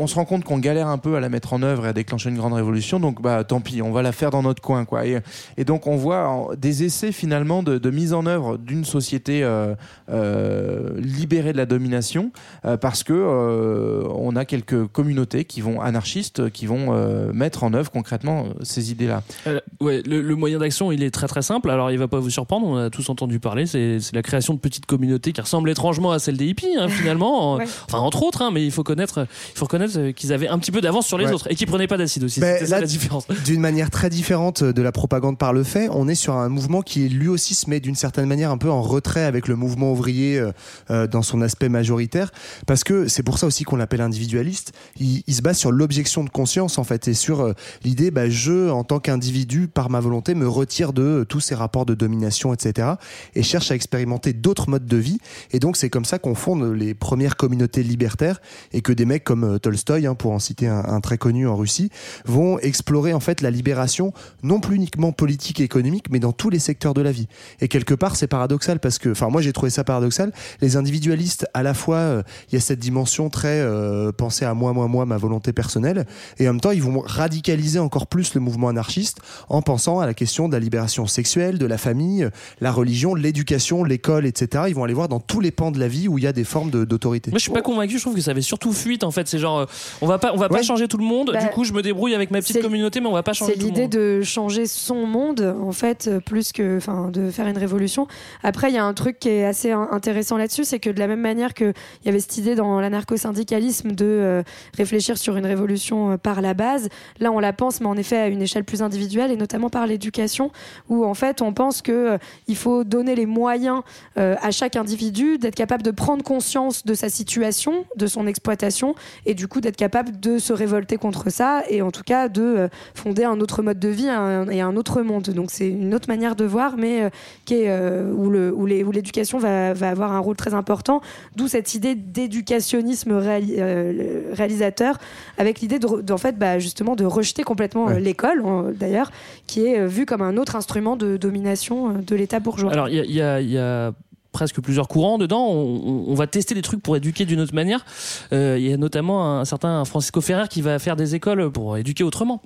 on 0.00 0.06
se 0.06 0.14
rend 0.14 0.24
compte 0.24 0.44
qu'on 0.44 0.58
galère 0.58 0.88
un 0.88 0.98
peu 0.98 1.14
à 1.14 1.20
la 1.20 1.28
mettre 1.28 1.52
en 1.52 1.62
œuvre 1.62 1.86
et 1.86 1.90
à 1.90 1.92
déclencher 1.92 2.30
une 2.30 2.36
grande 2.36 2.54
révolution, 2.54 2.98
donc 2.98 3.20
bah 3.20 3.44
tant 3.44 3.60
pis, 3.60 3.82
on 3.82 3.92
va 3.92 4.02
la 4.02 4.12
faire 4.12 4.30
dans 4.30 4.42
notre 4.42 4.62
coin, 4.62 4.84
quoi. 4.84 5.06
Et, 5.06 5.18
et 5.56 5.64
donc 5.64 5.86
on 5.86 5.96
voit 5.96 6.48
des 6.56 6.84
essais 6.84 7.12
finalement 7.12 7.62
de, 7.62 7.78
de 7.78 7.90
mise 7.90 8.12
en 8.14 8.26
œuvre 8.26 8.56
d'une 8.56 8.84
société 8.84 9.44
euh, 9.44 9.74
euh, 10.10 10.90
libérée 10.98 11.52
de 11.52 11.58
la 11.58 11.66
domination, 11.66 12.32
euh, 12.64 12.76
parce 12.76 13.04
que 13.04 13.12
euh, 13.12 14.02
on 14.14 14.36
a 14.36 14.44
quelques 14.44 14.86
communautés 14.86 15.44
qui 15.44 15.60
vont 15.60 15.80
anarchistes, 15.80 16.50
qui 16.50 16.66
vont 16.66 16.88
euh, 16.94 17.32
mettre 17.32 17.62
en 17.62 17.74
œuvre 17.74 17.90
concrètement 17.90 18.46
ces 18.62 18.90
idées-là. 18.90 19.22
Euh, 19.46 19.60
ouais, 19.80 20.02
le, 20.06 20.22
le 20.22 20.34
moyen 20.34 20.58
d'action, 20.58 20.92
il 20.92 21.02
est 21.02 21.10
très 21.10 21.26
très 21.28 21.42
simple. 21.42 21.70
Alors, 21.70 21.90
il 21.90 21.98
va 21.98 22.08
pas 22.08 22.18
vous 22.18 22.30
surprendre. 22.30 22.66
On 22.66 22.76
a 22.76 22.90
tous 22.90 23.08
entendu 23.10 23.38
parler. 23.38 23.66
C'est 23.66 23.98
la 24.14 24.22
création 24.22 24.54
de 24.54 24.58
petites 24.58 24.86
communautés 24.86 25.32
qui 25.32 25.40
ressemblent 25.40 25.68
étrangement 25.70 26.12
à 26.12 26.18
celle 26.18 26.36
des 26.36 26.46
hippies, 26.46 26.76
hein, 26.78 26.88
finalement. 26.88 27.30
Ouais. 27.60 27.64
Enfin, 27.86 27.98
entre 27.98 28.22
autres, 28.22 28.42
hein, 28.42 28.50
mais 28.52 28.64
il 28.64 28.70
faut 28.70 28.84
connaître, 28.84 29.26
il 29.52 29.58
faut 29.58 29.64
reconnaître 29.64 29.89
euh, 29.96 30.12
qu'ils 30.12 30.32
avaient 30.32 30.48
un 30.48 30.58
petit 30.58 30.70
peu 30.72 30.80
d'avance 30.80 31.06
sur 31.06 31.18
les 31.18 31.26
Ouais. 31.26 31.32
autres 31.32 31.50
et 31.50 31.54
qu'ils 31.54 31.66
prenaient 31.66 31.86
pas 31.86 31.96
d'acide 31.98 32.24
aussi. 32.24 32.40
Ça 32.40 32.60
là, 32.60 32.80
la 32.80 32.86
différence. 32.86 33.26
D'une 33.44 33.60
manière 33.60 33.90
très 33.90 34.10
différente 34.10 34.62
de 34.64 34.82
la 34.82 34.92
propagande 34.92 35.38
par 35.38 35.52
le 35.52 35.62
fait, 35.62 35.88
on 35.90 36.08
est 36.08 36.14
sur 36.14 36.34
un 36.34 36.48
mouvement 36.48 36.82
qui 36.82 37.08
lui 37.08 37.28
aussi 37.28 37.54
se 37.54 37.68
met 37.70 37.80
d'une 37.80 37.94
certaine 37.94 38.26
manière 38.26 38.50
un 38.50 38.58
peu 38.58 38.70
en 38.70 38.82
retrait 38.82 39.24
avec 39.24 39.48
le 39.48 39.56
mouvement 39.56 39.92
ouvrier 39.92 40.38
euh, 40.38 40.52
euh, 40.90 41.06
dans 41.06 41.22
son 41.22 41.40
aspect 41.42 41.68
majoritaire, 41.68 42.30
parce 42.66 42.84
que 42.84 43.08
c'est 43.08 43.22
pour 43.22 43.38
ça 43.38 43.46
aussi 43.46 43.64
qu'on 43.64 43.76
l'appelle 43.76 44.00
individualiste. 44.00 44.72
Il, 44.98 45.22
il 45.26 45.34
se 45.34 45.42
base 45.42 45.58
sur 45.58 45.72
l'objection 45.72 46.24
de 46.24 46.30
conscience 46.30 46.78
en 46.78 46.84
fait 46.84 47.08
et 47.08 47.14
sur 47.14 47.40
euh, 47.40 47.52
l'idée, 47.84 48.10
bah, 48.10 48.28
je 48.28 48.68
en 48.70 48.84
tant 48.84 49.00
qu'individu 49.00 49.68
par 49.68 49.90
ma 49.90 50.00
volonté 50.00 50.34
me 50.34 50.48
retire 50.48 50.92
de 50.92 51.02
euh, 51.02 51.24
tous 51.24 51.40
ces 51.40 51.54
rapports 51.54 51.86
de 51.86 51.94
domination, 51.94 52.52
etc. 52.54 52.88
et 53.34 53.42
cherche 53.42 53.70
à 53.70 53.74
expérimenter 53.74 54.32
d'autres 54.32 54.68
modes 54.70 54.86
de 54.86 54.96
vie. 54.96 55.18
Et 55.52 55.58
donc 55.58 55.76
c'est 55.76 55.90
comme 55.90 56.04
ça 56.04 56.18
qu'on 56.18 56.34
fonde 56.34 56.64
les 56.74 56.94
premières 56.94 57.36
communautés 57.36 57.82
libertaires 57.82 58.40
et 58.72 58.80
que 58.82 58.92
des 58.92 59.04
mecs 59.04 59.24
comme 59.24 59.44
euh, 59.44 59.58
Tolstoï, 59.84 60.06
hein, 60.06 60.14
pour 60.14 60.32
en 60.32 60.38
citer 60.38 60.66
un, 60.66 61.00
très 61.00 61.18
connu 61.18 61.46
en 61.46 61.56
Russie, 61.56 61.90
vont 62.24 62.58
explorer 62.58 63.12
en 63.12 63.20
fait 63.20 63.40
la 63.40 63.50
libération 63.50 64.12
non 64.42 64.60
plus 64.60 64.76
uniquement 64.76 65.12
politique 65.12 65.60
et 65.60 65.64
économique, 65.64 66.06
mais 66.10 66.18
dans 66.18 66.32
tous 66.32 66.50
les 66.50 66.58
secteurs 66.58 66.94
de 66.94 67.00
la 67.00 67.12
vie. 67.12 67.28
Et 67.60 67.68
quelque 67.68 67.94
part, 67.94 68.16
c'est 68.16 68.26
paradoxal 68.26 68.80
parce 68.80 68.98
que, 68.98 69.10
enfin, 69.10 69.28
moi 69.28 69.42
j'ai 69.42 69.52
trouvé 69.52 69.70
ça 69.70 69.84
paradoxal. 69.84 70.32
Les 70.60 70.76
individualistes, 70.76 71.46
à 71.54 71.62
la 71.62 71.74
fois, 71.74 71.96
euh, 71.96 72.22
il 72.50 72.54
y 72.54 72.58
a 72.58 72.60
cette 72.60 72.78
dimension 72.78 73.30
très 73.30 73.60
euh, 73.60 74.12
penser 74.12 74.44
à 74.44 74.54
moi, 74.54 74.72
moi, 74.72 74.88
moi, 74.88 75.06
ma 75.06 75.16
volonté 75.16 75.52
personnelle, 75.52 76.06
et 76.38 76.48
en 76.48 76.52
même 76.52 76.60
temps, 76.60 76.70
ils 76.70 76.82
vont 76.82 77.00
radicaliser 77.00 77.78
encore 77.78 78.06
plus 78.06 78.34
le 78.34 78.40
mouvement 78.40 78.68
anarchiste 78.68 79.20
en 79.48 79.62
pensant 79.62 80.00
à 80.00 80.06
la 80.06 80.14
question 80.14 80.48
de 80.48 80.52
la 80.52 80.60
libération 80.60 81.06
sexuelle, 81.06 81.58
de 81.58 81.66
la 81.66 81.78
famille, 81.78 82.28
la 82.60 82.72
religion, 82.72 83.14
l'éducation, 83.14 83.84
l'école, 83.84 84.26
etc. 84.26 84.64
Ils 84.68 84.74
vont 84.74 84.84
aller 84.84 84.94
voir 84.94 85.08
dans 85.08 85.20
tous 85.20 85.40
les 85.40 85.50
pans 85.50 85.70
de 85.70 85.78
la 85.78 85.88
vie 85.88 86.08
où 86.08 86.18
il 86.18 86.24
y 86.24 86.26
a 86.26 86.32
des 86.32 86.44
formes 86.44 86.70
d'autorité. 86.70 87.30
Moi, 87.30 87.38
je 87.38 87.42
suis 87.42 87.52
pas 87.52 87.62
convaincu. 87.62 87.96
Je 87.96 88.02
trouve 88.02 88.14
que 88.14 88.20
ça 88.20 88.32
avait 88.32 88.40
surtout 88.40 88.72
fuite. 88.72 89.04
En 89.04 89.10
fait, 89.10 89.28
c'est 89.28 89.38
genre 89.38 89.59
on 90.00 90.06
va 90.06 90.18
pas, 90.18 90.32
on 90.34 90.36
va 90.36 90.48
pas 90.48 90.62
changer 90.62 90.88
tout 90.88 90.96
le 90.98 91.04
monde. 91.04 91.30
Bah, 91.32 91.40
du 91.40 91.48
coup, 91.48 91.64
je 91.64 91.72
me 91.72 91.82
débrouille 91.82 92.14
avec 92.14 92.30
ma 92.30 92.40
petite 92.40 92.56
c'est- 92.56 92.62
communauté, 92.62 93.00
mais 93.00 93.06
on 93.06 93.12
va 93.12 93.22
pas 93.22 93.32
changer 93.32 93.52
C'est 93.52 93.58
tout 93.58 93.64
le 93.66 93.70
l'idée 93.70 93.82
monde. 93.82 93.90
de 94.18 94.22
changer 94.22 94.66
son 94.66 95.06
monde, 95.06 95.54
en 95.62 95.72
fait, 95.72 96.08
euh, 96.08 96.20
plus 96.20 96.52
que, 96.52 96.76
enfin, 96.76 97.08
de 97.10 97.30
faire 97.30 97.46
une 97.46 97.58
révolution. 97.58 98.06
Après, 98.42 98.70
il 98.70 98.74
y 98.74 98.78
a 98.78 98.84
un 98.84 98.94
truc 98.94 99.18
qui 99.18 99.28
est 99.28 99.44
assez 99.44 99.70
in- 99.72 99.88
intéressant 99.90 100.36
là-dessus, 100.36 100.64
c'est 100.64 100.78
que 100.78 100.90
de 100.90 100.98
la 100.98 101.06
même 101.06 101.20
manière 101.20 101.54
qu'il 101.54 101.72
y 102.04 102.08
avait 102.08 102.20
cette 102.20 102.36
idée 102.38 102.54
dans 102.54 102.80
l'anarcho-syndicalisme 102.80 103.92
de 103.92 104.04
euh, 104.04 104.42
réfléchir 104.76 105.18
sur 105.18 105.36
une 105.36 105.46
révolution 105.46 106.12
euh, 106.12 106.16
par 106.16 106.40
la 106.40 106.54
base, 106.54 106.88
là, 107.18 107.30
on 107.32 107.38
la 107.38 107.52
pense, 107.52 107.80
mais 107.80 107.86
en 107.86 107.96
effet 107.96 108.16
à 108.16 108.28
une 108.28 108.42
échelle 108.42 108.64
plus 108.64 108.82
individuelle, 108.82 109.30
et 109.30 109.36
notamment 109.36 109.70
par 109.70 109.86
l'éducation, 109.86 110.50
où 110.88 111.04
en 111.04 111.14
fait, 111.14 111.42
on 111.42 111.52
pense 111.52 111.82
que 111.82 111.92
euh, 111.92 112.18
il 112.48 112.56
faut 112.56 112.84
donner 112.84 113.14
les 113.14 113.26
moyens 113.26 113.82
euh, 114.18 114.36
à 114.42 114.50
chaque 114.50 114.76
individu 114.76 115.38
d'être 115.38 115.54
capable 115.54 115.82
de 115.82 115.90
prendre 115.90 116.22
conscience 116.22 116.84
de 116.84 116.94
sa 116.94 117.08
situation, 117.08 117.84
de 117.96 118.06
son 118.06 118.26
exploitation, 118.26 118.94
et 119.26 119.34
du 119.34 119.48
coup 119.50 119.60
d'être 119.60 119.76
capable 119.76 120.18
de 120.18 120.38
se 120.38 120.54
révolter 120.54 120.96
contre 120.96 121.28
ça, 121.30 121.62
et 121.68 121.82
en 121.82 121.90
tout 121.90 122.02
cas 122.04 122.28
de 122.28 122.40
euh, 122.42 122.68
fonder 122.94 123.24
un 123.24 123.38
autre 123.40 123.62
mode 123.62 123.78
de 123.78 123.88
vie 123.88 124.08
un- 124.08 124.48
et 124.48 124.62
un 124.62 124.74
autre 124.76 125.02
monde. 125.02 125.24
Donc 125.30 125.50
c'est 125.50 125.68
une 125.68 125.94
autre 125.94 126.08
manière 126.08 126.36
de 126.36 126.44
voir, 126.46 126.76
mais 126.78 127.02
euh, 127.02 127.10
qui 127.44 127.54
est, 127.56 127.68
euh, 127.68 128.10
où 128.12 128.30
le- 128.30 128.54
l'éducation 128.90 129.38
va, 129.38 129.74
va 129.74 129.90
avoir 129.90 130.12
un 130.12 130.18
rôle 130.20 130.36
très 130.36 130.54
important, 130.54 131.02
d'où 131.36 131.48
cette 131.48 131.74
idée 131.74 131.94
d'éducationnisme 131.94 133.12
réali- 133.18 133.56
euh, 133.58 134.22
réalisateur, 134.32 134.96
avec 135.38 135.60
l'idée 135.60 135.78
de, 135.78 136.16
fait 136.16 136.38
bah, 136.38 136.58
justement 136.58 136.96
de 136.96 137.04
rejeter 137.04 137.42
complètement 137.42 137.88
l'école, 137.88 138.42
euh, 138.44 138.72
d'ailleurs, 138.72 139.10
qui 139.46 139.66
est 139.66 139.80
euh, 139.80 139.86
vue 139.86 140.06
comme 140.06 140.22
un 140.22 140.36
autre 140.36 140.54
instrument 140.56 140.96
de 140.96 141.16
domination 141.16 141.94
de 141.94 142.14
l'État 142.16 142.40
bourgeois. 142.40 142.72
Alors, 142.72 142.88
il 142.88 142.94
y 142.96 143.00
a, 143.00 143.04
il 143.04 143.12
y 143.14 143.20
a- 143.22 143.40
il 143.40 143.50
y 143.50 143.58
a 143.58 143.92
presque 144.32 144.60
plusieurs 144.60 144.88
courants 144.88 145.18
dedans. 145.18 145.46
On, 145.48 145.80
on- 145.84 146.04
on 146.10 146.14
va 146.14 146.26
tester 146.26 146.54
des 146.54 146.62
trucs 146.62 146.82
pour 146.82 146.96
éduquer 146.96 147.24
d'une 147.24 147.40
autre 147.40 147.54
manière. 147.54 147.84
Euh, 148.32 148.56
Il 148.58 148.66
y 148.68 148.72
a 148.72 148.76
notamment 148.76 149.38
un 149.40 149.44
certain 149.44 149.84
Francisco 149.84 150.20
Ferrer 150.20 150.46
qui 150.48 150.62
va 150.62 150.78
faire 150.78 150.96
des 150.96 151.14
écoles 151.14 151.50
pour 151.50 151.76
éduquer 151.76 152.04
autrement. 152.04 152.42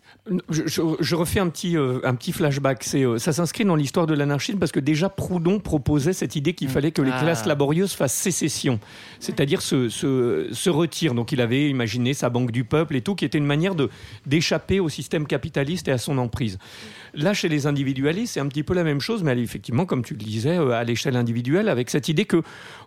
Je, 0.49 0.63
je- 0.67 0.83
je 1.01 1.15
refais 1.17 1.41
un 1.41 1.49
petit, 1.49 1.77
euh, 1.77 2.01
un 2.05 2.15
petit 2.15 2.33
flashback. 2.33 2.85
C'est, 2.85 3.05
euh, 3.05 3.19
ça 3.19 3.33
s'inscrit 3.33 3.65
dans 3.65 3.77
l'histoire 3.77 4.07
de 4.07 4.15
l'anarchisme 4.15 4.59
parce 4.59 4.73
que 4.73 4.81
déjà 4.81 5.09
Proudhon 5.09 5.61
proposait 5.61 6.13
cette 6.13 6.37
idée 6.37 6.55
qu'il 6.55 6.69
fallait 6.69 6.91
que 6.93 7.03
les 7.03 7.11
Ah. 7.13 7.21
classes 7.21 7.47
laborieuses 7.47 7.93
fassent 7.93 8.15
sécession, 8.15 8.81
c'est-à-dire 9.21 9.61
se, 9.63 9.89
se, 9.89 10.49
se 10.53 10.71
retirent. 10.71 11.15
Donc 11.15 11.33
il 11.33 11.41
avait 11.41 11.69
imaginé 11.69 12.15
sa 12.15 12.31
banque 12.31 12.51
du 12.51 12.65
peuple 12.65 12.97
et 12.97 13.01
tout, 13.03 13.15
qui 13.15 13.25
était 13.25 13.39
une 13.39 13.47
manière 13.47 13.75
de, 13.75 13.91
d'échapper 14.27 14.81
au 14.81 14.89
système 14.89 15.27
capitaliste 15.27 15.89
et 15.89 15.93
à 15.93 15.99
son 15.99 16.19
emprise. 16.19 16.59
Là, 17.17 17.33
chez 17.33 17.49
les 17.49 17.67
individualistes, 17.67 18.35
c'est 18.35 18.41
un 18.41 18.49
petit 18.49 18.63
peu 18.63 18.75
la 18.75 18.85
même 18.85 19.01
chose, 19.01 19.23
mais 19.23 19.33
elle 19.33 19.39
est 19.39 19.43
effectivement, 19.43 19.87
comme 19.87 20.05
tu 20.05 20.15
le 20.15 20.19
disais, 20.19 20.59
euh, 20.59 20.71
à 20.71 20.85
l'échelle 20.85 21.17
individuelle, 21.17 21.69
avec 21.69 21.91
cette 21.91 22.09
idée 22.09 22.25
que 22.25 22.43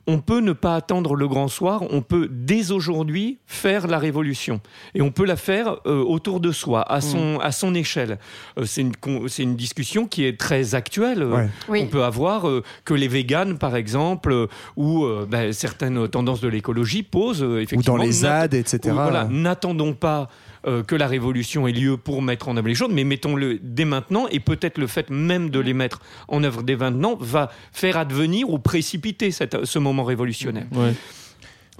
on 0.07 0.19
peut 0.19 0.39
ne 0.39 0.53
pas 0.53 0.75
attendre 0.75 1.15
le 1.15 1.27
grand 1.27 1.47
soir, 1.49 1.83
on 1.91 2.01
peut 2.01 2.29
dès 2.31 2.71
aujourd'hui 2.71 3.37
faire 3.45 3.87
la 3.87 3.99
révolution. 3.99 4.61
Et 4.95 5.01
on 5.01 5.11
peut 5.11 5.25
la 5.25 5.35
faire 5.35 5.77
euh, 5.85 6.01
autour 6.01 6.39
de 6.39 6.51
soi, 6.51 6.81
à 6.89 7.01
son, 7.01 7.39
à 7.41 7.51
son 7.51 7.75
échelle. 7.75 8.17
Euh, 8.57 8.63
c'est, 8.65 8.81
une, 8.81 8.93
une 9.39 9.55
discussion 9.57 10.07
qui 10.07 10.23
est 10.25 10.39
très 10.39 10.75
actuelle. 10.75 11.21
Euh, 11.23 11.27
Ouais. 11.37 11.49
Oui. 11.69 11.81
On 11.83 11.87
peut 11.87 12.03
avoir 12.05 12.47
euh, 12.47 12.63
que 12.85 12.93
les 12.93 13.07
véganes, 13.09 13.57
par 13.57 13.75
exemple, 13.75 14.31
euh, 14.31 14.47
ou 14.77 15.03
euh, 15.03 15.27
ben, 15.29 15.51
certaines 15.51 16.07
tendances 16.07 16.39
de 16.41 16.47
l'écologie 16.47 17.03
posent 17.03 17.43
euh, 17.43 17.55
Ou 17.55 17.57
effectivement... 17.57 17.97
dans 17.97 18.03
les 18.03 18.11
ZAD, 18.11 18.53
etc. 18.53 18.79
voilà, 18.93 19.25
n'attendons 19.29 19.93
pas 19.93 20.29
euh, 20.65 20.83
que 20.83 20.95
la 20.95 21.07
révolution 21.07 21.67
ait 21.67 21.71
lieu 21.73 21.97
pour 21.97 22.21
mettre 22.21 22.47
en 22.49 22.57
œuvre 22.57 22.67
les 22.67 22.75
choses, 22.75 22.89
mais 22.91 23.03
mettons-le 23.03 23.59
dès 23.61 23.85
maintenant, 23.85 24.27
et 24.31 24.39
peut-être 24.39 24.77
le 24.77 24.87
fait 24.87 25.09
même 25.09 25.49
de 25.49 25.59
les 25.59 25.73
mettre 25.73 25.99
en 26.29 26.43
œuvre 26.43 26.63
dès 26.63 26.75
maintenant 26.75 27.15
va 27.19 27.51
faire 27.71 27.97
advenir 27.97 28.49
ou 28.49 28.57
précipiter 28.57 29.31
cette- 29.31 29.65
ce 29.65 29.79
moment 29.97 30.07
révolutionnaire. 30.07 30.67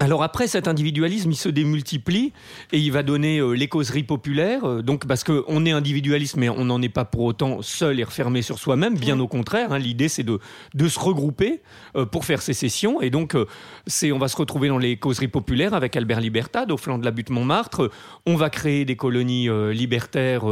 Alors 0.00 0.22
après, 0.22 0.46
cet 0.46 0.68
individualisme, 0.68 1.32
il 1.32 1.36
se 1.36 1.48
démultiplie 1.48 2.32
et 2.70 2.78
il 2.78 2.92
va 2.92 3.02
donner 3.02 3.40
euh, 3.40 3.50
les 3.54 3.66
causeries 3.66 4.04
populaires. 4.04 4.64
euh, 4.64 4.80
donc 4.80 5.08
parce 5.08 5.24
qu'on 5.24 5.66
est 5.66 5.72
individualiste, 5.72 6.36
mais 6.36 6.48
on 6.48 6.66
n'en 6.66 6.80
est 6.80 6.88
pas 6.88 7.04
pour 7.04 7.22
autant 7.22 7.62
seul 7.62 7.98
et 7.98 8.04
refermé 8.04 8.42
sur 8.42 8.60
soi-même. 8.60 8.96
Bien 8.96 9.18
au 9.18 9.26
contraire, 9.26 9.72
hein, 9.72 9.78
l'idée 9.80 10.08
c'est 10.08 10.22
de, 10.22 10.38
de 10.74 10.88
se 10.88 11.00
regrouper 11.00 11.62
euh, 11.96 12.06
pour 12.06 12.24
faire 12.24 12.42
sécession. 12.42 13.00
Et 13.00 13.10
donc, 13.10 13.34
euh, 13.34 13.46
c'est, 13.88 14.12
on 14.12 14.20
va 14.20 14.28
se 14.28 14.36
retrouver 14.36 14.68
dans 14.68 14.78
les 14.78 14.96
causeries 14.98 15.26
populaires 15.26 15.74
avec 15.74 15.96
Albert 15.96 16.20
Libertad 16.20 16.70
au 16.70 16.76
flanc 16.76 16.98
de 16.98 17.04
la 17.04 17.10
butte 17.10 17.30
Montmartre. 17.30 17.90
On 18.24 18.36
va 18.36 18.50
créer 18.50 18.84
des 18.84 18.94
colonies 18.94 19.48
euh, 19.48 19.72
libertaires 19.72 20.44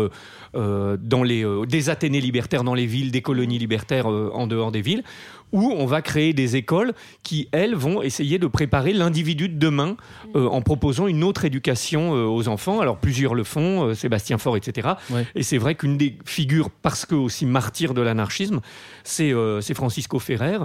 dans 0.56 1.22
les, 1.22 1.44
euh, 1.44 1.66
des 1.66 1.90
Athénées 1.90 2.20
libertaires 2.20 2.64
dans 2.64 2.74
les 2.74 2.86
villes, 2.86 3.10
des 3.10 3.22
colonies 3.22 3.58
libertaires 3.58 4.10
euh, 4.10 4.30
en 4.32 4.46
dehors 4.46 4.72
des 4.72 4.80
villes 4.80 5.04
où 5.52 5.72
on 5.72 5.86
va 5.86 6.02
créer 6.02 6.32
des 6.32 6.56
écoles 6.56 6.92
qui, 7.22 7.48
elles, 7.52 7.74
vont 7.74 8.02
essayer 8.02 8.38
de 8.38 8.46
préparer 8.46 8.92
l'individu 8.92 9.48
de 9.48 9.58
demain 9.58 9.96
euh, 10.34 10.46
en 10.48 10.60
proposant 10.60 11.06
une 11.06 11.24
autre 11.24 11.44
éducation 11.44 12.14
euh, 12.14 12.24
aux 12.24 12.48
enfants. 12.48 12.80
Alors 12.80 12.98
plusieurs 12.98 13.34
le 13.34 13.44
font, 13.44 13.88
euh, 13.88 13.94
Sébastien 13.94 14.38
Faure, 14.38 14.56
etc. 14.56 14.88
Et 15.34 15.42
c'est 15.42 15.58
vrai 15.58 15.74
qu'une 15.74 15.96
des 15.96 16.16
figures, 16.24 16.70
parce 16.70 17.06
que 17.06 17.14
aussi 17.14 17.46
martyr 17.46 17.94
de 17.94 18.00
l'anarchisme, 18.00 18.60
c'est 19.04 19.32
Francisco 19.74 20.18
Ferrer, 20.18 20.58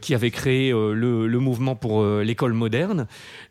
qui 0.00 0.14
avait 0.14 0.30
créé 0.30 0.70
le, 0.70 1.26
le 1.26 1.38
mouvement 1.38 1.74
pour 1.74 2.04
l'école 2.04 2.52
moderne 2.52 3.06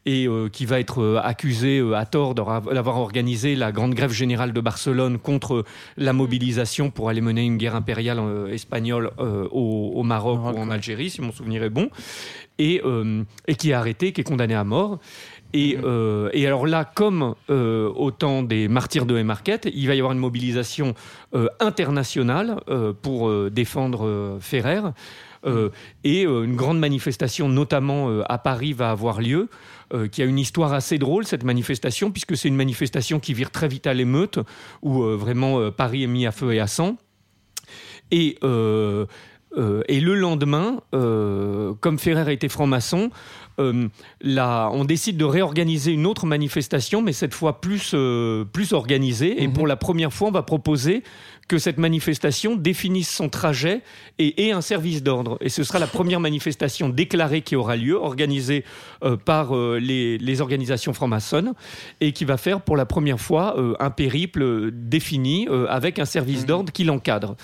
et 0.06 0.28
euh, 0.28 0.50
qui 0.50 0.66
va 0.66 0.80
être 0.80 1.02
euh, 1.02 1.20
accusé 1.24 1.80
euh, 1.80 1.94
à 1.94 2.06
tort 2.06 2.36
d'avoir 2.36 3.00
organisé 3.00 3.56
la 3.56 3.72
grande 3.72 3.94
grève 3.94 4.12
générale 4.12 4.54
de 4.54 4.62
Barcelone 4.62 5.18
contre 5.18 5.64
la 5.98 6.14
mobilisation 6.14 6.90
pour 6.90 7.10
aller 7.10 7.22
mener 7.22 7.44
une 7.44 7.58
guerre 7.58 7.76
impériale 7.76 8.20
euh, 8.20 8.48
espagnole 8.48 9.12
euh, 9.20 9.48
au, 9.52 9.94
au 9.96 10.04
Maroc 10.04 10.40
ou 10.44 10.58
en 10.60 10.70
Algérie, 10.70 11.10
si 11.10 11.22
mon 11.22 11.32
souvenir 11.32 11.64
est 11.64 11.70
bon, 11.70 11.90
et, 12.60 12.82
euh, 12.84 13.24
et 13.48 13.56
qui 13.56 13.72
est 13.72 13.74
arrêté, 13.74 14.12
qui 14.12 14.22
est 14.22 14.26
condamné 14.26 14.56
à 14.56 14.64
mort. 14.64 15.00
Et, 15.54 15.78
euh, 15.84 16.30
et 16.34 16.48
alors 16.48 16.66
là, 16.66 16.84
comme 16.84 17.36
euh, 17.50 17.88
au 17.96 18.10
temps 18.10 18.42
des 18.42 18.68
martyrs 18.68 19.06
de 19.06 19.16
Haymarket, 19.16 19.70
il 19.74 19.88
va 19.88 19.94
y 19.94 20.00
avoir 20.00 20.14
une 20.14 20.20
mobilisation 20.20 20.96
euh, 21.36 21.48
internationale 21.60 22.60
euh, 22.70 22.92
pour 23.00 23.30
euh, 23.30 23.52
défendre 23.52 24.08
euh, 24.08 24.40
Ferrer. 24.40 24.82
Euh, 25.46 25.70
et 26.04 26.26
euh, 26.26 26.44
une 26.44 26.56
grande 26.56 26.80
manifestation, 26.80 27.50
notamment 27.50 28.10
euh, 28.10 28.24
à 28.30 28.38
Paris, 28.38 28.74
va 28.74 28.90
avoir 28.90 29.22
lieu, 29.22 29.50
euh, 29.94 30.08
qui 30.08 30.22
a 30.22 30.26
une 30.26 30.40
histoire 30.40 30.74
assez 30.74 30.98
drôle, 30.98 31.26
cette 31.26 31.44
manifestation, 31.44 32.12
puisque 32.12 32.36
c'est 32.36 32.48
une 32.48 32.56
manifestation 32.56 33.20
qui 33.20 33.34
vire 33.34 33.52
très 33.52 33.68
vite 33.68 33.88
à 33.88 33.94
l'émeute, 33.94 34.40
où 34.82 35.04
euh, 35.04 35.16
vraiment 35.16 35.60
euh, 35.60 35.72
Paris 35.72 36.04
est 36.04 36.08
mis 36.08 36.26
à 36.26 36.32
feu 36.32 36.54
et 36.54 36.60
à 36.60 36.68
sang. 36.68 36.98
Et, 38.12 38.38
euh, 39.58 39.84
et 39.88 40.00
le 40.00 40.16
lendemain, 40.16 40.82
euh, 40.96 41.74
comme 41.80 42.00
Ferrer 42.00 42.32
était 42.34 42.50
franc-maçon, 42.50 43.12
euh, 43.60 43.88
là, 44.22 44.70
on 44.74 44.84
décide 44.84 45.18
de 45.18 45.26
réorganiser 45.26 45.92
une 45.92 46.08
autre 46.08 46.26
manifestation, 46.26 47.02
mais 47.02 47.14
cette 47.14 47.34
fois 47.34 47.62
plus, 47.62 47.96
plus 48.52 48.74
organisée. 48.74 49.44
Et 49.44 49.48
pour 49.48 49.68
la 49.68 49.76
première 49.76 50.12
fois, 50.12 50.30
on 50.30 50.32
va 50.32 50.42
proposer 50.42 51.04
que 51.48 51.58
cette 51.58 51.78
manifestation 51.78 52.56
définisse 52.56 53.10
son 53.10 53.30
trajet 53.30 53.82
et 54.20 54.48
ait 54.48 54.52
un 54.52 54.62
service 54.62 55.04
d'ordre. 55.04 55.38
Et 55.42 55.50
ce 55.50 55.64
sera 55.64 55.80
la 55.80 55.88
première 55.88 56.20
manifestation 56.24 56.90
déclarée 56.90 57.42
qui 57.42 57.56
aura 57.56 57.76
lieu, 57.76 57.96
organisée 57.96 58.64
euh, 59.04 59.18
par 59.18 59.56
euh, 59.56 59.80
les, 59.80 60.18
les 60.18 60.42
organisations 60.42 60.94
franc-maçonnes, 60.94 61.54
et 62.02 62.12
qui 62.12 62.26
va 62.26 62.38
faire 62.38 62.62
pour 62.62 62.78
la 62.78 62.86
première 62.86 63.20
fois 63.20 63.56
euh, 63.58 63.76
un 63.80 63.90
périple 63.90 64.72
défini 64.72 65.48
avec 65.70 66.00
un 66.00 66.06
service 66.06 66.46
d'ordre 66.46 66.72
qui 66.72 66.84
l'encadre. 66.84 67.36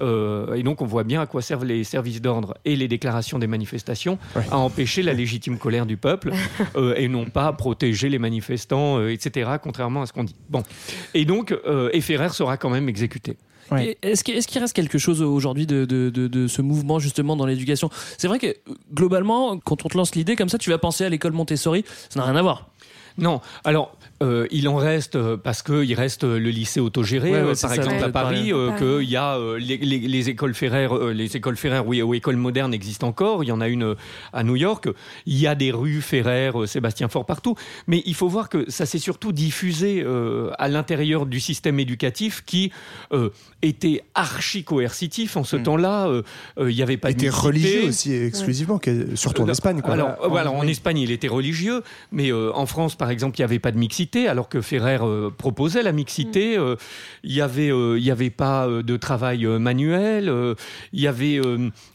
Euh, 0.00 0.54
et 0.54 0.62
donc 0.62 0.80
on 0.80 0.86
voit 0.86 1.04
bien 1.04 1.20
à 1.20 1.26
quoi 1.26 1.42
servent 1.42 1.64
les 1.64 1.84
services 1.84 2.20
d'ordre 2.20 2.56
et 2.64 2.76
les 2.76 2.88
déclarations 2.88 3.38
des 3.38 3.46
manifestations 3.46 4.18
à 4.50 4.58
empêcher 4.58 5.02
la 5.02 5.12
légitime 5.12 5.58
colère 5.58 5.86
du 5.86 5.96
peuple 5.96 6.32
et 6.96 7.08
non 7.08 7.26
pas 7.26 7.46
à 7.46 7.52
protéger 7.52 8.08
les 8.08 8.18
manifestants, 8.18 9.06
etc., 9.06 9.50
contrairement 9.62 10.02
à 10.02 10.06
ce 10.06 10.12
qu'on 10.12 10.24
dit. 10.24 10.36
Bon. 10.48 10.62
Et 11.14 11.24
donc, 11.24 11.54
et 11.92 12.00
Ferrer 12.00 12.30
sera 12.30 12.56
quand 12.56 12.70
même 12.70 12.88
exécuté. 12.88 13.36
Et 13.80 13.98
Est-ce 14.02 14.22
qu'il 14.24 14.58
reste 14.60 14.72
quelque 14.74 14.98
chose 14.98 15.22
aujourd'hui 15.22 15.66
de, 15.66 15.84
de, 15.84 16.10
de- 16.10 16.26
de 16.28 16.46
ce 16.46 16.62
mouvement 16.62 16.98
justement 16.98 17.36
dans 17.36 17.46
l'éducation? 17.46 17.90
C'est 18.18 18.28
vrai 18.28 18.38
que 18.38 18.54
globalement, 18.92 19.58
quand 19.58 19.84
on 19.84 19.88
te 19.88 19.96
lance 19.96 20.14
l'idée 20.14 20.36
comme 20.36 20.48
ça, 20.48 20.58
tu 20.58 20.70
vas 20.70 20.78
penser 20.78 21.04
à 21.04 21.08
l'école 21.08 21.32
Montessori, 21.32 21.84
ça 22.10 22.20
n'a 22.20 22.26
rien 22.26 22.36
à 22.36 22.42
voir. 22.42 22.68
Non, 23.18 23.40
alors 23.64 23.94
euh, 24.22 24.46
il 24.50 24.68
en 24.68 24.76
reste 24.76 25.16
euh, 25.16 25.36
parce 25.36 25.62
qu'il 25.62 25.92
reste 25.94 26.24
euh, 26.24 26.38
le 26.38 26.50
lycée 26.50 26.80
autogéré, 26.80 27.30
Ouais, 27.32 27.42
ouais, 27.42 27.54
c'est 27.54 27.66
par 27.66 27.76
ça, 27.76 27.82
exemple 27.82 28.04
à 28.04 28.08
Paris, 28.08 28.52
euh, 28.52 28.70
qu'il 29.00 29.10
y 29.10 29.16
a 29.16 29.36
euh, 29.36 29.58
les, 29.58 29.76
les- 29.76 29.98
les 29.98 30.28
écoles 30.30 30.54
ferraires, 30.54 30.96
euh, 30.96 31.12
les 31.12 31.36
écoles 31.36 31.56
ferraires, 31.56 31.86
oui, 31.86 32.00
ou 32.02 32.14
écoles 32.14 32.36
modernes 32.36 32.72
existent 32.72 33.08
encore. 33.08 33.42
Il 33.44 33.48
y 33.48 33.52
en 33.52 33.60
a 33.60 33.68
une 33.68 33.96
à 34.32 34.42
New 34.44 34.56
York. 34.56 34.88
Il 35.26 35.38
y 35.38 35.46
a 35.46 35.54
des 35.54 35.72
rues 35.72 36.00
ferraires, 36.00 36.62
euh, 36.62 36.66
Sébastien 36.66 37.08
Faure 37.08 37.26
partout. 37.26 37.54
Mais 37.86 38.02
il 38.06 38.14
faut 38.14 38.28
voir 38.28 38.48
que 38.48 38.64
ça 38.70 38.86
s'est 38.86 38.98
surtout 38.98 39.32
diffusé 39.32 40.02
euh, 40.04 40.50
à 40.58 40.68
l'intérieur 40.68 41.26
du 41.26 41.40
système 41.40 41.80
éducatif 41.80 42.42
qui 42.46 42.70
euh, 43.12 43.30
était 43.62 44.02
archi 44.14 44.62
coercitif 44.64 45.36
en 45.36 45.44
ce 45.44 45.56
temps-là. 45.56 46.06
Euh, 46.08 46.22
euh, 46.58 46.70
Il 46.70 46.76
n'y 46.76 46.82
avait 46.82 46.96
pas 46.96 47.08
de 47.12 47.14
était 47.18 47.28
religieux 47.28 47.88
aussi 47.88 48.12
exclusivement, 48.14 48.80
surtout 49.14 49.42
en 49.42 49.48
Euh, 49.48 49.52
Espagne. 49.52 49.80
Quoi. 49.82 49.94
Alors, 49.94 50.54
en 50.54 50.66
Espagne, 50.66 50.98
il 50.98 51.10
était 51.10 51.28
religieux, 51.28 51.82
mais 52.12 52.30
euh, 52.32 52.50
en 52.54 52.66
France, 52.66 52.94
par 52.94 53.10
exemple, 53.10 53.36
il 53.38 53.40
n'y 53.40 53.44
avait 53.44 53.58
pas 53.58 53.72
de 53.72 53.78
mixité. 53.78 54.11
Mixité, 54.12 54.28
alors 54.28 54.48
que 54.48 54.60
Ferrer 54.60 54.98
euh, 55.00 55.30
proposait 55.30 55.82
la 55.82 55.92
mixité. 55.92 56.58
euh, 56.58 56.76
Il 57.24 57.32
y 57.32 57.40
avait, 57.40 57.70
euh, 57.70 57.98
il 57.98 58.04
y 58.04 58.10
avait 58.10 58.30
pas 58.30 58.66
de 58.68 58.96
travail 58.98 59.46
manuel. 59.46 60.30
Il 60.92 61.00
y 61.00 61.06
avait, 61.06 61.40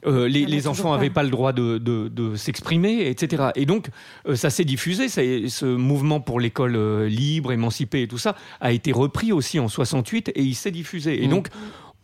les, 0.06 0.46
les 0.46 0.68
enfants 0.68 0.94
n'avaient 0.96 1.10
pas 1.12 1.24
le 1.24 1.30
droit 1.30 1.54
de, 1.54 1.78
de- 1.78 2.08
de 2.08 2.36
s'exprimer, 2.36 3.08
etc. 3.08 3.52
Et 3.56 3.66
donc, 3.66 3.88
ça 4.36 4.50
s'est 4.50 4.66
diffusé. 4.66 5.10
ça- 5.10 5.22
ce 5.48 5.66
mouvement 5.66 6.20
pour 6.20 6.40
l'école 6.40 6.76
libre, 7.06 7.52
émancipée 7.52 8.04
et 8.04 8.08
tout 8.08 8.18
ça 8.18 8.36
a 8.62 8.72
été 8.72 8.92
repris 8.92 9.32
aussi 9.32 9.60
en 9.60 9.68
68 9.68 10.30
et 10.30 10.42
il 10.42 10.56
s'est 10.56 10.72
diffusé. 10.72 11.24
Et 11.24 11.28
Mm. 11.28 11.32
donc, 11.32 11.48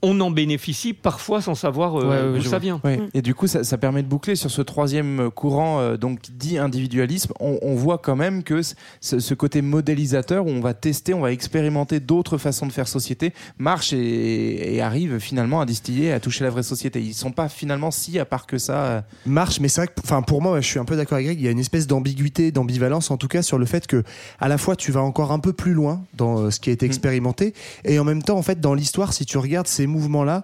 on 0.04 0.20
en 0.20 0.30
bénéficie 0.30 0.94
parfois 0.94 1.42
sans 1.42 1.56
savoir 1.56 1.96
euh, 1.98 2.36
d'où 2.38 2.44
ça 2.44 2.60
vient. 2.60 2.80
Ouais. 2.84 3.00
Et 3.16 3.22
du 3.22 3.34
coup, 3.34 3.48
ça, 3.48 3.64
ça 3.64 3.78
permet 3.78 4.04
de 4.04 4.08
boucler 4.08 4.36
sur 4.36 4.52
ce 4.52 4.62
troisième 4.62 5.32
courant, 5.32 5.80
euh, 5.80 5.98
donc 5.98 6.20
dit 6.32 6.58
individualisme. 6.58 7.34
On, 7.40 7.58
on 7.62 7.74
voit 7.74 7.98
quand 7.98 8.16
même 8.16 8.44
que 8.44 8.62
ce, 9.02 9.34
côté 9.34 9.62
modélisateur 9.62 10.46
où 10.46 10.50
on 10.50 10.62
va 10.62 10.74
tester, 10.74 11.14
on 11.14 11.22
va 11.22 11.32
expérimenter 11.32 12.00
d'autres 12.00 12.38
façons 12.38 12.68
de 12.68 12.72
faire 12.72 12.88
société, 12.88 13.34
marche 13.58 13.94
et, 13.94 14.76
et 14.76 14.82
arrive 14.82 15.20
finalement 15.20 15.62
à 15.62 15.66
distiller, 15.66 16.12
à 16.12 16.20
toucher 16.20 16.44
la 16.44 16.50
vraie 16.50 16.64
société. 16.64 17.02
Ils 17.02 17.14
sont 17.14 17.32
pas 17.32 17.50
finalement 17.50 17.90
si 17.90 18.20
à 18.20 18.26
part 18.26 18.46
que 18.46 18.58
ça. 18.58 18.74
euh, 18.86 19.02
marche 19.26 19.60
mais 19.60 19.70
c'est 19.70 19.82
vrai 19.82 19.88
que 19.88 19.94
enfin 20.04 20.22
pour 20.22 20.42
moi 20.42 20.60
je 20.62 20.68
suis 20.68 20.80
un 20.80 20.86
peu 20.86 20.96
d'accord 20.96 21.16
avec 21.16 21.28
Greg 21.28 21.40
il 21.40 21.46
y 21.46 21.48
a 21.48 21.52
une 21.52 21.60
espèce 21.60 21.88
d'ambiguïté 21.88 22.52
d'ambivalence 22.52 23.10
en 23.12 23.18
tout 23.18 23.28
cas 23.28 23.42
sur 23.42 23.58
le 23.58 23.66
fait 23.66 23.88
que 23.88 24.04
à 24.40 24.48
la 24.48 24.58
fois 24.58 24.76
tu 24.76 24.92
vas 24.92 25.02
encore 25.02 25.32
un 25.32 25.40
peu 25.40 25.54
plus 25.54 25.74
loin 25.74 26.04
dans 26.16 26.38
euh, 26.40 26.52
ce 26.52 26.60
qui 26.60 26.70
a 26.70 26.74
été 26.74 26.86
expérimenté 26.86 27.54
et 27.86 28.00
en 28.00 28.04
même 28.04 28.22
temps 28.22 28.38
en 28.38 28.42
fait 28.42 28.60
dans 28.60 28.74
l'histoire 28.74 29.14
si 29.14 29.26
tu 29.26 29.38
regardes 29.38 29.68
ces 29.68 29.88
mouvements 29.94 30.24
là 30.24 30.44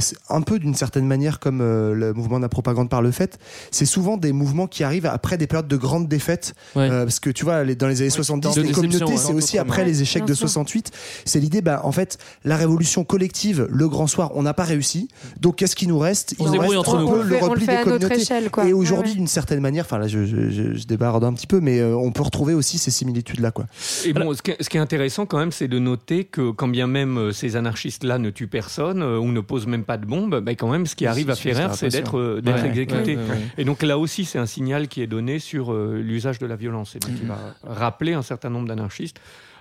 c'est 0.00 0.16
un 0.28 0.42
peu 0.42 0.58
d'une 0.58 0.74
certaine 0.74 1.06
manière 1.06 1.38
comme 1.38 1.60
euh, 1.60 1.94
le 1.94 2.12
mouvement 2.12 2.38
de 2.38 2.42
la 2.42 2.48
propagande 2.48 2.88
par 2.88 3.02
le 3.02 3.10
fait 3.10 3.38
c'est 3.70 3.86
souvent 3.86 4.16
des 4.16 4.32
mouvements 4.32 4.66
qui 4.66 4.82
arrivent 4.84 5.06
après 5.06 5.36
des 5.38 5.46
périodes 5.46 5.68
de 5.68 5.76
grandes 5.76 6.08
défaites 6.08 6.54
Euh, 6.76 7.04
parce 7.04 7.20
que 7.20 7.30
tu 7.30 7.44
vois 7.44 7.62
les- 7.64 7.76
dans 7.76 7.88
les 7.88 8.00
années 8.00 8.10
70 8.10 8.54
de 8.56 8.62
les 8.62 8.72
communautés 8.72 9.04
ouais. 9.04 9.16
c'est 9.16 9.32
aussi 9.32 9.58
après 9.58 9.82
Ouais. 9.82 9.88
les 9.88 10.02
échecs 10.02 10.24
de 10.24 10.34
sûr. 10.34 10.48
68 10.48 10.90
c'est 11.24 11.40
l'idée 11.40 11.60
bah 11.62 11.80
en 11.84 11.92
fait 11.92 12.18
la 12.44 12.56
révolution 12.56 13.04
collective 13.04 13.66
le 13.70 13.88
grand 13.88 14.06
soir 14.06 14.30
on 14.34 14.42
n'a 14.42 14.54
pas 14.54 14.64
réussi 14.64 15.08
donc 15.40 15.56
qu'est-ce 15.56 15.76
qui 15.76 15.86
nous 15.86 15.98
reste? 15.98 16.34
On 16.38 16.44
Il 16.44 16.48
se 16.50 16.54
nous 16.54 16.60
reste 16.60 16.76
entre 16.76 16.96
un 16.96 17.00
nous. 17.02 17.08
peu 17.10 17.18
On 17.20 17.22
le 17.22 17.28
fait- 17.28 17.42
on 17.42 17.46
le 17.46 17.50
repli 17.52 17.64
fait 17.66 17.72
des 17.72 17.78
à 17.78 17.84
notre 17.84 17.90
communautés 17.98 18.20
échelle, 18.22 18.50
quoi. 18.50 18.64
et 18.66 18.72
aujourd'hui 18.72 19.10
ouais. 19.12 19.16
d'une 19.16 19.26
certaine 19.26 19.60
manière 19.60 19.84
enfin 19.84 19.98
là 19.98 20.08
je, 20.08 20.24
je, 20.24 20.50
je, 20.50 20.74
je 20.74 20.86
débarde 20.86 21.22
un 21.24 21.32
petit 21.34 21.46
peu 21.46 21.60
mais 21.60 21.80
euh, 21.80 21.94
on 21.96 22.12
peut 22.12 22.22
retrouver 22.22 22.54
aussi 22.54 22.78
ces 22.78 22.90
similitudes 22.90 23.40
là 23.40 23.50
quoi 23.50 23.66
Et 24.06 24.12
bon, 24.12 24.32
ce 24.34 24.42
qui, 24.42 24.50
est, 24.52 24.62
ce 24.62 24.68
qui 24.68 24.76
est 24.76 24.80
intéressant 24.80 25.26
quand 25.26 25.38
même, 25.38 25.52
c'est 25.52 25.68
de 25.68 25.78
noter 25.78 26.24
que 26.24 26.50
quand 26.50 26.68
bien 26.68 26.86
même 26.86 27.18
euh, 27.18 27.32
ces 27.32 27.56
anarchistes-là 27.56 28.18
ne 28.18 28.30
tuent 28.30 28.46
personne 28.48 28.85
euh, 28.94 29.18
ou 29.18 29.32
ne 29.32 29.40
posent 29.40 29.66
même 29.66 29.84
pas 29.84 29.96
de 29.96 30.06
bombes, 30.06 30.40
bah, 30.40 30.52
quand 30.52 30.68
même, 30.70 30.86
ce 30.86 30.94
qui 30.96 31.06
arrive 31.06 31.30
à 31.30 31.34
Ferrer, 31.34 31.68
c'est 31.74 31.88
d'être 31.88 32.18
euh, 32.18 32.40
d'être 32.40 32.62
Ouais, 32.62 32.68
exécuté. 32.68 33.16
ouais, 33.16 33.22
ouais, 33.22 33.28
ouais. 33.30 33.40
Et 33.58 33.64
donc 33.64 33.82
là 33.82 33.98
aussi, 33.98 34.24
c'est 34.24 34.38
un 34.38 34.46
signal 34.46 34.88
qui 34.88 35.02
est 35.02 35.06
donné 35.06 35.38
sur 35.38 35.72
euh, 35.72 36.00
l'usage 36.02 36.38
de 36.38 36.46
la 36.46 36.56
violence. 36.56 36.96
Et 36.96 36.98
donc 36.98 37.12
il 37.20 37.26
va 37.28 37.38
rappeler 37.64 38.14
un 38.14 38.22
certain 38.22 38.50
nombre 38.50 38.68
d'anarchistes 38.68 39.20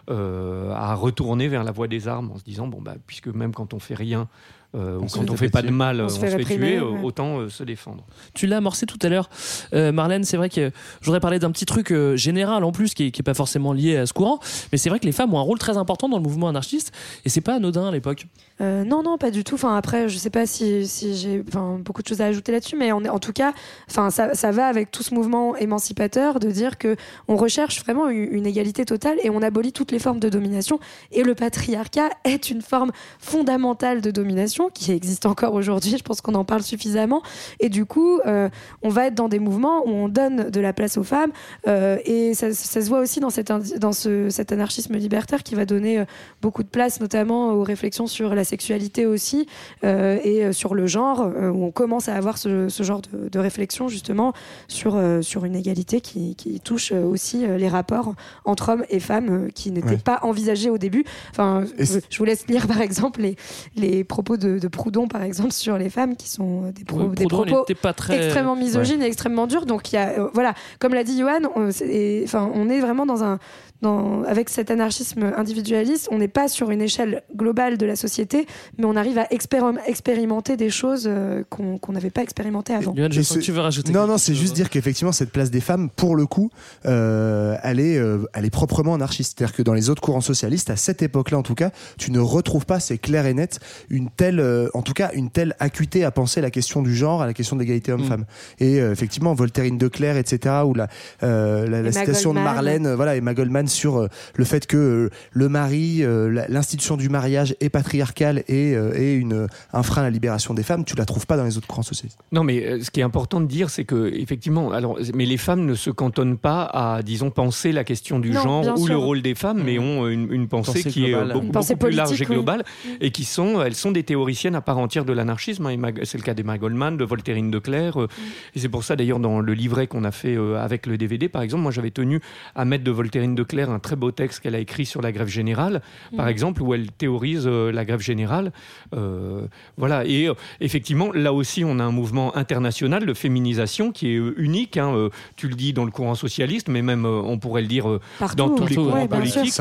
euh, 0.10 0.72
à 0.74 0.94
retourner 0.94 1.48
vers 1.48 1.64
la 1.64 1.72
voie 1.72 1.88
des 1.88 2.08
armes 2.08 2.30
en 2.32 2.38
se 2.38 2.44
disant 2.44 2.68
bon 2.68 2.80
bah 2.82 2.94
puisque 3.08 3.28
même 3.28 3.54
quand 3.54 3.74
on 3.74 3.80
fait 3.80 3.96
rien 3.96 4.28
euh, 4.76 4.98
ou 5.00 5.06
quand 5.08 5.30
on 5.30 5.38
fait 5.38 5.50
pas 5.50 5.62
de 5.62 5.70
mal, 5.72 6.02
On 6.02 6.06
on 6.06 6.10
se 6.10 6.16
se 6.16 6.20
fait 6.20 6.36
réprimer, 6.36 6.68
tuer, 6.68 6.78
euh, 6.78 6.90
ouais. 6.90 7.00
autant 7.04 7.40
euh, 7.40 7.50
se 7.50 7.64
défendre. 7.64 8.04
Tu 8.34 8.46
l'as 8.48 8.58
amorcé 8.58 8.86
tout 8.86 9.00
à 9.02 9.10
l'heure, 9.10 9.30
euh, 9.74 9.92
Marlène. 9.92 10.24
C'est 10.24 10.38
vrai 10.38 10.50
que 10.50 10.72
je 11.02 11.06
voudrais 11.06 11.20
parler 11.20 11.40
d'un 11.40 11.52
petit 11.52 11.66
truc 11.66 11.92
euh, 11.92 12.16
général 12.16 12.64
en 12.64 12.72
plus 12.72 12.94
qui 12.94 13.06
n'est 13.06 13.24
pas 13.24 13.34
forcément 13.34 13.74
lié 13.74 13.98
à 13.98 14.06
ce 14.06 14.14
courant, 14.14 14.40
mais 14.72 14.78
c'est 14.78 14.90
vrai 14.90 15.00
que 15.00 15.06
les 15.06 15.12
femmes 15.12 15.34
ont 15.34 15.40
un 15.40 15.44
rôle 15.44 15.60
très 15.60 15.78
important 15.78 16.10
dans 16.10 16.18
le 16.18 16.24
mouvement 16.24 16.50
anarchiste 16.50 16.92
et 17.26 17.30
c'est 17.30 17.42
pas 17.42 17.56
anodin 17.56 17.88
à 17.88 17.92
l'époque. 17.92 18.28
Euh, 18.62 18.84
non, 18.84 19.04
non, 19.04 19.18
pas 19.18 19.32
du 19.32 19.44
tout. 19.44 19.56
Enfin, 19.56 19.76
après, 19.76 20.08
je 20.08 20.18
sais 20.18 20.30
pas 20.30 20.46
si, 20.46 20.88
si 20.88 21.16
j'ai 21.16 21.44
enfin, 21.48 21.78
beaucoup 21.84 22.02
de 22.02 22.08
choses 22.08 22.22
à 22.22 22.26
ajouter 22.26 22.52
là-dessus, 22.52 22.78
mais 22.78 22.92
on 22.94 23.04
est, 23.04 23.10
en 23.10 23.20
tout 23.20 23.34
cas, 23.34 23.54
enfin, 23.90 24.10
ça, 24.12 24.34
ça 24.34 24.52
va 24.52 24.68
avec 24.68 24.92
tout 24.92 25.04
ce 25.04 25.14
mouvement 25.14 25.56
émancipateur 25.58 26.40
de 26.40 26.50
dire 26.50 26.78
que 26.78 26.96
on 27.28 27.36
recherche 27.36 27.82
vraiment 27.84 28.08
une, 28.08 28.28
une 28.32 28.46
égalité 28.46 28.86
totale 28.86 29.18
et 29.24 29.30
on 29.30 29.42
abolit 29.42 29.74
toutes 29.74 29.92
les 29.92 30.00
formes 30.00 30.20
de 30.20 30.30
domination. 30.30 30.80
Et 31.12 31.24
le 31.24 31.36
patriarcat 31.36 32.10
est 32.24 32.50
une 32.50 32.62
forme 32.62 32.92
fondamentale 33.20 34.02
de 34.02 34.12
domination 34.12 34.65
qui 34.74 34.92
existe 34.92 35.26
encore 35.26 35.54
aujourd'hui. 35.54 35.96
Je 35.98 36.04
pense 36.04 36.22
qu'on 36.22 36.36
en 36.36 36.46
parle 36.46 36.62
suffisamment. 36.64 37.22
Et 37.60 37.70
du 37.70 37.86
coup, 37.86 38.20
euh, 38.26 38.50
on 38.82 38.90
va 38.90 39.08
être 39.08 39.16
dans 39.16 39.30
des 39.30 39.40
mouvements 39.40 39.86
où 39.86 39.90
on 39.90 40.08
donne 40.10 40.50
de 40.50 40.60
la 40.60 40.74
place 40.74 40.98
aux 40.98 41.04
femmes. 41.04 41.32
euh, 41.68 41.98
et 42.06 42.34
ça, 42.34 42.54
ça 42.54 42.82
se 42.82 42.90
voit 42.90 43.00
aussi 43.00 43.20
dans, 43.20 43.30
cet, 43.30 43.50
indi- 43.52 43.78
dans 43.80 43.94
ce, 43.94 44.30
cet 44.30 44.52
anarchisme 44.52 44.96
libertaire 44.96 45.44
qui 45.44 45.56
va 45.56 45.66
donner 45.66 46.00
euh, 46.00 46.06
beaucoup 46.42 46.64
de 46.64 46.68
place, 46.70 47.00
notamment 47.00 47.54
aux 47.54 47.64
réflexions 47.64 48.08
sur 48.08 48.36
la 48.36 48.44
sexualité 48.44 49.06
aussi 49.06 49.48
euh, 49.84 50.20
et 50.24 50.54
sur 50.54 50.76
le 50.76 50.88
genre, 50.88 51.28
où 51.28 51.64
on 51.66 51.72
commence 51.72 52.10
à 52.10 52.16
avoir 52.16 52.38
ce, 52.38 52.70
ce 52.70 52.84
genre 52.84 53.02
de, 53.02 53.30
de 53.30 53.40
réflexion 53.40 53.88
justement 53.88 54.34
sur, 54.68 55.00
sur 55.22 55.46
une 55.46 55.56
égalité 55.56 56.02
qui, 56.02 56.36
qui 56.36 56.60
touche 56.60 56.92
aussi 56.92 57.46
les 57.48 57.68
rapports 57.68 58.14
entre 58.46 58.70
hommes 58.70 58.86
et 58.90 59.00
femmes 59.00 59.50
qui 59.54 59.72
n'étaient 59.72 59.86
Ouais. 59.86 59.98
pas 59.98 60.20
envisagés 60.24 60.70
au 60.72 60.78
début. 60.80 61.06
Enfin, 61.30 61.64
je, 61.78 62.18
vous 62.18 62.26
laisse 62.26 62.48
lire 62.48 62.66
par 62.68 62.82
exemple 62.82 63.22
les, 63.22 63.36
les 63.76 64.04
propos 64.04 64.36
de, 64.36 64.55
de 64.60 64.68
Proudhon 64.68 65.08
par 65.08 65.24
exemple 65.24 65.52
sur 65.54 65.78
les 65.78 65.90
femmes 65.90 66.16
qui 66.16 66.30
sont 66.30 66.66
euh, 66.66 66.72
des, 66.72 66.84
pro- 66.84 67.08
des 67.10 67.26
propos 67.26 67.66
pas 67.82 67.94
très- 67.94 68.18
extrêmement 68.26 68.56
misogynes 68.56 69.02
et 69.02 69.06
extrêmement 69.08 69.48
durs. 69.48 69.66
Donc 69.66 69.92
il 69.92 69.96
y 69.96 70.00
a, 70.00 70.10
euh, 70.20 70.30
voilà, 70.34 70.54
comme 70.80 70.94
l'a 70.94 71.04
dit 71.04 71.20
Johan, 71.20 71.40
on, 71.56 71.70
et, 71.88 72.22
enfin, 72.26 72.50
on 72.54 72.70
est 72.70 72.80
vraiment 72.80 73.06
dans 73.06 73.24
un 73.24 73.40
dans, 73.82 74.24
avec 74.24 74.50
cet 74.50 74.72
anarchisme 74.72 75.34
individualiste, 75.36 76.08
on 76.10 76.18
n'est 76.18 76.30
pas 76.30 76.48
sur 76.48 76.72
une 76.72 76.82
échelle 76.82 77.24
globale 77.36 77.78
de 77.78 77.86
la 77.86 77.98
société, 77.98 78.48
mais 78.78 78.86
on 78.86 78.96
arrive 78.96 79.18
à 79.18 79.26
expérim- 79.26 79.78
expérimenter 79.86 80.56
des 80.56 80.70
choses 80.70 81.04
euh, 81.08 81.44
qu'on 81.50 81.80
n'avait 81.92 82.10
pas 82.10 82.24
expérimentées 82.24 82.74
avant. 82.74 82.96
Johan, 82.96 83.10
je 83.12 83.22
sens 83.22 83.38
que 83.38 83.44
tu 83.44 83.52
veux 83.52 83.60
rajouter. 83.60 83.92
Non, 83.92 84.08
non, 84.08 84.18
c'est 84.18 84.34
juste 84.34 84.56
dire 84.56 84.70
qu'effectivement, 84.70 85.12
cette 85.12 85.30
place 85.32 85.52
des 85.52 85.60
femmes, 85.60 85.90
pour 85.90 86.16
le 86.16 86.26
coup, 86.26 86.50
euh, 86.86 87.58
elle, 87.64 87.80
est, 87.80 87.98
euh, 87.98 88.26
elle 88.34 88.46
est 88.46 88.50
proprement 88.50 88.94
anarchiste. 88.94 89.36
C'est-à-dire 89.38 89.56
que 89.56 89.62
dans 89.62 89.74
les 89.74 89.90
autres 89.90 90.02
courants 90.02 90.22
socialistes, 90.22 90.70
à 90.70 90.78
cette 90.78 91.02
époque-là, 91.02 91.38
en 91.38 91.44
tout 91.44 91.56
cas, 91.56 91.72
tu 91.98 92.12
ne 92.12 92.20
retrouves 92.20 92.66
pas, 92.66 92.80
c'est 92.80 92.98
clair 92.98 93.26
et 93.26 93.34
net, 93.34 93.60
une 93.90 94.10
telle, 94.10 94.35
euh, 94.40 94.70
en 94.74 94.82
tout 94.82 94.94
cas, 94.94 95.12
une 95.14 95.30
telle 95.30 95.56
acuité 95.60 96.04
à 96.04 96.12
penser 96.12 96.42
la 96.42 96.52
question 96.52 96.82
du 96.82 96.96
genre, 96.96 97.22
à 97.22 97.26
la 97.26 97.34
question 97.34 97.56
de 97.56 97.62
l'égalité 97.62 97.92
homme-femme. 97.92 98.26
Et 98.60 98.80
euh, 98.82 98.92
effectivement, 98.92 99.34
Voltairine 99.34 99.78
de 99.78 99.88
Clerc, 99.88 100.18
etc., 100.18 100.56
ou 100.66 100.74
la, 100.74 100.88
euh, 101.24 101.64
la, 101.68 101.82
la 101.82 101.90
Emma 101.90 101.92
citation 101.92 102.34
de. 102.34 102.40
Marlène, 102.40 102.94
voilà, 102.94 103.16
Emma 103.16 103.34
Goldman 103.34 103.68
sur 103.68 103.98
euh, 103.98 104.08
le 104.36 104.46
fait 104.46 104.68
que 104.68 104.78
euh, 104.78 105.10
le 105.32 105.50
mari, 105.50 106.00
euh, 106.04 106.46
l'institution 106.50 106.98
du 106.98 107.10
mariage 107.10 107.56
est 107.60 107.70
patriarcale 107.70 108.44
et, 108.48 108.76
euh, 108.76 108.94
et 108.96 109.14
une, 109.16 109.48
un 109.74 109.84
frein 109.84 110.02
à 110.02 110.06
la 110.06 110.10
libération 110.12 110.54
des 110.54 110.64
femmes, 110.64 110.86
tu 110.86 110.96
la 110.96 111.06
trouves 111.06 111.26
pas 111.26 111.38
dans 111.38 111.44
les 111.44 111.58
autres 111.58 111.68
courants 111.68 111.82
socialistes. 111.84 112.20
Non, 112.32 112.44
mais 112.44 112.66
euh, 112.66 112.82
ce 112.82 112.92
qui 112.92 113.00
est 113.00 113.04
important 113.04 113.42
de 113.42 113.46
dire, 113.48 113.70
c'est 113.70 113.86
que 113.86 114.12
effectivement, 114.14 114.72
alors, 114.72 115.00
mais 115.14 115.26
les 115.26 115.38
femmes 115.38 115.66
ne 115.66 115.76
se 115.76 115.90
cantonnent 115.90 116.38
pas 116.38 116.64
à, 116.64 117.02
disons, 117.04 117.32
penser 117.32 117.72
la 117.72 117.84
question 117.84 118.20
du 118.20 118.32
Non, 118.32 118.42
genre 118.44 118.74
ou 118.78 118.86
sûr. 118.86 118.94
le 118.94 118.98
rôle 118.98 119.22
des 119.22 119.36
femmes, 119.36 119.62
mais 119.64 119.80
ont 119.80 120.08
une, 120.08 120.32
une 120.32 120.48
pensée, 120.48 120.74
Pensée 120.74 120.90
qui 120.90 121.06
est 121.12 121.16
beaucoup, 121.16 121.46
Une 121.46 121.52
pensée 121.52 121.76
beaucoup 121.76 121.88
plus 121.88 121.96
large 121.96 122.22
et 122.22 122.26
oui. 122.28 122.36
globale, 122.36 122.64
et 123.02 123.12
qui 123.12 123.24
sont, 123.24 123.62
elles 123.62 123.76
sont 123.76 123.92
des 123.92 124.04
théoriciennes 124.26 124.56
à 124.56 124.62
part 124.62 124.80
entière 124.80 125.06
de 125.06 125.14
l'anarchisme. 125.14 125.68
hein. 125.68 125.70
Emma- 125.70 125.92
C'est 126.04 126.18
le 126.18 126.24
cas 126.24 126.34
d'Emma 126.34 126.58
Goldman, 126.58 126.98
de 126.98 127.04
Voltairine 127.06 127.52
de 127.52 127.60
Clerc, 127.60 127.98
euh, 128.02 128.08
et 128.56 128.60
c'est 128.60 128.70
pour 128.70 128.84
ça 128.84 128.96
d'ailleurs 128.96 129.20
dans 129.20 129.40
le 129.40 129.54
livret 129.54 129.86
qu'on 129.86 130.04
a 130.04 130.12
fait 130.12 130.36
euh, 130.36 130.58
avec 130.60 130.88
le 130.88 130.98
DVD, 130.98 131.30
par 131.30 131.44
exemple, 131.44 131.62
moi 131.62 131.72
j'avais 131.72 131.92
tenu 131.92 132.22
à 132.56 132.66
mettre 132.66 132.84
de 132.84 132.90
Voltairine 132.92 133.36
de 133.36 133.44
Clerc 133.44 133.70
un 133.70 133.78
très 133.80 133.96
beau 133.96 134.10
texte 134.12 134.40
qu'elle 134.40 134.56
a 134.56 134.60
écrit 134.60 134.86
sur 134.88 135.02
la 135.04 135.12
grève 135.12 135.28
générale, 135.28 135.82
par 136.18 136.26
Mhm. 136.26 136.32
exemple, 136.32 136.64
où 136.64 136.74
elle 136.74 136.92
théorise 136.92 137.44
euh, 137.46 137.72
la 137.72 137.86
grève 137.86 138.02
générale. 138.02 138.52
Euh, 138.96 139.42
voilà, 139.78 140.06
et 140.06 140.28
euh, 140.28 140.34
effectivement, 140.60 141.12
là 141.14 141.32
aussi, 141.34 141.64
on 141.64 141.78
a 141.80 141.84
un 141.84 141.92
mouvement 141.92 142.36
international 142.36 143.06
de 143.06 143.14
féminisation 143.14 143.92
qui 143.92 144.14
est 144.14 144.18
euh, 144.18 144.34
unique. 144.38 144.78
hein, 144.78 144.92
euh, 144.96 145.10
tu 145.36 145.48
le 145.48 145.56
dis 145.56 145.72
dans 145.74 145.86
le 145.86 145.92
courant 145.92 146.16
socialiste, 146.16 146.68
mais 146.68 146.82
même 146.82 147.06
euh, 147.06 147.22
on 147.24 147.38
pourrait 147.38 147.62
le 147.62 147.68
dire 147.68 147.88
euh, 147.90 148.02
Partout, 148.20 148.36
dans 148.38 148.50
tous 148.50 148.66
les 148.68 148.76
courants 148.76 149.02
ouais, 149.02 149.08
politiques, 149.08 149.54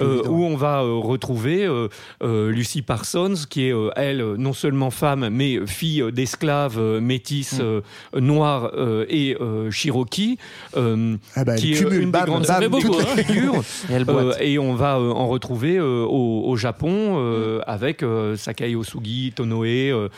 euh, 0.00 0.22
où 0.28 0.44
on 0.44 0.56
va 0.56 0.82
euh, 0.82 0.94
retrouver 1.00 1.64
euh, 1.64 1.88
euh, 2.22 2.50
Lucy 2.50 2.82
Parsons, 2.82 3.34
qui 3.48 3.66
est 3.68 3.72
euh, 3.72 3.90
elle 4.04 4.20
euh, 4.20 4.36
non 4.36 4.52
seulement 4.52 4.90
femme, 4.90 5.28
mais 5.30 5.58
fille 5.66 6.02
d'esclaves 6.12 6.78
euh, 6.78 7.00
métis 7.00 7.58
euh, 7.60 7.80
noirs 8.18 8.70
euh, 8.76 9.04
et 9.08 9.36
euh, 9.40 9.70
cherokee, 9.70 10.38
euh, 10.76 11.16
Ah 11.34 11.44
bah, 11.44 11.56
qui 11.56 11.72
est 11.72 11.76
cumule, 11.76 12.02
une 12.02 12.10
bam, 12.10 12.24
des 12.24 12.30
grandes 12.30 12.46
bam, 12.46 12.68
beaucoup, 12.68 12.98
hein. 13.00 13.16
figures. 13.16 13.54
Et 13.90 13.92
elle 13.92 14.02
Euh, 14.08 14.24
boite. 14.24 14.38
et 14.40 14.58
on 14.58 14.74
va 14.74 14.96
euh, 14.98 15.10
en 15.10 15.28
retrouver 15.28 15.76
euh, 15.76 16.04
au, 16.04 16.42
au 16.46 16.56
Japon 16.56 17.16
euh, 17.18 17.60
avec 17.66 18.02
euh, 18.02 18.36
Sakai 18.36 18.74
Osugi, 18.76 19.32
Tonoe, 19.34 20.08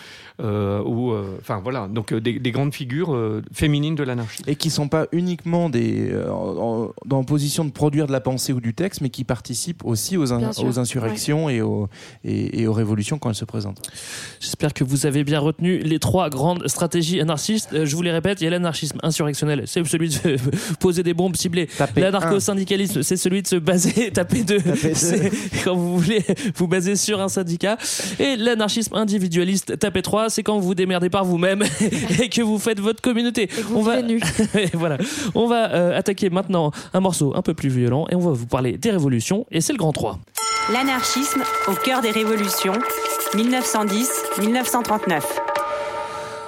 ou 0.41 1.13
euh, 1.13 1.37
enfin 1.41 1.61
voilà, 1.63 1.89
donc 1.89 2.13
euh, 2.13 2.21
des, 2.21 2.39
des 2.39 2.51
grandes 2.51 2.75
figures 2.75 3.15
euh, 3.15 3.43
féminines 3.53 3.95
de 3.95 4.03
l'anarchie. 4.03 4.43
et 4.47 4.57
qui 4.57 4.71
sont 4.71 4.89
pas 4.89 5.07
uniquement 5.13 5.71
des, 5.71 6.11
euh, 6.11 6.31
en, 6.31 7.25
position 7.25 7.65
de 7.65 7.71
produire 7.71 8.07
de 8.07 8.13
la 8.13 8.21
pensée 8.21 8.53
ou 8.53 8.61
du 8.61 8.75
texte, 8.75 9.01
mais 9.01 9.09
qui 9.09 9.25
participent 9.25 9.85
aussi 9.85 10.17
aux, 10.17 10.33
in- 10.33 10.51
insurrections 10.77 11.49
et, 11.49 11.61
aux, 11.63 11.89
et, 12.25 12.61
et 12.61 12.67
aux 12.67 12.73
révolutions 12.73 13.19
quand 13.19 13.31
elles 13.31 13.35
se 13.35 13.45
présentent. 13.45 13.81
J'espère 14.41 14.75
que 14.75 14.85
vous 14.85 15.07
avez 15.07 15.25
bien 15.25 15.41
retenu 15.41 15.79
les 15.79 15.99
trois 15.99 16.29
grandes 16.31 16.69
stratégies 16.69 17.21
anarchistes. 17.21 17.71
Euh, 17.73 17.87
je 17.87 17.97
vous 17.97 18.03
les 18.03 18.13
répète, 18.13 18.41
il 18.41 18.45
y 18.45 18.47
a 18.47 18.51
l'anarchisme 18.51 18.99
insurrectionnel, 19.03 19.63
c'est 19.67 19.85
celui 19.87 20.11
de 20.11 20.37
poser 20.81 21.03
des 21.03 21.15
bombes 21.15 21.37
ciblées. 21.37 21.67
Taper. 21.67 22.01
L'anarcho-syndicalisme, 22.03 23.03
c'est 23.03 23.17
celui 23.17 23.43
de 23.43 23.47
se 23.49 23.57
baser, 23.57 24.11
taper 24.13 24.45
deux, 24.45 24.61
c'est 24.95 25.31
quand 25.65 25.75
vous 25.75 25.99
voulez 25.99 26.23
vous 26.57 26.69
baser 26.69 26.97
sur 26.97 27.21
un 27.21 27.29
syndicat. 27.29 27.79
Et 28.19 28.37
l'anarchisme 28.37 28.95
individualiste, 28.95 29.79
taper 29.79 30.03
3, 30.27 30.31
c'est 30.31 30.43
quand 30.43 30.59
vous 30.59 30.67
vous 30.67 30.75
démerdez 30.75 31.09
par 31.11 31.25
vous-même 31.25 31.63
et 32.21 32.29
que 32.29 32.43
vous 32.43 32.59
faites 32.59 32.81
votre 32.81 33.01
communauté. 33.01 33.49
vous 33.69 33.79
on 33.79 33.83
va, 33.83 34.01
vivez 34.01 34.15
nu. 34.15 34.21
Et 34.61 34.71
voilà. 34.75 34.99
On 35.35 35.47
va 35.47 35.73
euh, 35.73 35.97
attaquer 35.97 36.31
maintenant 36.31 36.73
un 36.93 37.01
morceau 37.01 37.33
un 37.37 37.43
peu 37.43 37.55
plus 37.55 37.69
violent 37.69 38.07
et 38.11 38.15
on 38.15 38.21
va 38.21 38.33
vous 38.33 38.47
parler 38.47 38.77
des 38.77 38.91
révolutions 38.91 39.47
et 39.51 39.61
c'est 39.61 39.73
le 39.73 39.79
grand 39.79 39.93
3. 39.93 40.19
L'anarchisme 40.73 41.43
au 41.69 41.75
cœur 41.75 42.01
des 42.03 42.11
révolutions, 42.11 42.75
1910-1939. 43.35 45.23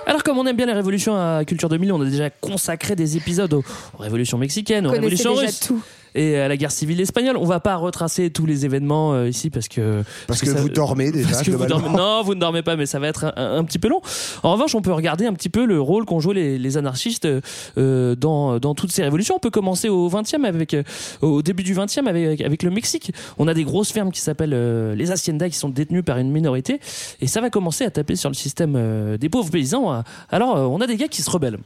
Alors 0.07 0.23
comme 0.23 0.39
on 0.39 0.47
aime 0.47 0.57
bien 0.57 0.67
les 0.67 0.73
révolutions 0.73 1.15
à 1.17 1.45
Culture 1.45 1.69
2000, 1.69 1.93
on 1.93 2.01
a 2.01 2.05
déjà 2.05 2.31
consacré 2.31 2.97
des 2.97 3.17
épisodes 3.17 3.53
aux, 3.53 3.63
révolutions 3.99 4.39
mexicaines, 4.39 4.87
aux 4.87 4.91
révolutions 4.91 5.35
russes. 5.35 5.61
tout. 5.61 5.81
Et 6.15 6.37
à 6.37 6.49
la 6.49 6.57
guerre 6.57 6.71
civile 6.73 7.01
espagnole, 7.01 7.37
on 7.37 7.45
va 7.45 7.61
pas 7.61 7.77
retracer 7.77 8.31
tous 8.31 8.47
les 8.47 8.65
événements 8.65 9.13
euh, 9.15 9.29
ici 9.29 9.51
parce 9.51 9.69
que 9.69 10.03
Parce 10.27 10.41
que 10.41 10.51
vous 10.51 10.69
dormez 10.69 11.11
déjà, 11.13 11.29
parce 11.29 11.43
que 11.43 11.51
vous 11.51 11.59
globalement. 11.59 11.89
dormez- 11.91 11.97
non, 11.99 12.23
vous 12.23 12.35
ne 12.35 12.41
dormez 12.41 12.63
pas, 12.63 12.77
mais 12.77 12.87
ça 12.87 12.99
va 12.99 13.09
être 13.09 13.25
un, 13.25 13.33
un- 13.37 13.59
un 13.59 13.65
petit 13.65 13.79
peu 13.79 13.89
long. 13.89 14.01
En 14.43 14.53
revanche, 14.53 14.75
on 14.75 14.83
peut 14.83 14.93
regarder 14.93 15.27
un 15.27 15.33
petit 15.35 15.49
peu 15.49 15.65
le 15.67 15.81
rôle 15.81 16.05
qu'ont 16.05 16.21
joué 16.21 16.35
les, 16.35 16.59
les 16.59 16.77
anarchistes 16.77 17.27
euh, 17.77 18.15
dans, 18.15 18.59
dans 18.59 18.75
toutes 18.75 18.93
ces 18.93 19.03
révolutions. 19.03 19.37
On 19.37 19.41
peut 19.41 19.51
commencer 19.51 19.89
au 19.89 20.09
20e 20.09 20.45
avec 20.45 20.75
euh, 20.75 20.83
au 21.23 21.43
début 21.43 21.63
du 21.63 21.75
20e 21.75 22.07
avec 22.07 22.41
avec 22.41 22.63
le 22.63 22.71
Mexique. 22.71 23.13
On 23.39 23.49
a 23.49 23.55
des 23.55 23.65
grosses 23.65 23.93
fermes 23.93 24.11
qui 24.13 24.21
s'appellent 24.21 24.55
euh, 24.55 24.95
les 24.95 25.11
haciendas 25.11 25.49
qui 25.49 25.57
sont 25.57 25.69
détenues 25.69 26.03
par 26.03 26.19
une 26.19 26.31
minorité 26.31 26.81
et 27.21 27.27
ça 27.27 27.41
va 27.41 27.51
commencer 27.51 27.85
à 27.85 27.91
taper 27.91 28.17
sur 28.17 28.31
le 28.31 28.35
système 28.35 28.75
euh, 28.77 29.17
des 29.19 29.29
pauvres 29.29 29.51
paysans. 29.51 30.03
Alors, 30.31 30.57
euh, 30.57 30.63
on 30.65 30.81
a 30.81 30.87
des 30.87 30.97
gars 30.97 31.09
qui 31.09 31.23
se 31.23 31.31
rebellent. 31.31 31.59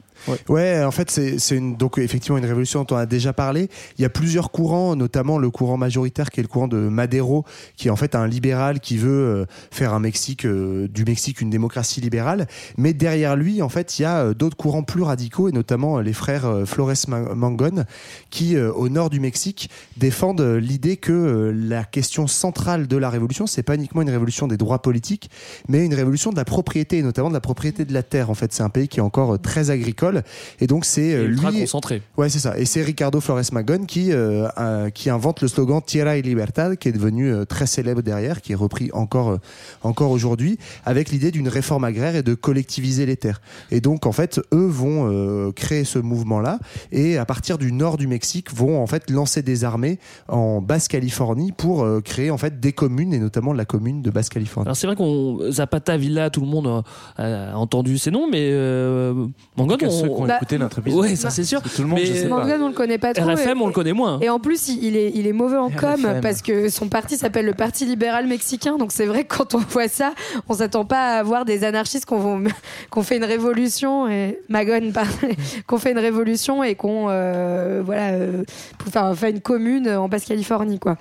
Ouais, 0.49 0.83
en 0.85 0.91
fait, 0.93 1.11
c'est 1.11 1.57
une 1.57 1.77
donc 1.77 1.99
effectivement 1.99 2.39
une 2.39 2.45
révolution 2.45 2.85
dont 2.85 2.95
on 2.95 2.99
a 2.99 3.07
déjà 3.07 3.33
parlé. 3.33 3.69
Il 3.99 4.03
y 4.03 4.05
a 4.05 4.09
plusieurs 4.33 4.51
courants, 4.51 4.97
notamment 4.97 5.37
le 5.37 5.51
courant 5.51 5.77
majoritaire 5.77 6.31
qui 6.31 6.41
est 6.41 6.43
le 6.43 6.49
courant 6.49 6.67
de 6.67 6.79
Madero, 6.79 7.45
qui 7.77 7.89
est 7.89 7.91
en 7.91 7.97
fait 7.97 8.15
un 8.15 8.27
libéral 8.27 8.81
qui 8.81 8.97
veut 8.97 9.11
euh, 9.11 9.45
faire 9.71 9.93
un 9.93 10.01
Mexique 10.01 10.47
euh, 10.47 10.89
du 10.89 11.05
Mexique 11.05 11.43
une 11.43 11.51
démocratie 11.51 12.01
libérale. 12.01 12.47
Mais 12.79 12.95
derrière 12.95 13.37
lui, 13.37 13.61
en 13.61 13.69
fait, 13.69 13.99
il 13.99 14.03
y 14.03 14.05
a 14.07 14.21
euh, 14.21 14.33
d'autres 14.33 14.57
courants 14.57 14.85
plus 14.85 15.03
radicaux 15.03 15.51
et 15.51 15.53
notamment 15.53 16.01
les 16.01 16.15
frères 16.15 16.63
Flores 16.65 16.95
Ma- 17.09 17.35
Mangon, 17.35 17.85
qui 18.31 18.57
au 18.57 18.89
nord 18.89 19.11
du 19.11 19.21
Mexique 19.21 19.69
défendent 19.99 20.41
l'idée 20.41 20.97
que 20.97 21.53
la 21.55 21.85
question 21.85 22.27
centrale 22.27 22.89
de 22.89 22.97
la 22.97 23.11
révolution, 23.11 23.47
c'est 23.47 23.63
pas 23.63 23.75
uniquement 23.75 24.01
une 24.01 24.09
révolution 24.09 24.47
des 24.49 24.57
droits 24.57 24.81
politiques, 24.81 25.29
mais 25.69 25.85
une 25.85 25.93
révolution 25.93 26.31
de 26.31 26.37
la 26.37 26.47
propriété, 26.47 26.97
et 26.97 27.03
notamment 27.03 27.29
de 27.29 27.35
la 27.35 27.41
propriété 27.41 27.85
de 27.85 27.93
la 27.93 28.03
terre. 28.03 28.31
En 28.31 28.35
fait, 28.35 28.55
c'est 28.55 28.63
un 28.63 28.71
pays 28.71 28.89
qui 28.89 28.99
est 28.99 29.03
encore 29.03 29.39
très 29.39 29.69
agricole, 29.69 30.23
et 30.59 30.67
donc 30.67 30.87
c'est 30.87 31.27
lui. 31.27 31.61
concentré. 31.61 32.01
Ouais, 32.17 32.31
c'est 32.31 32.39
ça. 32.39 32.59
Et 32.59 32.65
c'est 32.65 32.81
Ricardo 32.81 33.21
Flores 33.21 33.43
Magón 33.53 33.85
qui 33.85 34.11
euh, 34.59 34.91
qui 34.91 35.11
invente 35.11 35.41
le 35.43 35.49
slogan 35.49 35.81
Tierra 35.85 36.17
y 36.17 36.23
Libertad, 36.23 36.77
qui 36.77 36.89
est 36.89 36.93
devenu 36.93 37.33
euh, 37.33 37.45
très 37.45 37.67
célèbre 37.67 38.03
derrière, 38.03 38.41
qui 38.41 38.53
est 38.53 38.57
repris 38.57 38.91
encore 38.93 39.31
euh, 39.31 39.37
encore 39.83 40.11
aujourd'hui, 40.11 40.59
avec 40.85 41.11
l'idée 41.11 41.31
d'une 41.31 41.49
réforme 41.49 41.85
agraire 41.85 42.17
et 42.17 42.23
de 42.23 42.35
collectiviser 42.35 43.07
les 43.07 43.17
terres. 43.17 43.41
Et 43.71 43.81
donc 43.81 44.07
en 44.07 44.13
fait, 44.13 44.41
eux 44.53 44.67
vont 44.67 45.11
euh, 45.11 45.53
créer 45.53 45.85
ce 45.85 45.99
mouvement-là, 45.99 46.59
et 46.93 47.19
à 47.19 47.25
partir 47.25 47.59
du 47.59 47.73
nord 47.73 47.97
du 47.97 48.07
Mexique, 48.07 48.53
vont 48.55 48.81
en 48.83 48.87
fait 48.87 49.11
lancer 49.11 49.43
des 49.43 49.65
armées 49.65 49.99
en 50.29 50.61
Basse-Californie 50.61 51.53
pour 51.53 51.83
euh, 51.85 52.01
créer 52.01 52.31
en 52.31 52.39
fait 52.39 52.61
des 52.61 52.73
communes, 52.73 53.15
et 53.15 53.19
notamment 53.19 53.53
la 53.53 53.65
commune 53.65 54.03
de 54.03 54.11
Basse-Californie. 54.11 54.67
Alors 54.67 54.77
c'est 54.77 54.87
vrai 54.87 54.97
qu'on 54.97 55.39
Zapata, 55.51 55.97
Villa, 55.97 56.31
tout 56.31 56.41
le 56.41 56.47
monde 56.47 56.83
a, 57.19 57.53
entendu 57.57 57.99
ces 57.99 58.11
noms, 58.11 58.29
mais 58.31 58.51
euh, 58.53 59.27
on- 59.57 59.69
ceux 59.69 59.77
qui 59.77 59.85
ont 59.87 60.27
Bah, 60.27 60.37
écouté 60.37 60.59
notre 60.59 60.79
épisode. 60.79 61.01
Ouais, 61.01 61.17
ça 61.17 61.31
c'est 61.31 61.45
sûr. 61.45 61.61
Tout 61.63 61.83
le 61.83 61.89
monde, 61.89 61.99
Mais- 62.01 62.07
je 62.07 62.13
sais 62.15 62.29
pas. 62.29 62.47
On 62.61 62.69
le 62.69 62.75
connaît 62.75 62.99
pas 62.99 63.13
trop. 63.13 63.25
RFM, 63.29 63.59
et- 63.59 63.63
on 63.63 63.67
le 63.67 63.73
connaît 63.73 63.93
moins. 63.93 64.12
Et 64.21 64.29
en 64.29 64.39
plus, 64.39 64.69
il 64.69 64.97
est, 64.97 65.13
il 65.15 65.27
est 65.27 65.33
mauvais 65.33 65.57
en 65.57 65.71
com 65.71 66.21
parce 66.21 66.43
que 66.43 66.69
son 66.69 66.89
parti 66.89 67.17
s'appelle 67.17 67.47
le 67.47 67.55
Parti 67.55 67.85
libéral 67.85 68.27
mexicain. 68.27 68.77
Donc 68.77 68.93
c'est 68.93 69.07
vrai 69.07 69.25
que 69.25 69.37
quand 69.37 69.55
on 69.55 69.59
voit 69.59 69.89
ça, 69.89 70.13
on 70.49 70.55
s'attend 70.55 70.85
pas 70.85 71.19
à 71.19 71.23
voir 71.23 71.45
des 71.45 71.65
anarchistes 71.65 72.07
qu'on 72.07 72.43
fait 73.03 73.17
une 73.17 73.25
révolution 73.25 74.09
et 74.09 74.39
Magon 74.49 74.91
pardon, 74.93 75.11
qu'on 75.67 75.79
fait 75.79 75.93
une 75.93 75.99
révolution 75.99 76.63
et 76.63 76.75
qu'on 76.75 77.07
euh, 77.09 77.83
voilà 77.85 78.11
euh, 78.13 78.45
pour 78.79 78.93
faire, 78.93 79.15
faire 79.17 79.31
une 79.31 79.41
commune 79.41 79.89
en 79.89 80.09
Basse-Californie 80.09 80.79
quoi. 80.79 80.97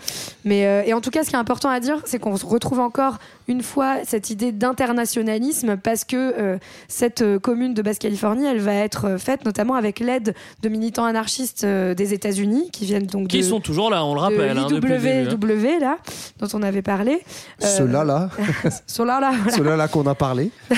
Mais 0.45 0.65
euh, 0.65 0.83
et 0.85 0.93
en 0.93 1.01
tout 1.01 1.09
cas, 1.09 1.23
ce 1.23 1.29
qui 1.29 1.35
est 1.35 1.39
important 1.39 1.69
à 1.69 1.79
dire, 1.79 2.01
c'est 2.05 2.19
qu'on 2.19 2.37
se 2.37 2.45
retrouve 2.45 2.79
encore 2.79 3.17
une 3.51 3.61
fois 3.63 3.97
cette 4.05 4.29
idée 4.29 4.51
d'internationalisme 4.51 5.77
parce 5.77 6.03
que 6.05 6.15
euh, 6.15 6.57
cette 6.87 7.21
euh, 7.21 7.37
commune 7.39 7.73
de 7.73 7.81
Basse-Californie, 7.81 8.45
elle 8.45 8.59
va 8.59 8.73
être 8.73 9.05
euh, 9.05 9.17
faite 9.17 9.45
notamment 9.45 9.75
avec 9.75 9.99
l'aide 9.99 10.33
de 10.61 10.69
militants 10.69 11.05
anarchistes 11.05 11.63
euh, 11.63 11.93
des 11.93 12.13
États-Unis 12.13 12.69
qui 12.71 12.85
viennent 12.85 13.05
donc 13.05 13.27
Qui 13.27 13.37
de, 13.39 13.43
sont 13.43 13.59
toujours 13.59 13.89
là, 13.89 14.03
on 14.05 14.13
le 14.15 14.19
de 14.19 14.23
rappelle. 14.23 14.57
hein, 14.57 14.67
le 14.69 14.79
début, 14.79 14.93
hein. 14.93 15.23
l'IWW, 15.29 15.79
là, 15.79 15.97
dont 16.39 16.47
on 16.53 16.61
avait 16.63 16.81
parlé. 16.81 17.19
Euh, 17.63 17.65
Ceux-là, 17.77 18.03
là, 18.03 18.29
Ceux-là, 18.87 19.19
là, 19.19 19.31
voilà. 19.43 19.57
ceux-là, 19.57 19.75
là 19.75 19.87
qu'on 19.87 20.07
a 20.07 20.15
parlé. 20.15 20.51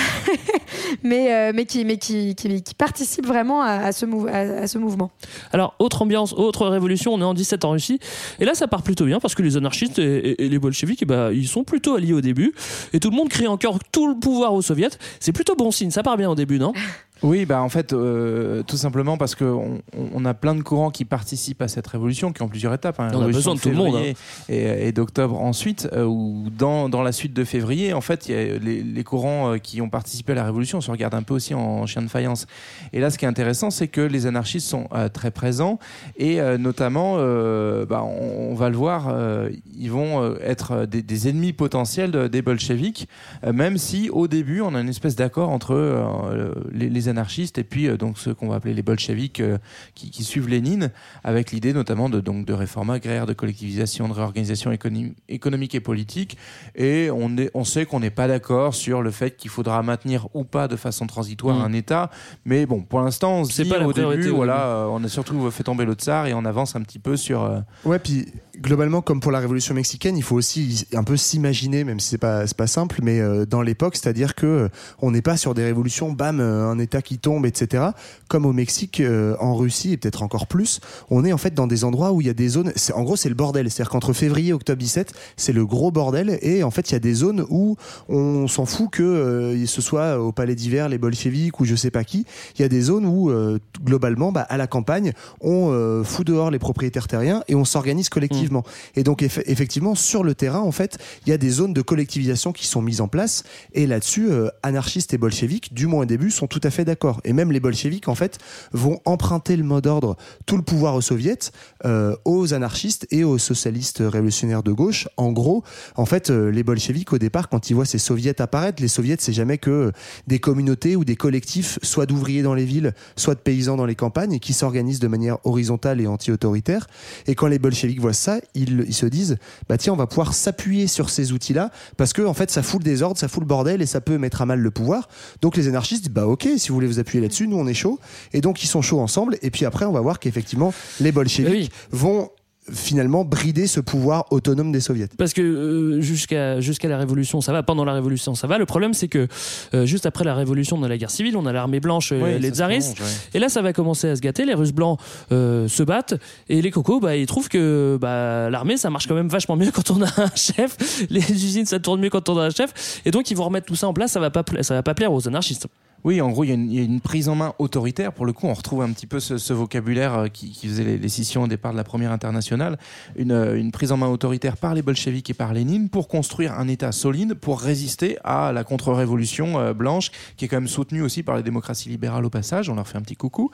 Mais, 1.03 1.33
euh, 1.33 1.51
mais, 1.53 1.65
qui, 1.65 1.83
mais 1.85 1.97
qui, 1.97 2.35
qui, 2.35 2.61
qui 2.61 2.75
participent 2.75 3.25
vraiment 3.25 3.61
à, 3.61 3.71
à 3.71 3.91
ce, 3.91 4.05
mou- 4.05 4.27
à, 4.27 4.37
à 4.63 4.67
ce 4.67 4.77
mouvement. 4.77 5.11
Alors, 5.51 5.75
autre 5.79 6.01
ambiance, 6.01 6.33
autre 6.33 6.67
révolution, 6.67 7.13
on 7.13 7.19
est 7.19 7.23
en 7.25 7.33
17 7.33 7.65
en 7.65 7.71
Russie. 7.71 7.99
Et 8.39 8.45
là, 8.45 8.53
ça 8.53 8.67
part 8.67 8.83
plutôt 8.83 9.05
bien 9.05 9.19
parce 9.19 9.35
que 9.35 9.41
les 9.41 9.57
anarchistes 9.57 9.99
et, 9.99 10.03
et- 10.31 10.45
et 10.45 10.49
les 10.49 10.59
bolcheviks, 10.59 11.01
eh 11.01 11.05
ben, 11.05 11.31
ils 11.31 11.47
sont 11.47 11.63
plutôt 11.63 11.95
alliés 11.95 12.13
au 12.13 12.21
début. 12.21 12.53
Et 12.93 12.99
tout 12.99 13.09
le 13.09 13.15
monde 13.15 13.29
crie 13.29 13.47
encore 13.47 13.79
tout 13.91 14.07
le 14.07 14.15
pouvoir 14.15 14.53
aux 14.53 14.61
soviets. 14.61 14.89
C'est 15.19 15.31
plutôt 15.31 15.55
bon 15.55 15.71
signe, 15.71 15.91
ça 15.91 16.03
part 16.03 16.17
bien 16.17 16.29
au 16.29 16.35
début, 16.35 16.59
non? 16.59 16.73
Oui, 17.23 17.45
bah 17.45 17.61
en 17.61 17.69
fait, 17.69 17.93
euh, 17.93 18.63
tout 18.63 18.75
simplement 18.77 19.17
parce 19.17 19.33
qu'on 19.35 19.79
on 20.13 20.25
a 20.25 20.33
plein 20.33 20.55
de 20.55 20.61
courants 20.61 20.91
qui 20.91 21.05
participent 21.05 21.61
à 21.61 21.67
cette 21.67 21.87
révolution, 21.87 22.33
qui 22.33 22.41
ont 22.41 22.47
plusieurs 22.49 22.73
étapes. 22.73 22.99
hein. 22.99 23.07
On 23.13 23.21
a 23.21 23.25
besoin 23.27 23.55
de 23.55 23.59
tout 23.59 23.69
le 23.69 23.75
monde, 23.75 23.93
février 23.93 24.15
Et, 24.49 24.87
et 24.87 24.91
d'octobre 24.91 25.39
ensuite, 25.41 25.87
euh, 25.93 26.03
ou 26.05 26.43
dans, 26.57 26.89
dans 26.89 27.01
la 27.01 27.11
suite 27.13 27.33
de 27.33 27.43
février, 27.45 27.93
en 27.93 28.01
fait, 28.01 28.27
il 28.27 28.35
y 28.35 28.37
a 28.37 28.57
les, 28.57 28.83
les 28.83 29.03
courants 29.03 29.53
euh, 29.53 29.57
qui 29.57 29.81
ont 29.81 29.89
participé 29.89 30.33
à 30.33 30.35
la 30.35 30.43
révolution 30.43 30.81
se 30.81 30.91
regardent 30.91 31.15
un 31.15 31.23
peu 31.23 31.33
aussi 31.33 31.53
en 31.53 31.85
chien 31.85 32.01
de 32.01 32.09
faïence. 32.09 32.45
Et 32.91 32.99
là, 32.99 33.09
ce 33.09 33.17
qui 33.17 33.25
est 33.25 33.27
intéressant, 33.29 33.69
c'est 33.69 33.87
que 33.87 34.01
les 34.01 34.25
anarchistes 34.27 34.67
sont 34.67 34.87
euh, 34.93 35.07
très 35.07 35.31
présents 35.31 35.79
et 36.17 36.41
euh, 36.41 36.57
notamment, 36.57 37.15
euh, 37.17 37.85
bah, 37.85 38.03
on, 38.03 38.51
on 38.51 38.53
va 38.55 38.69
le 38.69 38.75
voir, 38.75 39.07
euh, 39.09 39.49
ils 39.79 39.91
vont 39.91 40.35
être 40.43 40.85
des, 40.85 41.01
des 41.01 41.29
ennemis 41.29 41.53
potentiels 41.53 42.11
de- 42.11 42.27
des 42.27 42.41
bolcheviks, 42.41 43.07
euh, 43.45 43.53
même 43.53 43.77
si 43.77 44.09
au 44.09 44.27
début, 44.27 44.59
on 44.61 44.75
a 44.75 44.81
une 44.81 44.89
espèce 44.89 45.15
d'accord 45.15 45.49
entre 45.49 45.73
euh, 45.73 46.53
les, 46.71 46.89
les 46.89 47.09
anarchistes 47.13 47.57
et 47.57 47.63
puis 47.63 47.87
euh, 47.87 47.97
donc 47.97 48.17
ceux 48.17 48.33
qu'on 48.33 48.49
va 48.49 48.55
appeler 48.55 48.73
les 48.73 48.81
bolcheviks 48.83 49.39
euh, 49.39 49.57
qui, 49.95 50.09
qui 50.11 50.23
suivent 50.23 50.49
Lénine, 50.49 50.91
avec 51.23 51.51
l'idée 51.51 51.73
notamment 51.73 52.09
de, 52.09 52.19
donc, 52.19 52.45
de 52.45 52.53
réforme 52.53 52.89
agraire, 52.89 53.25
de 53.25 53.33
collectivisation, 53.33 54.07
de 54.07 54.13
réorganisation 54.13 54.71
économique, 54.71 55.15
économique 55.29 55.75
et 55.75 55.79
politique. 55.79 56.37
Et 56.75 57.09
on, 57.11 57.37
est, 57.37 57.49
on 57.53 57.63
sait 57.63 57.85
qu'on 57.85 57.99
n'est 57.99 58.09
pas 58.21 58.27
d'accord 58.27 58.73
sur 58.75 59.01
le 59.01 59.11
fait 59.11 59.37
qu'il 59.37 59.49
faudra 59.51 59.81
maintenir 59.83 60.27
ou 60.33 60.43
pas 60.43 60.67
de 60.67 60.75
façon 60.75 61.07
transitoire 61.07 61.57
Mm. 61.57 61.61
un 61.61 61.73
État. 61.73 62.09
Mais 62.45 62.65
bon, 62.65 62.81
pour 62.81 62.99
l'instant, 63.01 63.39
on 63.39 63.43
se 63.45 63.53
C'est 63.53 63.63
dit 63.63 63.69
pas 63.69 63.85
au 63.85 63.93
début, 63.93 64.29
voilà, 64.29 64.65
euh, 64.67 64.85
on 64.91 65.03
a 65.03 65.07
surtout 65.09 65.49
fait 65.51 65.63
tomber 65.63 65.85
le 65.85 65.93
tsar 65.93 66.25
et 66.27 66.33
on 66.33 66.45
avance 66.45 66.75
un 66.75 66.81
petit 66.81 66.99
peu 66.99 67.15
sur. 67.17 67.43
euh, 67.43 67.59
Ouais, 67.85 67.99
puis 67.99 68.25
globalement, 68.63 69.01
comme 69.01 69.19
pour 69.19 69.31
la 69.31 69.39
révolution 69.39 69.75
mexicaine, 69.75 70.17
il 70.17 70.23
faut 70.23 70.35
aussi 70.35 70.87
un 70.93 71.03
peu 71.03 71.17
s'imaginer, 71.17 71.83
même 71.83 71.99
si 71.99 72.09
c'est 72.09 72.17
pas 72.17 72.45
pas 72.57 72.67
simple, 72.67 72.99
mais 73.03 73.19
euh, 73.19 73.45
dans 73.45 73.61
l'époque, 73.61 73.95
c'est-à-dire 73.95 74.35
que 74.35 74.45
euh, 74.45 74.69
on 75.01 75.11
n'est 75.11 75.21
pas 75.21 75.37
sur 75.37 75.53
des 75.53 75.63
révolutions, 75.63 76.11
bam, 76.11 76.39
euh, 76.39 76.67
un 76.67 76.79
État 76.79 77.01
qui 77.01 77.17
tombe, 77.17 77.45
etc. 77.45 77.83
Comme 78.27 78.45
au 78.45 78.53
Mexique, 78.53 79.01
en 79.39 79.55
Russie 79.55 79.93
et 79.93 79.97
peut-être 79.97 80.23
encore 80.23 80.47
plus, 80.47 80.79
on 81.09 81.25
est 81.25 81.33
en 81.33 81.37
fait 81.37 81.53
dans 81.53 81.67
des 81.67 81.83
endroits 81.83 82.13
où 82.13 82.21
il 82.21 82.27
y 82.27 82.29
a 82.29 82.33
des 82.33 82.47
zones. 82.47 82.71
En 82.95 83.03
gros, 83.03 83.15
c'est 83.15 83.29
le 83.29 83.35
bordel. 83.35 83.69
C'est-à-dire 83.69 83.91
qu'entre 83.91 84.13
février 84.13 84.49
et 84.49 84.53
octobre 84.53 84.79
17, 84.79 85.13
c'est 85.37 85.53
le 85.53 85.65
gros 85.65 85.91
bordel, 85.91 86.39
et 86.41 86.63
en 86.63 86.71
fait, 86.71 86.89
il 86.89 86.93
y 86.93 86.95
a 86.95 86.99
des 86.99 87.13
zones 87.13 87.45
où 87.49 87.75
on 88.09 88.47
s'en 88.47 88.65
fout 88.65 88.89
que 88.89 89.03
euh, 89.03 89.65
ce 89.65 89.81
soit 89.81 90.19
au 90.19 90.31
Palais 90.31 90.55
d'hiver, 90.55 90.89
les 90.89 90.97
bolcheviks 90.97 91.59
ou 91.59 91.65
je 91.65 91.75
sais 91.75 91.91
pas 91.91 92.03
qui. 92.03 92.25
Il 92.57 92.61
y 92.61 92.65
a 92.65 92.69
des 92.69 92.81
zones 92.81 93.05
où 93.05 93.29
euh, 93.29 93.59
globalement, 93.83 94.31
bah, 94.31 94.41
à 94.41 94.57
la 94.57 94.67
campagne, 94.67 95.13
on 95.41 95.71
euh, 95.71 96.03
fout 96.03 96.25
dehors 96.25 96.51
les 96.51 96.59
propriétaires 96.59 97.07
terriens 97.07 97.43
et 97.47 97.55
on 97.55 97.65
s'organise 97.65 98.09
collectivement. 98.09 98.52
Et 98.95 99.03
donc 99.03 99.21
eff- 99.23 99.43
effectivement, 99.47 99.95
sur 99.95 100.23
le 100.23 100.35
terrain, 100.35 100.59
en 100.59 100.71
fait, 100.71 100.97
il 101.25 101.29
y 101.29 101.33
a 101.33 101.37
des 101.37 101.49
zones 101.49 101.73
de 101.73 101.81
collectivisation 101.81 102.51
qui 102.51 102.67
sont 102.67 102.81
mises 102.81 103.01
en 103.01 103.07
place. 103.07 103.43
Et 103.73 103.87
là-dessus, 103.87 104.31
euh, 104.31 104.49
anarchistes 104.61 105.13
et 105.13 105.17
bolcheviks, 105.17 105.73
du 105.73 105.87
moins 105.87 106.01
au 106.01 106.05
début, 106.05 106.31
sont 106.31 106.47
tout 106.47 106.61
à 106.63 106.69
fait 106.69 106.85
d'accord. 106.85 107.21
Et 107.23 107.33
même 107.33 107.51
les 107.51 107.59
bolcheviks, 107.59 108.07
en 108.07 108.15
fait, 108.15 108.37
vont 108.71 108.99
emprunter 109.05 109.55
le 109.55 109.63
mot 109.63 109.81
d'ordre, 109.81 110.17
tout 110.45 110.57
le 110.57 110.63
pouvoir 110.63 110.95
aux 110.95 111.01
soviets, 111.01 111.51
euh, 111.85 112.15
aux 112.25 112.53
anarchistes 112.53 113.07
et 113.11 113.23
aux 113.23 113.37
socialistes 113.37 114.03
révolutionnaires 114.05 114.63
de 114.63 114.71
gauche. 114.71 115.07
En 115.17 115.31
gros, 115.31 115.63
en 115.95 116.05
fait, 116.05 116.29
euh, 116.29 116.49
les 116.49 116.63
bolcheviks, 116.63 117.13
au 117.13 117.17
départ, 117.17 117.49
quand 117.49 117.69
ils 117.69 117.73
voient 117.73 117.85
ces 117.85 117.97
soviets 117.97 118.41
apparaître, 118.41 118.81
les 118.81 118.87
soviets, 118.87 119.17
c'est 119.19 119.33
jamais 119.33 119.57
que 119.57 119.91
des 120.27 120.39
communautés 120.39 120.95
ou 120.95 121.05
des 121.05 121.15
collectifs, 121.15 121.79
soit 121.81 122.05
d'ouvriers 122.05 122.41
dans 122.43 122.53
les 122.53 122.65
villes, 122.65 122.93
soit 123.15 123.35
de 123.35 123.39
paysans 123.39 123.77
dans 123.77 123.85
les 123.85 123.95
campagnes, 123.95 124.33
et 124.33 124.39
qui 124.39 124.53
s'organisent 124.53 124.99
de 124.99 125.07
manière 125.07 125.37
horizontale 125.45 126.01
et 126.01 126.07
anti-autoritaire. 126.07 126.87
Et 127.27 127.35
quand 127.35 127.47
les 127.47 127.59
bolcheviks 127.59 127.99
voient 127.99 128.13
ça, 128.13 128.39
ils, 128.55 128.85
ils 128.87 128.93
se 128.93 129.05
disent, 129.05 129.37
bah 129.69 129.77
tiens, 129.77 129.93
on 129.93 129.97
va 129.97 130.07
pouvoir 130.07 130.33
s'appuyer 130.33 130.87
sur 130.87 131.09
ces 131.09 131.31
outils-là, 131.31 131.71
parce 131.97 132.13
que 132.13 132.21
en 132.21 132.33
fait, 132.33 132.51
ça 132.51 132.63
fout 132.63 132.79
le 132.79 132.85
désordre, 132.85 133.17
ça 133.17 133.27
fout 133.27 133.41
le 133.41 133.47
bordel, 133.47 133.81
et 133.81 133.85
ça 133.85 134.01
peut 134.01 134.17
mettre 134.17 134.41
à 134.41 134.45
mal 134.45 134.59
le 134.59 134.71
pouvoir. 134.71 135.09
Donc 135.41 135.57
les 135.57 135.67
anarchistes 135.67 136.03
disent, 136.03 136.13
bah 136.13 136.27
ok, 136.27 136.47
si 136.57 136.69
vous 136.69 136.75
voulez 136.75 136.87
vous 136.87 136.99
appuyer 136.99 137.21
là-dessus, 137.21 137.47
nous 137.47 137.57
on 137.57 137.67
est 137.67 137.73
chaud. 137.73 137.99
Et 138.33 138.41
donc 138.41 138.63
ils 138.63 138.67
sont 138.67 138.81
chauds 138.81 138.99
ensemble. 138.99 139.37
Et 139.41 139.51
puis 139.51 139.65
après, 139.65 139.85
on 139.85 139.91
va 139.91 140.01
voir 140.01 140.19
qu'effectivement, 140.19 140.73
les 140.99 141.11
bolcheviks 141.11 141.71
vont 141.91 142.29
finalement 142.71 143.25
brider 143.25 143.67
ce 143.67 143.79
pouvoir 143.79 144.25
autonome 144.31 144.71
des 144.71 144.79
soviets. 144.79 145.07
Parce 145.17 145.33
que 145.33 145.41
euh, 145.41 146.01
jusqu'à 146.01 146.61
jusqu'à 146.61 146.87
la 146.87 146.97
révolution, 146.97 147.41
ça 147.41 147.51
va. 147.51 147.63
Pendant 147.63 147.85
la 147.85 147.93
révolution, 147.93 148.35
ça 148.35 148.47
va. 148.47 148.57
Le 148.57 148.65
problème, 148.65 148.93
c'est 148.93 149.07
que 149.07 149.27
euh, 149.73 149.85
juste 149.85 150.05
après 150.05 150.23
la 150.23 150.35
révolution, 150.35 150.77
on 150.77 150.83
a 150.83 150.87
la 150.87 150.97
guerre 150.97 151.11
civile, 151.11 151.37
on 151.37 151.45
a 151.45 151.51
l'armée 151.51 151.79
blanche, 151.79 152.11
euh, 152.11 152.21
Ouais, 152.21 152.39
les 152.39 152.49
tsaristes. 152.51 152.99
ouais. 152.99 153.05
Et 153.33 153.39
là, 153.39 153.49
ça 153.49 153.61
va 153.61 153.73
commencer 153.73 154.07
à 154.09 154.15
se 154.15 154.21
gâter. 154.21 154.45
Les 154.45 154.53
Russes 154.53 154.71
blancs 154.71 154.99
euh, 155.31 155.67
se 155.67 155.83
battent 155.83 156.15
et 156.49 156.61
les 156.61 156.71
cocos, 156.71 156.99
bah, 156.99 157.15
ils 157.15 157.25
trouvent 157.25 157.49
que 157.49 157.97
bah, 157.99 158.49
l'armée, 158.49 158.77
ça 158.77 158.89
marche 158.89 159.07
quand 159.07 159.15
même 159.15 159.27
vachement 159.29 159.55
mieux 159.55 159.71
quand 159.73 159.91
on 159.91 160.01
a 160.01 160.07
un 160.21 160.31
chef. 160.35 161.05
Les 161.09 161.19
usines, 161.31 161.65
ça 161.65 161.79
tourne 161.79 161.99
mieux 162.01 162.09
quand 162.09 162.29
on 162.29 162.37
a 162.37 162.45
un 162.45 162.49
chef. 162.49 163.01
Et 163.05 163.11
donc, 163.11 163.29
ils 163.31 163.37
vont 163.37 163.45
remettre 163.45 163.65
tout 163.65 163.75
ça 163.75 163.87
en 163.87 163.93
place. 163.93 164.11
Ça 164.11 164.19
va 164.19 164.29
pas, 164.29 164.43
ça 164.61 164.73
va 164.73 164.83
pas 164.83 164.93
plaire 164.93 165.11
aux 165.11 165.27
anarchistes. 165.27 165.67
Oui, 166.03 166.19
en 166.21 166.29
gros, 166.31 166.43
il 166.43 166.47
y, 166.49 166.51
a 166.51 166.55
une- 166.55 166.69
il 166.71 166.77
y 166.77 166.81
a 166.81 166.83
une 166.83 166.99
prise 166.99 167.29
en 167.29 167.35
main 167.35 167.53
autoritaire. 167.59 168.11
Pour 168.11 168.25
le 168.25 168.33
coup, 168.33 168.47
on 168.47 168.53
retrouve 168.53 168.81
un 168.81 168.91
petit 168.91 169.07
peu 169.07 169.19
ce, 169.21 169.37
ce 169.37 169.53
vocabulaire 169.53 170.13
euh, 170.17 170.27
qui, 170.27 170.51
qui 170.51 170.67
faisait 170.67 170.83
les, 170.83 170.97
les 170.97 171.09
scissions 171.09 171.43
au 171.43 171.47
départ 171.47 171.71
de 171.71 171.77
la 171.77 171.85
première 171.85 172.11
internationale. 172.11 172.77
Une, 173.15 173.31
euh, 173.31 173.57
une 173.57 173.71
prise 173.71 173.93
en 173.93 173.97
main 173.97 174.07
autoritaire 174.07 174.57
par 174.57 174.73
les 174.73 174.81
bolcheviks 174.81 175.29
et 175.29 175.33
par 175.33 175.53
Lénine 175.53 175.87
pour 175.87 176.09
construire 176.09 176.59
un 176.59 176.67
État 176.67 176.91
solide 176.91 177.35
pour 177.35 177.61
résister 177.61 178.17
à 178.25 178.51
la 178.51 178.63
contre-révolution 178.65 179.59
euh, 179.59 179.73
blanche, 179.73 180.11
qui 180.35 180.43
est 180.45 180.47
quand 180.49 180.57
même 180.57 180.67
soutenue 180.67 181.01
aussi 181.03 181.23
par 181.23 181.37
les 181.37 181.43
démocraties 181.43 181.87
libérales 181.87 182.25
au 182.25 182.29
passage. 182.29 182.69
On 182.69 182.75
leur 182.75 182.87
fait 182.87 182.97
un 182.97 183.01
petit 183.01 183.15
coucou. 183.15 183.49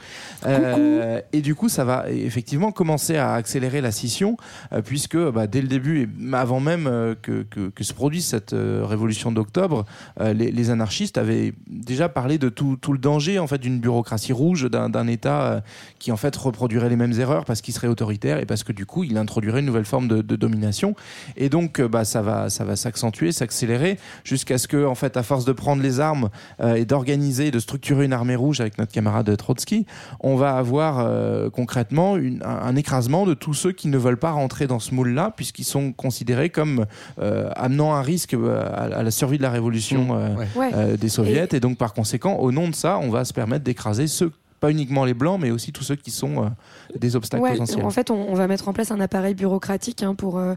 Euh, 0.47 1.21
et 1.33 1.41
du 1.41 1.53
coup, 1.53 1.69
ça 1.69 1.83
va 1.85 2.09
effectivement 2.09 2.71
commencer 2.71 3.15
à 3.17 3.33
accélérer 3.33 3.81
la 3.81 3.91
scission, 3.91 4.37
euh, 4.73 4.81
puisque 4.81 5.17
bah, 5.17 5.45
dès 5.45 5.61
le 5.61 5.67
début, 5.67 6.01
et 6.03 6.35
avant 6.35 6.59
même 6.59 6.85
que, 7.21 7.43
que- 7.43 7.69
que 7.69 7.83
se 7.83 7.93
produise 7.93 8.25
cette 8.25 8.55
révolution 8.55 9.31
d'octobre, 9.31 9.85
euh, 10.19 10.33
les, 10.33 10.51
les 10.51 10.69
anarchistes 10.71 11.17
avaient 11.19 11.53
déjà 11.67 12.09
parlé 12.09 12.38
de 12.39 12.49
tout, 12.49 12.77
tout 12.81 12.93
le 12.93 12.97
danger 12.99 13.37
en 13.39 13.47
fait 13.47 13.57
d'une 13.59 13.79
bureaucratie 13.79 14.33
rouge, 14.33 14.69
d'un 14.69 15.07
État 15.07 15.41
euh, 15.43 15.59
qui 15.99 16.11
en 16.11 16.17
fait 16.17 16.35
reproduirait 16.35 16.89
les 16.89 16.95
mêmes 16.95 17.13
erreurs 17.19 17.45
parce 17.45 17.61
qu'il 17.61 17.73
serait 17.73 17.87
autoritaire 17.87 18.39
et 18.39 18.45
parce 18.45 18.63
que 18.63 18.71
du 18.73 18.85
coup 18.85 19.03
il 19.03 19.17
introduirait 19.17 19.59
une 19.59 19.65
nouvelle 19.65 19.85
forme 19.85 20.07
de, 20.07 20.21
de 20.21 20.35
domination. 20.35 20.95
Et 21.37 21.49
donc 21.49 21.79
euh, 21.79 21.87
bah, 21.87 22.05
ça 22.05 22.21
va, 22.21 22.49
ça 22.49 22.63
va 22.63 22.75
s'accentuer, 22.75 23.31
s'accélérer 23.31 23.97
jusqu'à 24.23 24.57
ce 24.57 24.67
que 24.67 24.85
en 24.85 24.95
fait 24.95 25.17
à 25.17 25.23
force 25.23 25.45
de 25.45 25.51
prendre 25.51 25.81
les 25.83 25.99
armes 25.99 26.29
euh, 26.61 26.75
et 26.75 26.85
d'organiser, 26.85 27.51
de 27.51 27.59
structurer 27.59 28.05
une 28.05 28.13
armée 28.13 28.35
rouge 28.35 28.61
avec 28.61 28.77
notre 28.77 28.91
camarade 28.91 29.35
Trotsky, 29.37 29.85
on 30.21 30.35
va 30.35 30.55
avoir 30.55 30.99
euh, 30.99 31.49
concrètement 31.49 32.17
une- 32.17 32.41
un, 32.43 32.67
un 32.69 32.75
écrasement 32.75 33.25
de 33.25 33.33
tous 33.33 33.53
ceux 33.53 33.71
qui 33.71 33.87
ne 33.89 33.97
veulent 33.97 34.17
pas 34.17 34.31
rentrer 34.31 34.67
dans 34.67 34.79
ce 34.79 34.93
moule-là 34.95 35.33
puisqu'ils 35.35 35.63
sont 35.65 35.91
considérés 35.91 36.49
comme 36.49 36.85
euh, 37.19 37.49
amenant 37.55 37.93
un 37.93 38.01
risque 38.01 38.33
à, 38.35 38.61
à 38.99 39.03
la 39.03 39.11
survie 39.11 39.37
de 39.37 39.43
la 39.43 39.49
révolution 39.51 40.07
euh, 40.11 40.27
Ouais. 40.55 40.69
euh, 40.73 40.95
des 40.97 41.09
soviets 41.09 41.47
et... 41.51 41.59
donc 41.59 41.77
par 41.77 41.93
conséquent 41.93 42.28
au 42.37 42.51
nom 42.51 42.67
de 42.67 42.75
ça 42.75 42.97
on 42.99 43.09
va 43.09 43.25
se 43.25 43.33
permettre 43.33 43.63
d'écraser 43.63 44.07
ceux 44.07 44.31
pas 44.59 44.71
uniquement 44.71 45.05
les 45.05 45.13
blancs 45.13 45.39
mais 45.41 45.51
aussi 45.51 45.71
tous 45.71 45.83
ceux 45.83 45.95
qui 45.95 46.11
sont 46.11 46.45
euh, 46.45 46.49
des 46.97 47.15
obstacles 47.15 47.43
Ouais, 47.43 47.51
potentiels. 47.51 47.83
en 47.85 47.89
fait, 47.89 48.09
on, 48.11 48.29
on 48.29 48.33
va 48.33 48.47
mettre 48.47 48.67
en 48.67 48.73
place 48.73 48.91
un 48.91 48.99
appareil 48.99 49.33
bureaucratique 49.35 50.03
hein, 50.03 50.15
pour, 50.15 50.37
euh, 50.37 50.53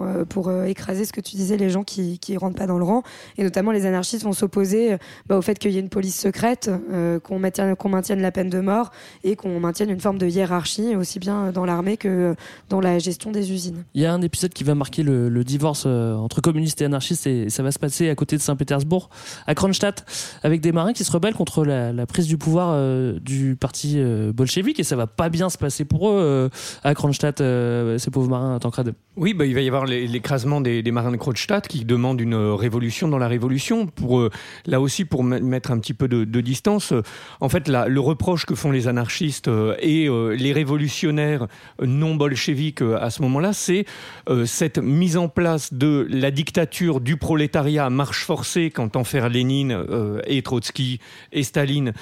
euh, 0.00 0.24
pour 0.24 0.48
euh, 0.48 0.64
écraser 0.64 1.04
ce 1.04 1.12
que 1.12 1.20
tu 1.20 1.36
disais, 1.36 1.56
les 1.56 1.70
gens 1.70 1.84
qui 1.84 2.18
qui 2.18 2.36
rentrent 2.36 2.56
pas 2.56 2.66
dans 2.66 2.78
le 2.78 2.84
rang. 2.84 3.02
Et 3.38 3.42
notamment, 3.42 3.70
les 3.72 3.86
anarchistes 3.86 4.24
vont 4.24 4.32
s'opposer 4.32 4.96
bah, 5.26 5.36
au 5.38 5.42
fait 5.42 5.58
qu'il 5.58 5.72
y 5.72 5.76
ait 5.76 5.80
une 5.80 5.88
police 5.88 6.18
secrète, 6.18 6.70
euh, 6.92 7.18
qu'on 7.20 7.38
maintienne, 7.38 8.20
la 8.20 8.32
peine 8.32 8.50
de 8.50 8.60
mort 8.60 8.90
et 9.24 9.36
qu'on 9.36 9.60
maintienne 9.60 9.90
une 9.90 10.00
forme 10.00 10.18
de 10.18 10.26
hiérarchie, 10.26 10.96
aussi 10.96 11.18
bien 11.18 11.52
dans 11.52 11.64
l'armée 11.64 11.96
que 11.96 12.34
dans 12.68 12.80
la 12.80 12.98
gestion 12.98 13.30
des 13.30 13.52
usines. 13.52 13.84
Il 13.94 14.02
y 14.02 14.06
a 14.06 14.12
un 14.12 14.22
épisode 14.22 14.52
qui 14.52 14.64
va 14.64 14.74
marquer 14.74 15.02
le, 15.02 15.28
le 15.28 15.44
divorce 15.44 15.84
euh, 15.86 16.14
entre 16.14 16.40
communistes 16.40 16.80
et 16.80 16.84
anarchistes 16.84 17.26
et 17.26 17.50
ça 17.50 17.62
va 17.62 17.70
se 17.72 17.78
passer 17.78 18.08
à 18.08 18.14
côté 18.14 18.36
de 18.36 18.42
Saint-Pétersbourg, 18.42 19.08
à 19.46 19.54
Kronstadt, 19.54 20.04
avec 20.42 20.60
des 20.60 20.72
marins 20.72 20.92
qui 20.92 21.04
se 21.04 21.12
rebellent 21.12 21.34
contre 21.34 21.64
la, 21.64 21.92
la 21.92 22.06
prise 22.06 22.26
du 22.26 22.38
pouvoir 22.38 22.70
euh, 22.72 23.18
du 23.20 23.56
parti 23.56 23.94
euh, 23.96 24.32
bolchevique 24.32 24.80
et 24.80 24.84
ça 24.84 24.96
va 24.96 25.06
pas 25.06 25.28
bien 25.28 25.48
se 25.50 25.58
passer 25.58 25.75
pour 25.84 26.10
eux 26.10 26.16
euh, 26.16 26.48
à 26.84 26.94
Kronstadt, 26.94 27.40
euh, 27.40 27.98
ces 27.98 28.10
pauvres 28.10 28.28
marins 28.28 28.56
à 28.56 28.58
Tancred. 28.58 28.94
Oui, 29.16 29.34
bah, 29.34 29.44
il 29.46 29.54
va 29.54 29.60
y 29.60 29.66
avoir 29.68 29.86
l'é- 29.86 30.06
l'écrasement 30.06 30.60
des, 30.60 30.82
marins 30.90 31.12
de 31.12 31.16
Kronstadt 31.16 31.68
qui 31.68 31.84
demandent 31.84 32.20
une 32.20 32.34
euh, 32.34 32.54
révolution 32.54 33.08
dans 33.08 33.18
la 33.18 33.28
révolution. 33.28 33.86
Pour 33.86 34.28
là 34.66 34.80
aussi, 34.80 35.04
pour 35.04 35.24
me- 35.24 35.40
mettre 35.40 35.70
un 35.70 35.78
petit 35.78 35.94
peu 35.94 36.08
de, 36.08 36.40
distance, 36.40 36.92
en 37.40 37.48
fait, 37.48 37.68
le 37.68 38.00
reproche 38.00 38.46
que 38.46 38.54
font 38.54 38.70
les 38.70 38.88
anarchistes 38.88 39.50
et 39.80 40.08
les 40.08 40.52
révolutionnaires 40.52 41.46
non 41.82 42.14
bolcheviques 42.14 42.82
à 42.82 43.10
ce 43.10 43.22
moment-là, 43.22 43.52
c'est 43.52 43.84
cette 44.44 44.78
mise 44.78 45.16
en 45.16 45.28
place 45.28 45.72
de 45.72 46.06
la 46.10 46.30
dictature 46.30 47.00
du 47.00 47.16
prolétariat 47.16 47.86
à 47.86 47.90
marche 47.90 48.24
forcée 48.24 48.70
qu'entend 48.70 49.04
faire 49.04 49.28
Lénine 49.28 49.76
et 50.26 50.42
Trotsky 50.42 51.00
et 51.32 51.42
Staline 51.42 51.92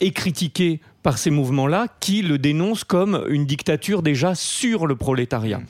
est 0.00 0.12
critiquée 0.12 0.80
par 1.04 1.18
ces 1.18 1.30
mouvements-là 1.30 1.86
qui 2.00 2.22
le 2.22 2.38
dénoncent 2.38 2.82
comme 2.82 3.24
une 3.28 3.44
dictature 3.44 4.02
déjà 4.02 4.34
sur 4.34 4.86
le 4.86 4.96
prolétariat. 4.96 5.60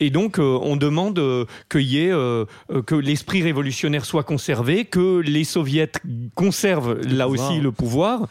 Et 0.00 0.08
donc, 0.10 0.38
euh, 0.38 0.58
on 0.62 0.76
demande 0.76 1.18
euh, 1.18 1.44
qu'il 1.68 1.82
y 1.82 1.98
ait, 1.98 2.10
euh, 2.10 2.46
euh, 2.72 2.82
que 2.82 2.94
l'esprit 2.94 3.42
révolutionnaire 3.42 4.06
soit 4.06 4.24
conservé, 4.24 4.86
que 4.86 5.20
les 5.20 5.44
soviets 5.44 5.92
conservent 6.34 6.98
là 7.02 7.26
pouvoir. 7.26 7.50
aussi 7.50 7.60
le 7.60 7.72
pouvoir. 7.72 8.28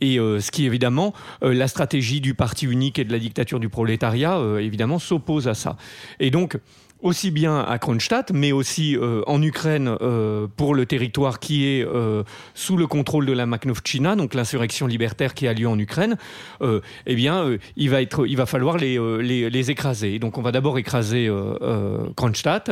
Et 0.00 0.20
euh, 0.20 0.38
ce 0.38 0.52
qui, 0.52 0.64
évidemment, 0.64 1.12
euh, 1.42 1.52
la 1.52 1.66
stratégie 1.66 2.20
du 2.20 2.34
parti 2.34 2.66
unique 2.66 3.00
et 3.00 3.04
de 3.04 3.12
la 3.12 3.18
dictature 3.18 3.58
du 3.58 3.68
prolétariat, 3.68 4.38
euh, 4.38 4.58
évidemment, 4.58 5.00
s'oppose 5.00 5.48
à 5.48 5.54
ça. 5.54 5.76
Et 6.20 6.30
donc, 6.30 6.56
aussi 7.02 7.30
bien 7.30 7.60
à 7.60 7.78
Kronstadt, 7.78 8.32
mais 8.32 8.52
aussi 8.52 8.96
euh, 8.96 9.22
en 9.26 9.40
Ukraine 9.42 9.88
euh, 10.02 10.46
pour 10.56 10.74
le 10.74 10.86
territoire 10.86 11.38
qui 11.40 11.66
est 11.66 11.84
euh, 11.84 12.22
sous 12.54 12.76
le 12.76 12.86
contrôle 12.86 13.26
de 13.26 13.32
la 13.32 13.46
Makhnovchina, 13.46 14.16
donc 14.16 14.34
l'insurrection 14.34 14.86
libertaire 14.86 15.34
qui 15.34 15.46
a 15.48 15.52
lieu 15.52 15.66
en 15.68 15.78
Ukraine, 15.78 16.16
euh, 16.62 16.80
eh 17.06 17.14
bien, 17.14 17.42
euh, 17.44 17.58
il, 17.76 17.90
va 17.90 18.02
être, 18.02 18.26
il 18.26 18.36
va 18.36 18.46
falloir 18.46 18.76
les, 18.76 18.98
euh, 18.98 19.18
les, 19.18 19.48
les 19.50 19.70
écraser. 19.70 20.18
Donc, 20.18 20.38
on 20.38 20.42
va 20.42 20.52
d'abord 20.52 20.78
écraser 20.78 21.26
euh, 21.26 21.54
euh, 21.62 21.98
Kronstadt, 22.16 22.70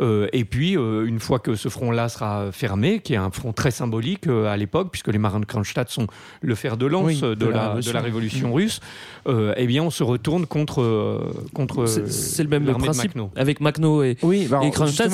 euh, 0.00 0.28
et 0.32 0.44
puis, 0.44 0.76
euh, 0.76 1.06
une 1.06 1.18
fois 1.20 1.38
que 1.38 1.54
ce 1.54 1.68
front-là 1.68 2.08
sera 2.08 2.52
fermé, 2.52 3.00
qui 3.00 3.14
est 3.14 3.16
un 3.18 3.30
front 3.30 3.52
très 3.52 3.70
symbolique 3.70 4.26
euh, 4.26 4.46
à 4.46 4.56
l'époque, 4.56 4.88
puisque 4.92 5.08
les 5.08 5.18
marins 5.18 5.40
de 5.40 5.46
Kronstadt 5.46 5.90
sont 5.90 6.06
le 6.42 6.54
fer 6.54 6.76
de 6.76 6.86
lance 6.86 7.06
Oui, 7.06 7.20
de, 7.20 7.34
de 7.34 7.46
la 7.46 7.54
la, 7.54 7.62
de 7.62 7.68
révolution. 7.74 7.92
la 7.94 8.00
révolution 8.00 8.52
russe, 8.52 8.80
euh, 9.28 9.54
eh 9.56 9.66
bien, 9.66 9.82
on 9.82 9.90
se 9.90 10.02
retourne 10.02 10.46
contre, 10.46 10.82
euh, 10.82 11.32
contre 11.54 11.86
C'est- 11.86 12.10
C'est 12.10 12.42
le 12.42 12.48
même 12.48 12.64
de 12.64 12.72
principe 12.72 13.14
Makhno. 13.14 13.30
avec 13.36 13.60
Makhno 13.64 14.02
et, 14.04 14.16
Oui, 14.22 14.46
bah, 14.48 14.60
et 14.62 14.70
Kronstadt. 14.70 15.08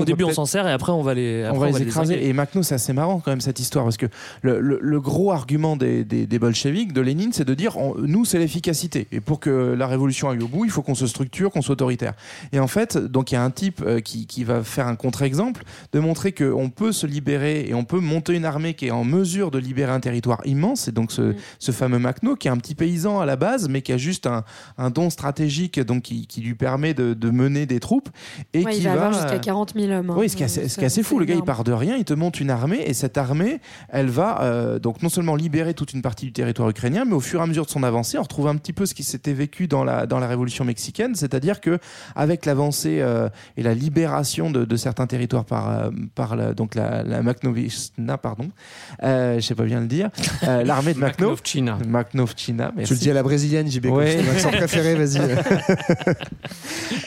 Au 0.00 0.04
début, 0.04 0.24
on 0.24 0.32
s'en 0.32 0.46
sert 0.46 0.66
et 0.66 0.72
après, 0.72 0.90
on 0.92 1.02
va 1.02 1.14
les, 1.14 1.44
on 1.44 1.50
après, 1.50 1.58
va 1.60 1.66
on 1.68 1.70
va 1.72 1.78
les 1.78 1.84
les 1.84 1.90
écraser. 1.90 2.28
Et 2.28 2.32
Makhno, 2.32 2.62
c'est 2.64 2.74
assez 2.74 2.92
marrant 2.92 3.20
quand 3.24 3.30
même 3.30 3.40
cette 3.40 3.60
histoire 3.60 3.84
parce 3.84 3.96
que 3.96 4.06
le, 4.42 4.60
le- 4.60 4.78
le 4.82 5.00
gros 5.00 5.30
argument 5.30 5.76
des, 5.76 6.04
des, 6.04 6.26
des 6.26 6.38
bolcheviks, 6.38 6.92
de 6.92 7.00
Lénine, 7.00 7.32
c'est 7.32 7.44
de 7.44 7.54
dire 7.54 7.76
on- 7.76 7.94
nous, 7.98 8.24
c'est 8.24 8.38
l'efficacité. 8.38 9.06
Et 9.12 9.20
pour 9.20 9.38
que 9.38 9.74
la 9.78 9.86
révolution 9.86 10.28
aille 10.30 10.42
au 10.42 10.48
bout, 10.48 10.64
il 10.64 10.70
faut 10.70 10.82
qu'on 10.82 10.94
se 10.96 11.06
structure, 11.06 11.50
qu'on 11.52 11.62
soit 11.62 11.74
autoritaire. 11.74 12.14
Et 12.52 12.58
en 12.58 12.66
fait, 12.66 12.96
donc 12.96 13.30
il 13.30 13.34
y 13.34 13.38
a 13.38 13.44
un 13.44 13.50
type 13.50 13.82
euh, 13.86 14.00
qui, 14.00 14.26
qui 14.26 14.42
va 14.44 14.62
faire 14.64 14.86
un 14.88 14.96
contre-exemple 14.96 15.62
de 15.92 16.00
montrer 16.00 16.32
qu'on 16.32 16.70
peut 16.70 16.92
se 16.92 17.06
libérer 17.06 17.66
et 17.68 17.74
on 17.74 17.84
peut 17.84 18.00
monter 18.00 18.34
une 18.34 18.44
armée 18.44 18.74
qui 18.74 18.86
est 18.86 18.90
en 18.90 19.04
mesure 19.04 19.50
de 19.50 19.58
libérer 19.58 19.92
un 19.92 20.00
territoire 20.00 20.40
immense. 20.46 20.88
Et 20.88 20.92
donc 20.92 21.12
ce, 21.12 21.34
ce 21.58 21.72
fameux 21.72 21.98
Makhno, 21.98 22.36
qui 22.36 22.48
est 22.48 22.50
un 22.50 22.56
petit 22.56 22.74
paysan 22.74 23.20
à 23.20 23.26
la 23.26 23.36
base, 23.36 23.68
mais 23.68 23.82
qui 23.82 23.92
a 23.92 23.96
juste 23.98 24.26
un, 24.26 24.44
un 24.78 24.90
don 24.90 25.10
stratégique 25.10 25.78
donc 25.80 26.02
qui, 26.02 26.26
qui 26.26 26.40
lui 26.40 26.54
permet 26.54 26.94
de, 26.94 27.12
de 27.14 27.30
mener 27.30 27.66
des 27.66 27.80
troupes 27.80 27.89
et 28.54 28.64
Ouais, 28.64 28.72
qui 28.72 28.78
il 28.78 28.84
va, 28.84 28.92
avoir 28.92 29.10
euh, 29.10 29.12
jusqu'à 29.20 29.38
40 29.38 29.74
000 29.74 29.92
hommes. 29.92 30.10
hein. 30.10 30.14
oui, 30.16 30.28
ce 30.28 30.36
qui 30.36 30.42
est 30.42 30.46
assez, 30.46 30.68
ce 30.68 30.74
qui 30.76 30.82
est 30.82 30.86
assez 30.86 30.96
C'est 30.96 31.02
fou. 31.02 31.18
Le 31.18 31.24
gars, 31.24 31.34
il 31.34 31.42
part 31.42 31.64
de 31.64 31.72
rien, 31.72 31.96
il 31.96 32.04
te 32.04 32.14
monte 32.14 32.40
une 32.40 32.50
armée, 32.50 32.82
et 32.86 32.94
cette 32.94 33.16
armée, 33.18 33.60
elle 33.88 34.08
va 34.08 34.42
euh, 34.42 34.78
donc 34.78 35.02
non 35.02 35.08
seulement 35.08 35.36
libérer 35.36 35.74
toute 35.74 35.92
une 35.92 36.02
partie 36.02 36.26
du 36.26 36.32
territoire 36.32 36.68
ukrainien, 36.68 37.04
mais 37.04 37.14
au 37.14 37.20
fur 37.20 37.40
et 37.40 37.42
à 37.42 37.46
mesure 37.46 37.64
de 37.66 37.70
son 37.70 37.82
avancée, 37.82 38.18
on 38.18 38.22
retrouve 38.22 38.48
un 38.48 38.56
petit 38.56 38.72
peu 38.72 38.86
ce 38.86 38.94
qui 38.94 39.02
s'était 39.02 39.32
vécu 39.32 39.66
dans 39.68 39.84
la, 39.84 40.06
dans 40.06 40.18
la 40.18 40.26
révolution 40.26 40.64
mexicaine, 40.64 41.14
c'est-à-dire 41.14 41.60
que 41.60 41.78
avec 42.16 42.46
l'avancée 42.46 42.98
euh, 43.00 43.28
et 43.56 43.62
la 43.62 43.74
libération 43.74 44.50
de, 44.50 44.64
de 44.64 44.76
certains 44.76 45.06
territoires 45.06 45.44
par, 45.44 45.70
euh, 45.70 45.90
par 46.14 46.36
la, 46.36 46.52
donc 46.54 46.74
la, 46.74 47.02
la 47.02 47.22
Makhnovchina, 47.22 48.18
pardon, 48.18 48.48
euh, 49.02 49.36
je 49.36 49.40
sais 49.46 49.54
pas 49.54 49.64
bien 49.64 49.80
le 49.80 49.86
dire, 49.86 50.10
euh, 50.44 50.62
l'armée 50.64 50.94
de 50.94 50.98
Makhno, 50.98 51.30
Makhnovchina. 51.30 51.78
Makhnovchina, 51.86 52.72
Tu 52.84 52.92
le 52.94 52.98
dis 52.98 53.10
à 53.10 53.14
la 53.14 53.22
brésilienne, 53.22 53.70
JB. 53.70 53.86
Ouais. 53.86 54.18
Accent 54.30 54.50
préféré, 54.52 54.94
vas-y. 54.94 55.20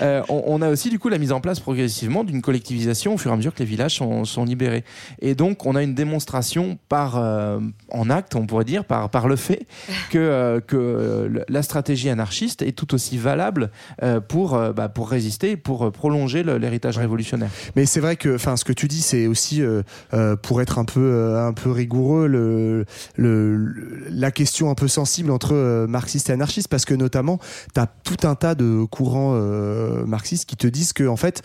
Euh, 0.01 0.21
on, 0.29 0.43
on 0.47 0.61
a 0.61 0.69
aussi 0.73 0.89
du 0.89 0.99
coup 0.99 1.09
la 1.09 1.17
mise 1.17 1.31
en 1.31 1.41
place 1.41 1.59
progressivement 1.59 2.23
d'une 2.23 2.41
collectivisation 2.41 3.13
au 3.13 3.17
fur 3.17 3.31
et 3.31 3.33
à 3.33 3.37
mesure 3.37 3.53
que 3.53 3.59
les 3.59 3.65
villages 3.65 3.95
sont, 3.95 4.25
sont 4.25 4.45
libérés. 4.45 4.83
Et 5.21 5.35
donc 5.35 5.65
on 5.65 5.75
a 5.75 5.83
une 5.83 5.95
démonstration 5.95 6.77
par 6.89 7.17
euh, 7.17 7.59
en 7.89 8.09
acte, 8.09 8.35
on 8.35 8.45
pourrait 8.45 8.65
dire, 8.65 8.85
par, 8.85 9.09
par 9.09 9.27
le 9.27 9.35
fait 9.35 9.65
que, 10.09 10.17
euh, 10.17 10.59
que 10.59 10.75
euh, 10.75 11.43
la 11.47 11.63
stratégie 11.63 12.09
anarchiste 12.09 12.61
est 12.61 12.73
tout 12.73 12.93
aussi 12.93 13.17
valable 13.17 13.71
euh, 14.01 14.19
pour, 14.19 14.55
euh, 14.55 14.73
bah, 14.73 14.89
pour 14.89 15.09
résister, 15.09 15.55
pour 15.57 15.91
prolonger 15.91 16.43
l'héritage 16.43 16.97
révolutionnaire. 16.97 17.49
Mais 17.75 17.85
c'est 17.85 17.99
vrai 17.99 18.15
que, 18.15 18.35
enfin, 18.35 18.57
ce 18.57 18.65
que 18.65 18.73
tu 18.73 18.87
dis, 18.87 19.01
c'est 19.01 19.27
aussi 19.27 19.61
euh, 19.61 19.83
euh, 20.13 20.35
pour 20.35 20.61
être 20.61 20.79
un 20.79 20.85
peu, 20.85 20.99
euh, 20.99 21.47
un 21.47 21.53
peu 21.53 21.71
rigoureux, 21.71 22.27
le, 22.27 22.85
le, 23.15 24.07
la 24.09 24.31
question 24.31 24.69
un 24.69 24.75
peu 24.75 24.87
sensible 24.87 25.31
entre 25.31 25.53
euh, 25.53 25.87
marxistes 25.87 26.29
et 26.29 26.33
anarchistes, 26.33 26.67
parce 26.67 26.85
que 26.85 26.93
notamment, 26.93 27.39
tu 27.73 27.79
as 27.79 27.87
tout 27.87 28.27
un 28.27 28.35
tas 28.35 28.55
de 28.55 28.85
courants 28.85 29.33
euh, 29.35 30.05
marxistes 30.05 30.45
qui 30.45 30.55
te 30.55 30.62
disent 30.67 30.93
que, 30.93 31.07
en 31.07 31.17
fait, 31.17 31.41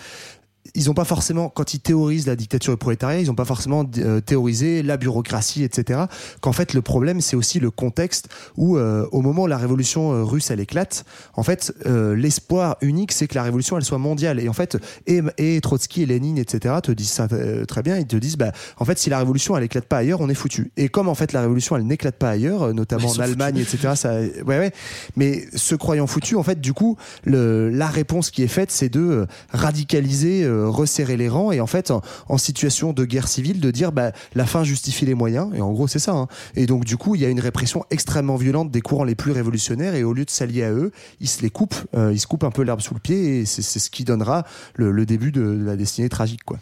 ils 0.78 0.88
ont 0.88 0.94
pas 0.94 1.04
forcément, 1.04 1.48
quand 1.48 1.74
ils 1.74 1.80
théorisent 1.80 2.26
la 2.26 2.36
dictature 2.36 2.72
du 2.72 2.78
prolétariat, 2.78 3.20
ils 3.20 3.30
ont 3.30 3.34
pas 3.34 3.44
forcément 3.44 3.84
euh, 3.98 4.20
théorisé 4.20 4.82
la 4.82 4.96
bureaucratie, 4.96 5.64
etc. 5.64 6.04
Qu'en 6.40 6.52
fait, 6.52 6.72
le 6.72 6.82
problème, 6.82 7.20
c'est 7.20 7.34
aussi 7.34 7.58
le 7.58 7.70
contexte 7.70 8.28
où, 8.56 8.76
euh, 8.76 9.06
au 9.10 9.20
moment 9.20 9.42
où 9.42 9.46
la 9.48 9.58
révolution 9.58 10.12
euh, 10.12 10.22
russe, 10.22 10.50
elle 10.50 10.60
éclate, 10.60 11.04
en 11.34 11.42
fait, 11.42 11.74
euh, 11.86 12.14
l'espoir 12.14 12.76
unique, 12.80 13.10
c'est 13.10 13.26
que 13.26 13.34
la 13.34 13.42
révolution, 13.42 13.76
elle 13.76 13.84
soit 13.84 13.98
mondiale. 13.98 14.38
Et 14.38 14.48
en 14.48 14.52
fait, 14.52 14.78
et, 15.06 15.20
et 15.36 15.60
Trotsky 15.60 16.02
et 16.02 16.06
Lénine, 16.06 16.38
etc., 16.38 16.76
te 16.82 16.92
disent 16.92 17.10
ça 17.10 17.26
euh, 17.32 17.64
très 17.64 17.82
bien. 17.82 17.98
Ils 17.98 18.06
te 18.06 18.16
disent, 18.16 18.36
bah, 18.36 18.52
en 18.76 18.84
fait, 18.84 18.98
si 18.98 19.10
la 19.10 19.18
révolution, 19.18 19.56
elle 19.56 19.64
éclate 19.64 19.86
pas 19.86 19.98
ailleurs, 19.98 20.20
on 20.20 20.28
est 20.28 20.34
foutu. 20.34 20.70
Et 20.76 20.88
comme 20.88 21.08
en 21.08 21.16
fait, 21.16 21.32
la 21.32 21.40
révolution, 21.40 21.76
elle 21.76 21.86
n'éclate 21.86 22.16
pas 22.16 22.30
ailleurs, 22.30 22.72
notamment 22.72 23.08
en 23.08 23.18
Allemagne, 23.18 23.58
etc., 23.58 23.94
ça, 23.96 24.20
ouais, 24.20 24.42
ouais. 24.46 24.72
Mais 25.16 25.44
se 25.56 25.74
croyant 25.74 26.06
foutu, 26.06 26.36
en 26.36 26.44
fait, 26.44 26.60
du 26.60 26.72
coup, 26.72 26.96
le, 27.24 27.68
la 27.68 27.88
réponse 27.88 28.30
qui 28.30 28.44
est 28.44 28.48
faite, 28.48 28.70
c'est 28.70 28.88
de 28.88 29.26
radicaliser, 29.50 30.48
resserrer 30.68 31.16
les 31.16 31.28
rangs 31.28 31.52
et 31.52 31.60
en 31.60 31.66
fait, 31.66 31.90
en, 31.90 32.38
situation 32.38 32.92
de 32.92 33.04
guerre 33.04 33.26
civile, 33.28 33.60
de 33.60 33.70
dire, 33.70 33.92
bah, 33.92 34.12
la 34.34 34.46
fin 34.46 34.64
justifie 34.64 35.06
les 35.06 35.14
moyens. 35.14 35.50
Et 35.54 35.60
en 35.60 35.72
gros, 35.72 35.88
c'est 35.88 35.98
ça. 35.98 36.12
hein. 36.12 36.28
Et 36.54 36.66
donc, 36.66 36.84
du 36.84 36.96
coup, 36.96 37.14
il 37.14 37.20
y 37.20 37.24
a 37.24 37.28
une 37.28 37.40
répression 37.40 37.84
extrêmement 37.90 38.36
violente 38.36 38.70
des 38.70 38.80
courants 38.80 39.04
les 39.04 39.14
plus 39.14 39.32
révolutionnaires 39.32 39.94
et 39.94 40.04
au 40.04 40.12
lieu 40.12 40.24
de 40.24 40.30
s'allier 40.30 40.64
à 40.64 40.72
eux, 40.72 40.92
ils 41.20 41.28
se 41.28 41.42
les 41.42 41.50
coupent, 41.50 41.74
euh, 41.96 42.12
ils 42.12 42.20
se 42.20 42.26
coupent 42.26 42.44
un 42.44 42.50
peu 42.50 42.62
l'herbe 42.62 42.80
sous 42.80 42.94
le 42.94 43.00
pied 43.00 43.40
et 43.40 43.46
c'est 43.46 43.62
ce 43.62 43.90
qui 43.90 44.04
donnera 44.04 44.44
le, 44.74 45.06
début 45.06 45.32
de 45.32 45.42
la 45.42 45.76
destinée 45.76 46.08
tragique, 46.08 46.44
quoi. 46.44 46.58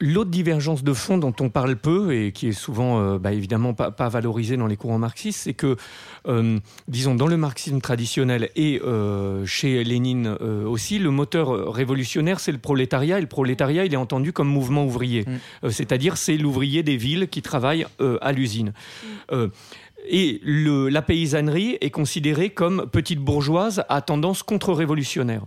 L'autre 0.00 0.30
divergence 0.30 0.82
de 0.82 0.92
fond 0.92 1.18
dont 1.18 1.34
on 1.38 1.50
parle 1.50 1.76
peu 1.76 2.12
et 2.12 2.32
qui 2.32 2.48
est 2.48 2.52
souvent 2.52 3.00
euh, 3.00 3.18
bah, 3.18 3.32
évidemment 3.32 3.74
pas, 3.74 3.92
pas 3.92 4.08
valorisée 4.08 4.56
dans 4.56 4.66
les 4.66 4.76
courants 4.76 4.98
marxistes, 4.98 5.42
c'est 5.44 5.54
que, 5.54 5.76
euh, 6.26 6.58
disons, 6.88 7.14
dans 7.14 7.28
le 7.28 7.36
marxisme 7.36 7.80
traditionnel 7.80 8.50
et 8.56 8.80
euh, 8.84 9.46
chez 9.46 9.84
Lénine 9.84 10.36
euh, 10.40 10.64
aussi, 10.64 10.98
le 10.98 11.12
moteur 11.12 11.72
révolutionnaire, 11.72 12.40
c'est 12.40 12.50
le 12.50 12.58
prolétariat. 12.58 13.18
Et 13.18 13.20
le 13.20 13.28
prolétariat, 13.28 13.84
il 13.84 13.94
est 13.94 13.96
entendu 13.96 14.32
comme 14.32 14.48
mouvement 14.48 14.84
ouvrier. 14.84 15.24
Euh, 15.62 15.70
C'est-à-dire, 15.70 16.16
c'est 16.16 16.36
l'ouvrier 16.36 16.82
des 16.82 16.96
villes 16.96 17.28
qui 17.28 17.40
travaille 17.40 17.86
euh, 18.00 18.18
à 18.20 18.32
l'usine. 18.32 18.72
Euh, 19.30 19.48
et 20.08 20.40
le, 20.42 20.88
la 20.88 21.02
paysannerie 21.02 21.78
est 21.80 21.90
considérée 21.90 22.50
comme 22.50 22.86
petite 22.90 23.20
bourgeoise 23.20 23.84
à 23.88 24.00
tendance 24.00 24.42
contre-révolutionnaire. 24.42 25.44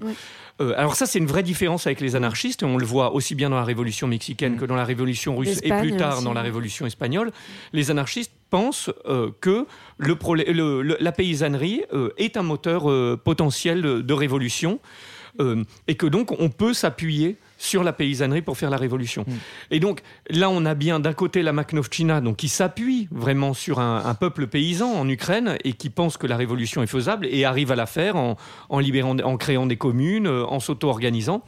Euh, 0.59 0.73
alors 0.77 0.95
ça, 0.95 1.05
c'est 1.05 1.19
une 1.19 1.25
vraie 1.27 1.43
différence 1.43 1.87
avec 1.87 2.01
les 2.01 2.15
anarchistes. 2.15 2.63
On 2.63 2.77
le 2.77 2.85
voit 2.85 3.13
aussi 3.13 3.35
bien 3.35 3.49
dans 3.49 3.55
la 3.55 3.63
révolution 3.63 4.07
mexicaine 4.07 4.57
que 4.57 4.65
dans 4.65 4.75
la 4.75 4.85
révolution 4.85 5.35
russe 5.37 5.59
et 5.63 5.69
plus 5.81 5.95
tard 5.97 6.15
aussi, 6.17 6.23
dans 6.25 6.33
la 6.33 6.41
révolution 6.41 6.85
espagnole. 6.85 7.31
Les 7.73 7.89
anarchistes 7.89 8.31
pensent 8.49 8.89
euh, 9.07 9.29
que 9.39 9.65
le 9.97 10.15
prolé- 10.15 10.51
le- 10.51 10.81
le- 10.81 10.97
la 10.99 11.11
paysannerie 11.11 11.83
euh, 11.93 12.09
est 12.17 12.35
un 12.37 12.43
moteur 12.43 12.83
potentiel 13.23 13.81
de, 13.81 14.01
de 14.01 14.13
révolution 14.13 14.79
et 15.87 15.95
que 15.95 16.05
donc 16.07 16.35
on 16.39 16.49
peut 16.49 16.73
s'appuyer 16.73 17.37
sur 17.63 17.83
la 17.83 17.93
paysannerie 17.93 18.41
pour 18.41 18.57
faire 18.57 18.71
la 18.71 18.77
révolution. 18.77 19.23
Et 19.69 19.79
donc 19.79 20.01
là, 20.31 20.49
on 20.49 20.65
a 20.65 20.73
bien 20.73 20.99
d'un 20.99 21.13
côté 21.13 21.43
la 21.43 21.53
Makhnovchina, 21.53 22.19
donc 22.19 22.37
qui 22.37 22.49
s'appuie 22.49 23.07
vraiment 23.11 23.53
sur 23.53 23.79
un, 23.79 24.03
un 24.03 24.15
peuple 24.15 24.47
paysan 24.47 24.91
en 24.91 25.07
Ukraine 25.07 25.57
et 25.63 25.73
qui 25.73 25.91
pense 25.91 26.17
que 26.17 26.25
la 26.25 26.37
révolution 26.37 26.81
est 26.81 26.87
faisable 26.87 27.27
et 27.29 27.45
arrive 27.45 27.71
à 27.71 27.75
la 27.75 27.85
faire 27.85 28.15
en, 28.15 28.35
en 28.69 28.79
libérant, 28.79 29.15
en 29.19 29.37
créant 29.37 29.67
des 29.67 29.77
communes, 29.77 30.25
euh, 30.25 30.43
en 30.45 30.59
s'auto-organisant. 30.59 31.43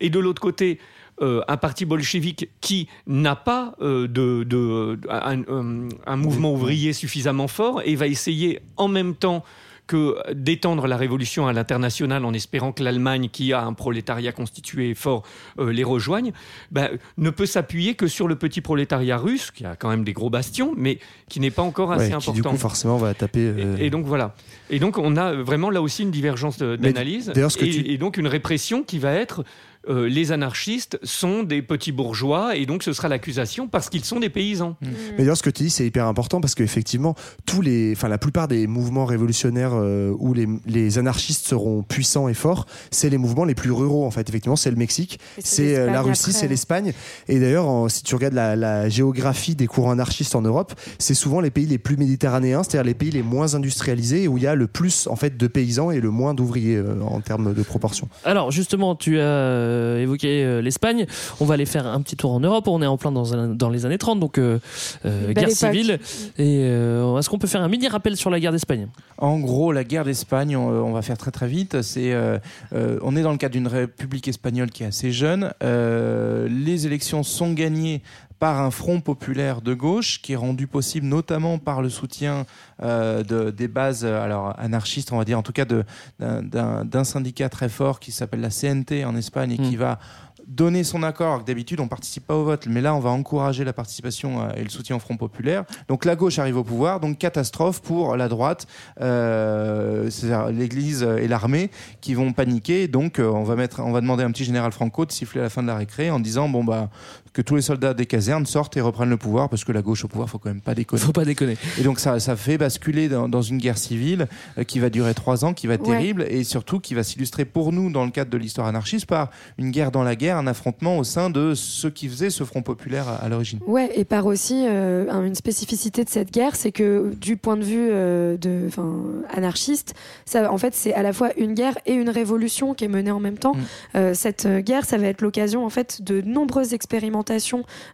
Et 0.00 0.10
de 0.10 0.18
l'autre 0.18 0.42
côté, 0.42 0.78
euh, 1.22 1.40
un 1.48 1.56
parti 1.56 1.86
bolchevique 1.86 2.50
qui 2.60 2.88
n'a 3.06 3.34
pas 3.36 3.74
euh, 3.80 4.06
de, 4.06 4.44
de- 4.44 4.98
un, 5.08 5.40
un- 5.48 5.88
un 6.06 6.16
mouvement 6.16 6.52
ouvrier 6.52 6.92
suffisamment 6.92 7.48
fort 7.48 7.80
et 7.86 7.94
va 7.96 8.06
essayer 8.06 8.60
en 8.76 8.88
même 8.88 9.14
temps 9.14 9.44
que 9.86 10.16
d'étendre 10.32 10.86
la 10.86 10.96
révolution 10.96 11.46
à 11.46 11.52
l'international 11.52 12.24
en 12.24 12.32
espérant 12.32 12.72
que 12.72 12.82
l'Allemagne, 12.82 13.28
qui 13.30 13.52
a 13.52 13.62
un 13.64 13.74
prolétariat 13.74 14.32
constitué 14.32 14.94
fort, 14.94 15.24
euh, 15.58 15.72
les 15.72 15.84
rejoigne, 15.84 16.32
ben, 16.70 16.88
ne 17.18 17.28
peut 17.30 17.44
s'appuyer 17.46 17.94
que 17.94 18.06
sur 18.06 18.26
le 18.26 18.36
petit 18.36 18.60
prolétariat 18.62 19.18
russe, 19.18 19.50
qui 19.50 19.66
a 19.66 19.76
quand 19.76 19.90
même 19.90 20.04
des 20.04 20.14
gros 20.14 20.30
bastions, 20.30 20.72
mais 20.76 20.98
qui 21.28 21.38
n'est 21.40 21.50
pas 21.50 21.62
encore 21.62 21.92
assez 21.92 22.04
Ouais, 22.04 22.08
qui 22.08 22.14
important. 22.14 22.32
du 22.32 22.42
coup, 22.42 22.56
forcément, 22.56 22.96
va 22.96 23.12
taper. 23.14 23.40
euh, 23.40 23.76
Et 23.78 23.90
donc 23.90 24.06
voilà. 24.06 24.34
Et 24.70 24.78
donc 24.78 24.96
on 24.96 25.16
a 25.16 25.34
vraiment 25.34 25.68
là 25.68 25.82
aussi 25.82 26.02
une 26.02 26.10
divergence 26.10 26.58
d'analyse 26.58 27.30
et, 27.36 27.70
tu- 27.70 27.90
et 27.90 27.98
donc 27.98 28.16
une 28.16 28.26
répression 28.26 28.82
qui 28.82 28.98
va 28.98 29.12
être 29.12 29.44
euh, 29.88 30.08
les 30.08 30.32
anarchistes 30.32 30.98
sont 31.02 31.42
des 31.42 31.62
petits 31.62 31.92
bourgeois 31.92 32.56
et 32.56 32.66
donc 32.66 32.82
ce 32.82 32.92
sera 32.92 33.08
l'accusation 33.08 33.68
parce 33.68 33.88
qu'ils 33.88 34.04
sont 34.04 34.20
des 34.20 34.30
paysans. 34.30 34.76
Mais 34.80 35.18
d'ailleurs, 35.18 35.36
ce 35.36 35.42
que 35.42 35.50
tu 35.50 35.64
dis, 35.64 35.70
c'est 35.70 35.86
hyper 35.86 36.06
important 36.06 36.40
parce 36.40 36.54
qu'effectivement, 36.54 37.14
tous 37.46 37.60
les, 37.60 37.92
enfin, 37.92 38.08
la 38.08 38.18
plupart 38.18 38.48
des 38.48 38.66
mouvements 38.66 39.04
révolutionnaires 39.04 39.72
euh, 39.74 40.14
où 40.18 40.34
les, 40.34 40.46
les 40.66 40.98
anarchistes 40.98 41.46
seront 41.46 41.82
puissants 41.82 42.28
et 42.28 42.34
forts, 42.34 42.66
c'est 42.90 43.10
les 43.10 43.18
mouvements 43.18 43.44
les 43.44 43.54
plus 43.54 43.70
ruraux. 43.70 44.06
En 44.06 44.10
fait, 44.10 44.28
effectivement, 44.28 44.56
c'est 44.56 44.70
le 44.70 44.76
Mexique, 44.76 45.18
c'est 45.38 45.76
euh, 45.76 45.86
la 45.86 46.02
Russie, 46.02 46.32
c'est 46.32 46.48
l'Espagne. 46.48 46.92
Et 47.28 47.40
d'ailleurs, 47.40 47.90
si 47.90 48.02
tu 48.02 48.14
regardes 48.14 48.34
la, 48.34 48.56
la 48.56 48.88
géographie 48.88 49.54
des 49.54 49.66
courants 49.66 49.92
anarchistes 49.92 50.34
en 50.34 50.42
Europe, 50.42 50.74
c'est 50.98 51.14
souvent 51.14 51.40
les 51.40 51.50
pays 51.50 51.66
les 51.66 51.78
plus 51.78 51.96
méditerranéens, 51.96 52.62
c'est-à-dire 52.62 52.84
les 52.86 52.94
pays 52.94 53.10
les 53.10 53.22
moins 53.22 53.54
industrialisés 53.54 54.28
où 54.28 54.38
il 54.38 54.44
y 54.44 54.46
a 54.46 54.54
le 54.54 54.66
plus 54.66 55.06
en 55.06 55.16
fait 55.16 55.36
de 55.36 55.46
paysans 55.46 55.90
et 55.90 56.00
le 56.00 56.10
moins 56.10 56.34
d'ouvriers 56.34 56.76
euh, 56.76 57.00
en 57.02 57.20
termes 57.20 57.54
de 57.54 57.62
proportion. 57.62 58.08
Alors 58.24 58.50
justement, 58.50 58.94
tu 58.94 59.18
as 59.18 59.73
euh, 59.74 60.02
évoqué 60.02 60.44
euh, 60.44 60.60
l'Espagne. 60.62 61.06
On 61.40 61.44
va 61.44 61.54
aller 61.54 61.66
faire 61.66 61.86
un 61.86 62.00
petit 62.00 62.16
tour 62.16 62.32
en 62.32 62.40
Europe. 62.40 62.68
On 62.68 62.80
est 62.82 62.86
en 62.86 62.96
plein 62.96 63.12
dans, 63.12 63.34
un- 63.34 63.48
dans 63.48 63.70
les 63.70 63.84
années 63.86 63.98
30, 63.98 64.20
donc 64.20 64.38
euh, 64.38 64.58
guerre 65.04 65.44
époque. 65.44 65.50
civile. 65.50 65.98
Et 66.38 66.60
euh, 66.64 67.18
est-ce 67.18 67.28
qu'on 67.28 67.38
peut 67.38 67.46
faire 67.46 67.62
un 67.62 67.68
mini 67.68 67.88
rappel 67.88 68.16
sur 68.16 68.30
la 68.30 68.40
guerre 68.40 68.52
d'Espagne? 68.52 68.88
En 69.18 69.38
gros, 69.38 69.72
la 69.72 69.84
guerre 69.84 70.04
d'Espagne, 70.04 70.56
on, 70.56 70.68
on 70.68 70.92
va 70.92 71.02
faire 71.02 71.18
très 71.18 71.30
très 71.30 71.46
vite. 71.48 71.82
C'est, 71.82 72.12
euh, 72.12 72.38
euh, 72.74 72.98
on 73.02 73.16
est 73.16 73.22
dans 73.22 73.32
le 73.32 73.38
cadre 73.38 73.52
d'une 73.52 73.68
république 73.68 74.28
espagnole 74.28 74.70
qui 74.70 74.82
est 74.82 74.86
assez 74.86 75.12
jeune. 75.12 75.52
Euh, 75.62 76.48
les 76.48 76.86
élections 76.86 77.22
sont 77.22 77.52
gagnées 77.52 78.02
par 78.44 78.60
un 78.60 78.70
front 78.70 79.00
populaire 79.00 79.62
de 79.62 79.72
gauche 79.72 80.20
qui 80.20 80.34
est 80.34 80.36
rendu 80.36 80.66
possible 80.66 81.06
notamment 81.06 81.56
par 81.56 81.80
le 81.80 81.88
soutien 81.88 82.44
euh, 82.82 83.22
de, 83.22 83.50
des 83.50 83.68
bases 83.68 84.04
euh, 84.04 84.22
alors 84.22 84.54
anarchistes, 84.58 85.12
on 85.12 85.16
va 85.16 85.24
dire 85.24 85.38
en 85.38 85.42
tout 85.42 85.54
cas 85.54 85.64
d'un- 85.64 87.04
syndicat 87.04 87.48
très 87.48 87.70
fort 87.70 88.00
qui 88.00 88.12
s'appelle 88.12 88.42
la 88.42 88.50
CNT 88.50 89.06
en 89.06 89.16
Espagne 89.16 89.52
et 89.52 89.56
qui 89.56 89.76
va 89.76 89.98
donner 90.46 90.84
son 90.84 91.02
accord. 91.02 91.42
D'habitude, 91.42 91.80
on 91.80 91.88
participe 91.88 92.26
pas 92.26 92.34
au 92.34 92.44
vote, 92.44 92.66
mais 92.66 92.82
là, 92.82 92.94
on 92.94 93.00
va 93.00 93.08
encourager 93.08 93.64
la 93.64 93.72
participation 93.72 94.42
euh, 94.42 94.50
et 94.56 94.62
le 94.62 94.68
soutien 94.68 94.96
au 94.96 94.98
Front 94.98 95.16
populaire. 95.16 95.64
Donc 95.88 96.04
la 96.04 96.14
gauche 96.14 96.38
arrive 96.38 96.58
au 96.58 96.64
pouvoir, 96.64 97.00
donc 97.00 97.16
catastrophe 97.16 97.80
pour 97.80 98.14
la 98.14 98.28
droite, 98.28 98.66
euh, 99.00 100.10
c'est-à-dire 100.10 100.48
l'Église 100.52 101.02
et 101.02 101.28
l'armée 101.28 101.70
qui 102.02 102.12
vont 102.12 102.34
paniquer. 102.34 102.88
Donc 102.88 103.18
on 103.18 103.42
va 103.42 103.56
mettre, 103.56 103.80
on 103.80 103.90
va 103.92 104.02
demander 104.02 104.22
à 104.22 104.26
un 104.26 104.32
petit 104.32 104.44
général 104.44 104.70
Franco 104.72 105.06
de 105.06 105.12
siffler 105.12 105.40
à 105.40 105.44
la 105.44 105.50
fin 105.50 105.62
de 105.62 105.68
la 105.68 105.76
récré 105.76 106.10
en 106.10 106.20
disant 106.20 106.50
bon 106.50 106.62
bah 106.62 106.90
que 107.34 107.42
tous 107.42 107.56
les 107.56 107.62
soldats 107.62 107.92
des 107.92 108.06
casernes 108.06 108.46
sortent 108.46 108.76
et 108.78 108.80
reprennent 108.80 109.10
le 109.10 109.16
pouvoir 109.18 109.48
parce 109.50 109.64
que 109.64 109.72
la 109.72 109.82
gauche 109.82 110.04
au 110.04 110.08
pouvoir, 110.08 110.30
faut 110.30 110.38
quand 110.38 110.48
même 110.48 110.60
pas 110.62 110.74
déconner. 110.74 111.02
Faut 111.02 111.12
pas 111.12 111.24
déconner. 111.26 111.56
Et 111.78 111.82
donc 111.82 111.98
ça, 112.00 112.18
ça 112.20 112.36
fait 112.36 112.56
basculer 112.56 113.08
dans, 113.08 113.28
dans 113.28 113.42
une 113.42 113.58
guerre 113.58 113.76
civile 113.76 114.28
euh, 114.56 114.62
qui 114.64 114.78
va 114.78 114.88
durer 114.88 115.12
trois 115.14 115.44
ans, 115.44 115.52
qui 115.52 115.66
va 115.66 115.74
être 115.74 115.86
Ouais. 115.86 115.96
terrible 115.98 116.24
et 116.30 116.44
surtout 116.44 116.78
qui 116.80 116.94
va 116.94 117.02
s'illustrer 117.02 117.44
pour 117.44 117.72
nous 117.72 117.90
dans 117.90 118.04
le 118.04 118.12
cadre 118.12 118.30
de 118.30 118.38
l'histoire 118.38 118.68
anarchiste 118.68 119.06
par 119.06 119.30
une 119.58 119.70
guerre 119.72 119.90
dans 119.90 120.04
la 120.04 120.14
guerre, 120.16 120.36
un 120.38 120.46
affrontement 120.46 120.96
au 120.96 121.02
sein 121.04 121.28
de 121.28 121.54
ceux 121.54 121.90
qui 121.90 122.08
faisaient 122.08 122.30
ce 122.30 122.44
front 122.44 122.62
populaire 122.62 123.08
à, 123.08 123.16
à 123.16 123.28
l'origine. 123.28 123.58
Ouais, 123.66 123.90
et 123.96 124.04
par 124.04 124.26
aussi 124.26 124.64
euh, 124.68 125.10
un- 125.10 125.24
une 125.24 125.34
spécificité 125.34 126.04
de 126.04 126.08
cette 126.10 126.30
guerre, 126.32 126.54
c'est 126.54 126.70
que 126.72 127.12
du 127.20 127.36
point 127.36 127.56
de 127.56 127.64
vue 127.64 127.88
euh, 127.90 128.36
de, 128.36 128.60
enfin, 128.68 128.94
anarchiste, 129.34 129.94
ça, 130.24 130.52
en 130.52 130.56
fait, 130.58 130.74
c'est 130.74 130.94
à 130.94 131.02
la 131.02 131.12
fois 131.12 131.30
une 131.36 131.54
guerre 131.54 131.76
et 131.84 131.94
une 131.94 132.10
révolution 132.10 132.74
qui 132.74 132.84
est 132.84 132.88
menée 132.88 133.10
en 133.10 133.18
même 133.20 133.38
temps. 133.38 133.56
Euh, 133.96 134.14
cette 134.14 134.46
guerre, 134.46 134.84
ça 134.84 134.98
va 134.98 135.08
être 135.08 135.20
l'occasion 135.20 135.64
en 135.66 135.70
fait 135.70 136.00
de 136.00 136.20
nombreuses 136.20 136.72
expérimentations 136.74 137.23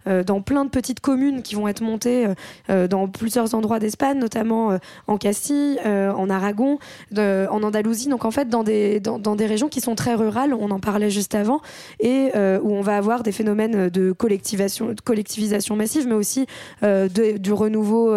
euh, 0.06 0.22
dans 0.24 0.40
plein 0.40 0.64
de 0.64 0.70
petites 0.70 1.00
communes 1.00 1.42
qui 1.42 1.54
vont 1.54 1.68
être 1.68 1.80
montées 1.82 2.26
euh, 2.26 2.34
euh, 2.70 2.88
dans 2.88 3.08
plusieurs 3.08 3.54
endroits 3.54 3.78
d'Espagne, 3.78 4.18
notamment 4.18 4.78
en 5.06 5.16
Castille, 5.18 5.78
en 5.84 6.30
Aragon, 6.30 6.78
en 7.16 7.62
Andalousie. 7.62 8.08
Donc 8.08 8.24
en 8.24 8.30
fait, 8.30 8.48
dans 8.48 8.62
des 8.62 9.00
dans, 9.00 9.36
des 9.36 9.46
régions 9.46 9.68
qui 9.68 9.80
sont 9.80 9.94
très 9.94 10.14
rurales, 10.14 10.54
on 10.54 10.70
en 10.70 10.80
parlait 10.80 11.10
juste 11.10 11.34
avant, 11.34 11.60
et 11.98 12.30
où 12.62 12.72
on 12.74 12.80
va 12.80 12.96
avoir 12.96 13.22
des 13.22 13.32
phénomènes 13.32 13.88
de 13.88 14.12
collectivisation, 14.12 14.94
massive, 15.76 16.06
mais 16.06 16.14
aussi 16.14 16.46
du 16.82 17.52
renouveau 17.52 18.14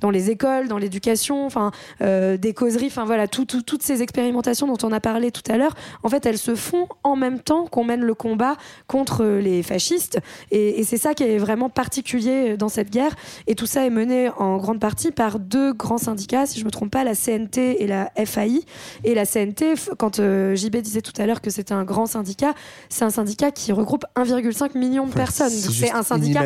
dans 0.00 0.10
les 0.10 0.30
écoles, 0.30 0.68
dans 0.68 0.78
l'éducation, 0.78 1.46
enfin 1.46 1.70
des 2.00 2.54
causeries, 2.54 2.86
enfin 2.86 3.04
voilà, 3.04 3.28
tout- 3.28 3.44
tout- 3.44 3.62
toutes 3.62 3.82
ces 3.82 4.02
expérimentations 4.02 4.66
dont 4.66 4.78
on 4.86 4.92
a 4.92 5.00
parlé 5.00 5.30
tout 5.30 5.42
à 5.50 5.56
l'heure, 5.56 5.74
en 6.02 6.08
fait, 6.08 6.26
elles 6.26 6.38
se 6.38 6.54
font 6.54 6.88
en 7.02 7.16
même 7.16 7.40
temps 7.40 7.66
qu'on 7.66 7.84
mène 7.84 8.02
le 8.02 8.14
combat 8.14 8.56
contre 8.86 9.24
les 9.24 9.62
fascistes, 9.62 10.20
et 10.56 10.84
c'est 10.84 10.96
ça 10.96 11.14
qui 11.14 11.22
est 11.24 11.38
vraiment 11.38 11.68
particulier 11.68 12.56
dans 12.56 12.68
cette 12.68 12.90
guerre. 12.90 13.14
Et 13.46 13.54
tout 13.54 13.66
ça 13.66 13.84
est 13.86 13.90
mené 13.90 14.28
en 14.38 14.56
grande 14.58 14.80
partie 14.80 15.10
par 15.10 15.38
deux 15.38 15.72
grands 15.72 15.98
syndicats, 15.98 16.46
si 16.46 16.60
je 16.60 16.64
me 16.64 16.70
trompe 16.70 16.90
pas, 16.90 17.04
la 17.04 17.14
CNT 17.14 17.82
et 17.82 17.86
la 17.86 18.10
FAI. 18.24 18.62
Et 19.04 19.14
la 19.14 19.26
CNT, 19.26 19.74
quand 19.98 20.18
euh, 20.20 20.54
JB 20.56 20.76
disait 20.76 21.02
tout 21.02 21.12
à 21.20 21.26
l'heure 21.26 21.40
que 21.40 21.50
c'était 21.50 21.74
un 21.74 21.84
grand 21.84 22.06
syndicat, 22.06 22.54
c'est 22.88 23.04
un 23.04 23.10
syndicat 23.10 23.50
qui 23.50 23.72
regroupe 23.72 24.04
1,5 24.16 24.78
million 24.78 25.06
de 25.06 25.12
personnes. 25.12 25.50
c'est 25.50 25.90
un 25.92 26.02
syndicat 26.02 26.40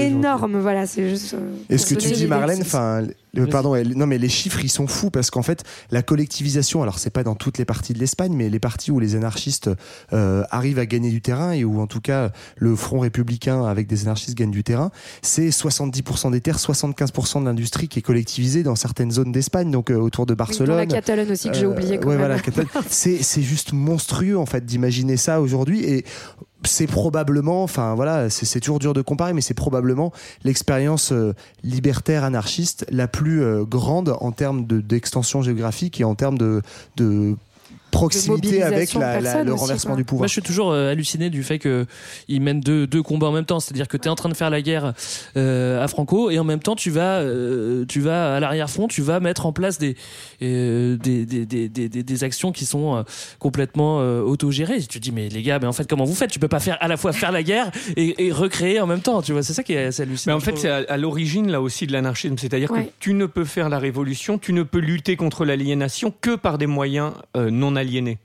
énorme. 0.00 0.58
Voilà, 0.60 0.86
c'est 0.86 1.08
juste. 1.08 1.34
euh, 1.34 1.54
Et 1.68 1.78
ce 1.78 1.86
que 1.94 1.98
tu 2.00 2.08
dis. 2.10 2.26
Marlène, 2.26 2.60
enfin, 2.62 3.02
le- 3.34 3.46
pardon, 3.46 3.74
elle- 3.74 3.96
non 3.96 4.06
mais 4.06 4.18
les 4.18 4.28
chiffres 4.28 4.60
ils 4.64 4.68
sont 4.68 4.86
fous 4.86 5.10
parce 5.10 5.30
qu'en 5.30 5.42
fait 5.42 5.62
la 5.90 6.02
collectivisation, 6.02 6.82
alors 6.82 6.98
c'est 6.98 7.10
pas 7.10 7.22
dans 7.24 7.34
toutes 7.34 7.58
les 7.58 7.64
parties 7.64 7.92
de 7.92 7.98
l'Espagne, 7.98 8.32
mais 8.34 8.48
les 8.48 8.58
parties 8.60 8.90
où 8.90 8.98
les 9.00 9.14
anarchistes 9.16 9.70
euh, 10.12 10.42
arrivent 10.50 10.78
à 10.78 10.86
gagner 10.86 11.10
du 11.10 11.20
terrain 11.22 11.52
et 11.52 11.64
où 11.64 11.80
en 11.80 11.86
tout 11.86 12.00
cas 12.00 12.30
le 12.56 12.74
Front 12.76 13.00
républicain 13.00 13.49
avec 13.50 13.86
des 13.86 14.02
anarchistes 14.02 14.34
gagne 14.36 14.50
du 14.50 14.62
terrain, 14.64 14.90
c'est 15.22 15.48
70% 15.50 16.30
des 16.30 16.40
terres, 16.40 16.58
75% 16.58 17.40
de 17.40 17.44
l'industrie 17.46 17.88
qui 17.88 17.98
est 17.98 18.02
collectivisée 18.02 18.62
dans 18.62 18.76
certaines 18.76 19.10
zones 19.10 19.32
d'Espagne, 19.32 19.70
donc 19.70 19.90
euh, 19.90 19.96
autour 19.96 20.26
de 20.26 20.34
Barcelone. 20.34 20.76
la 20.76 20.86
Catalogne 20.86 21.30
aussi 21.30 21.48
que 21.48 21.54
j'ai 21.56 21.64
Euh, 21.66 21.70
oublié 21.72 21.98
quand 21.98 22.04
ouais, 22.08 22.16
même. 22.16 22.18
voilà, 22.26 22.38
Catalogne. 22.40 22.68
c'est 22.88 23.22
c'est 23.22 23.42
juste 23.42 23.72
monstrueux 23.72 24.38
en 24.38 24.46
fait 24.46 24.64
d'imaginer 24.64 25.16
ça 25.16 25.40
aujourd'hui 25.40 25.84
et 25.84 26.04
c'est 26.64 26.86
probablement, 26.86 27.62
enfin 27.62 27.94
voilà, 27.94 28.28
c'est 28.28 28.44
c'est 28.44 28.60
toujours 28.60 28.78
dur 28.78 28.92
de 28.92 29.00
comparer, 29.02 29.32
mais 29.32 29.40
c'est 29.40 29.54
probablement 29.54 30.12
l'expérience 30.44 31.10
euh, 31.12 31.32
libertaire 31.62 32.22
anarchiste 32.24 32.84
la 32.90 33.08
plus 33.08 33.42
euh, 33.42 33.64
grande 33.64 34.14
en 34.20 34.30
termes 34.32 34.66
de- 34.66 34.80
d'extension 34.80 35.40
géographique 35.42 36.00
et 36.00 36.04
en 36.04 36.14
termes 36.14 36.36
de, 36.36 36.60
de 36.96 37.36
proximité 37.90 38.62
avec 38.62 38.94
la- 38.94 39.20
la- 39.20 39.44
le 39.44 39.52
renversement 39.54 39.96
du 39.96 40.04
pouvoir. 40.04 40.20
Moi, 40.22 40.26
je 40.26 40.32
suis 40.32 40.42
toujours 40.42 40.72
euh, 40.72 40.90
halluciné 40.90 41.30
du 41.30 41.42
fait 41.42 41.58
qu'ils 41.58 42.40
mènent 42.40 42.60
deux, 42.60 42.86
deux 42.86 43.02
combats 43.02 43.28
en 43.28 43.32
même 43.32 43.44
temps. 43.44 43.60
C'est-à-dire 43.60 43.88
que 43.88 43.96
tu 43.96 44.08
es 44.08 44.10
en 44.10 44.14
train 44.14 44.28
de 44.28 44.34
faire 44.34 44.50
la 44.50 44.62
guerre 44.62 44.92
euh, 45.36 45.82
à 45.82 45.88
Franco 45.88 46.30
et 46.30 46.38
en 46.38 46.44
même 46.44 46.60
temps, 46.60 46.76
tu 46.76 46.90
vas, 46.90 47.20
euh, 47.20 47.84
tu 47.86 48.00
vas 48.00 48.36
à 48.36 48.40
l'arrière-front, 48.40 48.88
tu 48.88 49.02
vas 49.02 49.20
mettre 49.20 49.46
en 49.46 49.52
place 49.52 49.78
des, 49.78 49.96
euh, 50.42 50.96
des, 50.96 51.24
des, 51.26 51.46
des, 51.46 51.68
des, 51.68 52.24
actions 52.24 52.52
qui 52.52 52.64
sont 52.66 52.96
euh, 52.96 53.02
complètement 53.38 54.00
euh, 54.00 54.20
autogérées. 54.22 54.80
Tu 54.80 54.86
te 54.88 54.98
dis, 54.98 55.12
mais 55.12 55.28
les 55.28 55.42
gars, 55.42 55.58
mais 55.58 55.66
en 55.66 55.72
fait, 55.72 55.88
comment 55.88 56.04
vous 56.04 56.14
faites? 56.14 56.30
Tu 56.30 56.38
peux 56.38 56.48
pas 56.48 56.60
faire 56.60 56.76
à 56.80 56.88
la 56.88 56.96
fois 56.96 57.12
faire 57.12 57.32
la 57.32 57.42
guerre 57.42 57.70
et, 57.96 58.26
et 58.26 58.32
recréer 58.32 58.80
en 58.80 58.86
même 58.86 59.00
temps. 59.00 59.22
Tu 59.22 59.32
vois, 59.32 59.42
c'est 59.42 59.52
ça 59.54 59.62
qui 59.62 59.72
est 59.74 59.84
assez 59.86 60.02
Mais 60.02 60.08
hallucinant. 60.08 60.36
en 60.36 60.40
fait, 60.40 60.56
c'est 60.56 60.68
à, 60.70 60.82
à 60.88 60.96
l'origine 60.96 61.50
là 61.50 61.60
aussi 61.60 61.86
de 61.86 61.92
l'anarchisme, 61.92 62.36
c'est-à-dire 62.38 62.70
Ouais. 62.70 62.84
que 62.84 62.90
tu 63.00 63.14
ne 63.14 63.26
peux 63.26 63.44
faire 63.44 63.68
la 63.68 63.78
révolution, 63.78 64.38
tu 64.38 64.52
ne 64.52 64.62
peux 64.62 64.78
lutter 64.78 65.16
contre 65.16 65.44
l'aliénation 65.44 66.12
que 66.20 66.36
par 66.36 66.58
des 66.58 66.66
moyens 66.66 67.12
euh, 67.36 67.50
non 67.50 67.74
aliénés. 67.80 68.18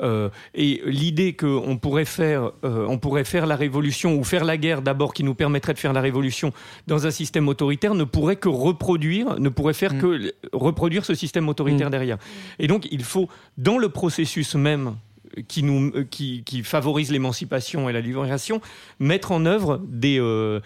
Euh, 0.00 0.28
et 0.54 0.80
l'idée 0.86 1.32
qu'on 1.34 1.76
pourrait 1.76 2.04
faire, 2.04 2.52
euh, 2.64 2.86
on 2.88 2.98
pourrait 2.98 3.24
faire 3.24 3.46
la 3.46 3.56
révolution 3.56 4.14
ou 4.16 4.22
faire 4.22 4.44
la 4.44 4.56
guerre 4.56 4.80
d'abord, 4.80 5.12
qui 5.12 5.24
nous 5.24 5.34
permettrait 5.34 5.74
de 5.74 5.78
faire 5.80 5.92
la 5.92 6.00
révolution 6.00 6.52
dans 6.86 7.08
un 7.08 7.10
système 7.10 7.48
autoritaire, 7.48 7.94
ne 7.94 8.04
pourrait 8.04 8.36
que 8.36 8.48
reproduire, 8.48 9.40
ne 9.40 9.48
pourrait 9.48 9.74
faire 9.74 9.98
que 9.98 10.14
l- 10.14 10.32
reproduire 10.52 11.04
ce 11.04 11.14
système 11.14 11.48
autoritaire 11.48 11.90
derrière. 11.90 12.18
Et 12.60 12.68
donc, 12.68 12.86
il 12.92 13.02
faut 13.02 13.28
dans 13.56 13.76
le 13.76 13.88
processus 13.88 14.54
même 14.54 14.94
qui, 15.48 15.64
nous, 15.64 15.90
euh, 15.94 16.04
qui, 16.08 16.42
qui 16.46 16.62
favorise 16.62 17.10
l'émancipation 17.10 17.88
et 17.88 17.92
la 17.92 18.00
libération, 18.00 18.60
mettre 19.00 19.32
en 19.32 19.46
œuvre 19.46 19.80
des, 19.84 20.18
euh, 20.20 20.60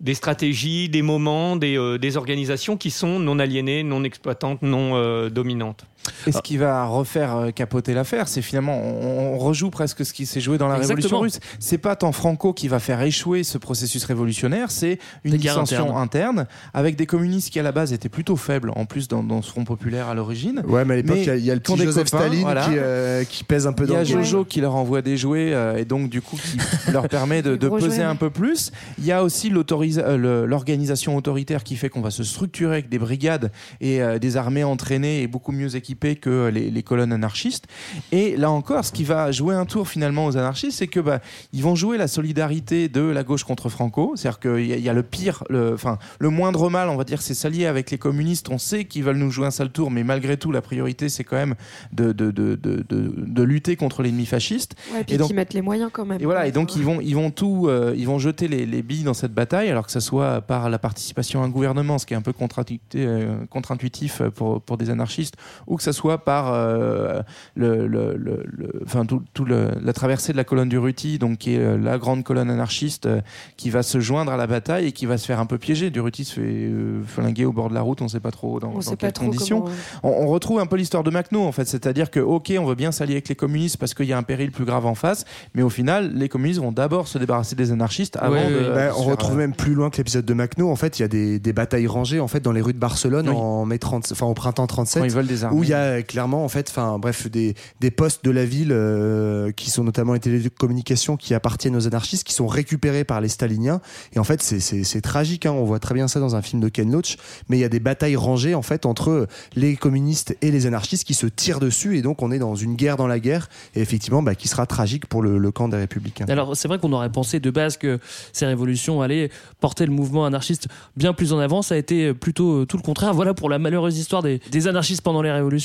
des 0.00 0.14
stratégies, 0.14 0.88
des 0.88 1.02
moments, 1.02 1.54
des, 1.56 1.76
euh, 1.76 1.98
des 1.98 2.16
organisations 2.16 2.78
qui 2.78 2.90
sont 2.90 3.18
non 3.20 3.38
aliénées, 3.38 3.82
non 3.82 4.04
exploitantes, 4.04 4.62
non 4.62 4.92
euh, 4.94 5.28
dominantes. 5.28 5.84
Et 6.26 6.32
ce 6.32 6.40
qui 6.40 6.56
va 6.56 6.84
refaire 6.86 7.36
euh, 7.36 7.50
capoter 7.50 7.92
l'affaire, 7.94 8.26
c'est 8.28 8.42
finalement, 8.42 8.78
on, 8.80 9.34
on 9.34 9.38
rejoue 9.38 9.70
presque 9.70 10.04
ce 10.04 10.12
qui 10.12 10.24
s'est 10.26 10.40
joué 10.40 10.56
dans 10.58 10.68
la 10.68 10.76
Exactement. 10.78 11.20
révolution 11.20 11.40
russe. 11.40 11.56
C'est 11.58 11.78
pas 11.78 11.94
tant 11.96 12.12
Franco 12.12 12.52
qui 12.52 12.68
va 12.68 12.78
faire 12.78 13.00
échouer 13.02 13.42
ce 13.44 13.58
processus 13.58 14.04
révolutionnaire, 14.04 14.70
c'est 14.70 14.98
une 15.24 15.36
dissension 15.36 15.96
interne 15.96 16.46
avec 16.74 16.96
des 16.96 17.06
communistes 17.06 17.50
qui 17.50 17.60
à 17.60 17.62
la 17.62 17.72
base 17.72 17.92
étaient 17.92 18.08
plutôt 18.08 18.36
faibles, 18.36 18.72
en 18.76 18.86
plus 18.86 19.08
dans, 19.08 19.22
dans 19.22 19.42
ce 19.42 19.50
Front 19.50 19.64
populaire 19.64 20.08
à 20.08 20.14
l'origine. 20.14 20.62
Ouais, 20.66 20.84
mais 20.84 20.94
à 20.94 20.96
l'époque, 20.98 21.16
il 21.18 21.24
y 21.26 21.30
a- 21.30 21.36
il 21.36 21.44
y, 21.44 21.50
a 21.50 21.54
le 21.54 21.60
petit 21.60 21.76
Joseph 21.76 22.10
copains, 22.10 22.24
Staline 22.24 22.40
voilà. 22.42 22.64
qui, 22.64 22.72
euh, 22.76 23.24
qui 23.24 23.44
pèse 23.44 23.66
un 23.66 23.72
peu 23.72 23.84
Il 23.84 23.88
dans 23.88 23.94
y 23.94 23.96
a 23.96 24.02
le 24.02 24.08
game. 24.08 24.22
Jojo 24.22 24.44
qui 24.44 24.60
leur 24.60 24.74
envoie 24.76 25.02
des 25.02 25.16
jouets 25.16 25.52
euh, 25.52 25.76
et 25.76 25.84
donc 25.84 26.08
du 26.08 26.22
coup 26.22 26.36
qui 26.36 26.58
leur 26.92 27.08
permet 27.08 27.42
de, 27.42 27.56
peser 27.56 27.90
jouets, 27.96 28.02
un 28.02 28.16
peu 28.16 28.30
plus. 28.30 28.72
Il 28.98 29.04
y 29.04 29.12
a 29.12 29.22
aussi 29.22 29.50
le- 29.50 30.46
l'organisation 30.46 31.16
autoritaire 31.16 31.62
qui 31.64 31.76
fait 31.76 31.88
qu'on 31.88 32.00
va 32.00 32.10
se 32.10 32.24
structurer 32.24 32.72
avec 32.74 32.88
des 32.88 32.98
brigades 32.98 33.50
et 33.80 34.00
euh, 34.02 34.18
des 34.18 34.36
armées 34.36 34.64
entraînées 34.64 35.22
et 35.22 35.26
beaucoup 35.26 35.52
mieux 35.52 35.76
équipées 35.76 35.90
que 36.16 36.48
les, 36.48 36.70
les 36.70 36.82
colonnes 36.82 37.12
anarchistes. 37.12 37.66
Et 38.12 38.36
là 38.36 38.50
encore, 38.50 38.84
ce 38.84 38.92
qui 38.92 39.04
va 39.04 39.30
jouer 39.32 39.54
un 39.54 39.66
tour 39.66 39.88
finalement 39.88 40.26
aux 40.26 40.36
anarchistes, 40.36 40.78
c'est 40.78 40.86
que 40.88 41.00
bah, 41.00 41.20
ils 41.52 41.62
vont 41.62 41.74
jouer 41.74 41.96
la 41.98 42.08
solidarité 42.08 42.88
de 42.88 43.00
la 43.02 43.22
gauche 43.22 43.44
contre 43.44 43.68
Franco. 43.68 44.12
C'est-à-dire 44.16 44.40
qu'il 44.40 44.60
y, 44.78 44.80
y 44.80 44.88
a 44.88 44.92
le 44.92 45.02
pire, 45.02 45.44
le, 45.48 45.74
enfin 45.74 45.98
le 46.18 46.30
moindre 46.30 46.68
mal, 46.70 46.88
on 46.88 46.96
va 46.96 47.04
dire, 47.04 47.22
c'est 47.22 47.34
s'allier 47.34 47.66
avec 47.66 47.90
les 47.90 47.98
communistes. 47.98 48.48
On 48.50 48.58
sait 48.58 48.84
qu'ils 48.84 49.04
veulent 49.04 49.16
nous 49.18 49.30
jouer 49.30 49.46
un 49.46 49.50
sale 49.50 49.70
tour, 49.70 49.90
mais 49.90 50.02
malgré 50.04 50.36
tout, 50.36 50.52
la 50.52 50.62
priorité, 50.62 51.08
c'est 51.08 51.24
quand 51.24 51.36
même 51.36 51.54
de, 51.92 52.12
de, 52.12 52.30
de, 52.30 52.54
de, 52.56 52.84
de- 52.88 53.42
lutter 53.42 53.74
contre 53.76 54.02
l'ennemi 54.02 54.26
fasciste. 54.26 54.74
Ouais, 54.92 55.00
et 55.00 55.04
puis 55.04 55.14
Et 55.14 55.18
donc- 55.18 55.28
qui 55.28 55.34
mettent 55.34 55.54
les 55.54 55.62
moyens 55.62 55.90
quand 55.92 56.04
même. 56.06 56.20
et 56.20 56.24
voilà, 56.24 56.46
et 56.46 56.52
donc 56.52 56.76
ils 56.76 56.82
vont, 56.82 57.00
ils 57.00 57.14
vont 57.14 57.30
tout, 57.30 57.66
euh, 57.68 57.94
ils 57.96 58.06
vont 58.06 58.18
jeter 58.18 58.48
les, 58.48 58.64
les 58.66 58.82
billes 58.82 59.02
dans 59.02 59.14
cette 59.14 59.32
bataille, 59.34 59.68
alors 59.70 59.86
que 59.86 59.92
ce 59.92 59.98
soit 60.00 60.40
par 60.42 60.70
la 60.70 60.78
participation 60.78 61.42
à 61.42 61.46
un 61.46 61.48
gouvernement, 61.48 61.98
ce 61.98 62.06
qui 62.06 62.14
est 62.14 62.16
un 62.16 62.22
peu 62.22 62.32
contre-intuitif 62.32 62.80
euh, 62.96 63.44
contre-intuitif 63.50 64.22
pour, 64.36 64.60
pour 64.60 64.76
des 64.76 64.90
anarchistes, 64.90 65.34
ou 65.66 65.78
que 65.80 65.84
ce 65.84 65.92
soit 65.92 66.18
par 66.18 66.52
euh, 66.52 67.22
le, 67.54 67.86
le, 67.86 68.14
le- 68.16 68.44
le- 68.46 68.82
enfin 68.84 69.06
tout, 69.06 69.22
tout 69.32 69.46
le- 69.46 69.70
la 69.82 69.92
traversée 69.94 70.32
de 70.32 70.36
la 70.36 70.44
colonne 70.44 70.68
du 70.68 70.76
Ruti, 70.78 71.18
donc 71.18 71.38
qui 71.38 71.54
est 71.54 71.58
euh, 71.58 71.78
la 71.78 71.96
grande 71.96 72.22
colonne 72.22 72.50
anarchiste 72.50 73.06
euh, 73.06 73.20
qui 73.56 73.70
va 73.70 73.82
se 73.82 73.98
joindre 73.98 74.30
à 74.30 74.36
la 74.36 74.46
bataille 74.46 74.86
et 74.88 74.92
qui 74.92 75.06
va 75.06 75.16
se 75.16 75.24
faire 75.24 75.40
un 75.40 75.46
peu 75.46 75.56
piéger. 75.56 75.88
Du 75.90 76.00
Ruti 76.00 76.24
se 76.24 76.34
fait 76.34 76.40
euh, 76.44 77.00
flinguer 77.06 77.46
au 77.46 77.52
bord 77.52 77.70
de 77.70 77.74
la 77.74 77.80
route, 77.80 78.02
on 78.02 78.04
ne 78.04 78.10
sait 78.10 78.20
pas 78.20 78.30
trop 78.30 78.60
dans, 78.60 78.68
On 78.68 78.74
dans 78.74 78.80
sait 78.82 78.96
quelles 78.96 79.12
pas 79.14 79.20
conditions. 79.20 79.62
comment- 79.62 79.72
On, 80.02 80.24
on 80.24 80.26
retrouve 80.28 80.60
un 80.60 80.66
peu 80.66 80.76
l'histoire 80.76 81.02
de 81.02 81.10
Macno 81.10 81.42
en 81.42 81.52
fait, 81.52 81.66
c'est-à-dire 81.66 82.10
que 82.10 82.20
ok, 82.20 82.52
on 82.58 82.66
veut 82.66 82.74
bien 82.74 82.92
s'allier 82.92 83.14
avec 83.14 83.28
les 83.30 83.34
communistes 83.36 83.78
parce 83.78 83.94
qu'il 83.94 84.06
y 84.06 84.12
a 84.12 84.18
un 84.18 84.22
péril 84.22 84.50
plus 84.52 84.66
grave 84.66 84.84
en 84.84 84.94
face, 84.94 85.24
mais 85.54 85.62
au 85.62 85.70
final, 85.70 86.12
les 86.14 86.28
communistes 86.28 86.60
vont 86.60 86.72
d'abord 86.72 87.08
se 87.08 87.16
débarrasser 87.16 87.56
des 87.56 87.72
anarchistes 87.72 88.18
avant 88.20 88.34
Ouais, 88.34 88.50
de. 88.50 88.74
bah, 88.74 88.90
on 88.98 89.02
retrouve 89.04 89.34
euh, 89.36 89.38
même 89.38 89.54
plus 89.54 89.72
loin 89.74 89.88
que 89.90 89.96
l'épisode 89.96 90.24
de 90.26 90.34
Macno. 90.34 90.68
En 90.70 90.76
fait, 90.76 90.98
il 90.98 91.02
y 91.02 91.04
a 91.04 91.08
des, 91.08 91.38
des 91.38 91.52
batailles 91.52 91.86
rangées 91.86 92.20
en 92.20 92.28
fait 92.28 92.40
dans 92.40 92.52
les 92.52 92.60
rues 92.60 92.74
de 92.74 92.78
Barcelone 92.78 93.28
Oui. 93.30 93.34
en 93.36 93.64
mai 93.64 93.78
30, 93.78 94.08
enfin 94.12 94.26
au 94.26 94.34
printemps 94.34 94.66
37, 94.66 95.00
Quand 95.00 95.06
ils 95.06 95.12
veulent 95.14 95.26
des 95.26 95.44
armées. 95.44 95.56
où 95.58 95.62
il 95.62 95.69
y 95.70 95.74
a 95.74 96.02
clairement 96.02 96.44
en 96.44 96.48
fait, 96.48 96.72
bref, 96.98 97.28
des, 97.28 97.54
postes 97.90 98.24
de 98.24 98.30
la 98.30 98.44
ville 98.44 98.72
euh, 98.72 99.52
qui 99.52 99.70
sont 99.70 99.84
notamment 99.84 100.12
les 100.12 100.20
télécommunications 100.20 101.16
qui 101.16 101.34
appartiennent 101.34 101.76
aux 101.76 101.86
anarchistes, 101.86 102.24
qui 102.24 102.34
sont 102.34 102.46
récupérés 102.46 103.04
par 103.04 103.20
les 103.20 103.28
staliniens. 103.28 103.80
Et 104.12 104.18
en 104.18 104.24
fait, 104.24 104.42
c'est- 104.42 105.00
tragique. 105.00 105.46
Hein. 105.46 105.52
On 105.52 105.64
voit 105.64 105.78
très 105.78 105.94
bien 105.94 106.08
ça 106.08 106.20
dans 106.20 106.36
un 106.36 106.42
film 106.42 106.60
de 106.60 106.68
Ken 106.68 106.90
Loach. 106.90 107.16
Mais 107.48 107.56
il 107.56 107.60
y 107.60 107.64
a 107.64 107.68
des 107.68 107.80
batailles 107.80 108.16
rangées 108.16 108.54
en 108.54 108.62
fait 108.62 108.84
entre 108.84 109.26
les 109.54 109.76
communistes 109.76 110.36
et 110.42 110.50
les 110.50 110.66
anarchistes 110.66 111.04
qui 111.04 111.14
se 111.14 111.26
tirent 111.26 111.58
dessus. 111.58 111.96
Et 111.96 112.02
donc 112.02 112.22
on 112.22 112.30
est 112.30 112.38
dans 112.38 112.54
une 112.54 112.76
guerre 112.76 112.96
dans 112.96 113.06
la 113.06 113.18
guerre. 113.18 113.48
Et 113.74 113.80
effectivement, 113.80 114.22
bah, 114.22 114.34
qui 114.34 114.48
sera 114.48 114.66
tragique 114.66 115.06
pour 115.06 115.22
le, 115.22 115.50
camp 115.50 115.68
des 115.68 115.78
républicains. 115.78 116.26
Alors 116.28 116.56
c'est 116.56 116.68
vrai 116.68 116.78
qu'on 116.78 116.92
aurait 116.92 117.10
pensé 117.10 117.40
de 117.40 117.50
base 117.50 117.76
que 117.76 117.98
ces 118.32 118.46
révolutions 118.46 119.00
allaient 119.00 119.30
porter 119.58 119.86
le 119.86 119.92
mouvement 119.92 120.26
anarchiste 120.26 120.68
bien 120.96 121.12
plus 121.12 121.32
en 121.32 121.38
avant. 121.38 121.62
Ça 121.62 121.74
a 121.74 121.78
été 121.78 122.12
plutôt 122.14 122.60
euh, 122.60 122.66
tout 122.66 122.76
le 122.76 122.82
contraire. 122.82 123.14
Voilà 123.14 123.34
pour 123.34 123.48
la 123.48 123.58
malheureuse 123.58 123.98
histoire 123.98 124.22
des 124.22 124.68
anarchistes 124.68 125.02
pendant 125.02 125.22
les 125.22 125.32
révolutions. 125.32 125.59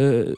Euh, 0.00 0.34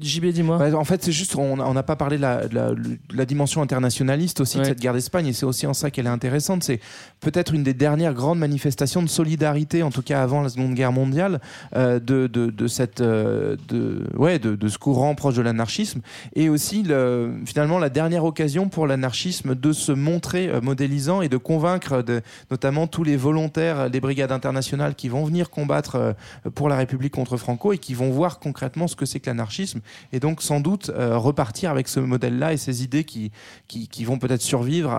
JB, 0.00 0.26
dis-moi. 0.26 0.58
Bah, 0.58 0.76
en 0.76 0.84
fait, 0.84 1.02
c'est 1.02 1.12
juste, 1.12 1.36
on 1.36 1.72
n'a 1.72 1.82
pas 1.82 1.96
parlé 1.96 2.16
de 2.16 2.22
la, 2.22 2.46
de 2.48 2.54
la- 2.54 2.74
de 2.74 2.98
la 3.14 3.24
dimension 3.24 3.62
internationaliste 3.62 4.40
aussi 4.40 4.58
de 4.58 4.64
cette 4.64 4.80
guerre 4.80 4.92
d'Espagne, 4.92 5.26
et 5.28 5.32
c'est 5.32 5.46
aussi 5.46 5.66
en 5.66 5.72
ça 5.74 5.90
qu'elle 5.90 6.06
est 6.06 6.10
intéressante. 6.10 6.62
C'est 6.62 6.80
peut-être 7.20 7.54
une 7.54 7.62
des 7.62 7.72
dernières 7.74 8.12
grandes 8.14 8.38
manifestations 8.38 9.02
de 9.02 9.08
solidarité, 9.08 9.82
en 9.82 9.90
tout 9.90 10.02
cas 10.02 10.22
avant 10.22 10.42
la 10.42 10.48
Seconde 10.50 10.74
Guerre 10.74 10.92
mondiale, 10.92 11.40
euh, 11.76 11.98
de, 11.98 12.26
de, 12.26 12.66
cette, 12.66 13.00
euh, 13.00 13.56
de, 13.68 14.04
ouais, 14.16 14.38
de, 14.38 14.68
ce 14.68 14.76
courant 14.78 15.14
proche 15.14 15.34
de 15.36 15.42
l'anarchisme, 15.42 16.00
et 16.34 16.48
aussi 16.48 16.82
le, 16.82 17.32
finalement 17.46 17.78
la 17.78 17.88
dernière 17.88 18.24
occasion 18.24 18.68
pour 18.68 18.86
l'anarchisme 18.86 19.54
de 19.54 19.72
se 19.72 19.92
montrer 19.92 20.48
euh, 20.48 20.60
modélisant 20.60 21.22
et 21.22 21.28
de 21.28 21.36
convaincre 21.36 22.04
notamment 22.50 22.86
tous 22.86 23.04
les 23.04 23.16
volontaires 23.16 23.88
des 23.90 24.00
brigades 24.00 24.32
internationales 24.32 24.94
qui 24.94 25.08
vont 25.08 25.24
venir 25.24 25.48
combattre 25.50 26.14
pour 26.54 26.68
la 26.68 26.76
République 26.76 27.12
contre 27.14 27.36
Franco 27.36 27.72
et 27.72 27.78
qui 27.78 27.94
vont 27.94 28.10
voir 28.10 28.39
concrètement 28.40 28.88
ce 28.88 28.96
que 28.96 29.06
c'est 29.06 29.20
que 29.20 29.30
l'anarchisme 29.30 29.80
et 30.12 30.20
donc 30.20 30.42
sans 30.42 30.60
doute 30.60 30.90
euh, 30.90 31.16
repartir 31.16 31.70
avec 31.70 31.88
ce 31.88 32.00
modèle-là 32.00 32.52
et 32.52 32.56
ces 32.56 32.82
idées 32.82 33.04
qui, 33.04 33.30
qui, 33.68 34.04
vont 34.04 34.18
peut-être 34.18 34.42
survivre 34.42 34.90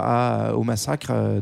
au 0.55 0.63
massacre 0.63 1.11
euh, 1.11 1.41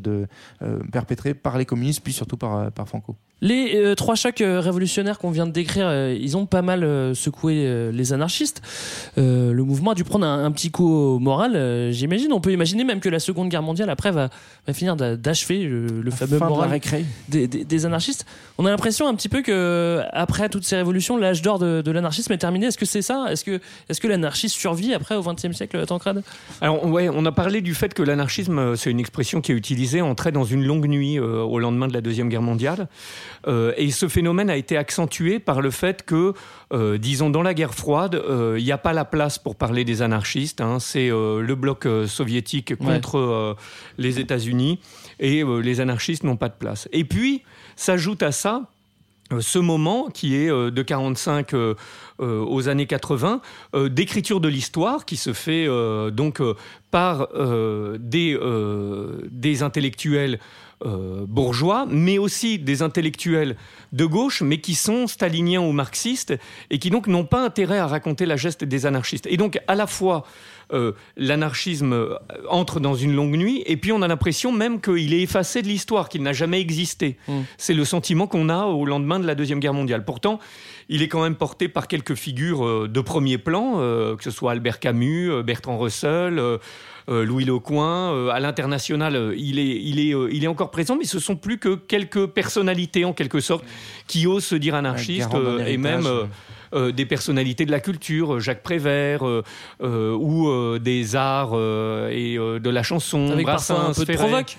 euh, 0.62 0.80
perpétré 0.92 1.34
par 1.34 1.58
les 1.58 1.66
communistes 1.66 2.02
puis 2.02 2.14
surtout 2.14 2.38
par 2.38 2.72
Franco. 2.88 3.16
Les 3.42 3.72
euh, 3.76 3.96
trois 3.96 4.16
chocs 4.16 4.42
euh, 4.42 4.60
révolutionnaires 4.60 5.18
qu'on 5.18 5.32
vient 5.32 5.48
de 5.48 5.52
décrire, 5.52 5.86
euh, 5.88 6.14
ils 6.20 6.36
ont 6.36 6.46
pas 6.46 6.62
mal 6.62 6.84
euh, 6.84 7.14
secoué 7.14 7.64
euh, 7.66 7.90
les 7.92 8.12
anarchistes. 8.12 8.62
Euh, 9.18 9.54
le 9.54 9.64
mouvement 9.64 9.92
a 9.92 9.96
dû 9.96 10.04
prendre 10.04 10.26
un, 10.26 10.44
un 10.44 10.52
petit 10.52 10.72
coup 10.72 10.90
au 10.92 11.20
moral, 11.20 11.56
euh, 11.56 11.90
j'imagine. 11.92 12.34
On 12.34 12.42
peut 12.42 12.52
imaginer 12.52 12.84
même 12.84 13.00
que 13.00 13.08
la 13.08 13.20
Seconde 13.20 13.48
Guerre 13.48 13.62
mondiale, 13.64 13.90
après, 13.90 14.12
va, 14.12 14.30
va 14.68 14.74
finir 14.74 14.96
d'a- 14.98 15.16
d'achever 15.16 15.64
le 15.64 16.12
fameux 16.12 16.38
fin 16.38 16.48
moral 16.50 16.70
des, 17.30 17.48
des- 17.48 17.64
des 17.64 17.86
anarchistes. 17.86 18.26
On 18.58 18.66
a 18.66 18.70
l'impression 18.72 19.08
un 19.08 19.16
petit 19.16 19.30
peu 19.30 19.42
que 19.42 20.02
après 20.12 20.50
toutes 20.50 20.66
ces 20.66 20.76
révolutions, 20.76 21.16
l'âge 21.16 21.42
d'or 21.42 21.60
de, 21.60 21.82
de 21.82 21.92
l'anarchisme 21.92 22.34
est 22.34 22.38
terminé. 22.38 22.66
Est-ce 22.68 22.78
que 22.78 22.86
c'est 22.86 23.02
ça? 23.02 23.28
Est-ce 23.32 23.46
que, 23.46 23.62
est-ce 23.88 24.02
que 24.02 24.08
l'anarchisme 24.10 24.58
survit 24.60 24.94
après 24.94 25.16
au 25.16 25.22
XXe 25.24 25.54
siècle, 25.56 25.86
Tancrade? 25.86 26.24
Alors, 26.60 26.86
ouais, 26.86 27.10
on 27.14 27.26
a 27.26 27.32
parlé 27.32 27.62
du 27.62 27.74
fait 27.74 27.94
que 27.94 28.04
l'anarchisme, 28.04 28.76
c'est 28.76 28.92
une 28.92 29.00
expression 29.00 29.40
qui 29.40 29.54
est 29.54 29.56
utilisée, 29.56 30.02
entrait 30.02 30.34
dans 30.34 30.44
une 30.44 30.66
longue 30.66 30.88
nuit 30.88 31.18
euh, 31.18 31.42
au 31.42 31.60
lendemain 31.60 31.88
de 31.88 31.94
la 31.94 32.02
Deuxième 32.02 32.28
Guerre 32.28 32.42
mondiale. 32.42 32.88
Euh, 33.48 33.74
et 33.78 33.92
ce 33.92 34.08
phénomène 34.08 34.50
a 34.50 34.58
été 34.58 34.78
accentué 34.78 35.40
par 35.40 35.62
le 35.62 35.72
fait 35.72 36.04
que, 36.04 36.34
euh, 36.74 36.98
disons, 36.98 37.30
dans 37.30 37.42
la 37.42 37.54
guerre 37.54 37.74
froide, 37.74 38.16
euh, 38.16 38.58
il 38.60 38.66
n'y 38.66 38.72
a 38.72 38.78
pas 38.78 38.94
la 38.94 39.06
place 39.06 39.40
pour 39.40 39.56
parler 39.56 39.86
des 39.86 40.02
anarchistes. 40.02 40.62
hein. 40.62 40.80
C'est 40.80 41.10
euh, 41.10 41.42
le 41.42 41.56
bloc 41.56 41.86
euh, 41.86 42.08
soviétique 42.08 42.76
contre 42.76 43.18
euh, 43.18 43.54
les 43.98 44.20
États-Unis 44.20 44.80
et 45.20 45.44
euh, 45.44 45.60
les 45.60 45.80
anarchistes 45.82 46.24
n'ont 46.24 46.38
pas 46.38 46.50
de 46.50 46.56
place. 46.60 46.88
Et 46.92 47.04
puis, 47.04 47.44
s'ajoute 47.76 48.24
à 48.24 48.32
ça 48.32 48.64
euh, 49.32 49.42
ce 49.42 49.60
moment 49.60 50.08
qui 50.10 50.36
est 50.36 50.50
euh, 50.50 50.72
de 50.72 50.82
45 50.82 51.54
euh, 51.54 51.76
euh, 52.20 52.44
aux 52.44 52.68
années 52.68 52.88
80 52.88 53.42
euh, 53.76 53.88
d'écriture 53.88 54.42
de 54.42 54.48
l'histoire 54.48 55.06
qui 55.06 55.18
se 55.18 55.34
fait 55.34 55.68
euh, 55.68 56.10
donc 56.10 56.42
euh, 56.42 56.56
par 56.92 57.28
euh, 57.36 57.98
des, 58.00 58.36
euh, 58.36 59.22
des 59.30 59.62
intellectuels 59.64 60.40
euh, 60.86 61.26
bourgeois, 61.28 61.86
mais 61.90 62.18
aussi 62.18 62.58
des 62.58 62.82
intellectuels 62.82 63.58
de 63.92 64.06
gauche, 64.06 64.42
mais 64.42 64.60
qui 64.60 64.76
sont 64.76 65.08
staliniens 65.08 65.62
ou 65.62 65.72
marxistes, 65.72 66.34
et 66.70 66.80
qui 66.80 66.90
donc 66.90 67.08
n'ont 67.08 67.26
pas 67.26 67.44
intérêt 67.44 67.80
à 67.80 67.88
raconter 67.88 68.26
la 68.26 68.38
geste 68.38 68.64
des 68.64 68.86
anarchistes. 68.86 69.28
Et 69.28 69.38
donc, 69.38 69.60
à 69.68 69.76
la 69.76 69.88
fois, 69.88 70.26
euh, 70.72 70.92
l'anarchisme 71.18 71.94
euh, 71.94 72.16
entre 72.48 72.80
dans 72.80 72.94
une 72.94 73.16
longue 73.16 73.36
nuit, 73.36 73.64
et 73.66 73.76
puis 73.76 73.92
on 73.92 74.04
a 74.04 74.08
l'impression 74.08 74.52
même 74.52 74.80
qu'il 74.80 75.14
est 75.14 75.22
effacé 75.22 75.64
de 75.64 75.68
l'histoire, 75.68 76.10
qu'il 76.10 76.22
n'a 76.22 76.32
jamais 76.34 76.62
existé. 76.62 77.18
C'est 77.58 77.74
le 77.74 77.86
sentiment 77.86 78.28
qu'on 78.28 78.50
a 78.50 78.66
au 78.66 78.86
lendemain 78.86 79.20
de 79.20 79.26
la 79.26 79.34
Deuxième 79.34 79.60
Guerre 79.60 79.74
mondiale. 79.74 80.06
Pourtant, 80.06 80.40
il 80.88 81.02
est 81.02 81.08
quand 81.08 81.24
même 81.24 81.36
porté 81.36 81.70
par 81.70 81.88
quelques 81.88 82.16
figures 82.16 82.66
euh, 82.66 82.88
de 82.88 83.02
premier 83.02 83.38
plan, 83.38 83.76
euh, 83.78 84.16
que 84.16 84.24
ce 84.24 84.32
soit 84.32 84.52
Albert 84.52 84.80
Camus, 84.80 85.44
Bertrand 85.44 85.78
Russell, 85.78 86.40
Louis 87.24 87.46
Lecoing. 87.46 88.14
Euh, 88.14 88.30
à 88.30 88.40
l'international, 88.40 89.16
euh, 89.16 89.36
il, 89.38 89.60
est, 89.60 89.82
il, 89.84 90.00
est, 90.00 90.14
euh, 90.14 90.30
il 90.32 90.44
est 90.44 90.48
encore 90.48 90.72
présent, 90.72 90.96
mais 90.98 91.06
ce 91.06 91.20
sont 91.20 91.36
plus 91.36 91.58
que 91.58 91.76
quelques 91.76 92.28
personnalités, 92.28 93.06
en 93.06 93.14
quelque 93.14 93.40
sorte, 93.40 93.64
qui 94.08 94.28
osent 94.28 94.46
se 94.46 94.56
dire 94.56 94.76
anarchistes, 94.76 95.34
euh, 95.34 95.66
et 95.66 95.78
même... 95.78 96.06
euh, 96.06 96.26
euh, 96.76 96.92
des 96.92 97.08
personnalités 97.08 97.66
de 97.66 97.72
la 97.72 97.80
culture, 97.80 98.36
euh, 98.36 98.40
Jacques 98.40 98.62
Prévert, 98.62 99.26
euh, 99.28 99.42
euh, 99.82 100.14
ou 100.16 100.50
euh, 100.50 100.78
des 100.78 101.16
arts 101.16 101.54
euh, 101.54 102.10
et 102.12 102.38
euh, 102.38 102.60
de 102.60 102.70
la 102.70 102.84
chanson, 102.84 103.32
Avec 103.32 103.48
un 103.48 103.56
peu 103.94 104.06
de 104.06 104.14
provoque. 104.16 104.58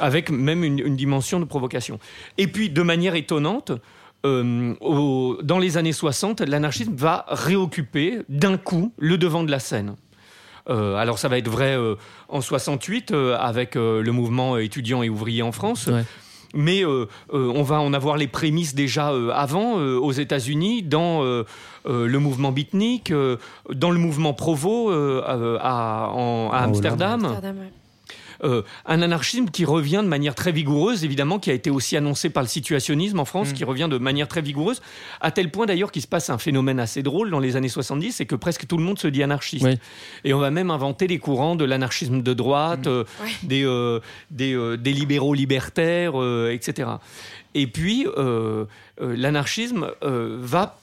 avec 0.00 0.30
même 0.30 0.64
une, 0.64 0.80
une 0.80 0.96
dimension 0.96 1.38
de 1.38 1.44
provocation. 1.44 2.00
Et 2.36 2.48
puis, 2.48 2.68
de 2.68 2.82
manière 2.82 3.14
étonnante, 3.14 3.70
euh, 4.26 4.74
au- 4.80 5.38
dans 5.44 5.60
les 5.60 5.76
années 5.76 5.92
60, 5.92 6.40
l'anarchisme 6.40 6.94
va 6.96 7.26
réoccuper 7.28 8.22
d'un 8.28 8.56
coup 8.56 8.92
le 8.98 9.16
devant 9.16 9.44
de 9.44 9.50
la 9.52 9.60
scène. 9.60 9.94
Euh, 10.70 10.94
alors 10.96 11.18
ça 11.18 11.28
va 11.28 11.38
être 11.38 11.48
vrai 11.48 11.76
euh, 11.76 11.96
en 12.28 12.40
68 12.40 13.10
euh, 13.10 13.36
avec 13.38 13.74
euh, 13.76 14.00
le 14.02 14.12
mouvement 14.12 14.56
étudiant 14.58 15.02
et 15.02 15.08
ouvrier 15.08 15.42
en 15.42 15.52
France. 15.52 15.88
Mais 16.54 16.84
euh, 16.84 17.06
euh, 17.32 17.50
on 17.54 17.62
va 17.62 17.80
en 17.80 17.94
avoir 17.94 18.16
les 18.18 18.26
prémices 18.28 18.74
déjà 18.74 19.10
euh, 19.12 19.30
avant 19.32 19.78
euh, 19.78 19.96
aux 19.98 20.12
États-Unis, 20.12 20.82
dans 20.82 21.24
euh, 21.24 21.44
euh, 21.86 22.06
le 22.06 22.18
mouvement 22.18 22.52
beatnik, 22.52 23.10
euh, 23.10 23.38
dans 23.72 23.90
le 23.90 23.98
mouvement 23.98 24.34
Provo 24.34 24.90
à, 24.90 26.10
en- 26.12 26.50
à 26.52 26.60
En 26.60 26.64
Amsterdam. 26.64 27.24
Amsterdam, 27.24 27.56
ouais. 27.58 27.72
Euh, 28.44 28.62
un 28.86 29.02
anarchisme 29.02 29.46
qui 29.46 29.64
revient 29.64 30.00
de 30.02 30.08
manière 30.08 30.34
très 30.34 30.52
vigoureuse, 30.52 31.04
évidemment, 31.04 31.38
qui 31.38 31.50
a 31.50 31.54
été 31.54 31.70
aussi 31.70 31.96
annoncé 31.96 32.30
par 32.30 32.42
le 32.42 32.48
situationnisme 32.48 33.20
en 33.20 33.24
France, 33.24 33.52
qui 33.52 33.64
revient 33.64 33.88
de 33.90 33.98
manière 33.98 34.28
très 34.28 34.42
vigoureuse, 34.42 34.80
à 35.20 35.30
tel 35.30 35.50
point 35.50 35.66
d'ailleurs 35.66 35.92
qu'il 35.92 36.02
se 36.02 36.08
passe 36.08 36.30
un 36.30 36.38
phénomène 36.38 36.80
assez 36.80 37.02
drôle 37.02 37.30
dans 37.30 37.38
les 37.38 37.56
années 37.56 37.68
70, 37.68 38.12
c'est 38.12 38.26
que 38.26 38.34
presque 38.34 38.66
tout 38.66 38.76
le 38.76 38.82
monde 38.82 38.98
se 38.98 39.08
dit 39.08 39.22
anarchiste. 39.22 39.66
Et 40.24 40.34
on 40.34 40.38
va 40.38 40.50
même 40.50 40.70
inventer 40.70 41.06
les 41.06 41.18
courants 41.18 41.56
de 41.56 41.64
l'anarchisme 41.64 42.22
de 42.22 42.34
droite, 42.34 42.86
euh, 42.86 43.04
des, 43.42 43.64
euh, 43.64 44.00
des, 44.30 44.54
euh, 44.54 44.76
des 44.76 44.92
libéraux 44.92 45.34
libertaires, 45.34 46.20
euh, 46.20 46.52
etc. 46.52 46.88
Et 47.54 47.66
puis, 47.66 48.06
euh, 48.16 48.64
euh, 49.00 49.14
l'anarchisme 49.16 49.88
euh, 50.02 50.38
va 50.40 50.78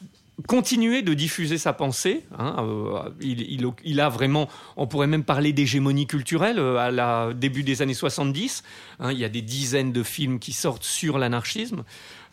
continuer 0.48 1.02
de 1.02 1.14
diffuser 1.14 1.58
sa 1.58 1.74
pensée. 1.74 2.26
hein, 2.38 2.56
euh, 2.60 3.10
il, 3.22 3.42
il- 3.42 3.68
il 3.84 4.00
a 4.00 4.10
vraiment, 4.10 4.48
on 4.78 4.88
pourrait 4.88 5.08
même 5.08 5.24
parler 5.24 5.54
d'hégémonie 5.54 6.08
culturelle 6.08 6.60
euh, 6.60 6.78
à 6.78 6.92
la 6.92 7.34
début 7.34 7.64
des 7.64 7.82
années 7.82 7.94
70. 7.94 8.64
hein, 9.00 9.12
il 9.12 9.18
y 9.20 9.26
a 9.26 9.30
des 9.30 9.42
dizaines 9.42 9.92
de 9.92 10.04
films 10.04 10.40
qui 10.40 10.54
sortent 10.54 10.84
sur 10.84 11.18
l'anarchisme. 11.18 11.84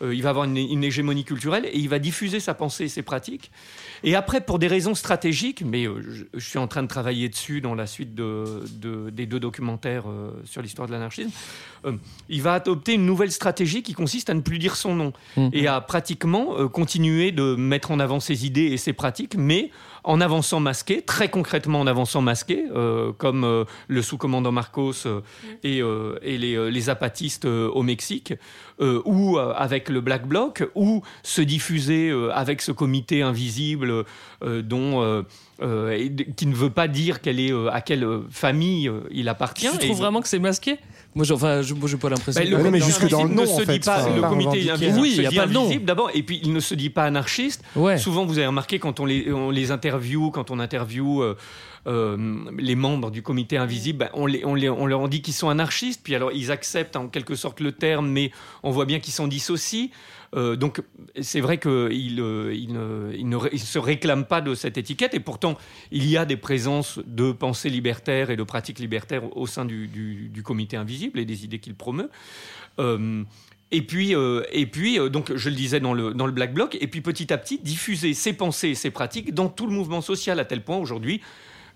Euh, 0.02 0.14
il 0.14 0.22
va 0.22 0.28
avoir 0.30 0.44
une, 0.44 0.58
une 0.58 0.84
hégémonie 0.84 1.24
culturelle 1.24 1.64
et 1.72 1.78
il 1.78 1.88
va 1.88 1.98
diffuser 1.98 2.38
sa 2.38 2.52
pensée 2.52 2.84
et 2.84 2.88
ses 2.88 3.02
pratiques. 3.02 3.50
Et 4.04 4.14
après, 4.14 4.42
pour 4.42 4.58
des 4.58 4.66
raisons 4.66 4.94
stratégiques, 4.94 5.62
mais 5.64 5.86
euh, 5.86 6.02
je, 6.06 6.24
je 6.34 6.46
suis 6.46 6.58
en 6.58 6.66
train 6.68 6.82
de 6.82 6.88
travailler 6.88 7.30
dessus 7.30 7.62
dans 7.62 7.74
la 7.74 7.86
suite 7.86 8.14
de, 8.14 8.62
de- 8.74 9.08
des 9.08 9.24
deux 9.24 9.40
documentaires 9.40 10.04
euh, 10.08 10.32
sur 10.44 10.60
l'histoire 10.60 10.86
de 10.86 10.92
l'anarchisme, 10.92 11.30
il 12.28 12.42
va 12.42 12.54
adopter 12.54 12.94
une 12.94 13.06
nouvelle 13.06 13.30
stratégie 13.30 13.82
qui 13.84 13.92
consiste 13.92 14.28
à 14.28 14.34
ne 14.34 14.40
plus 14.40 14.58
dire 14.58 14.74
son 14.76 14.94
nom 14.96 15.12
Mhm. 15.36 15.50
et 15.52 15.68
à 15.68 15.80
pratiquement 15.80 16.66
continuer 16.68 17.30
de 17.30 17.54
mettre 17.54 17.92
en 17.92 18.00
avant 18.00 18.18
ses 18.18 18.44
idées 18.44 18.66
et 18.72 18.76
ses 18.76 18.92
pratiques, 18.92 19.36
mais 19.38 19.70
en 20.06 20.20
avançant 20.20 20.60
masqué, 20.60 21.02
très 21.02 21.28
concrètement 21.28 21.80
en 21.80 21.86
avançant 21.86 22.22
masqué, 22.22 22.64
euh, 22.74 23.12
comme 23.18 23.44
euh, 23.44 23.64
le 23.88 24.02
sous-commandant 24.02 24.52
Marcos 24.52 24.92
euh, 25.04 25.20
et, 25.64 25.82
euh, 25.82 26.16
et 26.22 26.38
les, 26.38 26.70
les 26.70 26.88
apatistes 26.88 27.44
au 27.44 27.82
Mexique, 27.82 28.32
ou 29.04 29.38
avec 29.38 29.88
le 29.88 30.00
Black 30.00 30.26
Bloc, 30.26 30.62
ou 30.74 31.02
se 31.22 31.40
diffuser 31.40 32.12
avec 32.32 32.60
ce 32.62 32.72
comité 32.72 33.22
invisible 33.22 34.04
dont, 34.44 35.24
et 35.62 36.12
qui 36.36 36.46
ne 36.46 36.54
veut 36.54 36.70
pas 36.70 36.86
dire 36.86 37.20
quelle 37.22 37.40
est, 37.40 37.52
à 37.72 37.80
quelle 37.80 38.06
famille 38.30 38.90
il 39.10 39.28
appartient. 39.28 39.68
Tu 39.70 39.76
Et- 39.76 39.86
trouves 39.88 39.98
vraiment 39.98 40.20
que 40.20 40.28
c'est 40.28 40.38
masqué 40.38 40.78
Moi, 41.16 41.24
j'ai- 41.24 41.32
enfin, 41.32 41.62
je 41.62 41.72
n'ai 41.74 41.96
pas 41.96 42.08
l'impression. 42.10 42.40
le 42.44 42.56
Ouais, 42.56 42.62
mais 42.64 42.78
comité 42.78 42.86
jusque 42.86 43.08
dans 43.08 43.24
le 43.24 43.30
invisible 43.30 43.34
nom, 43.34 43.42
ne 43.42 43.48
en 43.56 43.58
se 43.58 43.64
fait, 43.64 43.72
dit 43.78 43.86
pas, 43.86 44.08
le 44.08 44.20
comité 44.22 44.48
revendiqué. 44.48 44.70
invisible 44.70 45.00
Oui, 45.00 45.10
se 45.12 45.22
y 45.22 45.26
a 45.26 45.30
dit 45.30 45.36
pas 45.36 45.42
invisible 45.44 45.84
d'abord, 45.86 46.10
et 46.12 46.22
puis 46.22 46.40
il 46.44 46.52
ne 46.52 46.60
se 46.60 46.74
dit 46.74 46.90
pas 46.90 47.04
anarchiste. 47.04 47.64
Ouais. 47.74 47.96
Souvent, 47.96 48.26
vous 48.26 48.36
avez 48.36 48.46
remarqué 48.46 48.78
quand 48.78 49.00
on 49.00 49.06
les, 49.06 49.32
on 49.32 49.50
les 49.50 49.70
interviewe, 49.70 50.30
quand 50.30 50.50
on 50.50 50.58
interviewe 50.60 51.22
euh, 51.22 51.34
euh, 51.86 52.16
les 52.58 52.74
membres 52.74 53.12
du 53.12 53.22
comité 53.22 53.56
invisible, 53.56 53.98
ben, 54.00 54.10
on, 54.14 54.26
leur 54.86 55.08
dit 55.08 55.22
qu'ils 55.22 55.34
sont 55.34 55.48
anarchistes, 55.48 56.00
puis 56.02 56.16
alors 56.16 56.32
ils 56.32 56.50
acceptent 56.50 56.96
en 56.96 57.06
quelque 57.06 57.36
sorte 57.36 57.60
le 57.60 57.70
terme, 57.70 58.08
mais 58.10 58.32
on 58.64 58.72
voit 58.72 58.86
bien 58.86 58.98
qu'ils 58.98 59.12
s'en 59.12 59.28
dissocient. 59.28 59.88
Euh, 60.34 60.56
donc 60.56 60.82
c'est 61.20 61.40
vrai 61.40 61.58
qu'ils 61.58 62.20
euh, 62.20 62.52
ne, 63.22 63.56
se 63.56 63.78
réclament 63.78 64.24
pas 64.24 64.40
de 64.40 64.56
cette 64.56 64.78
étiquette, 64.78 65.14
et 65.14 65.20
pourtant 65.20 65.56
il 65.92 66.08
y 66.08 66.16
a 66.16 66.24
des 66.24 66.36
présences 66.36 66.98
de 67.06 67.30
pensée 67.30 67.70
libertaire 67.70 68.30
et 68.30 68.36
de 68.36 68.42
pratiques 68.42 68.80
libertaires 68.80 69.36
au 69.36 69.46
sein 69.46 69.64
du, 69.64 70.42
comité 70.44 70.76
invisible 70.76 71.20
et 71.20 71.24
des 71.24 71.44
idées 71.44 71.60
qu'il 71.60 71.76
promeut. 71.76 72.10
Et 73.72 73.82
puis, 73.82 74.14
et 74.52 74.66
puis 74.66 74.98
donc, 75.10 75.34
je 75.34 75.48
le 75.48 75.56
disais 75.56 75.80
dans 75.80 75.92
le, 75.92 76.14
dans 76.14 76.26
le 76.26 76.32
Black 76.32 76.52
Bloc, 76.52 76.76
et 76.80 76.86
puis 76.86 77.00
petit 77.00 77.32
à 77.32 77.38
petit, 77.38 77.58
diffuser 77.58 78.14
ses 78.14 78.32
pensées 78.32 78.70
et 78.70 78.74
ses 78.74 78.90
pratiques 78.90 79.34
dans 79.34 79.48
tout 79.48 79.66
le 79.66 79.72
mouvement 79.72 80.00
social, 80.00 80.38
à 80.40 80.44
tel 80.44 80.62
point 80.62 80.76
aujourd'hui, 80.76 81.20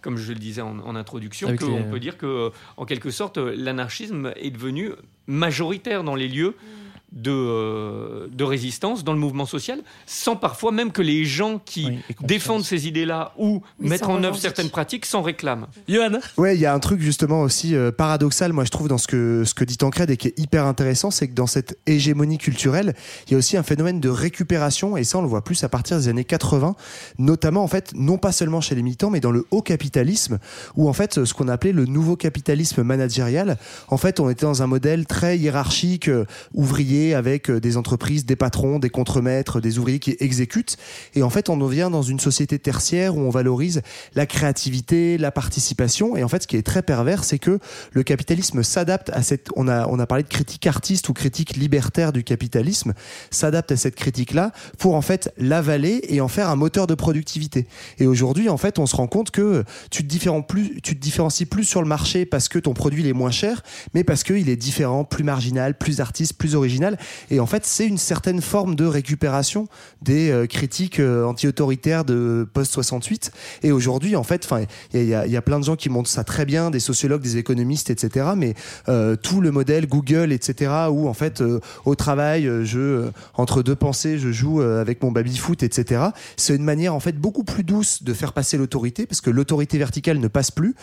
comme 0.02 0.16
je 0.16 0.32
le 0.32 0.38
disais 0.38 0.62
en, 0.62 0.78
en 0.80 0.96
introduction, 0.96 1.48
qu'on 1.56 1.78
les- 1.78 1.84
peut 1.90 2.00
dire 2.00 2.16
que, 2.18 2.50
en 2.76 2.84
quelque 2.84 3.10
sorte, 3.10 3.36
l'anarchisme 3.38 4.32
est 4.36 4.50
devenu 4.50 4.90
majoritaire 5.26 6.04
dans 6.04 6.14
les 6.14 6.28
lieux 6.28 6.56
de, 7.12 7.30
euh, 7.32 8.28
de 8.30 8.44
résistance, 8.44 9.04
dans 9.04 9.12
le 9.12 9.18
mouvement 9.18 9.46
social, 9.46 9.80
sans 10.06 10.36
parfois 10.36 10.72
même 10.72 10.92
que 10.92 11.02
les 11.02 11.24
gens 11.24 11.60
qui 11.64 11.98
défendent 12.22 12.64
ces 12.64 12.86
idées-là 12.86 13.32
ou 13.36 13.62
Oui, 13.80 13.88
mettent 13.88 14.04
en 14.04 14.22
œuvre 14.22 14.36
certaines 14.36 14.70
pratiques 14.70 15.06
s'en 15.06 15.22
réclament. 15.22 15.66
Johan 15.88 16.18
Ouais, 16.36 16.56
il 16.56 16.60
y 16.60 16.66
a 16.66 16.74
un 16.74 16.78
truc 16.78 17.00
justement 17.00 17.42
aussi 17.42 17.74
euh, 17.74 17.90
paradoxal, 17.90 18.52
moi 18.52 18.64
je 18.64 18.70
trouve, 18.70 18.88
dans 18.88 18.98
ce 18.98 19.08
que, 19.08 19.44
ce 19.44 19.54
que 19.54 19.64
dit 19.64 19.76
Tancred 19.76 20.10
et 20.10 20.16
qui 20.16 20.28
est 20.28 20.38
hyper 20.38 20.66
intéressant, 20.66 21.10
c'est 21.10 21.28
que 21.28 21.34
dans 21.34 21.46
cette 21.46 21.78
hégémonie 21.86 22.38
culturelle, 22.38 22.94
il 23.26 23.32
y 23.32 23.34
a 23.34 23.38
aussi 23.38 23.56
un 23.56 23.62
phénomène 23.62 24.00
de 24.00 24.08
récupération, 24.08 24.96
et 24.96 25.04
ça 25.04 25.18
on 25.18 25.22
le 25.22 25.28
voit 25.28 25.44
plus 25.44 25.64
à 25.64 25.68
partir 25.68 25.96
des 25.96 26.08
années 26.08 26.24
80, 26.24 26.76
notamment 27.18 27.64
en 27.64 27.68
fait, 27.68 27.92
non 27.94 28.18
pas 28.18 28.32
seulement 28.32 28.60
chez 28.60 28.74
les 28.74 28.82
militants, 28.82 29.10
mais 29.10 29.20
dans 29.20 29.32
le 29.32 29.46
haut 29.50 29.62
capitalisme, 29.62 30.38
où 30.76 30.88
en 30.88 30.92
fait, 30.92 31.24
ce 31.24 31.34
qu'on 31.34 31.48
appelait 31.48 31.72
le 31.72 31.86
nouveau 31.86 32.16
capitalisme 32.16 32.82
managérial, 32.82 33.56
en 33.88 33.96
fait, 33.96 34.20
on 34.20 34.30
était 34.30 34.46
dans 34.46 34.62
un 34.62 34.66
modèle 34.66 35.06
très 35.06 35.38
hiérarchique, 35.38 36.08
euh, 36.08 36.24
ouvrier, 36.54 36.99
avec 37.14 37.50
euh, 37.50 37.60
des 37.60 37.76
entreprises, 37.76 38.24
des 38.24 38.36
patrons, 38.36 38.78
des 38.78 38.90
contremaîtres, 38.90 39.60
des 39.60 39.78
ouvriers 39.78 39.98
qui 39.98 40.16
exécutent, 40.20 40.76
et 41.14 41.22
en 41.22 41.30
fait, 41.30 41.48
on 41.48 41.60
en 41.60 41.66
vient 41.66 41.90
dans 41.90 42.02
une 42.02 42.20
société 42.20 42.58
tertiaire 42.58 43.16
où 43.16 43.20
on 43.20 43.30
valorise 43.30 43.82
la 44.14 44.26
créativité, 44.26 45.18
la 45.18 45.30
participation. 45.30 46.16
Et 46.16 46.22
en 46.24 46.28
fait, 46.28 46.42
ce 46.42 46.46
qui 46.46 46.56
est 46.56 46.62
très 46.62 46.82
pervers, 46.82 47.24
c'est 47.24 47.38
que 47.38 47.58
le 47.92 48.02
capitalisme 48.02 48.62
s'adapte 48.62 49.10
à 49.10 49.22
cette. 49.22 49.48
On 49.56 49.68
a, 49.68 49.86
on 49.88 49.98
a 49.98 50.06
parlé 50.06 50.24
de 50.24 50.28
critique 50.28 50.66
artiste 50.66 51.08
ou 51.08 51.12
critique 51.12 51.56
libertaire 51.56 52.12
du 52.12 52.24
capitalisme, 52.24 52.94
s'adapte 53.30 53.72
à 53.72 53.76
cette 53.76 53.94
critique-là 53.94 54.52
pour 54.78 54.94
en 54.94 55.02
fait 55.02 55.32
l'avaler 55.38 56.00
et 56.08 56.20
en 56.20 56.28
faire 56.28 56.48
un 56.48 56.56
moteur 56.56 56.86
de 56.86 56.94
productivité. 56.94 57.66
Et 57.98 58.06
aujourd'hui, 58.06 58.48
en 58.48 58.56
fait, 58.56 58.78
on 58.78 58.86
se 58.86 58.96
rend 58.96 59.06
compte 59.06 59.30
que 59.30 59.64
tu 59.90 60.06
te, 60.06 60.40
plus, 60.42 60.80
tu 60.82 60.94
te 60.94 61.00
différencies 61.00 61.46
plus 61.46 61.64
sur 61.64 61.82
le 61.82 61.88
marché 61.88 62.26
parce 62.26 62.48
que 62.48 62.58
ton 62.58 62.74
produit 62.74 63.06
est 63.08 63.12
moins 63.12 63.30
cher, 63.30 63.62
mais 63.94 64.04
parce 64.04 64.22
qu'il 64.22 64.48
est 64.48 64.56
différent, 64.56 65.04
plus 65.04 65.24
marginal, 65.24 65.76
plus 65.76 66.00
artiste, 66.00 66.34
plus 66.34 66.54
original. 66.54 66.89
Et 67.30 67.40
en 67.40 67.46
fait, 67.46 67.64
c'est 67.66 67.86
une 67.86 67.98
certaine 67.98 68.40
forme 68.40 68.74
de 68.74 68.84
récupération 68.84 69.68
des 70.02 70.30
euh, 70.30 70.46
critiques 70.46 71.00
euh, 71.00 71.24
anti-autoritaires 71.24 72.04
de 72.04 72.46
post-68. 72.52 73.30
Et 73.62 73.72
aujourd'hui, 73.72 74.16
en 74.16 74.22
fait, 74.22 74.48
il 74.94 75.04
y, 75.04 75.14
a- 75.14 75.42
plein 75.42 75.58
de 75.58 75.64
gens 75.64 75.76
qui 75.76 75.88
montrent 75.88 76.10
ça 76.10 76.22
très 76.24 76.44
bien, 76.44 76.70
des 76.70 76.80
sociologues, 76.80 77.22
des 77.22 77.38
économistes, 77.38 77.90
etc. 77.90 78.30
Mais 78.36 78.54
euh, 78.88 79.16
tout 79.16 79.40
le 79.40 79.50
modèle 79.50 79.86
Google, 79.86 80.32
etc., 80.32 80.72
où 80.90 81.08
en 81.08 81.14
fait, 81.14 81.42
au 81.84 81.94
travail, 81.94 82.48
je 82.64 83.08
entre 83.34 83.62
deux 83.62 83.74
pensées, 83.74 84.18
je 84.18 84.30
joue 84.32 84.60
avec 84.60 85.02
mon 85.02 85.10
baby-foot, 85.12 85.62
etc. 85.62 86.02
C'est 86.36 86.54
une 86.56 86.64
manière 86.64 86.94
en 86.94 87.00
fait 87.00 87.16
beaucoup 87.16 87.42
plus 87.44 87.64
douce 87.64 88.02
de 88.02 88.12
faire 88.12 88.32
passer 88.32 88.58
l'autorité, 88.58 89.06
parce 89.06 89.20
que 89.20 89.30
l'autorité 89.30 89.78
verticale 89.78 90.18
ne 90.18 90.28
passe 90.28 90.50
plus, 90.50 90.74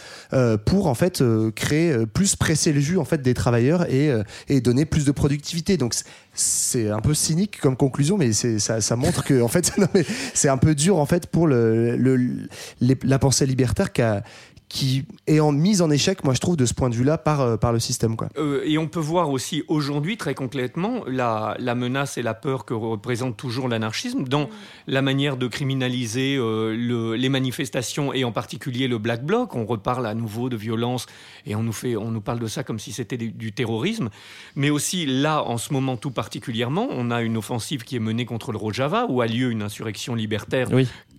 pour 0.65 0.87
en 0.87 0.95
fait 0.95 1.23
créer 1.55 1.95
plus 2.13 2.35
presser 2.35 2.71
le 2.73 2.79
jus 2.79 2.97
en 2.97 3.05
fait 3.05 3.21
des 3.21 3.33
travailleurs 3.33 3.89
et, 3.91 4.11
et 4.49 4.61
donner 4.61 4.85
plus 4.85 5.05
de 5.05 5.11
productivité. 5.11 5.77
Donc 5.77 5.93
c'est- 6.33 6.89
un 6.89 6.99
peu 6.99 7.13
cynique 7.13 7.59
comme 7.59 7.75
conclusion, 7.75 8.17
mais 8.17 8.31
ça, 8.33 8.95
montre 8.95 9.23
que 9.23 9.41
en 9.41 9.47
fait 9.47 9.71
c'est 10.33 10.49
un 10.49 10.57
peu 10.57 10.75
dur 10.75 10.97
en 10.97 11.05
fait 11.05 11.27
pour 11.27 11.47
la 11.47 13.19
pensée 13.19 13.45
libertaire 13.45 13.91
qui, 13.91 14.01
a- 14.01 14.23
qui 14.69 15.05
est 15.27 15.39
en 15.39 15.53
mise 15.53 15.81
en 15.81 15.89
échec, 15.89 16.25
moi 16.25 16.33
je 16.33 16.39
trouve 16.41 16.57
de 16.57 16.65
ce 16.65 16.73
point 16.73 16.89
de 16.89 16.95
vue-là 16.95 17.17
par 17.17 17.39
euh, 17.39 17.55
par 17.57 17.71
le 17.71 17.79
système 17.79 18.17
quoi. 18.17 18.27
Euh, 18.37 18.61
et 18.65 18.77
on 18.77 18.87
peut 18.87 18.99
voir 18.99 19.29
aussi 19.29 19.63
aujourd'hui, 19.69 20.17
très 20.17 20.33
concrètement, 20.35 21.03
la, 21.07 21.55
la 21.59 21.73
menace 21.73 22.17
et 22.17 22.21
la 22.21 22.33
peur 22.33 22.65
que 22.65 22.73
représente 22.73 23.37
toujours 23.37 23.69
l'anarchisme 23.69 24.25
dans 24.25 24.49
la 24.85 25.01
manière 25.01 25.37
de 25.37 25.47
criminaliser 25.47 26.35
euh, 26.37 26.75
le- 26.75 27.15
les 27.15 27.29
manifestations 27.29 28.13
et 28.13 28.25
en 28.25 28.31
particulier 28.33 28.87
le 28.89 28.97
Black 28.97 29.23
Bloc. 29.23 29.55
On 29.55 29.65
reparle 29.65 30.05
à 30.05 30.13
nouveau 30.13 30.49
de 30.49 30.57
violence 30.57 31.05
et 31.45 31.55
on 31.55 31.63
nous, 31.63 31.71
fait, 31.71 31.95
on 31.95 32.11
nous 32.11 32.21
parle 32.21 32.39
de 32.39 32.47
ça 32.47 32.63
comme 32.63 32.79
si 32.79 32.91
c'était 32.91 33.17
du, 33.17 33.31
du 33.31 33.53
terrorisme. 33.53 34.09
Mais 34.55 34.69
aussi 34.69 35.05
là, 35.05 35.43
en 35.43 35.57
ce 35.57 35.71
moment 35.71 35.95
tout 35.95 36.11
particulièrement, 36.11 36.87
on 36.91 37.09
a 37.09 37.21
une 37.21 37.37
offensive 37.37 37.83
qui 37.83 37.95
est 37.95 37.99
menée 37.99 38.25
contre 38.25 38.51
le 38.51 38.57
Rojava 38.57 39.05
où 39.07 39.21
a 39.21 39.27
lieu 39.27 39.49
une 39.49 39.61
insurrection 39.61 40.13
libertaire 40.13 40.67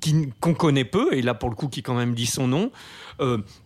qui- 0.00 0.28
qu'on 0.40 0.54
connaît 0.54 0.84
peu, 0.84 1.14
et 1.14 1.22
là 1.22 1.32
pour 1.34 1.48
le 1.48 1.54
coup 1.56 1.68
qui 1.68 1.82
quand 1.82 1.94
même 1.94 2.14
dit 2.14 2.26
son 2.26 2.46
nom, 2.46 2.70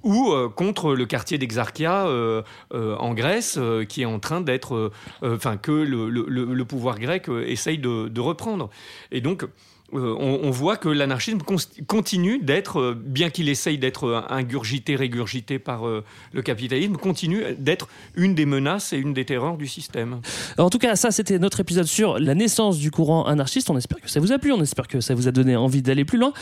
ou 0.02 0.32
euh, 0.32 0.48
contre 0.48 0.94
le 0.94 1.06
quartier 1.06 1.38
d'Exarchia 1.38 2.06
euh, 2.06 2.42
euh, 2.74 2.96
en 2.96 3.14
Grèce, 3.14 3.56
euh, 3.58 3.84
qui 3.84 4.02
est 4.02 4.06
en 4.06 4.18
train 4.18 4.40
d'être, 4.40 4.74
euh, 4.74 4.92
euh, 5.22 5.36
enfin 5.36 5.56
que 5.56 5.72
le, 5.72 6.64
pouvoir 6.64 6.98
grec 6.98 7.28
euh, 7.28 7.44
essaye 7.46 7.78
de, 7.78 8.08
de 8.08 8.20
reprendre. 8.20 8.70
Et 9.10 9.20
donc 9.20 9.46
euh, 9.94 10.16
on, 10.18 10.40
on 10.44 10.50
voit 10.50 10.76
que 10.76 10.88
l'anarchisme 10.88 11.38
continue 11.86 12.38
d'être, 12.38 12.80
euh, 12.80 12.94
bien 12.94 13.30
qu'il 13.30 13.48
essaye 13.48 13.78
d'être 13.78 14.04
euh, 14.06 14.20
ingurgité, 14.28 14.96
régurgité 14.96 15.58
par 15.58 15.86
euh, 15.86 16.04
le 16.32 16.42
capitalisme, 16.42 16.96
continue 16.96 17.42
d'être 17.58 17.88
une 18.14 18.34
des 18.34 18.46
menaces 18.46 18.92
et 18.92 18.96
une 18.98 19.12
des 19.12 19.24
terreurs 19.24 19.56
du 19.56 19.66
système. 19.66 20.20
En 20.58 20.70
tout 20.70 20.78
cas, 20.78 20.96
ça, 20.96 21.10
c'était 21.10 21.38
notre 21.38 21.60
épisode 21.60 21.86
sur 21.86 22.18
la 22.18 22.34
naissance 22.34 22.78
du 22.78 22.90
courant 22.90 23.24
anarchiste. 23.26 23.70
On 23.70 23.76
espère 23.76 24.00
que 24.00 24.10
ça 24.10 24.20
vous 24.20 24.32
a 24.32 24.38
plu. 24.38 24.52
On 24.52 24.62
espère 24.62 24.88
que 24.88 25.00
ça 25.00 25.14
vous 25.14 25.28
a 25.28 25.32
donné 25.32 25.56
envie 25.56 25.82
d'aller 25.82 26.04
plus 26.04 26.18
loin. 26.18 26.32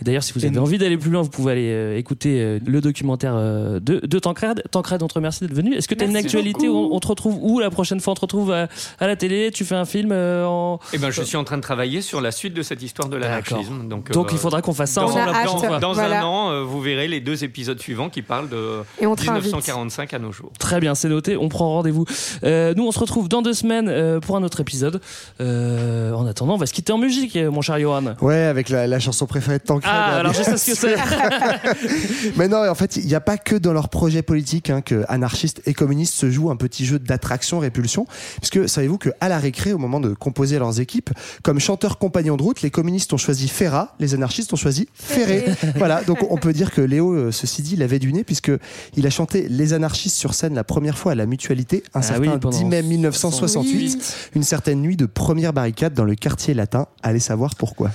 Et 0.00 0.04
d'ailleurs, 0.04 0.22
si 0.22 0.32
vous 0.32 0.44
avez 0.44 0.58
envie 0.58 0.78
d'aller 0.78 0.98
plus 0.98 1.10
loin, 1.10 1.22
vous 1.22 1.30
pouvez 1.30 1.52
aller 1.52 1.70
euh, 1.70 1.98
écouter 1.98 2.40
euh, 2.40 2.58
le 2.66 2.80
documentaire 2.80 3.34
euh, 3.36 3.78
de, 3.80 4.00
de 4.04 4.18
Tancred. 4.18 4.62
Tancred, 4.70 5.02
on 5.02 5.08
te 5.08 5.14
remercie 5.14 5.40
d'être 5.40 5.54
venu. 5.54 5.74
Est-ce 5.74 5.86
que 5.88 5.94
tu 5.94 6.04
as 6.04 6.08
une 6.08 6.16
actualité 6.16 6.68
où 6.68 6.76
on, 6.76 6.96
on 6.96 7.00
te 7.00 7.08
retrouve 7.08 7.38
où 7.40 7.60
la 7.60 7.70
prochaine 7.70 8.00
fois? 8.00 8.12
On 8.12 8.16
te 8.16 8.20
retrouve 8.22 8.52
à, 8.52 8.68
à 8.98 9.06
la 9.06 9.16
télé? 9.16 9.50
Tu 9.52 9.64
fais 9.64 9.74
un 9.74 9.84
film 9.84 10.10
euh, 10.12 10.46
en. 10.46 10.80
Eh 10.92 10.98
ben, 10.98 11.10
je 11.10 11.22
suis 11.22 11.36
en 11.36 11.44
train 11.44 11.56
de 11.56 11.62
travailler 11.62 12.00
sur 12.00 12.20
la 12.20 12.32
suite 12.32 12.54
de 12.54 12.62
cette 12.62 12.82
histoire 12.82 12.95
de 13.04 13.16
l'anarchisme. 13.16 13.86
Donc, 13.88 14.10
Donc, 14.10 14.28
il 14.32 14.38
faudra 14.38 14.62
qu'on 14.62 14.72
fasse 14.74 14.90
ça 14.92 15.02
dans, 15.02 15.14
a 15.16 15.26
dans- 15.26 15.32
hâte. 15.34 15.80
dans 15.80 15.92
Voilà. 15.92 16.20
un 16.22 16.24
an, 16.24 16.50
euh, 16.50 16.62
vous 16.62 16.80
verrez 16.80 17.08
les 17.08 17.20
deux 17.20 17.44
épisodes 17.44 17.78
suivants 17.80 18.08
qui 18.08 18.22
parlent 18.22 18.48
de 18.48 18.82
Et 19.00 19.06
on 19.06 19.14
te 19.14 19.22
réinvite. 19.22 19.44
1945 19.44 20.14
à 20.14 20.18
nos 20.18 20.32
jours. 20.32 20.50
Très 20.58 20.80
bien, 20.80 20.94
c'est 20.94 21.08
noté. 21.08 21.36
On 21.36 21.48
prend 21.48 21.68
rendez-vous. 21.70 22.04
Euh, 22.44 22.72
nous, 22.76 22.86
on 22.86 22.92
se 22.92 22.98
retrouve 22.98 23.28
dans 23.28 23.42
deux 23.42 23.52
semaines 23.54 23.88
euh, 23.88 24.18
pour 24.20 24.36
un 24.36 24.42
autre 24.42 24.60
épisode. 24.60 25.00
Euh, 25.40 26.12
en 26.12 26.26
attendant, 26.26 26.54
on 26.54 26.58
va 26.58 26.66
se 26.66 26.72
quitter 26.72 26.92
en 26.92 26.98
musique, 26.98 27.36
euh, 27.36 27.50
mon 27.50 27.60
cher 27.60 27.78
Johan. 27.78 28.14
Ouais, 28.20 28.34
avec 28.44 28.68
la, 28.68 28.86
la 28.86 28.98
chanson 28.98 29.26
préférée 29.26 29.58
de 29.58 29.64
Tancred. 29.64 29.92
Ah, 29.94 30.10
là, 30.10 30.16
alors 30.20 30.32
je 30.32 30.42
sais 30.42 30.56
ce 30.56 30.70
que 30.70 30.76
c'est. 30.76 30.96
Mais 32.36 32.48
non, 32.48 32.68
en 32.68 32.74
fait, 32.74 32.96
il 32.96 33.06
n'y 33.06 33.14
a 33.14 33.20
pas 33.20 33.36
que 33.38 33.56
dans 33.56 33.72
leur 33.72 33.88
projet 33.88 34.22
politique 34.22 34.70
hein, 34.70 34.80
que 34.80 35.04
anarchistes 35.08 35.62
et 35.66 35.74
communistes 35.74 36.14
se 36.14 36.30
jouent 36.30 36.50
un 36.50 36.56
petit 36.56 36.84
jeu 36.86 36.98
d'attraction-répulsion. 36.98 38.06
Puisque 38.40 38.68
savez-vous 38.68 38.98
qu'à 38.98 39.28
la 39.28 39.38
récré, 39.38 39.72
au 39.72 39.78
moment 39.78 40.00
de 40.00 40.14
composer 40.14 40.58
leurs 40.58 40.80
équipes, 40.80 41.10
comme 41.42 41.58
chanteurs 41.60 41.98
compagnons 41.98 42.36
de 42.36 42.42
route, 42.42 42.62
les 42.62 42.70
communistes 42.70 42.85
ont 43.12 43.16
choisi 43.16 43.48
Ferrat, 43.48 43.94
les 43.98 44.14
anarchistes 44.14 44.52
ont 44.52 44.56
choisi 44.56 44.88
Ferré. 44.94 45.44
voilà, 45.76 46.02
donc 46.04 46.18
on 46.30 46.36
peut 46.36 46.52
dire 46.52 46.70
que 46.70 46.80
Léo, 46.80 47.12
euh, 47.12 47.32
ceci 47.32 47.62
dit, 47.62 47.76
l'avait 47.76 47.98
du 47.98 48.12
nez, 48.12 48.24
puisque 48.24 48.52
il 48.96 49.06
a 49.06 49.10
chanté 49.10 49.48
Les 49.48 49.72
anarchistes 49.72 50.16
sur 50.16 50.34
scène 50.34 50.54
la 50.54 50.64
première 50.64 50.98
fois 50.98 51.12
à 51.12 51.14
la 51.14 51.26
mutualité, 51.26 51.82
un 51.94 52.00
Ah 52.00 52.02
certain 52.02 52.20
oui, 52.20 52.38
pendant 52.40 52.56
10 52.56 52.64
mai 52.64 52.82
1968, 52.82 54.30
une 54.34 54.42
certaine 54.42 54.80
nuit 54.80 54.96
de 54.96 55.06
première 55.06 55.52
barricade 55.52 55.94
dans 55.94 56.04
le 56.04 56.14
quartier 56.14 56.54
latin. 56.54 56.86
Allez 57.02 57.20
savoir 57.20 57.54
pourquoi. 57.54 57.90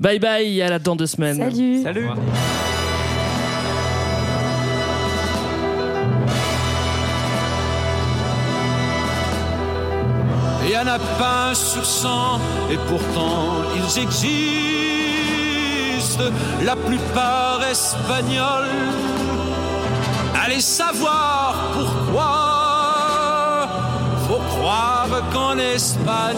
Bye 0.00 0.18
bye, 0.18 0.62
à 0.62 0.68
la 0.68 0.78
dans 0.78 0.96
deux 0.96 1.06
semaines. 1.06 1.38
Salut. 1.38 1.82
Salut. 1.82 2.08
En 10.84 10.88
a 10.88 10.98
pas 10.98 11.54
sur 11.54 11.84
cent, 11.84 12.40
et 12.70 12.78
pourtant 12.88 13.62
ils 13.76 13.98
existent, 14.02 14.24
la 16.62 16.76
plupart 16.76 17.62
espagnols. 17.70 18.68
Allez 20.44 20.60
savoir 20.60 21.54
pourquoi. 21.74 23.68
Faut 24.28 24.42
croire 24.56 25.08
qu'en 25.32 25.58
Espagne, 25.58 26.36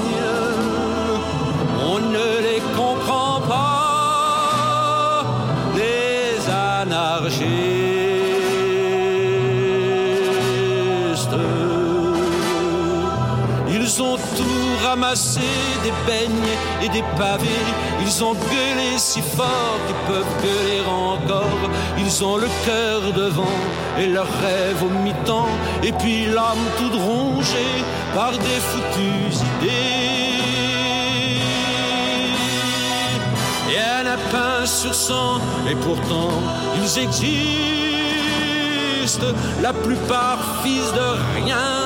des 15.14 15.92
beignes 16.06 16.56
et 16.82 16.88
des 16.88 17.04
pavés. 17.16 17.46
Ils 18.00 18.24
ont 18.24 18.34
gueulé 18.34 18.98
si 18.98 19.20
fort 19.22 19.78
qu'ils 19.86 19.96
peuvent 20.12 20.42
gueuler 20.42 20.80
encore. 20.88 21.70
Ils 21.98 22.24
ont 22.24 22.36
le 22.36 22.48
cœur 22.64 23.12
devant 23.12 23.58
et 23.98 24.06
leurs 24.06 24.26
rêves 24.42 24.82
au 24.82 24.90
mi-temps. 25.04 25.48
Et 25.82 25.92
puis 25.92 26.26
l'âme 26.26 26.66
toute 26.78 27.00
rongée 27.00 27.84
par 28.14 28.32
des 28.32 28.60
foutues 28.68 29.36
idées. 29.60 30.06
Et 33.72 33.78
un 33.78 34.02
lapin 34.02 34.66
sur 34.66 34.94
cent, 34.94 35.40
et 35.70 35.76
pourtant 35.76 36.32
ils 36.76 36.98
existent. 36.98 37.46
La 39.62 39.72
plupart 39.72 40.62
fils 40.62 40.92
de 40.92 41.44
rien 41.44 41.85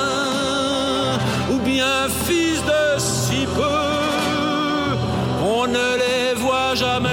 ou 1.50 1.58
bien 1.58 2.08
fils 2.26 2.62
de 2.64 2.98
si 2.98 3.46
peu, 3.56 4.96
on 5.44 5.66
ne 5.66 5.88
les 6.02 6.34
voit 6.40 6.74
jamais 6.74 7.08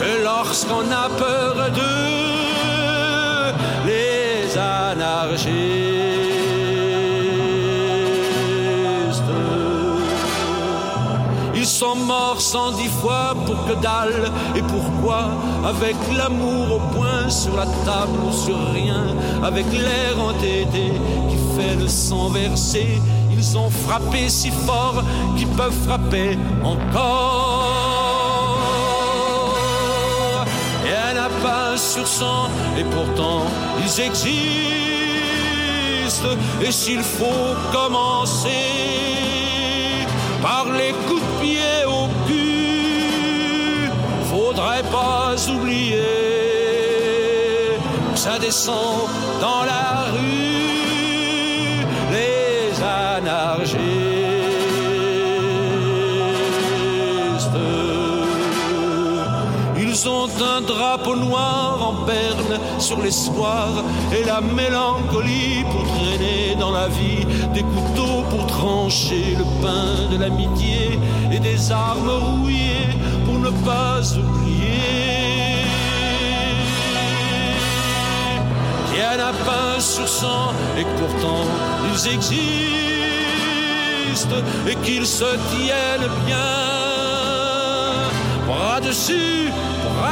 que 0.00 0.24
lorsqu'on 0.24 0.90
a 0.90 1.08
peur 1.18 1.54
d'eux, 1.76 3.52
les 3.86 4.56
anarchistes. 4.58 5.84
Ils 11.56 11.70
sont 11.70 11.96
morts 11.96 12.40
cent 12.42 12.72
dix 12.72 12.90
fois 13.00 13.34
pour 13.46 13.66
que 13.66 13.72
dalle. 13.80 14.30
Et 14.54 14.62
pourquoi 14.62 15.30
Avec 15.66 15.96
l'amour 16.16 16.76
au 16.76 16.80
point 16.94 17.30
sur 17.30 17.56
la 17.56 17.64
table 17.86 18.18
ou 18.28 18.32
sur 18.32 18.58
rien. 18.72 19.04
Avec 19.42 19.64
l'air 19.72 20.14
entêté 20.22 20.92
qui 21.30 21.38
fait 21.56 21.74
le 21.76 21.88
sang 21.88 22.28
verser. 22.28 23.00
Ils 23.36 23.58
ont 23.58 23.70
frappé 23.70 24.28
si 24.28 24.50
fort 24.50 25.02
qu'ils 25.36 25.48
peuvent 25.48 25.80
frapper 25.86 26.38
encore. 26.62 27.04
Et 30.86 30.94
un 31.10 31.14
lapin 31.14 31.76
sur 31.76 32.06
cent, 32.06 32.48
et 32.78 32.84
pourtant 32.84 33.42
ils 33.82 34.00
existent. 34.00 34.34
Et 36.62 36.72
s'il 36.72 37.02
faut 37.02 37.54
commencer 37.72 38.48
par 40.42 40.66
les 40.78 40.92
coups 41.06 41.22
de 41.22 41.26
pied 41.42 41.84
au 41.86 42.08
cul, 42.26 43.90
faudrait 44.30 44.86
pas 44.90 45.34
oublier 45.54 46.02
que 48.12 48.18
ça 48.18 48.38
descend 48.38 49.08
dans 49.40 49.64
la 49.64 49.86
rue, 50.14 50.43
un 60.56 60.60
drapeau 60.60 61.16
noir 61.16 61.78
en 61.80 62.04
berne 62.04 62.60
sur 62.78 63.00
l'espoir 63.00 63.68
et 64.12 64.22
la 64.24 64.40
mélancolie 64.40 65.64
pour 65.70 65.82
traîner 65.82 66.54
dans 66.58 66.70
la 66.70 66.86
vie 66.88 67.26
des 67.52 67.62
couteaux 67.62 68.22
pour 68.30 68.46
trancher 68.46 69.36
le 69.36 69.44
pain 69.62 70.08
de 70.12 70.16
l'amitié 70.16 71.00
et 71.32 71.40
des 71.40 71.72
armes 71.72 72.08
rouillées 72.08 72.94
pour 73.24 73.38
ne 73.38 73.50
pas 73.68 74.00
oublier. 74.12 75.64
Rien 78.92 79.16
n'a 79.16 79.32
pain 79.48 79.80
sur 79.80 80.08
sang 80.08 80.52
et 80.78 80.86
pourtant 80.98 81.44
ils 81.90 82.14
existent 82.14 82.44
et 84.68 84.76
qu'ils 84.84 85.06
se 85.06 85.30
tiennent 85.52 86.10
bien. 86.26 86.52
Bras 88.46 88.80
dessus, 88.80 89.50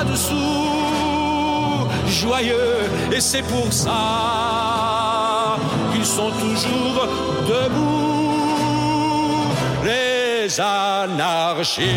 dessous, 0.05 1.87
joyeux 2.09 2.91
et 3.13 3.21
c'est 3.21 3.43
pour 3.43 3.73
ça 3.73 5.57
qu'ils 5.93 6.07
sont 6.07 6.31
toujours 6.31 7.07
debout. 7.47 7.93
Les 9.85 10.61
anarchistes. 10.61 11.93